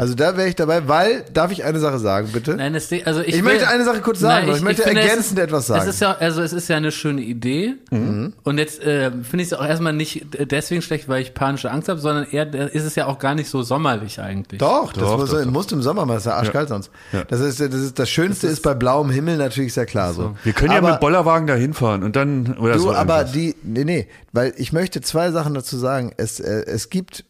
Also 0.00 0.14
da 0.14 0.34
wäre 0.34 0.48
ich 0.48 0.56
dabei, 0.56 0.88
weil, 0.88 1.26
darf 1.30 1.52
ich 1.52 1.62
eine 1.62 1.78
Sache 1.78 1.98
sagen, 1.98 2.30
bitte? 2.32 2.56
Nein, 2.56 2.74
es, 2.74 2.90
also 3.04 3.20
ich, 3.20 3.28
ich 3.28 3.34
will, 3.34 3.42
möchte 3.42 3.68
eine 3.68 3.84
Sache 3.84 4.00
kurz 4.00 4.20
sagen, 4.20 4.46
nein, 4.46 4.54
ich, 4.54 4.56
ich, 4.56 4.64
möchte 4.64 4.82
finde, 4.84 5.02
ergänzend 5.02 5.38
ist, 5.38 5.44
etwas 5.44 5.66
sagen. 5.66 5.82
Es 5.82 5.94
ist 5.94 6.00
ja, 6.00 6.12
also 6.12 6.40
es 6.40 6.54
ist 6.54 6.68
ja 6.70 6.78
eine 6.78 6.90
schöne 6.90 7.20
Idee 7.20 7.74
mhm. 7.90 8.32
und 8.42 8.56
jetzt 8.56 8.82
äh, 8.82 9.10
finde 9.10 9.42
ich 9.42 9.48
es 9.48 9.52
auch 9.52 9.62
erstmal 9.62 9.92
nicht 9.92 10.24
deswegen 10.50 10.80
schlecht, 10.80 11.06
weil 11.10 11.20
ich 11.20 11.34
panische 11.34 11.70
Angst 11.70 11.90
habe, 11.90 12.00
sondern 12.00 12.24
eher 12.30 12.50
ist 12.72 12.84
es 12.84 12.94
ja 12.94 13.08
auch 13.08 13.18
gar 13.18 13.34
nicht 13.34 13.50
so 13.50 13.62
sommerlich 13.62 14.22
eigentlich. 14.22 14.58
Doch, 14.58 14.94
das 14.94 15.02
doch, 15.02 15.18
muss, 15.18 15.32
doch, 15.32 15.44
muss 15.44 15.70
im 15.70 15.82
Sommer 15.82 16.06
mal, 16.06 16.14
das 16.14 16.22
ist 16.22 16.28
ja 16.28 16.36
arschkalt 16.36 16.70
ja. 16.70 16.76
sonst. 16.76 16.90
Ja. 17.12 17.24
Das, 17.24 17.40
ist, 17.40 17.60
das, 17.60 17.74
ist, 17.74 17.98
das 17.98 18.08
Schönste 18.08 18.46
das 18.46 18.52
ist, 18.52 18.58
ist, 18.60 18.64
bei 18.64 18.72
blauem 18.72 19.10
Himmel 19.10 19.36
natürlich 19.36 19.74
sehr 19.74 19.84
klar 19.84 20.14
so. 20.14 20.34
Wir 20.44 20.54
können 20.54 20.70
aber, 20.70 20.86
ja 20.86 20.92
mit 20.94 21.00
Bollerwagen 21.00 21.46
da 21.46 21.56
hinfahren 21.56 22.04
und 22.04 22.16
dann 22.16 22.56
oder 22.56 22.76
du, 22.76 22.80
so. 22.80 22.94
aber 22.94 23.24
die, 23.24 23.54
nee, 23.62 23.84
nee, 23.84 24.08
weil 24.32 24.54
ich 24.56 24.72
möchte 24.72 25.02
zwei 25.02 25.30
Sachen 25.30 25.52
dazu 25.52 25.76
sagen. 25.76 26.14
Es, 26.16 26.40
äh, 26.40 26.64
es 26.64 26.88
gibt 26.88 27.26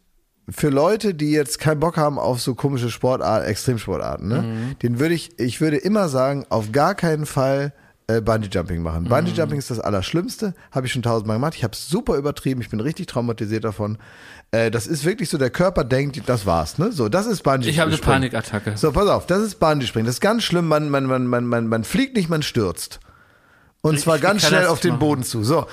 für 0.51 0.69
Leute, 0.69 1.15
die 1.15 1.31
jetzt 1.31 1.59
keinen 1.59 1.81
Bock 1.81 1.97
haben 1.97 2.19
auf 2.19 2.41
so 2.41 2.55
komische 2.55 2.91
Sportarten, 2.91 3.47
Extremsportarten, 3.47 4.29
ne, 4.29 4.43
mhm. 4.43 4.79
den 4.83 4.99
würde 4.99 5.15
ich, 5.15 5.39
ich 5.39 5.61
würde 5.61 5.77
immer 5.77 6.09
sagen, 6.09 6.45
auf 6.49 6.73
gar 6.73 6.95
keinen 6.95 7.27
Fall 7.27 7.73
äh, 8.07 8.21
Bungee 8.21 8.49
Jumping 8.51 8.83
machen. 8.83 9.05
Mhm. 9.05 9.09
Bungee 9.09 9.33
Jumping 9.33 9.59
ist 9.59 9.71
das 9.71 9.81
Allerschlimmste, 9.81 10.55
habe 10.73 10.87
ich 10.87 10.93
schon 10.93 11.03
tausendmal 11.03 11.37
gemacht. 11.37 11.55
Ich 11.55 11.65
habe 11.65 11.73
es 11.73 11.89
super 11.89 12.17
übertrieben, 12.17 12.61
ich 12.61 12.69
bin 12.69 12.81
richtig 12.81 13.07
traumatisiert 13.07 13.65
davon. 13.65 13.99
Äh, 14.51 14.71
das 14.71 14.87
ist 14.87 15.05
wirklich 15.05 15.29
so, 15.29 15.39
der 15.39 15.51
Körper 15.51 15.85
denkt, 15.85 16.21
das 16.27 16.47
war's, 16.47 16.79
ne? 16.79 16.93
So, 16.93 17.09
das 17.09 17.27
ist 17.27 17.43
Bungee. 17.43 17.69
Ich 17.69 17.79
habe 17.79 17.91
eine 17.91 18.01
Panikattacke. 18.01 18.77
So, 18.77 18.91
pass 18.93 19.09
auf, 19.09 19.27
das 19.27 19.43
ist 19.43 19.61
Bungee 19.61 19.87
Springen. 19.87 20.07
Das 20.07 20.17
ist 20.17 20.21
ganz 20.21 20.43
schlimm. 20.43 20.67
Man, 20.67 20.91
man, 20.91 21.07
man, 21.07 21.27
man, 21.27 21.47
man, 21.47 21.67
man 21.69 21.85
fliegt 21.85 22.17
nicht, 22.17 22.29
man 22.29 22.43
stürzt. 22.43 23.01
Und 23.83 23.95
ich, 23.95 24.03
zwar 24.03 24.19
ganz 24.19 24.47
schnell 24.47 24.67
auf 24.67 24.81
den 24.81 24.91
machen. 24.91 25.01
Boden 25.01 25.23
zu. 25.23 25.45
So, 25.45 25.67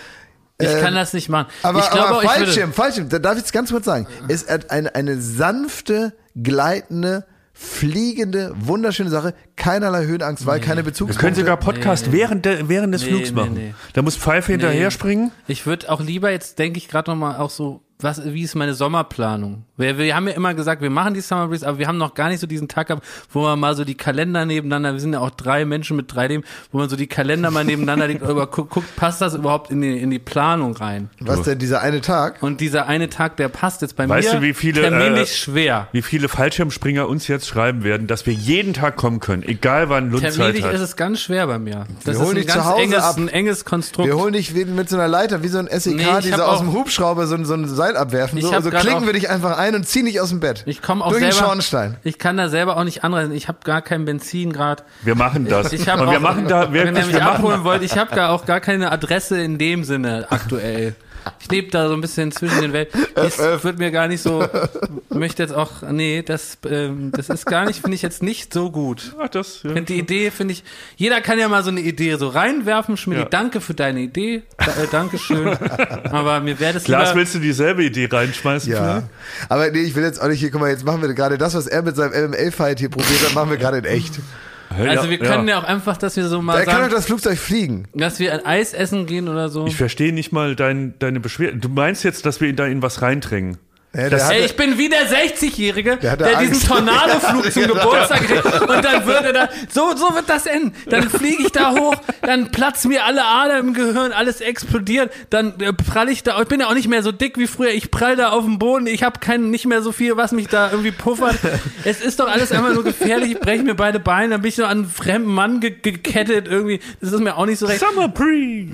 ich 0.60 0.70
ähm, 0.70 0.80
kann 0.82 0.96
das 0.96 1.14
nicht 1.14 1.30
machen. 1.30 1.48
Aber, 1.62 1.80
ich 1.80 1.90
glaube, 1.90 2.08
aber 2.08 2.22
Fallschirm, 2.22 2.74
Fallschirm, 2.74 3.10
da 3.10 3.20
darf 3.20 3.34
ich 3.34 3.42
jetzt 3.42 3.54
ganz 3.54 3.72
kurz 3.72 3.86
sagen. 3.86 4.08
Es 4.28 4.44
ist 4.44 4.72
eine, 4.72 4.96
eine 4.96 5.22
sanfte, 5.22 6.14
gleitende, 6.36 7.26
fliegende, 7.54 8.54
wunderschöne 8.56 9.10
Sache. 9.10 9.36
Keinerlei 9.56 10.06
Höhenangst, 10.06 10.46
weil 10.46 10.60
nee. 10.60 10.66
keine 10.66 10.84
Bezugspunkte. 10.84 11.16
Wir 11.16 11.22
können 11.22 11.36
sogar 11.36 11.58
Podcast 11.58 12.08
nee, 12.08 12.12
nee. 12.12 12.18
während, 12.20 12.46
de, 12.46 12.70
während 12.70 12.94
des 12.94 13.04
Flugs 13.04 13.32
machen. 13.32 13.76
Da 13.94 14.02
muss 14.02 14.16
Pfeife 14.16 14.52
hinterher 14.52 14.90
springen. 14.90 15.32
Ich 15.48 15.66
würde 15.66 15.92
auch 15.92 16.02
lieber, 16.02 16.32
jetzt 16.32 16.58
denke 16.58 16.78
ich 16.80 16.88
gerade 16.88 17.12
nochmal 17.12 17.38
auch 17.38 17.52
so 17.52 17.82
was, 18.00 18.24
wie 18.26 18.44
ist 18.44 18.54
meine 18.56 18.76
Sommerplanung? 18.76 19.64
Wir, 19.76 19.98
wir 19.98 20.16
haben 20.16 20.28
ja 20.28 20.34
immer 20.36 20.54
gesagt, 20.54 20.82
wir 20.82 20.90
machen 20.90 21.14
die 21.14 21.22
Summer 21.22 21.48
Breeze, 21.48 21.68
aber 21.68 21.80
wir 21.80 21.88
haben 21.88 21.98
noch 21.98 22.14
gar 22.14 22.30
nicht 22.30 22.40
so 22.40 22.48
diesen 22.48 22.68
Tag 22.68 22.88
gehabt, 22.88 23.04
wo 23.32 23.42
man 23.44 23.60
mal 23.60 23.76
so 23.76 23.84
die 23.86 23.96
Kalender 23.96 24.46
nebeneinander, 24.46 24.94
wir 24.94 25.00
sind 25.00 25.14
ja 25.14 25.20
auch 25.20 25.30
drei 25.32 25.66
Menschen 25.66 25.98
mit 25.98 26.12
3D, 26.12 26.44
wo 26.72 26.78
man 26.80 26.90
so 26.90 26.96
die 26.96 27.08
Kalender 27.08 27.50
mal 27.52 27.64
nebeneinander 27.64 28.08
legt, 28.08 28.24
aber 28.24 28.48
guckt, 28.48 28.70
guckt, 28.72 28.96
passt 28.96 29.22
das 29.22 29.34
überhaupt 29.36 29.72
in 29.72 29.82
die, 29.82 29.98
in 30.00 30.10
die 30.12 30.20
Planung 30.20 30.76
rein? 30.76 31.10
Was 31.20 31.42
denn 31.44 31.60
dieser 31.60 31.82
eine 31.82 32.02
Tag? 32.02 32.42
Und 32.44 32.62
dieser 32.62 32.88
eine 32.88 33.10
Tag, 33.10 33.38
der 33.38 33.50
passt 33.50 33.82
jetzt 33.82 33.96
bei 33.96 34.08
Weißt 34.08 34.34
mir 34.34 34.40
du, 34.42 34.46
wie 34.46 34.54
viele, 34.54 34.82
terminlich 34.82 35.32
äh, 35.32 35.36
schwer. 35.36 35.88
Wie 35.92 36.02
viele 36.02 36.28
Fallschirmspringer 36.30 37.08
uns 37.08 37.28
jetzt 37.28 37.48
schreiben 37.48 37.84
werden, 37.84 38.08
dass 38.08 38.26
wir 38.26 38.34
jeden 38.34 38.74
Tag 38.74 38.96
kommen 38.96 39.20
können, 39.20 39.44
egal 39.44 39.90
wann 39.90 40.10
Lund 40.12 40.22
Zeit 40.24 40.34
Terminlich 40.34 40.64
hat. 40.66 40.74
ist 40.74 40.82
es 40.82 40.96
ganz 40.96 41.20
schwer 41.20 41.48
bei 41.48 41.60
mir. 41.60 41.86
Das 42.04 42.06
Wir 42.06 42.14
ist 42.14 42.20
holen 42.20 42.30
ein 42.30 42.36
dich 42.36 42.48
zu 42.48 42.54
ganz 42.56 42.66
Hause 42.68 42.82
enges, 42.84 43.04
ab. 43.04 43.18
ein 43.18 43.28
enges 43.28 43.66
Konstrukt. 43.66 44.08
Wir 44.08 44.18
holen 44.18 44.34
dich 44.34 44.54
mit 44.54 44.90
so 44.90 44.98
einer 44.98 45.08
Leiter, 45.08 45.42
wie 45.44 45.48
so 45.48 45.58
ein 45.60 45.68
SEK, 45.68 45.96
Nee, 45.96 46.04
ich 46.20 46.26
die 46.26 46.32
hab 46.34 46.40
so 46.40 46.46
aus 46.46 46.60
dem 46.60 46.74
Hubschrauber 46.74 47.28
so, 47.28 47.36
ein- 47.36 47.46
so 47.46 47.54
ein 47.54 47.68
Seil 47.88 47.98
abwerfen. 47.98 48.38
Ich 48.38 48.44
So, 48.44 48.52
so 48.62 48.72
auch- 49.02 49.06
wir 49.06 49.14
dich 49.14 49.30
einfach 49.30 49.58
ein 49.58 49.76
und 49.76 49.88
ziehen 49.88 50.06
dich 50.06 50.20
aus 50.20 50.30
dem 50.30 50.40
Bett. 50.40 50.64
Ich 50.66 50.82
komme 50.82 51.04
auch 51.04 51.10
Durch 51.10 51.22
den 51.24 51.32
selber. 51.32 51.48
Schornstein. 51.48 51.98
Ich 52.04 52.18
kann 52.18 52.38
da 52.38 52.50
selber 52.50 52.78
auch 52.78 52.84
nicht 52.84 53.04
anreisen. 53.04 53.34
Ich 53.34 53.48
habe 53.48 53.60
gar 53.64 53.82
kein 53.82 54.06
Benzin 54.06 54.54
gerade. 54.54 54.84
wir 55.04 55.16
machen 55.16 55.48
das. 55.48 55.72
Ich 55.74 55.88
habe 55.88 56.02
Und 56.04 56.10
auch, 56.10 56.12
wir 56.12 56.20
machen 56.20 56.48
da 56.48 56.72
wenn 56.74 56.88
ihr 56.88 56.96
wirklich, 56.96 57.14
mich 57.14 57.24
abholen 57.24 57.64
wollt, 57.64 57.84
ich 57.84 57.98
habe 57.98 58.16
gar 58.16 58.32
auch 58.32 58.46
gar 58.46 58.60
keine 58.60 58.92
Adresse 58.92 59.40
in 59.42 59.58
dem 59.58 59.84
Sinne 59.84 60.28
aktuell. 60.30 60.96
Ich 61.40 61.52
lebe 61.52 61.70
da 61.72 61.88
so 61.88 61.94
ein 61.94 62.02
bisschen 62.02 62.32
zwischen 62.32 62.62
den 62.62 62.74
Welten. 62.74 63.06
Es 63.16 63.38
wird 63.40 63.80
mir 63.80 63.92
gar 63.92 64.08
nicht 64.08 64.22
so. 64.22 64.46
Möchte 65.10 65.44
jetzt 65.44 65.54
auch. 65.54 65.82
Nee, 65.90 66.22
das 66.24 66.58
ähm, 66.70 67.12
das 67.12 67.30
ist 67.30 67.46
gar 67.46 67.66
nicht. 67.66 67.82
Finde 67.82 67.96
ich 67.96 68.02
jetzt 68.02 68.22
nicht 68.22 68.54
so 68.54 68.70
gut. 68.72 69.16
Ach, 69.20 69.30
das, 69.30 69.64
ja. 69.64 69.70
Finde 69.70 69.84
die 69.94 70.00
Idee 70.00 70.32
finde 70.32 70.54
ich. 70.54 70.64
Jeder 70.96 71.22
kann 71.22 71.40
ja 71.40 71.48
mal 71.48 71.64
so 71.64 71.70
eine 71.70 71.80
Idee 71.82 72.16
so 72.16 72.28
reinwerfen. 72.28 72.98
Schmidt, 72.98 73.20
Ja. 73.20 73.26
danke 73.26 73.62
für 73.62 73.74
deine 73.74 74.02
Idee. 74.02 74.44
Da, 74.58 74.66
äh, 74.66 74.88
Dankeschön. 74.92 75.48
Aber 76.12 76.40
mir 76.42 76.60
wäre 76.60 76.74
das 76.74 76.88
lieber. 76.88 77.12
willst 77.16 77.36
du 77.36 77.40
dieselbe 77.40 77.84
Idee 77.84 78.08
reinschmeißen? 78.12 78.72
Ja. 78.72 79.04
Aber 79.50 79.70
nee, 79.72 79.80
ich 79.80 79.96
will 79.96 80.04
jetzt 80.04 80.22
auch 80.22 80.28
nicht 80.28 80.40
hier, 80.40 80.52
guck 80.52 80.62
mal, 80.62 80.70
jetzt 80.70 80.86
machen 80.86 81.02
wir 81.02 81.14
gerade 81.14 81.38
das, 81.38 81.56
was 81.56 81.68
er 81.68 81.82
mit 81.82 81.96
seinem 81.96 82.30
MML-Fight 82.32 82.80
hier 82.80 82.90
probiert 82.90 83.26
hat, 83.26 83.34
machen 83.34 83.50
wir 83.50 83.58
gerade 83.58 83.78
in 83.78 83.86
echt. 83.86 84.20
Also 84.70 85.10
wir 85.10 85.20
können 85.20 85.48
ja. 85.48 85.60
auch 85.60 85.64
einfach, 85.64 85.98
dass 85.98 86.16
wir 86.18 86.28
so 86.28 86.42
mal 86.42 86.60
Er 86.60 86.66
kann 86.66 86.82
doch 86.84 86.96
das 86.96 87.06
Flugzeug 87.06 87.38
fliegen. 87.38 87.88
dass 87.94 88.20
wir 88.20 88.34
ein 88.34 88.46
Eis 88.46 88.74
essen 88.74 89.06
gehen 89.06 89.28
oder 89.28 89.50
so. 89.50 89.66
Ich 89.66 89.76
verstehe 89.76 90.14
nicht 90.14 90.32
mal 90.32 90.56
dein, 90.56 90.94
deine 91.00 91.20
Beschwerden. 91.20 91.62
Du 91.62 91.70
meinst 91.70 92.04
jetzt, 92.04 92.26
dass 92.26 92.42
wir 92.42 92.54
da 92.54 92.66
in 92.66 92.82
was 92.82 93.02
reindrängen? 93.02 93.58
Ja, 93.98 94.10
Das- 94.10 94.28
der 94.28 94.30
Ey, 94.38 94.42
hatte- 94.44 94.46
ich 94.52 94.56
bin 94.56 94.78
wie 94.78 94.90
der 94.90 95.08
60-Jährige, 95.10 95.98
Der 95.98 96.16
der, 96.16 96.36
hatte 96.38 96.48
diesen. 96.48 96.68
Tornadoflug 96.68 97.52
zum 97.52 97.62
Ja. 97.64 97.68
Geburtstag 97.74 98.28
kriegt 98.28 98.62
und 98.62 98.86
dann 98.86 99.06
würde 99.08 99.34
da, 99.34 99.50
so, 99.70 99.96
so 99.98 100.14
wird 100.16 100.30
das 100.30 100.46
enden. 100.46 100.74
Dann 100.90 101.10
fliege 101.10 101.44
ich 101.44 101.52
da 101.52 101.72
hoch, 101.72 101.96
dann 102.22 102.52
platzen 102.52 102.90
mir 102.90 103.04
alle 103.06 103.26
Adern 103.26 103.70
im 103.70 103.74
Gehirn, 103.74 104.12
alles 104.12 104.40
explodiert, 104.42 105.12
dann 105.32 105.60
äh, 105.60 105.74
prall 105.74 106.10
ich 106.10 106.22
da, 106.24 106.40
ich 106.42 106.48
bin 106.48 106.60
ja 106.60 106.68
auch 106.68 106.76
nicht 106.76 106.88
mehr 106.88 107.02
so 107.02 107.12
dick 107.12 107.38
wie 107.40 107.48
früher, 107.48 107.72
ich 107.72 107.90
prall 107.92 108.16
da 108.16 108.30
auf 108.30 108.44
dem 108.46 108.60
Boden, 108.60 108.86
ich 108.86 109.02
habe 109.04 109.20
kein, 109.20 109.50
nicht 109.50 109.66
mehr 109.66 109.82
so 109.82 109.92
viel, 109.92 110.16
was 110.16 110.32
mich 110.32 110.48
da 110.48 110.70
irgendwie 110.70 110.92
puffert. 110.92 111.36
Es 111.84 112.00
ist 112.00 112.20
doch 112.20 112.30
alles 112.30 112.52
einfach 112.52 112.74
nur 112.74 112.84
gefährlich, 112.84 113.32
ich 113.32 113.40
breche 113.40 113.64
mir 113.64 113.74
beide 113.76 114.00
Beine, 114.00 114.30
dann 114.36 114.42
bin 114.44 114.50
ich 114.50 114.56
so 114.56 114.64
an 114.66 114.70
einen 114.78 114.90
fremden 114.90 115.34
Mann 115.34 115.60
ge 115.60 115.72
gekettet 115.82 116.48
irgendwie, 116.48 116.80
das 117.02 117.14
ist 117.14 117.20
mir 117.20 117.36
auch 117.36 117.48
nicht 117.48 117.58
so 117.58 117.66
recht. 117.66 117.80
Summer 117.80 118.08
Breeze. 118.10 118.72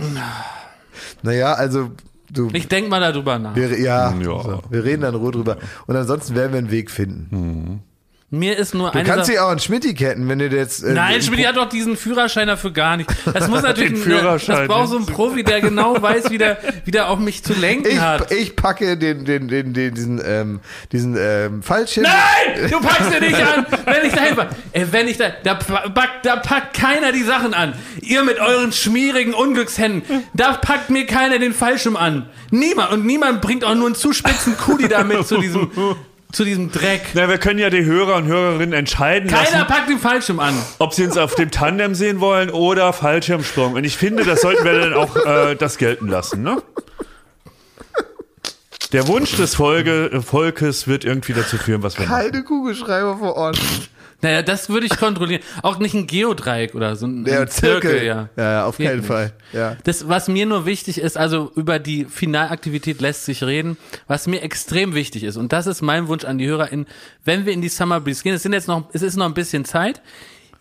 Naja, 1.22 1.54
also 1.54 1.91
du. 2.34 2.50
Ich 2.54 2.68
denk 2.68 2.90
mal 2.90 3.00
darüber 3.00 3.40
nach. 3.40 3.56
wir, 3.56 3.80
ja, 3.80 4.14
Ja. 4.14 4.42
So, 4.44 4.62
wir 4.70 4.84
reden 4.84 5.02
dann 5.04 5.16
roh 5.16 5.32
drüber. 5.32 5.58
Und 5.88 5.96
ansonsten 5.96 6.36
werden 6.36 6.52
wir 6.52 6.60
einen 6.60 6.72
Weg 6.72 6.92
finden. 6.92 7.82
Mir 8.36 8.58
ist 8.58 8.74
nur 8.74 8.90
Du 8.90 8.98
eine 8.98 9.08
kannst 9.08 9.30
dich 9.30 9.38
auch 9.38 9.50
an 9.50 9.60
Schmidti 9.60 9.94
ketten, 9.94 10.28
wenn 10.28 10.40
du 10.40 10.48
jetzt. 10.48 10.84
äh, 10.84 10.92
Nein, 10.92 11.22
Schmidt 11.22 11.46
hat 11.46 11.56
doch 11.56 11.70
diesen 11.70 11.96
Führerschein 11.96 12.48
dafür 12.48 12.72
gar 12.72 12.98
nicht. 12.98 13.08
Das 13.32 13.48
muss 13.48 13.62
natürlich, 13.62 13.92
Den 13.92 14.00
ein, 14.00 14.04
Führerschein, 14.04 14.56
das 14.58 14.68
braucht 14.68 14.90
so 14.90 14.98
ein 14.98 15.06
Profi, 15.06 15.44
der 15.44 15.62
genau 15.62 16.02
weiß, 16.02 16.32
wie 16.32 16.40
der, 16.40 16.58
wie 16.84 16.90
der 16.90 17.10
auf 17.10 17.20
mich 17.20 17.44
zu 17.44 17.54
lenken 17.54 18.02
hat. 18.02 18.32
ich, 18.32 18.40
ich 18.40 18.56
packe 18.56 18.98
den, 18.98 19.24
den, 19.24 19.48
den, 19.48 19.74
den, 19.76 19.94
diesen, 19.94 20.20
ähm, 20.26 20.62
diesen 20.92 21.16
ähm, 21.16 21.62
Fallschirm. 21.62 22.06
Nein, 22.08 22.70
du 22.72 22.80
packst 22.80 23.14
dir 23.14 23.20
nicht 23.20 23.36
an, 23.36 23.68
wenn 23.86 24.06
ich 24.08 24.14
dahin 24.14 24.36
war. 24.36 24.50
Ey, 24.72 24.88
wenn 24.92 25.08
ich 25.08 25.18
da, 25.18 25.26
da, 25.44 25.54
packt, 25.54 26.26
da 26.26 26.38
packt 26.38 26.76
keiner 26.76 27.12
die 27.12 27.22
Sachen 27.22 27.54
an. 27.54 27.76
Ihr 28.02 28.24
mit 28.24 28.40
euren 28.40 28.72
schmierigen 28.72 29.36
Unglückshänden, 29.36 30.24
da 30.34 30.54
packt 30.54 30.90
mir 30.90 31.06
keiner 31.06 31.38
den 31.38 31.54
Fallschirm 31.54 31.96
an. 31.96 32.28
Niemand 32.50 32.94
und 32.94 33.06
niemand 33.06 33.42
bringt 33.44 33.64
auch 33.64 33.76
nur 33.76 33.86
einen 33.86 33.96
zu 33.96 34.12
spitzen 34.12 34.58
Kudi 34.58 34.88
damit 34.88 35.28
zu 35.28 35.38
diesem, 35.38 35.70
zu 36.34 36.44
diesem 36.44 36.72
Dreck. 36.72 37.12
Na, 37.14 37.30
wir 37.30 37.38
können 37.38 37.60
ja 37.60 37.70
die 37.70 37.86
Hörer 37.86 38.16
und 38.16 38.26
Hörerinnen 38.26 38.74
entscheiden 38.74 39.30
Keiner 39.30 39.44
lassen, 39.44 39.68
packt 39.68 39.90
den 39.90 40.00
Fallschirm 40.00 40.40
an. 40.40 40.56
ob 40.80 40.94
sie 40.94 41.06
uns 41.06 41.16
auf 41.16 41.36
dem 41.36 41.52
Tandem 41.52 41.96
sehen 41.96 42.20
wollen 42.20 42.50
oder 42.50 42.92
Fallschirmsprung. 42.92 43.74
Und 43.74 43.84
ich 43.86 43.96
finde, 43.96 44.26
das 44.26 44.42
sollten 44.42 44.66
wir 44.66 44.80
dann 44.80 44.94
auch 44.94 45.16
äh, 45.16 45.56
das 45.56 45.78
gelten 45.78 46.08
lassen, 46.08 46.42
ne? 46.42 46.62
Der 48.92 49.08
Wunsch 49.08 49.36
des 49.38 49.56
Folge, 49.56 50.12
äh, 50.12 50.22
Volkes 50.22 50.88
wird 50.88 51.06
irgendwie 51.06 51.34
dazu 51.34 51.58
führen, 51.58 51.82
was 51.82 51.98
wir 51.98 52.06
machen. 52.08 52.32
Keine 52.32 52.44
Kugelschreiber 52.44 53.18
vor 53.18 53.36
Ort. 53.36 53.60
Naja, 54.24 54.41
das 54.41 54.70
würde 54.70 54.86
ich 54.88 54.98
kontrollieren. 54.98 55.44
Auch 55.62 55.78
nicht 55.78 55.94
ein 55.94 56.08
Geodreieck 56.08 56.74
oder 56.74 56.95
so 56.95 57.06
ein, 57.06 57.26
Der 57.26 57.41
ein 57.41 57.48
Zirkel. 57.50 57.91
Zirkel, 57.91 58.08
ja. 58.08 58.30
ja, 58.36 58.52
ja, 58.52 58.66
auf 58.66 58.78
Geht 58.78 58.88
keinen 58.88 58.98
nicht. 59.00 59.08
Fall. 59.08 59.34
Ja. 59.52 59.78
Das, 59.84 60.08
was 60.08 60.28
mir 60.30 60.45
nur 60.45 60.66
wichtig 60.66 60.98
ist, 60.98 61.18
also 61.18 61.52
über 61.56 61.78
die 61.78 62.06
Finalaktivität 62.06 63.02
lässt 63.02 63.26
sich 63.26 63.44
reden, 63.44 63.78
was 64.08 64.26
mir 64.26 64.41
extrem 64.41 64.95
wichtig 64.95 65.24
ist, 65.24 65.38
und 65.38 65.54
das 65.54 65.68
ist 65.68 65.82
mein 65.82 66.08
Wunsch 66.08 66.24
an 66.24 66.38
die 66.38 66.48
HörerInnen, 66.48 66.88
wenn 67.26 67.45
wir 67.45 67.54
in 67.54 67.62
die 67.62 67.70
Summer 67.70 68.00
Breeze 68.00 68.24
gehen, 68.24 68.34
es 68.34 68.44
sind 68.44 68.54
jetzt 68.54 68.68
noch, 68.68 68.90
es 68.94 69.02
ist 69.02 69.18
noch 69.18 69.26
ein 69.26 69.34
bisschen 69.34 69.66
Zeit, 69.66 70.02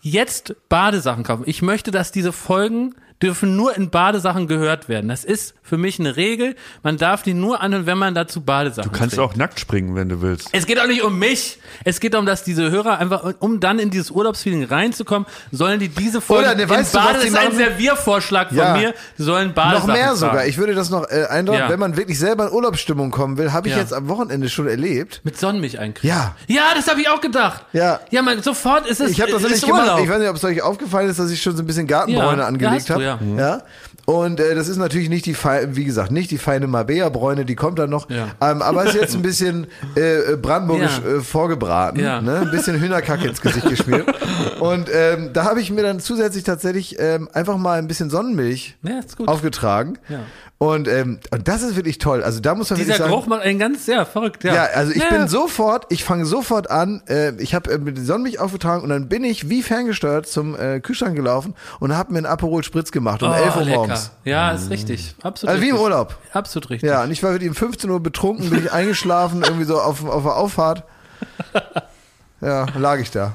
jetzt 0.01 0.55
Badesachen 0.67 1.23
kaufen. 1.23 1.43
Ich 1.47 1.61
möchte, 1.61 1.91
dass 1.91 2.11
diese 2.11 2.33
Folgen 2.33 2.93
dürfen 3.23 3.55
nur 3.55 3.75
in 3.75 3.89
Badesachen 3.89 4.47
gehört 4.47 4.89
werden. 4.89 5.07
Das 5.07 5.23
ist 5.23 5.55
für 5.63 5.77
mich 5.77 5.99
eine 5.99 6.17
Regel. 6.17 6.55
Man 6.83 6.97
darf 6.97 7.23
die 7.23 7.33
nur 7.33 7.61
anhören, 7.61 7.85
wenn 7.85 7.97
man 7.97 8.13
dazu 8.13 8.41
Badesachen 8.41 8.91
Du 8.91 8.97
kannst 8.97 9.15
trägt. 9.15 9.27
auch 9.31 9.35
nackt 9.35 9.59
springen, 9.59 9.95
wenn 9.95 10.09
du 10.09 10.21
willst. 10.21 10.49
Es 10.51 10.65
geht 10.67 10.79
auch 10.79 10.87
nicht 10.87 11.01
um 11.03 11.17
mich. 11.17 11.57
Es 11.85 11.99
geht 12.01 12.13
darum, 12.13 12.25
dass 12.25 12.43
diese 12.43 12.69
Hörer 12.69 12.99
einfach, 12.99 13.33
um 13.39 13.59
dann 13.61 13.79
in 13.79 13.89
dieses 13.89 14.11
Urlaubsfeeling 14.11 14.65
reinzukommen, 14.65 15.25
sollen 15.51 15.79
die 15.79 15.87
diese 15.87 16.19
Folge 16.21 16.43
Oder, 16.49 16.55
ne, 16.55 16.63
in 16.63 16.69
weißt 16.69 16.93
du, 16.93 16.97
was 16.99 17.05
Bade, 17.05 17.19
das 17.19 17.27
ist 17.29 17.35
ein? 17.37 17.55
Serviervorschlag 17.55 18.49
von 18.49 18.57
Ja. 18.57 18.75
mir, 18.77 18.93
die 19.17 19.23
sollen 19.23 19.53
Badesachen 19.53 19.87
Noch 19.87 19.95
mehr 19.95 20.05
tragen. 20.07 20.17
sogar. 20.19 20.45
Ich 20.45 20.57
würde 20.57 20.75
das 20.75 20.89
noch 20.89 21.09
äh, 21.09 21.25
einladen, 21.29 21.59
Ja. 21.59 21.69
wenn 21.69 21.79
man 21.79 21.95
wirklich 21.95 22.19
selber 22.19 22.47
in 22.47 22.53
Urlaubsstimmung 22.53 23.09
kommen 23.11 23.37
will, 23.37 23.53
habe 23.53 23.67
ich 23.69 23.73
Ja. 23.73 23.79
jetzt 23.79 23.93
am 23.93 24.09
Wochenende 24.09 24.49
schon 24.49 24.67
erlebt. 24.67 25.21
Mit 25.23 25.39
Sonnenmilch 25.39 25.79
eincremen. 25.79 26.15
Ja. 26.15 26.35
Ja, 26.47 26.63
das 26.75 26.87
habe 26.89 26.99
ich 27.01 27.09
auch 27.09 27.21
gedacht. 27.21 27.65
Ja. 27.71 28.01
Ja, 28.11 28.21
man, 28.21 28.41
sofort 28.43 28.85
ist 28.85 28.99
es 28.99 29.11
Ich 29.11 29.21
habe 29.21 29.31
das 29.31 29.41
ist 29.43 29.47
nämlich 29.47 29.63
Urlaub. 29.63 29.85
gemacht. 29.85 30.01
Ich 30.03 30.09
weiß 30.09 30.19
nicht, 30.19 30.29
ob 30.29 30.35
es 30.35 30.43
euch 30.43 30.61
aufgefallen 30.61 31.09
ist, 31.09 31.19
dass 31.19 31.31
ich 31.31 31.41
schon 31.41 31.55
so 31.55 31.63
ein 31.63 31.65
bisschen 31.65 31.87
Gartenbräune 31.87 32.41
Ja, 32.41 32.47
angelegt 32.47 32.89
habe. 32.89 33.12
Ja. 33.21 33.37
ja. 33.37 33.61
Und 34.05 34.41
äh, 34.41 34.53
das 34.53 34.67
ist 34.67 34.75
natürlich 34.77 35.07
nicht 35.07 35.25
die, 35.25 35.35
wie 35.35 35.85
gesagt, 35.85 36.11
nicht 36.11 36.29
die 36.29 36.37
feine 36.37 36.67
Marbella-Bräune, 36.67 37.45
die 37.45 37.55
kommt 37.55 37.79
dann 37.79 37.89
noch. 37.89 38.09
Ja. 38.09 38.27
Ähm, 38.41 38.61
aber 38.61 38.83
ist 38.85 38.95
jetzt 38.95 39.15
ein 39.15 39.21
bisschen 39.21 39.67
äh, 39.95 40.35
brandenburgisch 40.35 40.99
Ja. 41.05 41.09
äh, 41.17 41.21
vorgebraten. 41.21 41.99
Ja. 42.01 42.21
Ne? 42.21 42.39
Ein 42.39 42.51
bisschen 42.51 42.79
Hühnerkacke 42.81 43.27
ins 43.29 43.39
Gesicht 43.39 43.69
geschmiert. 43.69 44.07
Und 44.59 44.89
ähm, 44.93 45.29
da 45.31 45.45
habe 45.45 45.61
ich 45.61 45.71
mir 45.71 45.83
dann 45.83 46.01
zusätzlich 46.01 46.43
tatsächlich 46.43 46.97
ähm, 46.99 47.29
einfach 47.33 47.55
mal 47.57 47.79
ein 47.79 47.87
bisschen 47.87 48.09
Sonnenmilch 48.09 48.75
Ja, 48.83 48.99
aufgetragen. 49.25 49.97
Und, 50.59 50.87
ähm, 50.87 51.19
und 51.31 51.47
das 51.49 51.61
ist 51.61 51.75
wirklich 51.75 51.97
toll. 51.97 52.23
Also 52.23 52.39
da 52.39 52.55
muss 52.55 52.69
man 52.69 52.77
Dieser 52.77 52.87
wirklich 52.89 52.97
sagen, 52.99 53.11
Geruch 53.11 53.27
macht 53.27 53.41
einen 53.41 53.59
ganz, 53.59 53.85
ja, 53.85 54.05
verrückt, 54.05 54.45
ja. 54.45 54.53
ja, 54.55 54.63
also 54.73 54.93
ich 54.93 55.01
Ja. 55.03 55.09
bin 55.09 55.27
sofort, 55.27 55.87
ich 55.89 56.05
fange 56.05 56.25
sofort 56.25 56.71
an, 56.71 57.01
äh, 57.09 57.33
ich 57.41 57.53
habe 57.53 57.69
äh, 57.71 57.77
mit 57.79 57.97
der 57.97 58.05
Sonnenmilch 58.05 58.39
aufgetragen 58.39 58.81
und 58.83 58.89
dann 58.89 59.09
bin 59.09 59.25
ich 59.25 59.49
wie 59.49 59.61
ferngesteuert 59.61 60.25
zum 60.25 60.55
äh, 60.57 60.79
Kühlschrank 60.79 61.17
gelaufen 61.17 61.53
und 61.81 61.97
habe 61.97 62.13
mir 62.13 62.19
einen 62.19 62.27
Aperol 62.27 62.63
Spritz 62.63 62.93
gemacht 62.93 63.21
um 63.23 63.31
oh, 63.31 63.33
11 63.33 63.55
Uhr 63.57 63.63
lecker. 63.63 63.77
morgens. 63.77 64.11
Ja, 64.23 64.51
ist 64.51 64.69
richtig. 64.69 65.15
Absolut 65.21 65.49
Also 65.51 65.61
wie 65.65 65.69
im. 65.69 65.75
Urlaub. 65.77 66.17
Absolut 66.31 66.69
richtig. 66.69 66.89
Ja, 66.89 67.03
und 67.03 67.11
ich 67.11 67.21
war 67.23 67.31
wirklich 67.31 67.49
um 67.49 67.55
15 67.55 67.89
Uhr 67.89 67.99
betrunken, 67.99 68.49
bin 68.49 68.59
ich 68.63 68.71
eingeschlafen, 68.71 69.41
irgendwie 69.45 69.65
so 69.65 69.81
auf, 69.81 70.05
auf 70.05 70.23
der 70.23 70.37
Auffahrt. 70.37 70.83
Ja, 72.41 72.67
lag 72.77 72.99
ich 72.99 73.11
da. 73.11 73.33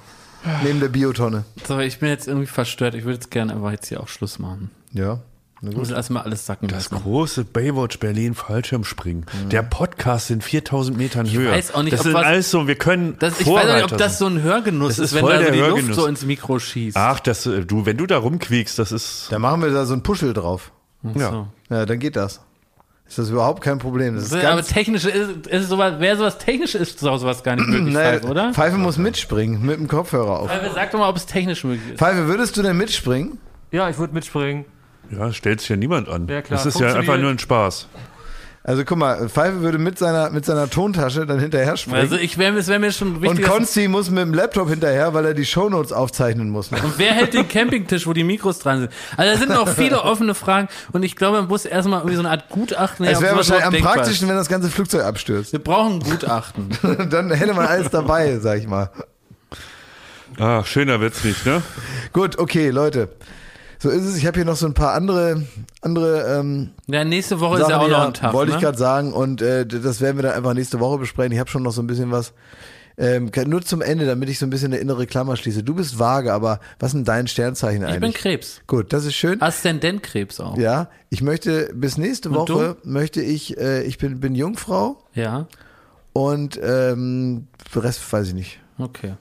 Neben 0.63 0.81
der 0.81 0.89
Biotonne. 0.89 1.45
So, 1.67 1.79
ich 1.79 1.99
bin 1.99 2.09
jetzt 2.09 2.27
irgendwie 2.29 2.47
verstört. 2.47 2.95
Ich 2.95 3.05
würde 3.05 3.15
jetzt 3.15 3.31
gerne 3.31 3.53
einfach 3.53 3.71
jetzt 3.73 3.89
hier 3.89 4.01
auch 4.01 4.09
Schluss 4.09 4.39
machen. 4.39 4.71
Ja. 4.93 5.19
Ich 5.61 5.77
muss 5.77 5.91
erstmal 5.91 6.23
alles 6.23 6.47
sacken 6.47 6.69
Das 6.69 6.91
lassen. 6.91 7.03
große 7.03 7.45
Baywatch 7.45 7.99
Berlin 7.99 8.35
Fallschirmspringen. 8.35 9.27
Der 9.51 9.63
Podcast 9.63 10.31
in 10.31 10.41
4000 10.41 10.97
Metern 10.97 11.29
Höhe. 11.29 11.51
weiß 11.51 11.75
auch 11.75 11.83
nicht, 11.83 11.93
das 11.95 12.01
ob 12.01 12.05
sind 12.05 12.15
was- 12.15 12.27
alles 12.27 12.51
so, 12.51 12.69
wir 12.69 12.77
können 12.77 13.17
Das, 13.19 13.41
ich 13.41 13.47
weiß 13.47 13.75
nicht, 13.83 13.93
ob 13.93 13.99
das 13.99 14.19
so 14.19 14.27
ein 14.27 14.43
Hörgenuss 14.43 14.97
Das 14.97 14.99
ist, 14.99 15.05
ist 15.13 15.15
wenn 15.17 15.27
da 15.27 15.37
so 15.39 15.43
der 15.43 15.51
die 15.53 15.59
Luft 15.59 15.71
Hörgenuss. 15.73 15.97
so 15.97 16.07
ins 16.07 16.25
Mikro 16.25 16.59
schießt. 16.61 16.97
Ach, 16.97 17.19
das, 17.21 17.45
äh, 17.47 17.65
du, 17.65 17.87
wenn 17.87 17.97
du 17.97 18.07
da 18.07 18.19
rumquiekst, 18.19 18.79
das 18.79 18.93
ist. 18.93 19.27
Da 19.31 19.39
machen 19.41 19.61
wir 19.63 19.71
da 19.71 19.85
so 19.85 19.95
ein 19.95 20.03
Puschel 20.05 20.33
drauf. 20.33 20.71
Ja. 21.17 21.31
So. 21.31 21.49
Ja, 21.71 21.87
dann 21.87 21.99
geht 21.99 22.15
das. 22.17 22.41
Ist 23.09 23.19
das 23.19 23.31
überhaupt 23.31 23.63
kein 23.63 23.79
Problem. 23.79 24.15
Das 24.17 24.25
ist 24.27 24.33
aber 24.35 24.43
ganz, 24.57 24.69
technische 24.69 25.09
ist, 25.11 25.47
ist 25.47 25.69
sowas, 25.71 25.95
wer 25.99 26.17
sowas 26.17 26.37
technisch 26.39 26.75
ist, 26.75 26.91
ist 26.91 27.01
sowas 27.01 27.43
gar 27.43 27.57
nicht 27.57 27.67
möglich, 27.67 27.95
naja, 27.95 28.11
Pfeife, 28.21 28.27
oder? 28.29 28.53
Pfeife 28.53 28.77
muss 28.77 28.99
mitspringen, 28.99 29.65
mit 29.65 29.79
dem 29.81 29.89
Kopfhörer 29.89 30.41
auf. 30.41 30.51
Pfeife, 30.51 30.71
sag 30.75 30.91
doch 30.93 30.99
mal, 30.99 31.09
ob 31.09 31.17
es 31.17 31.25
technisch 31.27 31.65
möglich 31.65 31.93
ist. 31.95 31.99
Pfeife, 31.99 32.29
würdest 32.29 32.57
du 32.59 32.63
denn 32.63 32.77
mitspringen? 32.77 33.39
Ja, 33.73 33.89
ich 33.89 33.97
würde 33.99 34.13
mitspringen. 34.15 34.67
Ja, 35.11 35.33
stellt 35.33 35.61
sich 35.61 35.71
ja 35.71 35.77
niemand 35.77 36.09
an. 36.09 36.27
Ja, 36.29 36.43
klar. 36.43 36.59
Das 36.59 36.67
ist 36.67 36.81
ja 36.81 36.95
einfach 36.95 37.19
nur 37.19 37.31
ein 37.31 37.39
Spaß. 37.39 37.89
Also 38.69 38.85
guck 38.85 38.99
mal, 38.99 39.31
Pfeife 39.31 39.63
würde 39.63 39.79
mit 39.79 39.99
seiner, 39.99 40.29
mit 40.29 40.45
seiner 40.45 40.69
Tontasche 40.69 41.25
dann 41.25 41.39
hinterher 41.41 41.79
springen. 41.79 42.01
Also 42.01 42.17
ich 42.17 42.37
wäre 42.37 42.67
wär 42.67 42.79
mir 42.79 42.93
schon 42.93 43.23
wichtig. 43.23 43.39
Und 43.39 43.43
Konsti 43.43 43.89
muss 43.89 44.11
mit 44.11 44.19
dem 44.19 44.35
Laptop 44.35 44.69
hinterher, 44.69 45.15
weil 45.15 45.25
er 45.25 45.33
die 45.33 45.47
Shownotes 45.47 45.91
aufzeichnen 45.91 46.51
muss. 46.51 46.69
Und 46.69 46.99
wer 46.99 47.13
hält 47.15 47.33
den 47.33 47.49
Campingtisch, 47.49 48.07
wo 48.07 48.13
die 48.13 48.25
Mikros 48.25 48.59
dran 48.59 48.81
sind? 48.81 48.93
Also 49.17 49.33
da 49.33 49.39
sind 49.39 49.49
noch 49.49 49.69
viele 49.69 50.03
offene 50.03 50.35
Fragen 50.35 50.69
und 50.93 51.03
ich 51.03 51.17
glaube, 51.17 51.39
man 51.39 51.49
muss 51.49 51.65
erstmal 51.65 52.01
irgendwie 52.01 52.17
so 52.17 52.21
eine 52.21 52.29
Art 52.29 52.51
Gutachten 52.51 53.07
Es 53.07 53.23
wäre 53.23 53.37
wahrscheinlich 53.37 53.65
am 53.65 53.75
praktischsten, 53.75 54.29
wenn 54.29 54.37
das 54.37 54.51
ganze 54.51 54.69
Flugzeug 54.69 55.03
abstürzt. 55.03 55.53
Wir 55.53 55.61
brauchen 55.61 55.95
ein 55.95 56.01
Gutachten. 56.01 56.69
dann 57.11 57.31
hätte 57.31 57.55
man 57.55 57.65
alles 57.65 57.89
dabei, 57.89 58.39
sag 58.39 58.59
ich 58.59 58.67
mal. 58.67 58.91
Ah, 60.39 60.63
schöner 60.65 61.01
wird's 61.01 61.25
nicht, 61.25 61.47
ne? 61.47 61.63
Gut, 62.13 62.39
okay, 62.39 62.69
Leute. 62.69 63.09
So 63.81 63.91
ist 63.91 64.05
es. 64.05 64.17
Ich 64.17 64.27
habe 64.27 64.37
hier 64.37 64.45
noch 64.45 64.57
so 64.57 64.67
ein 64.67 64.75
paar 64.75 64.95
andere, 64.95 65.45
andere. 65.83 66.39
Ähm, 66.39 66.71
ja, 66.87 67.05
nächste 67.05 67.41
Woche 67.41 67.59
Sachen 67.59 67.71
ist 67.71 67.71
ja 67.71 67.81
auch 67.81 67.89
noch 67.89 68.07
ein 68.07 68.15
Tag. 68.15 68.33
Wollte 68.33 68.51
ne? 68.51 68.57
ich 68.57 68.63
gerade 68.63 68.79
sagen 68.79 69.13
und 69.13 69.41
äh, 69.41 69.67
das 69.67 70.01
werden 70.01 70.17
wir 70.17 70.23
dann 70.23 70.33
einfach 70.33 70.55
nächste 70.55 70.81
Woche 70.81 70.99
besprechen. 70.99 71.33
Ich 71.33 71.39
habe 71.39 71.51
schon 71.51 71.63
noch 71.63 71.73
so 71.73 71.83
ein 71.83 71.87
bisschen 71.87 72.11
was. 72.11 72.33
Ähm, 73.01 73.31
nur 73.47 73.63
zum 73.63 73.81
Ende, 73.81 74.07
damit 74.07 74.29
ich 74.29 74.41
so 74.41 74.47
ein 74.47 74.51
bisschen 74.51 74.73
eine 74.73 74.79
innere 74.79 75.07
Klammer 75.07 75.37
schließe. 75.37 75.63
Du 75.63 75.77
bist 75.77 76.01
vage, 76.01 76.33
aber 76.33 76.59
was 76.81 76.91
denn 76.91 77.05
dein 77.05 77.29
Sternzeichen 77.29 77.85
eigentlich? 77.85 77.95
Ich 77.95 78.01
bin 78.01 78.13
Krebs. 78.13 78.61
Gut, 78.67 78.93
das 78.93 79.05
ist 79.05 79.15
schön. 79.15 79.41
Aszendentkrebs 79.41 80.41
auch. 80.41 80.59
Ja, 80.59 80.91
ich 81.09 81.23
möchte 81.23 81.71
bis 81.75 81.97
nächste 81.97 82.35
Woche 82.35 82.77
möchte 82.83 83.23
ich, 83.23 83.57
äh, 83.57 83.85
ich 83.85 83.99
bin, 83.99 84.19
bin 84.19 84.35
Jungfrau. 84.35 85.01
Ja. 85.15 85.47
Und 86.13 86.59
ähm, 86.61 87.47
Rest 87.77 88.13
weiß 88.13 88.27
ich 88.27 88.35
nicht. 88.35 88.59
Okay. 88.79 89.15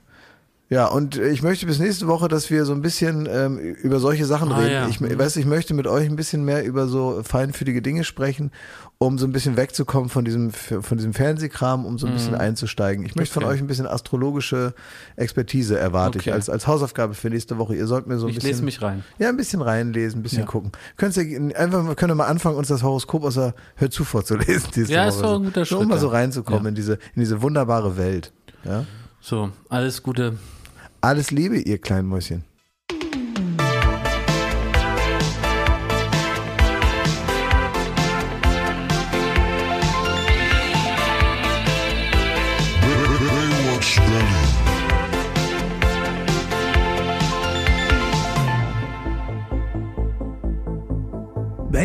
Ja, 0.69 0.87
und 0.87 1.17
ich 1.17 1.43
möchte 1.43 1.65
bis 1.65 1.79
nächste 1.79 2.07
Woche, 2.07 2.27
dass 2.27 2.49
wir 2.49 2.65
so 2.65 2.73
ein 2.73 2.81
bisschen 2.81 3.25
ähm, 3.31 3.57
über 3.57 4.01
solche 4.01 4.25
Sachen 4.25 4.51
ah, 4.51 4.57
reden. 4.57 4.73
Ja. 4.73 4.87
Ich 4.89 4.99
mhm. 4.99 5.17
weiß, 5.17 5.37
ich 5.37 5.45
möchte 5.45 5.73
mit 5.73 5.87
euch 5.87 6.09
ein 6.09 6.17
bisschen 6.17 6.43
mehr 6.43 6.65
über 6.65 6.87
so 6.87 7.21
feinfühlige 7.23 7.81
Dinge 7.81 8.03
sprechen, 8.03 8.51
um 8.97 9.17
so 9.17 9.25
ein 9.25 9.31
bisschen 9.31 9.55
wegzukommen 9.55 10.09
von 10.09 10.25
diesem 10.25 10.51
von 10.51 10.97
diesem 10.97 11.13
Fernsehkram, 11.13 11.85
um 11.85 11.97
so 11.97 12.05
ein 12.05 12.13
bisschen 12.13 12.33
mhm. 12.33 12.41
einzusteigen. 12.41 13.05
Ich 13.05 13.15
möchte 13.15 13.37
okay. 13.37 13.45
von 13.45 13.53
euch 13.53 13.61
ein 13.61 13.67
bisschen 13.67 13.87
astrologische 13.87 14.73
Expertise 15.15 15.79
erwarte 15.79 16.19
okay. 16.19 16.31
ich 16.31 16.33
als 16.33 16.49
als 16.49 16.67
Hausaufgabe 16.67 17.13
für 17.13 17.29
nächste 17.29 17.57
Woche. 17.57 17.73
Ihr 17.73 17.87
sollt 17.87 18.07
mir 18.07 18.17
so 18.17 18.25
ein 18.25 18.31
ich 18.31 18.35
bisschen 18.35 18.49
lese 18.49 18.63
mich 18.65 18.81
rein. 18.81 19.05
Ja, 19.19 19.29
ein 19.29 19.37
bisschen 19.37 19.61
reinlesen, 19.61 20.19
ein 20.19 20.23
bisschen 20.23 20.39
ja. 20.39 20.45
gucken. 20.45 20.73
Könnt 20.97 21.15
ihr 21.15 21.57
einfach 21.57 21.95
können 21.95 22.11
wir 22.11 22.15
mal 22.15 22.27
anfangen 22.27 22.57
uns 22.57 22.67
das 22.67 22.83
Horoskop 22.83 23.23
aus 23.23 23.35
der 23.35 23.53
Hör 23.75 23.89
zu 23.89 24.03
vorzulesen 24.03 24.71
diese 24.75 24.91
ja, 24.91 25.03
Woche. 25.03 25.09
ist 25.15 25.21
doch 25.21 25.35
ein 25.35 25.45
guter 25.45 25.63
Schritt. 25.63 25.79
Um 25.79 25.87
mal 25.87 25.97
so 25.97 26.09
reinzukommen 26.09 26.63
ja. 26.63 26.69
in 26.69 26.75
diese 26.75 26.93
in 26.93 27.21
diese 27.21 27.41
wunderbare 27.41 27.95
Welt, 27.95 28.33
ja? 28.65 28.83
So, 29.21 29.51
alles 29.69 30.03
Gute. 30.03 30.37
Alles 31.07 31.31
Liebe, 31.31 31.57
ihr 31.57 31.77
kleinen 31.77 32.09
Mäuschen. 32.09 32.43